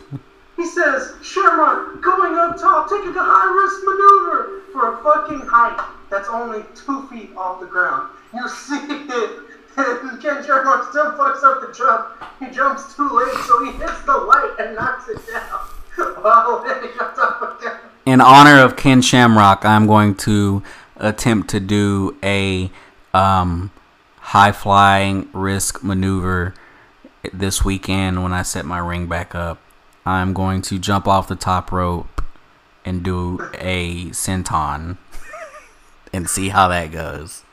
He 0.56 0.66
says 0.66 1.14
Shamrock 1.22 1.89
going 2.02 2.36
up 2.36 2.58
top, 2.58 2.90
taking 2.90 3.16
a 3.16 3.24
high 3.24 3.50
risk 3.62 3.84
maneuver 3.84 4.62
for 4.72 4.94
a 4.94 5.04
fucking 5.04 5.48
height 5.48 5.80
that's 6.10 6.30
only 6.30 6.64
two 6.76 7.08
feet 7.08 7.32
off 7.36 7.60
the 7.60 7.68
ground. 7.68 8.10
You 8.34 8.48
see 8.48 8.80
it. 8.90 9.40
Ken 10.22 10.44
Shamrock 10.44 10.90
still 10.90 11.12
fucks 11.12 11.44
up 11.44 11.62
the 11.62 11.74
jump. 11.74 12.08
He 12.40 12.54
jumps 12.54 12.96
too 12.96 13.08
late, 13.10 13.34
so 13.46 13.64
he 13.64 13.72
hits 13.72 14.02
the 14.02 14.14
light 14.14 14.56
and 14.60 14.76
knocks 14.76 15.08
it 15.10 15.20
down. 15.32 15.60
That. 16.20 17.82
In 18.06 18.22
honor 18.22 18.60
of 18.60 18.78
Ken 18.78 19.02
Shamrock, 19.02 19.66
I'm 19.66 19.86
going 19.86 20.16
to 20.16 20.64
attempt 20.96 21.50
to 21.50 21.60
do 21.60 22.18
a 22.24 22.72
um, 23.14 23.72
high 24.18 24.52
flying 24.52 25.28
risk 25.34 25.84
maneuver 25.84 26.54
this 27.34 27.66
weekend 27.66 28.24
when 28.24 28.32
I 28.32 28.44
set 28.44 28.66
my 28.66 28.80
ring 28.80 29.08
back 29.08 29.36
up. 29.36 29.62
I'm 30.10 30.34
going 30.34 30.62
to 30.64 30.80
jump 30.80 31.08
off 31.08 31.28
the 31.28 31.36
top 31.36 31.72
rope 31.72 32.24
and 32.84 33.04
do 33.04 33.40
a 33.54 34.06
senton 34.06 34.98
and 36.12 36.30
see 36.30 36.50
how 36.50 36.68
that 36.70 36.92
goes. 36.92 37.44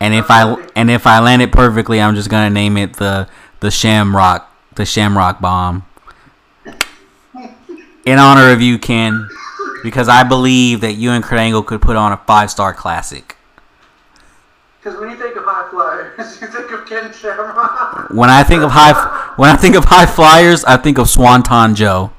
And 0.00 0.14
if 0.14 0.30
I 0.30 0.54
and 0.74 0.90
if 0.90 1.06
I 1.06 1.18
land 1.20 1.42
it 1.42 1.52
perfectly, 1.52 2.00
I'm 2.00 2.14
just 2.14 2.30
gonna 2.30 2.50
name 2.50 2.76
it 2.76 2.94
the 2.94 3.28
the 3.60 3.70
Shamrock 3.70 4.50
the 4.76 4.86
Shamrock 4.86 5.40
Bomb 5.40 5.84
in 8.06 8.18
honor 8.18 8.52
of 8.52 8.62
you, 8.62 8.78
Ken, 8.78 9.28
because 9.82 10.08
I 10.08 10.22
believe 10.22 10.80
that 10.80 10.94
you 10.94 11.10
and 11.10 11.22
Kurt 11.22 11.38
Angle 11.38 11.64
could 11.64 11.82
put 11.82 11.96
on 11.96 12.12
a 12.12 12.16
five 12.16 12.50
star 12.50 12.72
classic. 12.72 13.36
Because 14.88 15.02
when 15.02 15.10
you 15.10 15.16
think 15.16 15.36
of 15.36 15.44
high 15.44 15.68
flyers, 15.70 16.40
you 16.40 16.46
think 16.46 16.70
of 16.72 16.86
Ken 16.86 17.12
Shamrock. 17.12 18.08
When 18.10 18.30
I 18.30 18.42
think 18.42 18.62
of 18.62 18.70
high 18.70 18.94
when 19.36 19.50
I 19.50 19.56
think 19.56 19.74
of 19.76 19.84
high 19.84 20.06
flyers, 20.06 20.64
I 20.64 20.78
think 20.78 20.96
of 20.96 21.10
Swanton 21.10 21.74
Joe. 21.74 22.10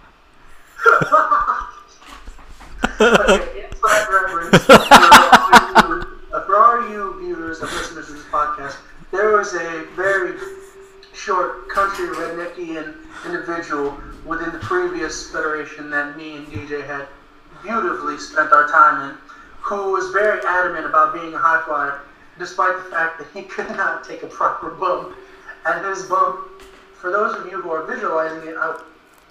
okay, 3.01 3.65
inside 3.71 4.07
reference. 4.11 4.63
For 4.65 4.75
all 4.77 5.97
you- 5.97 6.05
For 6.45 6.57
all 6.57 6.89
you 6.91 7.19
viewers 7.19 7.59
and 7.61 7.71
listeners 7.71 8.05
to 8.05 8.13
this 8.13 8.23
podcast, 8.25 8.75
there 9.11 9.31
was 9.35 9.55
a 9.55 9.85
very 9.95 10.37
short 11.15 11.69
country 11.69 12.05
redneckian 12.09 12.93
individual 13.25 13.97
within 14.27 14.51
the 14.51 14.59
previous 14.59 15.31
federation 15.31 15.89
that 15.89 16.15
me 16.15 16.37
and 16.37 16.45
DJ 16.47 16.85
had 16.85 17.07
beautifully 17.63 18.19
spent 18.19 18.51
our 18.53 18.67
time 18.67 19.09
in, 19.09 19.17
who 19.61 19.91
was 19.91 20.11
very 20.11 20.39
adamant 20.45 20.85
about 20.85 21.15
being 21.15 21.33
a 21.33 21.37
high 21.39 21.63
flyer, 21.65 22.01
despite 22.39 22.75
the 22.77 22.89
fact 22.89 23.19
that 23.19 23.27
he 23.33 23.43
could 23.53 23.69
not 23.71 24.03
take 24.03 24.23
a 24.23 24.27
proper 24.27 24.71
bump. 24.71 25.15
And 25.65 25.85
his 25.85 26.03
bump, 26.03 26.49
for 26.99 27.11
those 27.11 27.35
of 27.35 27.45
you 27.51 27.61
who 27.61 27.69
are 27.69 27.85
visualizing 27.85 28.47
it 28.47 28.55
out 28.57 28.85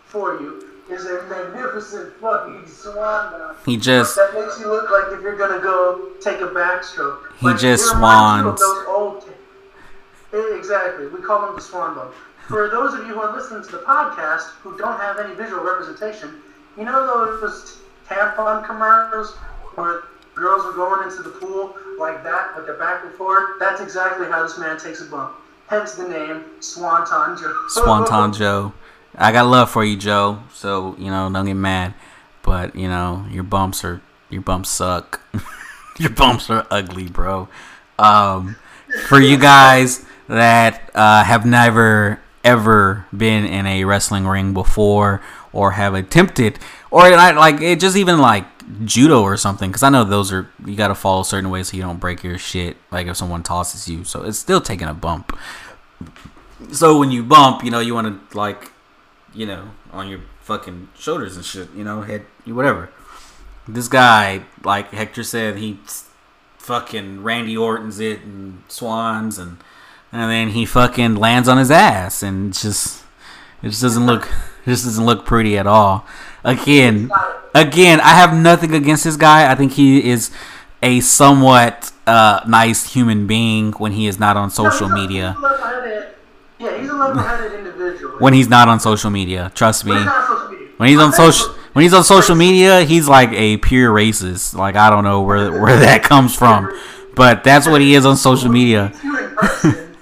for 0.05 0.41
you, 0.41 0.65
is 0.91 1.05
a 1.05 1.23
magnificent 1.29 2.15
fucking 2.15 2.67
swan 2.67 3.33
dive. 3.33 3.57
He 3.65 3.77
just 3.77 4.17
That 4.17 4.33
makes 4.35 4.59
you 4.59 4.69
look 4.69 4.91
like 4.91 5.13
if 5.13 5.23
you're 5.23 5.37
gonna 5.37 5.61
go 5.61 6.13
take 6.21 6.41
a 6.41 6.49
backstroke. 6.49 7.33
He 7.39 7.47
Like, 7.47 7.59
just 7.59 7.85
swans. 7.91 8.61
Eh, 10.33 10.57
exactly. 10.57 11.09
We 11.09 11.21
call 11.21 11.47
them 11.47 11.57
the 11.57 11.61
swan 11.61 11.95
bump. 11.95 12.13
For 12.49 12.69
those 12.71 12.95
of 12.95 13.07
you 13.07 13.15
who 13.15 13.21
are 13.21 13.35
listening 13.35 13.63
to 13.65 13.73
the 13.73 13.79
podcast 13.79 14.51
who 14.63 14.77
don't 14.79 14.99
have 14.99 15.19
any 15.19 15.35
visual 15.35 15.63
representation, 15.63 16.41
you 16.79 16.85
know 16.85 17.07
those 17.07 17.79
tampon 18.09 18.65
commercials 18.65 19.35
where 19.75 20.05
girls 20.35 20.65
are 20.65 20.73
going 20.73 21.11
into 21.11 21.23
the 21.23 21.31
pool 21.31 21.77
like 21.99 22.23
that 22.25 22.57
with 22.57 22.67
their 22.67 22.77
back 22.77 23.05
and 23.05 23.13
forward? 23.15 23.57
That's 23.59 23.81
exactly 23.81 24.27
how 24.27 24.43
this 24.43 24.59
man 24.59 24.79
takes 24.79 25.01
a 25.01 25.07
bump. 25.07 25.35
Hence 25.67 25.95
the 25.95 26.09
name 26.09 26.45
Swanton 26.61 27.37
Joe. 27.37 27.55
Swanton 27.69 28.33
Joe. 28.33 28.73
I 29.17 29.33
got 29.33 29.47
love 29.47 29.71
for 29.71 29.85
you, 29.85 29.97
Joe. 29.97 30.43
So 30.53 30.97
you 30.99 31.11
know, 31.11 31.31
don't 31.31 31.47
get 31.47 31.55
mad. 31.55 31.95
But 32.43 32.75
you 32.75 32.89
know, 32.89 33.27
your 33.31 33.43
bumps 33.43 33.85
are 33.85 34.01
your 34.31 34.43
bumps 34.43 34.71
suck. 34.71 35.21
your 35.99 36.11
bumps 36.11 36.49
are 36.51 36.67
ugly, 36.71 37.09
bro. 37.09 37.49
Um, 37.99 38.57
for 39.07 39.21
you 39.21 39.37
guys 39.37 40.05
that 40.29 40.91
uh, 40.95 41.25
have 41.25 41.45
never 41.45 42.21
ever 42.45 43.07
been 43.15 43.45
in 43.45 43.67
a 43.67 43.85
wrestling 43.85 44.27
ring 44.27 44.55
before 44.55 45.21
or 45.53 45.73
have 45.73 45.93
attempted 45.93 46.59
or 46.91 47.11
like 47.11 47.61
it 47.61 47.81
just 47.81 47.97
even 47.97 48.19
like 48.19 48.47
judo 48.85 49.23
or 49.23 49.37
something 49.37 49.71
because 49.71 49.83
i 49.83 49.89
know 49.89 50.05
those 50.05 50.31
are 50.31 50.51
you 50.67 50.77
got 50.77 50.89
to 50.89 50.95
follow 50.95 51.23
certain 51.23 51.49
ways 51.49 51.69
so 51.69 51.77
you 51.77 51.83
don't 51.83 52.01
break 52.01 52.23
your 52.23 52.37
shit 52.37 52.77
like 52.91 53.07
if 53.07 53.17
someone 53.17 53.43
tosses 53.43 53.89
you 53.89 54.05
so 54.05 54.23
it's 54.23 54.39
still 54.39 54.61
taking 54.61 54.87
a 54.89 54.95
bump 54.95 55.37
so 56.73 56.99
when 56.99 57.11
you 57.11 57.23
bump, 57.23 57.65
you 57.65 57.71
know, 57.71 57.81
you 57.81 57.95
want 57.95 58.31
to 58.31 58.37
like, 58.37 58.73
you 59.35 59.47
know, 59.47 59.71
on 59.93 60.09
your 60.09 60.21
fucking 60.41 60.89
shoulders 60.99 61.37
and 61.37 61.45
shit, 61.45 61.69
you 61.75 61.85
know, 61.85 62.03
head, 62.03 62.25
whatever. 62.47 62.91
This 63.67 63.89
guy, 63.89 64.43
like 64.65 64.91
Hector 64.91 65.23
said, 65.23 65.59
he 65.59 65.79
fucking 66.59 67.23
Randy 67.23 67.57
Orton's 67.57 68.01
it 68.01 68.23
and 68.23 68.63
Swans 68.69 69.39
and 69.39 69.59
and 70.11 70.31
then 70.31 70.51
he 70.51 70.67
fucking 70.67 71.17
lands 71.17 71.49
on 71.49 71.59
his 71.59 71.71
ass 71.71 72.23
and 72.23 72.53
just 72.53 73.05
it 73.63 73.69
just 73.69 73.83
doesn't 73.83 74.07
look 74.07 74.29
it 74.67 74.71
just 74.71 74.85
doesn't 74.85 75.05
look 75.05 75.25
pretty 75.25 75.57
at 75.57 75.67
all. 75.67 76.07
Again, 76.45 77.11
again, 77.55 78.01
I 78.01 78.11
have 78.11 78.33
nothing 78.35 78.75
against 78.75 79.05
this 79.05 79.17
guy. 79.17 79.51
I 79.51 79.55
think 79.55 79.73
he 79.73 80.09
is 80.09 80.31
a 80.83 81.01
somewhat 81.01 81.93
uh, 82.07 82.41
nice 82.47 82.93
human 82.93 83.27
being 83.27 83.73
when 83.73 83.93
he 83.93 84.07
is 84.07 84.19
not 84.19 84.37
on 84.37 84.51
social 84.51 84.89
No, 84.89 84.95
he's 84.97 85.09
media. 85.09 85.33
he's 85.33 85.39
a 85.39 85.41
level-headed- 85.43 86.07
Yeah, 86.61 86.79
he's 86.79 86.89
a 86.89 86.95
level-headed 86.95 87.53
individual. 87.59 88.19
when 88.19 88.33
he's 88.35 88.49
not 88.49 88.69
on 88.69 88.79
social 88.81 89.11
media. 89.11 89.51
Trust 89.55 89.85
me. 89.85 89.93
When 89.93 89.99
he's 90.01 90.09
on 90.09 90.23
social 90.27 90.49
media. 90.51 90.69
When 90.77 90.89
he's 90.89 90.99
on 91.01 91.13
social 91.13 91.47
think- 91.49 91.59
when 91.75 91.83
he's 91.83 91.95
on 91.95 92.05
social 92.05 92.35
media, 92.35 92.81
he's 92.83 93.09
like 93.09 93.31
a 93.33 93.57
pure 93.59 93.93
racist. 93.93 94.55
Like 94.55 94.75
I 94.77 94.91
don't 94.91 95.05
know 95.05 95.23
where 95.23 95.61
where 95.61 95.77
that 95.81 96.03
comes 96.03 96.35
from, 96.35 96.73
but 97.15 97.45
that's 97.45 97.67
what 97.69 97.81
he 97.81 97.95
is 97.95 98.07
on 98.07 98.17
social 98.17 98.49
media. 98.51 98.93
You 99.03 99.17
in 99.19 99.31
person, 99.37 99.95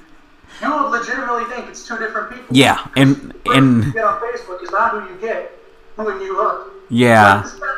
you 0.63 0.71
will 0.71 0.91
legitimately 0.91 1.45
think 1.47 1.69
it's 1.69 1.87
two 1.87 1.99
different 1.99 2.31
people. 2.31 2.47
Yeah, 2.57 2.87
and 2.97 3.35
and 3.47 3.85
you 3.85 3.93
get 3.93 4.05
on 4.05 4.21
Facebook 4.21 4.63
is 4.63 4.71
not 4.71 4.93
who 4.93 5.13
you 5.13 5.21
get 5.21 5.56
when 5.97 6.21
you 6.21 6.37
look. 6.37 6.73
yeah, 6.91 7.43
This 7.43 7.59
man, 7.61 7.71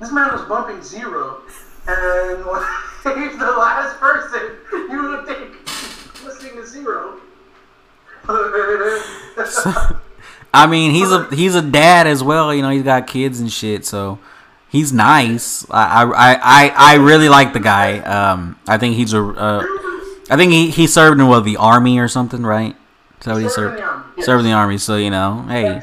this 0.00 0.12
man 0.12 0.32
was 0.32 0.42
bumping 0.42 0.82
zero, 0.82 1.42
and 1.86 2.38
he's 2.38 3.38
the 3.38 3.54
last 3.58 3.98
person, 4.00 4.56
you 4.90 5.02
would 5.02 5.26
think 5.26 6.24
listening 6.24 6.54
to 6.56 6.66
zero. 6.66 7.18
I 10.54 10.66
mean 10.68 10.92
he's 10.92 11.10
a 11.10 11.26
he's 11.34 11.54
a 11.54 11.62
dad 11.62 12.06
as 12.06 12.22
well. 12.22 12.54
You 12.54 12.62
know 12.62 12.70
he's 12.70 12.82
got 12.84 13.06
kids 13.06 13.40
and 13.40 13.50
shit, 13.50 13.84
so 13.84 14.18
he's 14.68 14.92
nice. 14.92 15.66
I 15.70 16.04
I 16.04 16.34
I, 16.34 16.72
I 16.76 16.94
really 16.96 17.28
like 17.28 17.52
the 17.52 17.60
guy. 17.60 17.98
Um, 18.00 18.58
I 18.68 18.78
think 18.78 18.96
he's 18.96 19.12
a 19.12 19.22
uh, 19.22 19.64
I 20.30 20.36
think 20.36 20.52
he, 20.52 20.70
he 20.70 20.86
served 20.86 21.20
in 21.20 21.26
what 21.26 21.44
the 21.44 21.56
army 21.56 21.98
or 21.98 22.06
something, 22.08 22.42
right? 22.42 22.76
So 23.20 23.36
he 23.36 23.48
Served 23.48 23.54
served? 23.54 23.74
in 23.74 23.80
the 23.80 23.86
army, 23.88 24.04
yes. 24.16 24.26
Served 24.26 24.40
in 24.44 24.46
the 24.50 24.56
army. 24.56 24.78
So 24.78 24.96
you 24.96 25.10
know, 25.10 25.44
hey. 25.48 25.82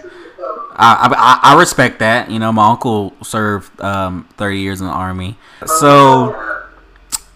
I, 0.80 1.40
I, 1.44 1.52
I 1.52 1.60
respect 1.60 2.00
that. 2.00 2.32
You 2.32 2.40
know, 2.40 2.54
my 2.54 2.70
uncle 2.70 3.14
served 3.22 3.80
um, 3.82 4.28
30 4.38 4.60
years 4.60 4.80
in 4.80 4.88
the 4.88 4.94
army. 4.94 5.38
So 5.66 6.66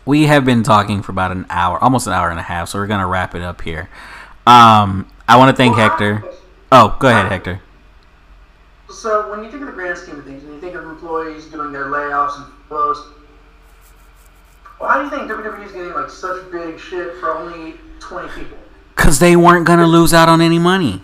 we 0.05 0.23
have 0.23 0.45
been 0.45 0.63
talking 0.63 1.01
for 1.01 1.11
about 1.11 1.31
an 1.31 1.45
hour, 1.49 1.77
almost 1.83 2.07
an 2.07 2.13
hour 2.13 2.29
and 2.29 2.39
a 2.39 2.43
half. 2.43 2.69
So 2.69 2.79
we're 2.79 2.87
gonna 2.87 3.07
wrap 3.07 3.35
it 3.35 3.41
up 3.41 3.61
here. 3.61 3.89
Um, 4.47 5.09
I 5.27 5.37
want 5.37 5.49
to 5.49 5.55
thank 5.55 5.75
Hector. 5.75 6.23
Oh, 6.71 6.95
go 6.99 7.09
ahead, 7.09 7.31
Hector. 7.31 7.61
So 8.89 9.29
when 9.29 9.43
you 9.43 9.51
think 9.51 9.61
of 9.61 9.67
the 9.67 9.73
grand 9.73 9.97
scheme 9.97 10.19
of 10.19 10.25
things, 10.25 10.43
when 10.43 10.53
you 10.53 10.61
think 10.61 10.75
of 10.75 10.85
employees 10.85 11.45
doing 11.45 11.73
their 11.73 11.85
layoffs 11.85 12.37
and 12.37 12.45
furloughs, 12.69 12.97
why 14.77 14.97
do 14.99 15.03
you 15.03 15.09
think 15.09 15.29
WWE 15.29 15.65
is 15.65 15.71
getting 15.71 15.93
like 15.93 16.09
such 16.09 16.49
big 16.51 16.79
shit 16.79 17.15
for 17.17 17.35
only 17.37 17.75
20 17.99 18.29
people? 18.29 18.57
Cause 18.95 19.19
they 19.19 19.35
weren't 19.35 19.65
gonna 19.65 19.87
lose 19.87 20.13
out 20.13 20.29
on 20.29 20.39
any 20.39 20.59
money. 20.59 21.01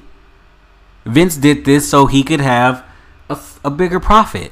Vince 1.06 1.38
did 1.38 1.66
this 1.66 1.90
so 1.90 2.06
he 2.06 2.24
could 2.24 2.42
have 2.42 2.86
a, 3.30 3.40
a 3.64 3.70
bigger 3.70 4.00
profit. 4.00 4.52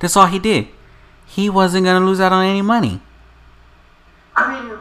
That's 0.00 0.16
all 0.16 0.26
he 0.26 0.38
did. 0.38 0.68
he 1.26 1.48
wasn't 1.48 1.84
gonna 1.86 2.04
lose 2.04 2.20
out 2.20 2.32
on 2.32 2.44
any 2.44 2.60
money. 2.62 3.00
I 4.36 4.52
mean, 4.52 4.68
you 4.68 4.78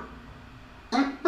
think 0.94 1.22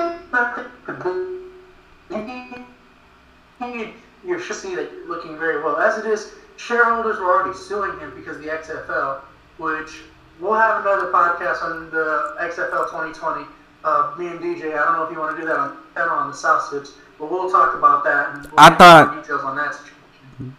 that 3.78 3.94
you 4.26 4.40
should 4.40 4.56
see 4.56 4.76
that 4.76 5.08
looking 5.08 5.38
very 5.38 5.64
well. 5.64 5.78
As 5.78 5.98
it 5.98 6.06
is, 6.10 6.34
shareholders 6.58 7.20
were 7.20 7.26
already 7.26 7.58
suing 7.58 7.98
him 8.00 8.14
because 8.16 8.38
the 8.40 8.48
XFL, 8.48 9.22
which 9.58 10.02
we'll 10.40 10.54
have 10.54 10.82
another 10.82 11.12
podcast 11.12 11.64
on 11.64 11.90
the 11.92 12.36
XFL 12.42 12.90
2020. 12.90 13.46
Uh, 13.84 14.16
me 14.18 14.28
and 14.28 14.40
DJ, 14.40 14.74
I 14.78 14.86
don't 14.86 14.94
know 14.94 15.04
if 15.04 15.12
you 15.12 15.20
want 15.20 15.36
to 15.36 15.42
do 15.42 15.48
that 15.48 15.58
on 15.58 15.78
on 16.10 16.32
the 16.32 16.36
South 16.36 16.70
Sips, 16.70 16.94
but 17.24 17.32
we'll 17.32 17.50
talk 17.50 17.76
about 17.76 18.04
that. 18.04 18.36
And 18.36 18.44
we'll 18.46 18.54
I 18.58 18.70
thought- 18.76 19.22
details 19.22 19.42
on 19.44 19.56
that 19.56 19.74
situation. 19.74 19.90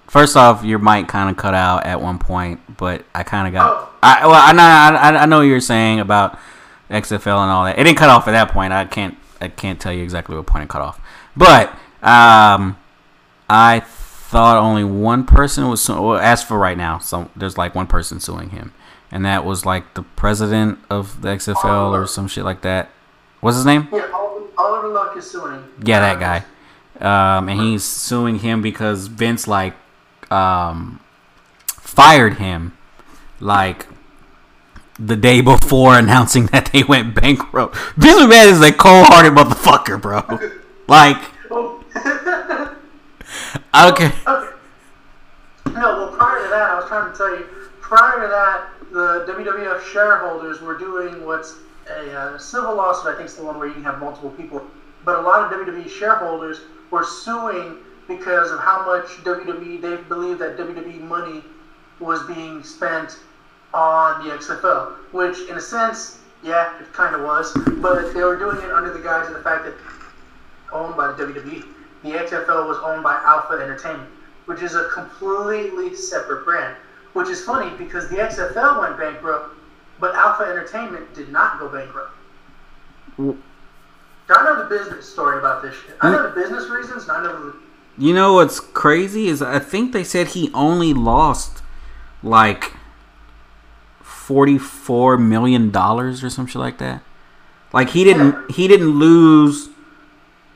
First 0.07 0.37
off, 0.37 0.65
your 0.65 0.79
mic 0.79 1.09
kind 1.09 1.29
of 1.29 1.37
cut 1.37 1.55
out 1.55 1.85
at 1.85 2.01
one 2.01 2.19
point, 2.19 2.61
but 2.77 3.05
I 3.15 3.23
kind 3.25 3.47
of 3.49 3.53
got. 3.53 3.73
Oh. 3.73 3.91
I 4.03 4.27
well, 4.27 4.35
I 4.41 4.53
know 4.53 4.63
I, 4.63 5.23
I 5.23 5.27
know 5.27 5.39
what 5.39 5.43
you're 5.43 5.61
saying 5.61 5.99
about 6.01 6.39
XFL 6.91 7.43
and 7.43 7.51
all 7.51 7.65
that. 7.65 7.79
It 7.79 7.85
didn't 7.85 7.99
cut 7.99 8.09
off 8.11 8.29
at 8.29 8.33
that 8.33 8.51
point. 8.51 8.73
I 8.73 8.85
can't 8.85 9.17
I 9.41 9.49
can't 9.49 9.81
tell 9.81 9.93
you 9.93 10.03
exactly 10.03 10.37
what 10.37 10.47
point 10.47 10.63
it 10.65 10.69
cut 10.69 10.83
off, 10.83 11.01
but 11.37 11.71
um, 12.03 12.77
I 13.51 13.81
thought 13.85 14.57
only 14.59 14.85
one 14.85 15.25
person 15.27 15.69
was 15.69 15.83
su- 15.83 16.01
well, 16.01 16.19
as 16.19 16.45
for 16.45 16.59
right 16.59 16.77
now. 16.79 16.99
So 16.99 17.31
there's 17.35 17.59
like 17.59 17.75
one 17.75 17.87
person 17.89 18.21
suing 18.21 18.51
him, 18.51 18.73
and 19.11 19.25
that 19.25 19.45
was 19.45 19.67
like 19.67 19.95
the 19.95 20.03
president 20.03 20.79
of 20.89 21.23
the 21.23 21.29
XFL 21.31 21.91
or 21.93 22.07
some 22.07 22.29
shit 22.29 22.45
like 22.45 22.61
that. 22.63 22.91
What's 23.41 23.57
his 23.57 23.67
name? 23.67 23.89
Yeah, 23.93 24.09
Oliver 24.57 24.89
Luck 24.89 25.17
is 25.17 25.29
suing. 25.31 25.65
Yeah, 25.83 26.01
that 26.01 26.21
guy. 26.21 26.45
Um, 27.05 27.51
and 27.51 27.61
he's 27.61 27.85
suing 27.85 28.39
him 28.39 28.63
because 28.63 29.09
Vince 29.09 29.47
like 29.47 29.75
um, 30.31 31.01
fired 31.67 32.39
him 32.39 32.79
like 33.41 33.87
the 34.99 35.17
day 35.17 35.43
before 35.43 35.99
announcing 35.99 36.47
that 36.47 36.71
they 36.73 36.83
went 36.83 37.15
bankrupt. 37.15 37.77
Vince 37.97 38.23
McMahon 38.23 38.47
is 38.47 38.63
a 38.63 38.73
cold-hearted 38.73 39.33
motherfucker, 39.33 40.01
bro. 40.01 40.23
Like 40.89 41.23
care. 43.75 43.89
Okay. 43.89 44.13
No, 45.67 45.73
well, 45.75 46.09
prior 46.17 46.43
to 46.43 46.49
that, 46.51 46.71
I 46.71 46.75
was 46.77 46.85
trying 46.87 47.11
to 47.11 47.17
tell 47.17 47.37
you. 47.37 47.45
Prior 47.81 48.21
to 48.23 48.29
that, 48.29 48.69
the 48.93 49.27
WWF 49.33 49.83
shareholders 49.83 50.61
were 50.61 50.79
doing 50.79 51.27
what's 51.27 51.57
a 51.91 52.17
uh, 52.17 52.39
civil 52.39 52.77
lawsuit. 52.77 53.13
I 53.13 53.17
think 53.17 53.27
it's 53.27 53.35
the 53.35 53.45
one 53.45 53.59
where 53.59 53.67
you 53.67 53.75
can 53.75 53.83
have 53.85 53.99
multiple 53.99 54.31
people. 54.31 54.65
But 55.05 55.17
a 55.17 55.23
lot 55.23 55.43
of 55.43 55.67
WWE 55.67 55.89
shareholders 55.89 56.63
were 56.91 57.05
suing 57.05 57.77
because 58.09 58.51
of 58.51 58.61
how 58.61 58.85
much 58.85 59.07
WWE 59.25 59.81
they 59.81 59.97
believe 60.09 60.39
that 60.39 60.57
WWE 60.57 61.01
money 61.03 61.43
was 62.01 62.23
being 62.25 62.63
spent 62.63 63.19
on 63.73 64.25
the 64.25 64.31
XFL, 64.35 64.93
which 65.13 65.49
in 65.49 65.57
a 65.57 65.61
sense, 65.61 66.19
yeah, 66.43 66.79
it 66.81 66.93
kind 66.93 67.15
of 67.15 67.23
was. 67.23 67.53
But 67.81 68.15
they 68.15 68.23
were 68.23 68.37
doing 68.39 68.61
it 68.61 68.71
under 68.71 68.93
the 68.93 69.01
guise 69.01 69.27
of 69.29 69.35
the 69.35 69.41
fact 69.41 69.65
that 69.65 69.75
owned 70.73 70.97
by 70.97 71.09
the 71.09 71.25
WWE. 71.25 71.65
The 72.03 72.11
XFL 72.11 72.69
was 72.69 72.79
owned 72.79 73.03
by 73.03 73.15
Alpha 73.25 73.55
Entertainment, 73.55 74.11
which 74.47 74.61
is 74.61 74.75
a 74.75 74.89
completely 74.93 75.95
separate 75.95 76.45
brand. 76.45 76.77
Which 77.15 77.29
is 77.29 77.41
funny 77.41 77.71
because 77.79 78.09
the 78.09 78.17
XFL 78.17 78.81
went 78.81 78.99
bankrupt, 78.99 79.55
but 80.01 80.15
Alpha 80.15 80.43
Entertainment 80.43 81.15
did 81.15 81.29
not 81.31 81.59
go 81.59 81.69
bankrupt. 81.69 82.11
Mm. 83.19 83.37
I 84.29 84.45
know 84.45 84.63
the 84.63 84.69
business 84.69 85.09
story 85.09 85.39
about 85.39 85.63
this 85.63 85.75
shit. 85.75 85.97
I 86.01 86.11
know 86.11 86.23
the 86.23 86.41
business 86.41 86.69
reasons, 86.71 87.09
I 87.09 87.23
know 87.23 87.47
the 87.47 87.57
You 87.99 88.15
know 88.15 88.35
what's 88.35 88.59
crazy 88.61 89.29
is 89.29 89.43
I 89.43 89.59
think 89.59 89.93
they 89.93 90.05
said 90.05 90.29
he 90.29 90.51
only 90.55 90.95
lost 90.95 91.63
like 92.23 92.73
forty-four 94.01 95.19
million 95.19 95.71
dollars 95.71 96.25
or 96.25 96.31
some 96.31 96.47
shit 96.47 96.57
like 96.61 96.79
that. 96.79 97.03
Like 97.73 97.91
he 97.91 98.05
didn't 98.05 98.53
he 98.53 98.67
didn't 98.67 98.99
lose 98.99 99.69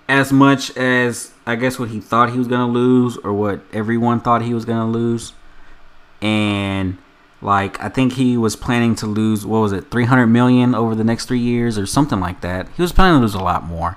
as 0.08 0.32
much 0.32 0.74
as 0.76 1.32
I 1.46 1.56
guess 1.56 1.78
what 1.78 1.90
he 1.90 2.00
thought 2.00 2.30
he 2.30 2.38
was 2.38 2.48
gonna 2.48 2.72
lose 2.72 3.18
or 3.18 3.32
what 3.32 3.60
everyone 3.72 4.20
thought 4.20 4.42
he 4.42 4.54
was 4.54 4.64
gonna 4.64 4.90
lose. 4.90 5.34
And 6.22 6.67
like 7.40 7.82
I 7.82 7.88
think 7.88 8.14
he 8.14 8.36
was 8.36 8.56
planning 8.56 8.94
to 8.96 9.06
lose 9.06 9.46
what 9.46 9.60
was 9.60 9.72
it, 9.72 9.90
three 9.90 10.04
hundred 10.04 10.28
million 10.28 10.74
over 10.74 10.94
the 10.94 11.04
next 11.04 11.26
three 11.26 11.38
years 11.38 11.78
or 11.78 11.86
something 11.86 12.20
like 12.20 12.40
that. 12.40 12.68
He 12.76 12.82
was 12.82 12.92
planning 12.92 13.18
to 13.18 13.22
lose 13.22 13.34
a 13.34 13.40
lot 13.40 13.64
more. 13.64 13.96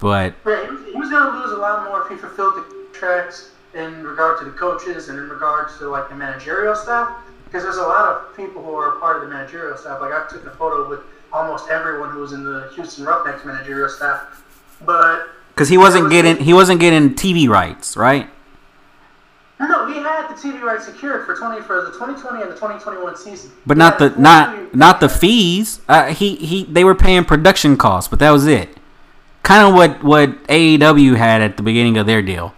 But 0.00 0.34
he 0.44 0.50
was, 0.96 1.10
going 1.10 1.32
to 1.32 1.38
lose 1.38 1.50
a 1.50 1.56
lot 1.56 1.84
more 1.88 2.02
if 2.02 2.08
he 2.08 2.16
fulfilled 2.16 2.54
the 2.54 2.62
contracts 2.92 3.50
in 3.74 4.04
regard 4.04 4.38
to 4.38 4.44
the 4.44 4.52
coaches 4.52 5.08
and 5.08 5.18
in 5.18 5.28
regards 5.28 5.76
to 5.78 5.88
like 5.88 6.08
the 6.08 6.14
managerial 6.14 6.74
staff. 6.74 7.16
Because 7.44 7.62
there's 7.62 7.78
a 7.78 7.82
lot 7.82 8.08
of 8.08 8.36
people 8.36 8.62
who 8.62 8.74
are 8.74 8.92
part 9.00 9.16
of 9.16 9.22
the 9.22 9.28
managerial 9.28 9.76
staff. 9.76 10.00
Like 10.00 10.12
I 10.12 10.26
took 10.28 10.46
a 10.46 10.50
photo 10.50 10.88
with 10.88 11.00
almost 11.32 11.68
everyone 11.68 12.10
who 12.10 12.20
was 12.20 12.32
in 12.32 12.44
the 12.44 12.70
Houston 12.74 13.04
Roughnecks 13.04 13.44
managerial 13.44 13.88
staff. 13.88 14.44
But 14.84 15.28
because 15.54 15.68
he 15.68 15.78
wasn't 15.78 16.10
getting 16.10 16.36
he 16.36 16.52
wasn't 16.52 16.80
getting 16.80 17.14
TV 17.14 17.48
rights, 17.48 17.96
right? 17.96 18.30
No, 19.66 19.86
he 19.88 19.94
had 19.94 20.28
the 20.28 20.34
TV 20.34 20.62
rights 20.62 20.86
secured 20.86 21.26
for 21.26 21.34
twenty 21.34 21.60
for 21.60 21.82
the 21.82 21.90
2020 21.90 22.42
and 22.42 22.50
the 22.50 22.54
2021 22.54 23.16
season. 23.16 23.50
But 23.66 23.76
He 23.76 23.78
not 23.78 23.98
the 23.98 24.10
not 24.10 24.56
TV 24.56 24.74
not 24.74 25.00
the 25.00 25.08
fees. 25.08 25.80
Uh, 25.88 26.14
he 26.14 26.36
he 26.36 26.64
they 26.64 26.84
were 26.84 26.94
paying 26.94 27.24
production 27.24 27.76
costs, 27.76 28.08
but 28.08 28.20
that 28.20 28.30
was 28.30 28.46
it. 28.46 28.68
Kind 29.42 29.66
of 29.66 29.74
what 29.74 30.04
what 30.04 30.30
AEW 30.44 31.16
had 31.16 31.42
at 31.42 31.56
the 31.56 31.62
beginning 31.62 31.96
of 31.96 32.06
their 32.06 32.22
deal. 32.22 32.54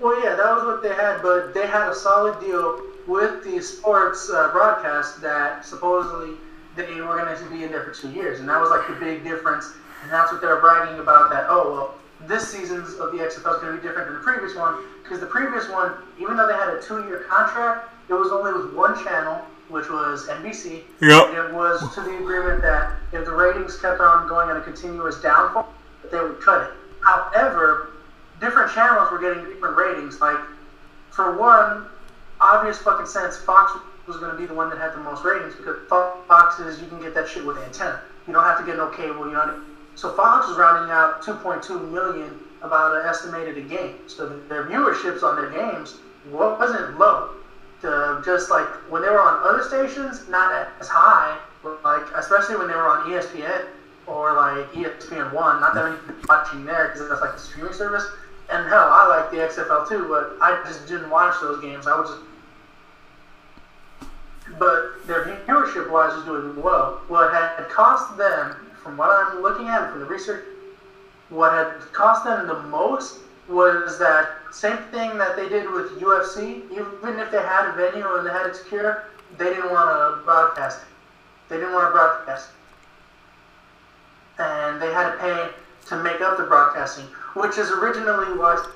Well, 0.00 0.20
yeah, 0.22 0.34
that 0.36 0.54
was 0.54 0.64
what 0.64 0.82
they 0.82 0.94
had, 0.94 1.22
but 1.22 1.54
they 1.54 1.66
had 1.66 1.88
a 1.88 1.94
solid 1.94 2.40
deal 2.40 2.80
with 3.06 3.44
the 3.44 3.60
sports 3.60 4.30
uh, 4.30 4.50
broadcast 4.52 5.20
that 5.22 5.64
supposedly 5.64 6.36
they 6.76 7.00
were 7.00 7.18
going 7.18 7.36
to 7.36 7.50
be 7.50 7.64
in 7.64 7.70
there 7.70 7.82
for 7.82 7.90
two 7.92 8.10
years, 8.10 8.40
and 8.40 8.48
that 8.48 8.60
was 8.60 8.70
like 8.70 8.86
the 8.88 8.94
big 9.04 9.24
difference. 9.24 9.72
And 10.02 10.12
that's 10.12 10.30
what 10.30 10.40
they 10.40 10.46
were 10.46 10.60
bragging 10.60 11.00
about. 11.00 11.30
That 11.30 11.46
oh 11.48 11.72
well, 11.72 11.94
this 12.28 12.48
season's 12.48 12.94
of 12.94 13.12
the 13.12 13.18
XFL 13.18 13.56
is 13.56 13.60
going 13.60 13.76
to 13.76 13.82
be 13.82 13.86
different 13.86 14.08
than 14.08 14.14
the 14.14 14.22
previous 14.22 14.56
one 14.56 14.82
because 15.08 15.20
the 15.20 15.26
previous 15.26 15.68
one, 15.70 15.92
even 16.20 16.36
though 16.36 16.46
they 16.46 16.52
had 16.52 16.68
a 16.68 16.82
two-year 16.82 17.24
contract, 17.30 17.88
it 18.10 18.12
was 18.12 18.30
only 18.30 18.52
with 18.52 18.74
one 18.74 19.02
channel, 19.02 19.40
which 19.68 19.88
was 19.88 20.28
NBC. 20.28 20.82
Yep. 21.00 21.32
It 21.32 21.54
was 21.54 21.80
to 21.94 22.02
the 22.02 22.18
agreement 22.18 22.60
that 22.60 22.92
if 23.12 23.24
the 23.24 23.32
ratings 23.32 23.80
kept 23.80 24.00
on 24.00 24.28
going 24.28 24.50
on 24.50 24.58
a 24.58 24.60
continuous 24.60 25.20
downfall, 25.22 25.72
that 26.02 26.12
they 26.12 26.20
would 26.20 26.40
cut 26.40 26.62
it. 26.62 26.70
However, 27.00 27.92
different 28.38 28.70
channels 28.72 29.10
were 29.10 29.18
getting 29.18 29.44
different 29.44 29.76
ratings. 29.78 30.20
Like, 30.20 30.38
for 31.10 31.38
one, 31.38 31.86
obvious 32.40 32.78
fucking 32.78 33.06
sense, 33.06 33.38
Fox 33.38 33.72
was 34.06 34.18
going 34.18 34.32
to 34.32 34.38
be 34.38 34.46
the 34.46 34.54
one 34.54 34.68
that 34.68 34.78
had 34.78 34.92
the 34.92 35.00
most 35.00 35.24
ratings 35.24 35.54
because 35.54 35.76
Fox 35.88 36.60
is 36.60 36.80
you 36.80 36.88
can 36.88 37.00
get 37.00 37.14
that 37.14 37.28
shit 37.28 37.44
with 37.46 37.56
antenna. 37.58 38.00
You 38.26 38.34
don't 38.34 38.44
have 38.44 38.58
to 38.58 38.64
get 38.64 38.76
no 38.76 38.88
cable. 38.88 39.26
You 39.26 39.32
know. 39.32 39.62
So 39.94 40.12
Fox 40.14 40.48
was 40.48 40.56
rounding 40.56 40.90
out 40.90 41.22
2.2 41.22 41.90
million 41.90 42.38
about 42.62 42.96
an 42.96 43.06
estimated 43.06 43.58
a 43.58 43.62
game. 43.62 43.96
So 44.06 44.28
their 44.48 44.64
viewerships 44.64 45.22
on 45.22 45.36
their 45.36 45.50
games 45.50 45.96
wasn't 46.30 46.98
low. 46.98 47.30
To 47.82 48.20
just 48.24 48.50
like 48.50 48.66
when 48.90 49.02
they 49.02 49.08
were 49.08 49.20
on 49.20 49.46
other 49.46 49.62
stations, 49.62 50.28
not 50.28 50.68
as 50.80 50.88
high. 50.88 51.38
Like 51.84 52.06
especially 52.16 52.56
when 52.56 52.68
they 52.68 52.74
were 52.74 52.88
on 52.88 53.08
ESPN 53.10 53.66
or 54.06 54.34
like 54.34 54.72
ESPN 54.72 55.32
One. 55.32 55.60
Not 55.60 55.74
that 55.74 55.84
many 55.84 55.96
people 55.98 56.24
watching 56.28 56.64
there 56.64 56.88
because 56.88 57.08
that's 57.08 57.20
like 57.20 57.34
the 57.34 57.38
streaming 57.38 57.72
service. 57.72 58.04
And 58.50 58.66
hell, 58.68 58.88
I 58.90 59.06
like 59.06 59.30
the 59.30 59.36
XFL 59.36 59.88
too, 59.88 60.06
but 60.08 60.38
I 60.40 60.62
just 60.66 60.88
didn't 60.88 61.10
watch 61.10 61.34
those 61.40 61.60
games. 61.60 61.86
I 61.86 61.98
was 62.00 62.10
just 62.10 62.22
but 64.58 65.06
their 65.06 65.24
viewership 65.24 65.90
wise 65.90 66.12
is 66.14 66.24
doing 66.24 66.60
well. 66.62 67.02
What 67.08 67.32
had 67.32 67.68
cost 67.68 68.16
them, 68.16 68.56
from 68.82 68.96
what 68.96 69.10
I'm 69.10 69.42
looking 69.42 69.68
at 69.68 69.90
from 69.90 70.00
the 70.00 70.06
research, 70.06 70.44
what 71.30 71.52
had 71.52 71.80
cost 71.92 72.24
them 72.24 72.46
the 72.46 72.62
most 72.64 73.20
was 73.48 73.98
that 73.98 74.28
same 74.52 74.78
thing 74.90 75.16
that 75.18 75.36
they 75.36 75.48
did 75.48 75.70
with 75.70 75.98
UFC. 76.00 76.70
Even 76.72 77.18
if 77.18 77.30
they 77.30 77.42
had 77.42 77.68
a 77.68 77.72
venue 77.72 78.16
and 78.16 78.26
they 78.26 78.30
had 78.30 78.46
it 78.46 78.56
secure, 78.56 79.04
they 79.36 79.44
didn't 79.44 79.70
want 79.70 79.88
to 79.88 80.24
broadcast 80.24 80.80
it. 80.82 80.88
They 81.48 81.56
didn't 81.56 81.72
want 81.72 81.88
to 81.88 81.92
broadcast 81.92 82.50
it. 82.50 84.42
And 84.42 84.80
they 84.80 84.92
had 84.92 85.12
to 85.12 85.16
pay 85.18 85.48
to 85.88 86.02
make 86.02 86.20
up 86.20 86.36
the 86.36 86.44
broadcasting, 86.44 87.06
which 87.34 87.58
is 87.58 87.70
originally 87.70 88.38
was 88.38 88.66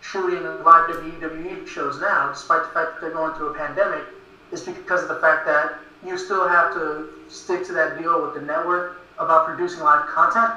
shooting 0.00 0.42
live 0.64 0.88
WWE 0.90 1.66
shows 1.66 2.00
now, 2.00 2.30
despite 2.30 2.62
the 2.62 2.68
fact 2.70 2.94
that 2.94 3.00
they're 3.00 3.10
going 3.10 3.34
through 3.34 3.48
a 3.48 3.54
pandemic, 3.54 4.04
is 4.52 4.62
because 4.62 5.02
of 5.02 5.08
the 5.08 5.16
fact 5.16 5.46
that 5.46 5.78
you 6.04 6.18
still 6.18 6.46
have 6.48 6.72
to 6.74 7.08
stick 7.28 7.64
to 7.66 7.72
that 7.72 7.98
deal 7.98 8.22
with 8.22 8.34
the 8.34 8.40
network 8.40 8.98
about 9.18 9.46
producing 9.46 9.80
live 9.80 10.06
content. 10.08 10.52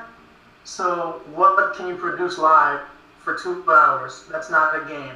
So, 0.68 1.22
what 1.34 1.76
can 1.76 1.88
you 1.88 1.96
produce 1.96 2.38
live 2.38 2.82
for 3.24 3.36
two 3.36 3.64
hours? 3.72 4.26
That's 4.30 4.50
not 4.50 4.76
a 4.76 4.84
game. 4.86 5.16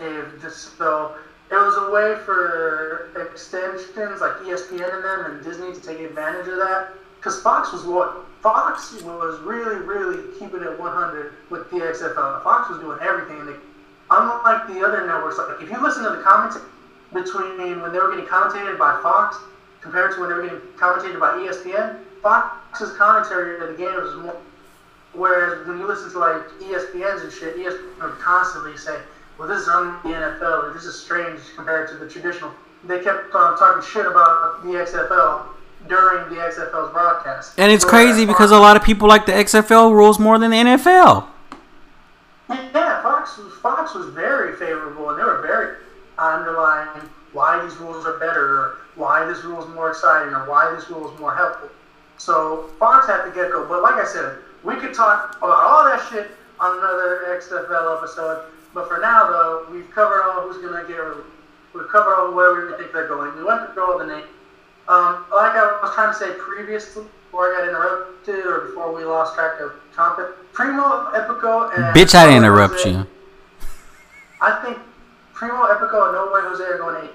If 0.00 0.42
this, 0.42 0.72
so, 0.76 1.14
it 1.52 1.54
was 1.54 1.76
a 1.76 1.92
way 1.92 2.18
for 2.24 3.12
extensions 3.14 4.20
like 4.20 4.32
ESPN 4.42 4.92
and 4.92 5.04
them 5.04 5.30
and 5.30 5.44
Disney 5.44 5.72
to 5.72 5.80
take 5.80 6.00
advantage 6.00 6.48
of 6.48 6.56
that. 6.56 6.88
Because 7.16 7.40
Fox 7.42 7.72
was 7.72 7.84
what? 7.84 8.26
Fox 8.42 8.92
was 9.02 9.38
really, 9.42 9.76
really 9.76 10.36
keeping 10.36 10.62
it 10.62 10.76
100 10.76 11.32
with 11.48 11.70
the 11.70 11.76
XFL. 11.76 12.42
Fox 12.42 12.68
was 12.68 12.80
doing 12.80 12.98
everything. 13.00 13.46
They, 13.46 13.54
unlike 14.10 14.66
the 14.66 14.84
other 14.84 15.06
networks, 15.06 15.38
like 15.38 15.62
if 15.62 15.70
you 15.70 15.80
listen 15.80 16.02
to 16.02 16.10
the 16.10 16.22
commentary 16.24 16.64
between 17.14 17.80
when 17.80 17.92
they 17.92 17.98
were 18.00 18.10
getting 18.10 18.26
commentated 18.26 18.80
by 18.80 18.98
Fox 19.00 19.36
compared 19.80 20.12
to 20.16 20.20
when 20.20 20.28
they 20.28 20.34
were 20.34 20.42
getting 20.42 20.58
commentated 20.76 21.20
by 21.20 21.38
ESPN. 21.38 22.00
Fox's 22.20 22.90
commentary 22.96 23.60
of 23.60 23.68
the 23.68 23.76
game 23.80 23.94
was 23.94 24.16
more. 24.16 24.36
Whereas 25.16 25.66
when 25.66 25.78
you 25.78 25.86
listen 25.86 26.10
to 26.12 26.18
like 26.18 26.42
ESPN's 26.60 27.22
and 27.22 27.32
shit, 27.32 27.56
ESPN 27.56 28.18
constantly 28.18 28.76
say, 28.76 28.98
"Well, 29.38 29.48
this 29.48 29.62
is 29.62 29.68
on 29.68 29.98
the 30.02 30.10
NFL, 30.10 30.64
or 30.64 30.72
this 30.74 30.84
is 30.84 30.98
strange 30.98 31.40
compared 31.56 31.88
to 31.88 31.94
the 31.96 32.08
traditional." 32.08 32.52
They 32.84 33.02
kept 33.02 33.34
um, 33.34 33.56
talking 33.58 33.82
shit 33.82 34.06
about 34.06 34.62
the 34.62 34.70
XFL 34.70 35.46
during 35.88 36.28
the 36.28 36.40
XFL's 36.40 36.92
broadcast. 36.92 37.58
And 37.58 37.72
it's 37.72 37.84
crazy 37.84 38.26
because 38.26 38.50
a 38.50 38.58
lot 38.58 38.76
of 38.76 38.82
people 38.82 39.08
like 39.08 39.26
the 39.26 39.32
XFL 39.32 39.92
rules 39.92 40.18
more 40.18 40.38
than 40.38 40.50
the 40.50 40.56
NFL. 40.56 41.26
Yeah, 42.48 43.02
Fox 43.02 43.38
was, 43.38 43.52
Fox 43.54 43.94
was 43.94 44.06
very 44.08 44.54
favorable, 44.56 45.10
and 45.10 45.18
they 45.18 45.24
were 45.24 45.42
very 45.42 45.76
underlying 46.18 47.08
why 47.32 47.62
these 47.64 47.76
rules 47.78 48.06
are 48.06 48.18
better, 48.18 48.58
or 48.58 48.78
why 48.94 49.24
this 49.26 49.42
rule 49.44 49.62
is 49.62 49.68
more 49.74 49.90
exciting, 49.90 50.32
or 50.32 50.48
why 50.48 50.72
this 50.74 50.88
rule 50.90 51.12
is 51.12 51.18
more 51.18 51.34
helpful. 51.34 51.68
So 52.18 52.70
Fox 52.78 53.06
had 53.06 53.24
to 53.24 53.30
get 53.32 53.50
go. 53.50 53.66
But 53.66 53.82
like 53.82 53.94
I 53.94 54.06
said, 54.06 54.38
we 54.64 54.76
could 54.76 54.94
talk 54.94 55.36
about 55.38 55.64
all 55.64 55.84
that 55.84 56.06
shit 56.10 56.30
on 56.60 56.78
another 56.78 57.38
XFL 57.40 57.98
episode. 57.98 58.44
But 58.74 58.88
for 58.88 58.98
now, 58.98 59.26
though, 59.28 59.66
we've 59.70 59.90
covered 59.90 60.22
all 60.22 60.42
who's 60.42 60.58
gonna 60.58 60.86
get. 60.86 61.00
We've 61.74 61.88
covered 61.88 62.14
all 62.16 62.34
where 62.34 62.66
we 62.66 62.76
think 62.76 62.92
they're 62.92 63.08
going. 63.08 63.36
We 63.36 63.44
went 63.44 63.72
through 63.72 63.92
all 63.92 63.98
the 63.98 64.06
names. 64.06 64.26
Um, 64.88 65.24
like 65.32 65.52
I 65.52 65.78
was 65.82 65.94
trying 65.94 66.12
to 66.12 66.18
say 66.18 66.32
previously, 66.38 67.04
before 67.24 67.52
I 67.52 67.58
got 67.58 67.68
interrupted 67.68 68.46
or 68.46 68.60
before 68.68 68.94
we 68.94 69.04
lost 69.04 69.34
track 69.34 69.60
of 69.60 69.72
topic, 69.94 70.26
Primo 70.52 71.10
Epico 71.12 71.74
and 71.74 71.96
bitch, 71.96 72.14
I 72.14 72.26
didn't 72.26 72.44
interrupt 72.44 72.74
Jose, 72.74 72.90
you. 72.90 73.06
I 74.40 74.62
think 74.64 74.78
Primo 75.34 75.64
Epico 75.66 76.06
and 76.06 76.12
No 76.14 76.30
Way 76.32 76.40
Jose 76.42 76.62
are 76.64 76.78
going 76.78 77.04
eight 77.04 77.10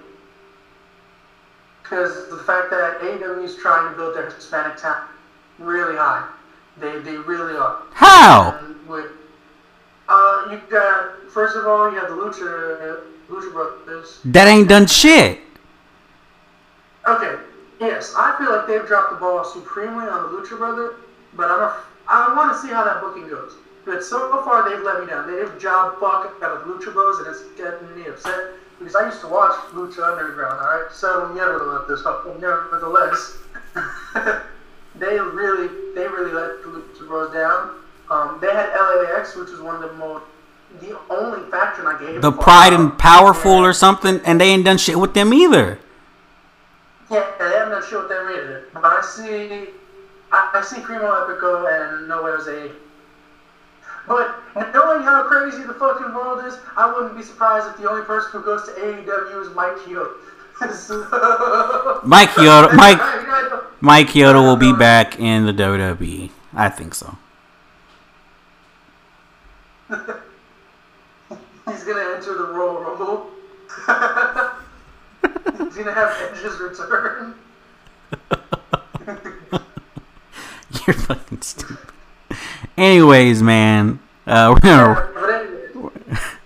because 1.91 2.29
the 2.29 2.37
fact 2.37 2.69
that 2.71 3.01
AEW 3.01 3.43
is 3.43 3.57
trying 3.57 3.91
to 3.91 3.97
build 3.97 4.15
their 4.15 4.29
Hispanic 4.29 4.77
talent 4.77 5.09
really 5.59 5.97
high. 5.97 6.27
They 6.81 6.99
they 6.99 7.17
really 7.17 7.55
are. 7.55 7.83
How? 7.93 8.59
With, 8.87 9.05
uh, 10.09 10.47
you 10.51 10.61
got 10.69 11.29
first 11.31 11.55
of 11.55 11.65
all 11.67 11.91
you 11.91 11.99
have 11.99 12.09
the 12.09 12.15
Lucha 12.15 13.01
Lucha 13.29 13.53
Brothers. 13.53 14.19
That 14.25 14.47
ain't 14.47 14.67
done 14.67 14.87
shit. 14.87 15.39
Okay, 17.07 17.35
Yes, 17.81 18.13
I 18.15 18.37
feel 18.37 18.55
like 18.55 18.67
they've 18.67 18.85
dropped 18.85 19.09
the 19.09 19.17
ball 19.17 19.43
supremely 19.43 20.05
on 20.05 20.21
the 20.21 20.37
Lucha 20.37 20.55
Brother, 20.55 20.97
but 21.33 21.49
I'm 21.49 21.61
a, 21.61 21.83
I 22.07 22.31
want 22.37 22.53
to 22.53 22.61
see 22.61 22.71
how 22.71 22.83
that 22.83 23.01
booking 23.01 23.27
goes. 23.27 23.53
But 23.85 24.03
so 24.03 24.29
far, 24.45 24.69
they've 24.69 24.83
let 24.85 25.01
me 25.01 25.07
down. 25.07 25.25
They've 25.25 25.59
job 25.59 25.99
fuck 25.99 26.31
out 26.43 26.57
of 26.57 26.67
Lucha 26.67 26.93
Bros, 26.93 27.17
and 27.17 27.27
it's 27.27 27.41
getting 27.57 27.95
me 27.95 28.07
upset 28.07 28.53
because 28.77 28.95
I 28.95 29.07
used 29.07 29.19
to 29.21 29.27
watch 29.27 29.57
Lucha 29.73 30.05
Underground. 30.05 30.61
All 30.61 30.77
right, 30.77 30.91
so 30.91 31.33
never 31.33 31.57
let 31.73 31.87
this 31.87 32.05
up. 32.05 32.27
Nevertheless, 32.39 33.39
they 35.01 35.19
really, 35.19 35.67
they 35.95 36.07
really 36.07 36.31
let 36.31 36.61
the 36.61 36.69
Lucha 36.69 37.07
Bros 37.07 37.33
down. 37.33 37.75
Um, 38.09 38.37
they 38.39 38.53
had 38.53 38.69
LAX, 38.69 39.35
which 39.35 39.49
was 39.49 39.59
one 39.59 39.75
of 39.75 39.81
the 39.81 39.95
most 39.97 40.23
the 40.79 40.97
only 41.09 41.49
faction 41.51 41.85
I 41.85 41.99
gave. 41.99 42.13
Them. 42.13 42.21
The 42.21 42.31
Pride 42.31 42.71
and 42.71 42.97
Powerful 42.97 43.51
or 43.51 43.73
something, 43.73 44.21
and 44.23 44.39
they 44.39 44.49
ain't 44.49 44.63
done 44.63 44.77
shit 44.77 44.97
with 44.97 45.13
them 45.13 45.33
either. 45.33 45.79
Yeah, 47.09 47.29
I'm 47.41 47.69
not 47.69 47.83
sure 47.83 47.99
what 47.99 48.09
they 48.09 48.15
rated 48.15 48.51
it, 48.51 48.73
but 48.73 48.85
I 48.85 49.01
see, 49.01 49.67
I, 50.31 50.49
I 50.53 50.61
see 50.61 50.79
Primo 50.79 51.03
Epico 51.03 51.67
and 51.67 52.07
No 52.07 52.23
Way 52.23 52.31
Jose. 52.31 52.71
But 54.07 54.35
knowing 54.73 55.03
how 55.03 55.23
crazy 55.23 55.63
the 55.63 55.73
fucking 55.73 56.13
world 56.13 56.45
is, 56.45 56.57
I 56.77 56.91
wouldn't 56.91 57.17
be 57.17 57.23
surprised 57.23 57.67
if 57.67 57.81
the 57.81 57.89
only 57.89 58.03
person 58.05 58.31
who 58.31 58.43
goes 58.43 58.63
to 58.63 58.71
AEW 58.71 59.41
is 59.45 59.53
Mike 59.55 59.75
Chioda. 59.79 60.13
Mike 60.61 62.29
Chioda, 62.29 62.73
Mike, 62.75 63.01
Mike 63.81 64.07
Chioda 64.09 64.35
will 64.35 64.57
be 64.57 64.71
back 64.77 65.19
in 65.19 65.45
the 65.45 65.53
WWE. 65.53 66.29
I 66.53 66.69
think 66.69 66.93
so. 66.93 67.17
He's 69.89 69.97
gonna 71.83 72.15
enter 72.15 72.37
the 72.37 72.51
Royal 72.53 72.79
Rumble. 72.83 73.31
He's 75.65 75.75
gonna 75.77 75.93
have 75.93 76.15
Edge's 76.31 76.59
return. 76.59 77.35
You're 80.85 80.93
fucking 80.95 81.41
stupid. 81.41 81.77
Anyways, 82.77 83.41
man, 83.41 83.99
uh, 84.27 84.53
we're 84.53 84.59
gonna. 84.59 85.11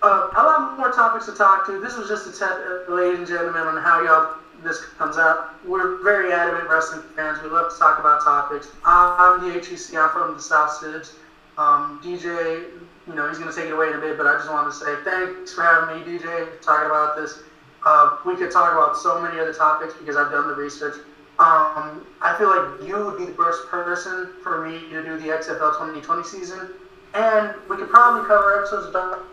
Uh, 0.06 0.30
a 0.38 0.44
lot 0.44 0.78
more 0.78 0.92
topics 0.92 1.26
to 1.26 1.32
talk 1.32 1.66
to. 1.66 1.80
This 1.80 1.98
was 1.98 2.08
just 2.08 2.40
a 2.40 2.46
uh, 2.46 2.94
ladies 2.94 3.18
and 3.18 3.28
gentlemen, 3.28 3.64
on 3.64 3.82
how 3.82 4.04
y'all 4.04 4.36
this 4.62 4.86
comes 5.00 5.18
out. 5.18 5.50
We're 5.66 5.98
very 6.04 6.32
adamant 6.32 6.70
wrestling 6.70 7.02
fans. 7.16 7.42
We 7.42 7.50
love 7.50 7.74
to 7.74 7.80
talk 7.80 7.98
about 7.98 8.24
topics. 8.24 8.68
I'm 8.86 9.42
the 9.42 9.54
HEC. 9.60 9.98
I'm 9.98 10.12
from 10.12 10.36
the 10.36 10.40
South 10.40 10.70
Cities. 10.74 11.14
Um, 11.58 12.00
DJ, 12.04 12.70
you 13.08 13.16
know, 13.16 13.28
he's 13.28 13.40
going 13.40 13.50
to 13.50 13.56
take 13.56 13.66
it 13.66 13.74
away 13.74 13.88
in 13.90 13.96
a 13.96 14.00
bit, 14.00 14.16
but 14.16 14.28
I 14.28 14.36
just 14.36 14.48
wanted 14.48 14.70
to 14.70 14.76
say 14.76 14.94
thanks 15.04 15.54
for 15.54 15.64
having 15.64 15.98
me, 15.98 16.06
DJ, 16.06 16.62
talking 16.62 16.86
about 16.86 17.16
this. 17.16 17.40
Uh, 17.84 18.18
we 18.28 18.36
could 18.36 18.52
talk 18.52 18.74
about 18.74 18.96
so 18.96 19.20
many 19.20 19.40
other 19.40 19.56
topics 19.56 19.96
because 19.96 20.16
I've 20.16 20.30
done 20.30 20.48
the 20.48 20.54
research. 20.54 20.98
Um, 21.40 22.06
I 22.22 22.36
feel 22.38 22.50
like 22.50 22.88
you 22.88 23.04
would 23.04 23.18
be 23.18 23.26
the 23.26 23.34
first 23.34 23.66
person 23.70 24.30
for 24.44 24.62
me 24.62 24.88
to 24.92 25.02
do 25.02 25.18
the 25.18 25.30
XFL 25.30 25.74
2020 25.82 26.22
season, 26.22 26.70
and 27.16 27.56
we 27.68 27.78
could 27.78 27.90
probably 27.90 28.28
cover 28.28 28.60
episodes 28.60 28.86
about. 28.86 29.26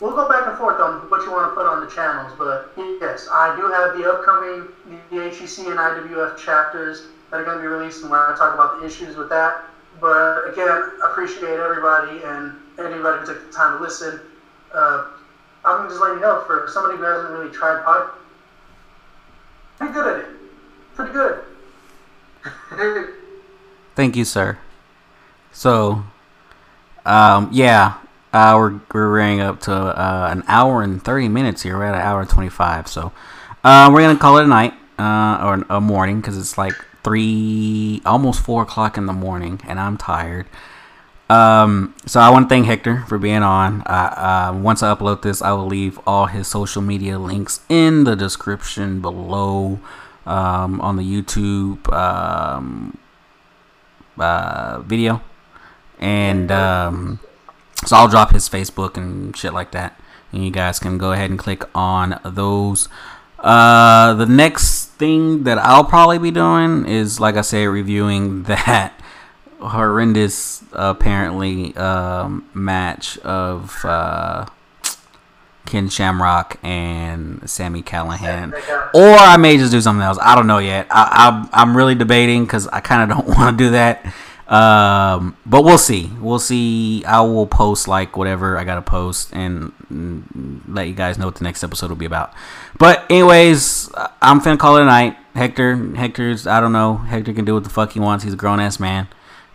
We'll 0.00 0.14
go 0.14 0.28
back 0.28 0.46
and 0.46 0.56
forth 0.56 0.80
on 0.80 1.10
what 1.10 1.22
you 1.22 1.32
want 1.32 1.50
to 1.50 1.54
put 1.56 1.66
on 1.66 1.80
the 1.84 1.90
channels, 1.90 2.32
but 2.38 2.72
yes, 2.76 3.28
I 3.32 3.56
do 3.56 3.66
have 3.66 3.98
the 3.98 4.08
upcoming 4.08 4.68
the 5.10 5.30
HEC 5.30 5.66
and 5.66 5.78
IWF 5.78 6.36
chapters 6.36 7.08
that 7.30 7.40
are 7.40 7.44
going 7.44 7.58
to 7.58 7.62
be 7.62 7.66
released, 7.66 8.02
and 8.02 8.10
where 8.10 8.32
I 8.32 8.36
talk 8.38 8.54
about 8.54 8.80
the 8.80 8.86
issues 8.86 9.16
with 9.16 9.28
that. 9.30 9.64
But 10.00 10.52
again, 10.52 10.92
appreciate 11.04 11.58
everybody 11.58 12.22
and 12.24 12.54
anybody 12.78 13.18
who 13.20 13.26
took 13.26 13.46
the 13.46 13.52
time 13.52 13.78
to 13.78 13.82
listen. 13.82 14.20
Uh, 14.72 15.08
I'm 15.64 15.88
just 15.88 16.00
letting 16.00 16.18
you 16.18 16.22
know 16.22 16.44
for 16.46 16.68
somebody 16.72 16.96
who 16.96 17.02
hasn't 17.02 17.32
really 17.32 17.50
tried 17.52 17.82
pod, 17.84 18.10
pretty 19.78 19.92
good 19.92 20.06
at 20.06 20.20
it. 20.20 20.26
Pretty 20.94 21.12
good. 21.12 21.44
Thank 23.96 24.14
you, 24.14 24.24
sir. 24.24 24.58
So, 25.50 26.04
um, 27.04 27.48
yeah, 27.50 27.98
uh, 28.32 28.54
we're 28.56 28.80
we're 28.92 29.08
running 29.08 29.40
up 29.40 29.60
to 29.62 29.72
uh, 29.72 30.28
an 30.30 30.42
hour 30.46 30.82
and 30.82 31.02
thirty 31.02 31.28
minutes 31.28 31.62
here. 31.62 31.76
We're 31.76 31.84
at 31.84 31.94
an 31.94 32.00
hour 32.00 32.20
and 32.20 32.30
twenty 32.30 32.50
five. 32.50 32.88
So, 32.88 33.12
uh, 33.64 33.90
we're 33.92 34.02
gonna 34.02 34.18
call 34.18 34.38
it 34.38 34.44
a 34.44 34.48
night 34.48 34.74
uh, 34.98 35.40
or 35.42 35.64
a 35.76 35.80
morning 35.80 36.20
because 36.20 36.36
it's 36.36 36.58
like 36.58 36.74
three, 37.02 38.02
almost 38.04 38.42
four 38.42 38.62
o'clock 38.62 38.96
in 38.98 39.06
the 39.06 39.12
morning, 39.12 39.60
and 39.66 39.80
I'm 39.80 39.96
tired. 39.96 40.46
Um, 41.30 41.94
so 42.06 42.20
I 42.20 42.30
want 42.30 42.48
to 42.48 42.48
thank 42.48 42.66
Hector 42.66 43.04
for 43.06 43.18
being 43.18 43.42
on. 43.42 43.82
Uh, 43.82 44.58
once 44.62 44.82
I 44.82 44.94
upload 44.94 45.22
this, 45.22 45.42
I 45.42 45.52
will 45.52 45.66
leave 45.66 45.98
all 46.06 46.26
his 46.26 46.48
social 46.48 46.80
media 46.80 47.18
links 47.18 47.60
in 47.68 48.04
the 48.04 48.16
description 48.16 49.00
below 49.00 49.78
um, 50.26 50.80
on 50.80 50.96
the 50.96 51.02
YouTube 51.02 51.92
um, 51.92 52.96
uh, 54.18 54.80
video, 54.80 55.20
and 55.98 56.50
um, 56.50 57.20
so 57.86 57.96
I'll 57.96 58.08
drop 58.08 58.32
his 58.32 58.48
Facebook 58.48 58.96
and 58.96 59.36
shit 59.36 59.52
like 59.52 59.72
that, 59.72 60.00
and 60.32 60.44
you 60.44 60.50
guys 60.50 60.78
can 60.78 60.98
go 60.98 61.12
ahead 61.12 61.30
and 61.30 61.38
click 61.38 61.64
on 61.74 62.20
those. 62.24 62.88
Uh, 63.38 64.14
the 64.14 64.26
next 64.26 64.86
thing 64.92 65.44
that 65.44 65.58
I'll 65.58 65.84
probably 65.84 66.18
be 66.18 66.30
doing 66.30 66.86
is, 66.86 67.20
like 67.20 67.36
I 67.36 67.42
said, 67.42 67.64
reviewing 67.66 68.42
that 68.44 68.94
horrendous 69.60 70.62
apparently 70.72 71.76
um, 71.76 72.48
match 72.54 73.18
of 73.18 73.84
uh, 73.84 74.46
Ken 75.66 75.88
Shamrock 75.88 76.58
and 76.62 77.48
Sami 77.48 77.82
Callihan. 77.82 78.52
or 78.94 79.16
I 79.16 79.36
may 79.36 79.56
just 79.58 79.70
do 79.70 79.80
something 79.80 80.02
else. 80.02 80.18
I 80.20 80.34
don't 80.34 80.46
know 80.46 80.58
yet. 80.58 80.86
I, 80.90 81.48
I, 81.52 81.62
am 81.62 81.76
really 81.76 81.94
debating 81.94 82.44
because 82.44 82.66
I 82.68 82.80
kind 82.80 83.10
of 83.10 83.16
don't 83.18 83.28
want 83.36 83.58
to 83.58 83.64
do 83.64 83.70
that. 83.70 84.04
Um, 84.48 85.36
but 85.44 85.62
we'll 85.62 85.78
see. 85.78 86.10
We'll 86.20 86.38
see. 86.38 87.04
I 87.04 87.20
will 87.20 87.46
post 87.46 87.86
like 87.86 88.16
whatever 88.16 88.56
I 88.56 88.64
gotta 88.64 88.82
post 88.82 89.30
and, 89.34 89.72
and 89.90 90.62
let 90.66 90.88
you 90.88 90.94
guys 90.94 91.18
know 91.18 91.26
what 91.26 91.36
the 91.36 91.44
next 91.44 91.62
episode 91.62 91.90
will 91.90 91.96
be 91.96 92.06
about. 92.06 92.32
But 92.78 93.04
anyways, 93.10 93.90
I'm 94.22 94.40
finna 94.40 94.58
call 94.58 94.78
it 94.78 94.82
a 94.82 94.86
night. 94.86 95.16
Hector, 95.34 95.94
Hector's 95.94 96.46
I 96.46 96.60
don't 96.60 96.72
know. 96.72 96.96
Hector 96.96 97.32
can 97.34 97.44
do 97.44 97.54
what 97.54 97.64
the 97.64 97.70
fuck 97.70 97.92
he 97.92 98.00
wants. 98.00 98.24
He's 98.24 98.32
a 98.32 98.36
grown 98.36 98.58
ass 98.58 98.80
man. 98.80 99.08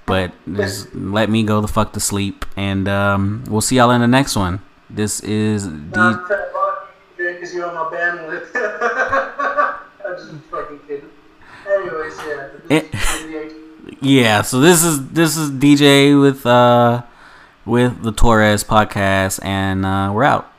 But 0.06 0.34
just 0.52 0.94
let 0.94 1.30
me 1.30 1.44
go 1.44 1.62
the 1.62 1.68
fuck 1.68 1.94
to 1.94 2.00
sleep, 2.02 2.46
and 2.58 2.90
um, 2.90 3.46
we'll 3.48 3.62
see 3.62 3.78
y'all 3.78 3.92
in 3.92 4.02
the 4.02 4.08
next 4.08 4.36
one. 4.36 4.60
This 4.90 5.22
is 5.22 5.66
D. 5.66 5.92
Because 7.16 7.54
you're 7.54 7.66
on 7.70 7.74
my 7.74 7.98
bandwidth. 7.98 8.50
I'm 10.06 10.18
just 10.18 10.32
fucking 10.52 10.80
kidding. 10.80 11.10
Anyways, 11.66 12.18
yeah. 12.70 13.60
Yeah. 14.02 14.42
So 14.42 14.60
this 14.60 14.84
is 14.84 15.10
this 15.10 15.38
is 15.38 15.52
DJ 15.52 16.20
with 16.20 16.46
uh 16.46 17.04
with 17.66 18.04
the 18.04 18.12
Torres 18.12 18.64
podcast, 18.64 19.44
and 19.44 19.86
uh, 19.86 20.12
we're 20.14 20.24
out. 20.24 20.53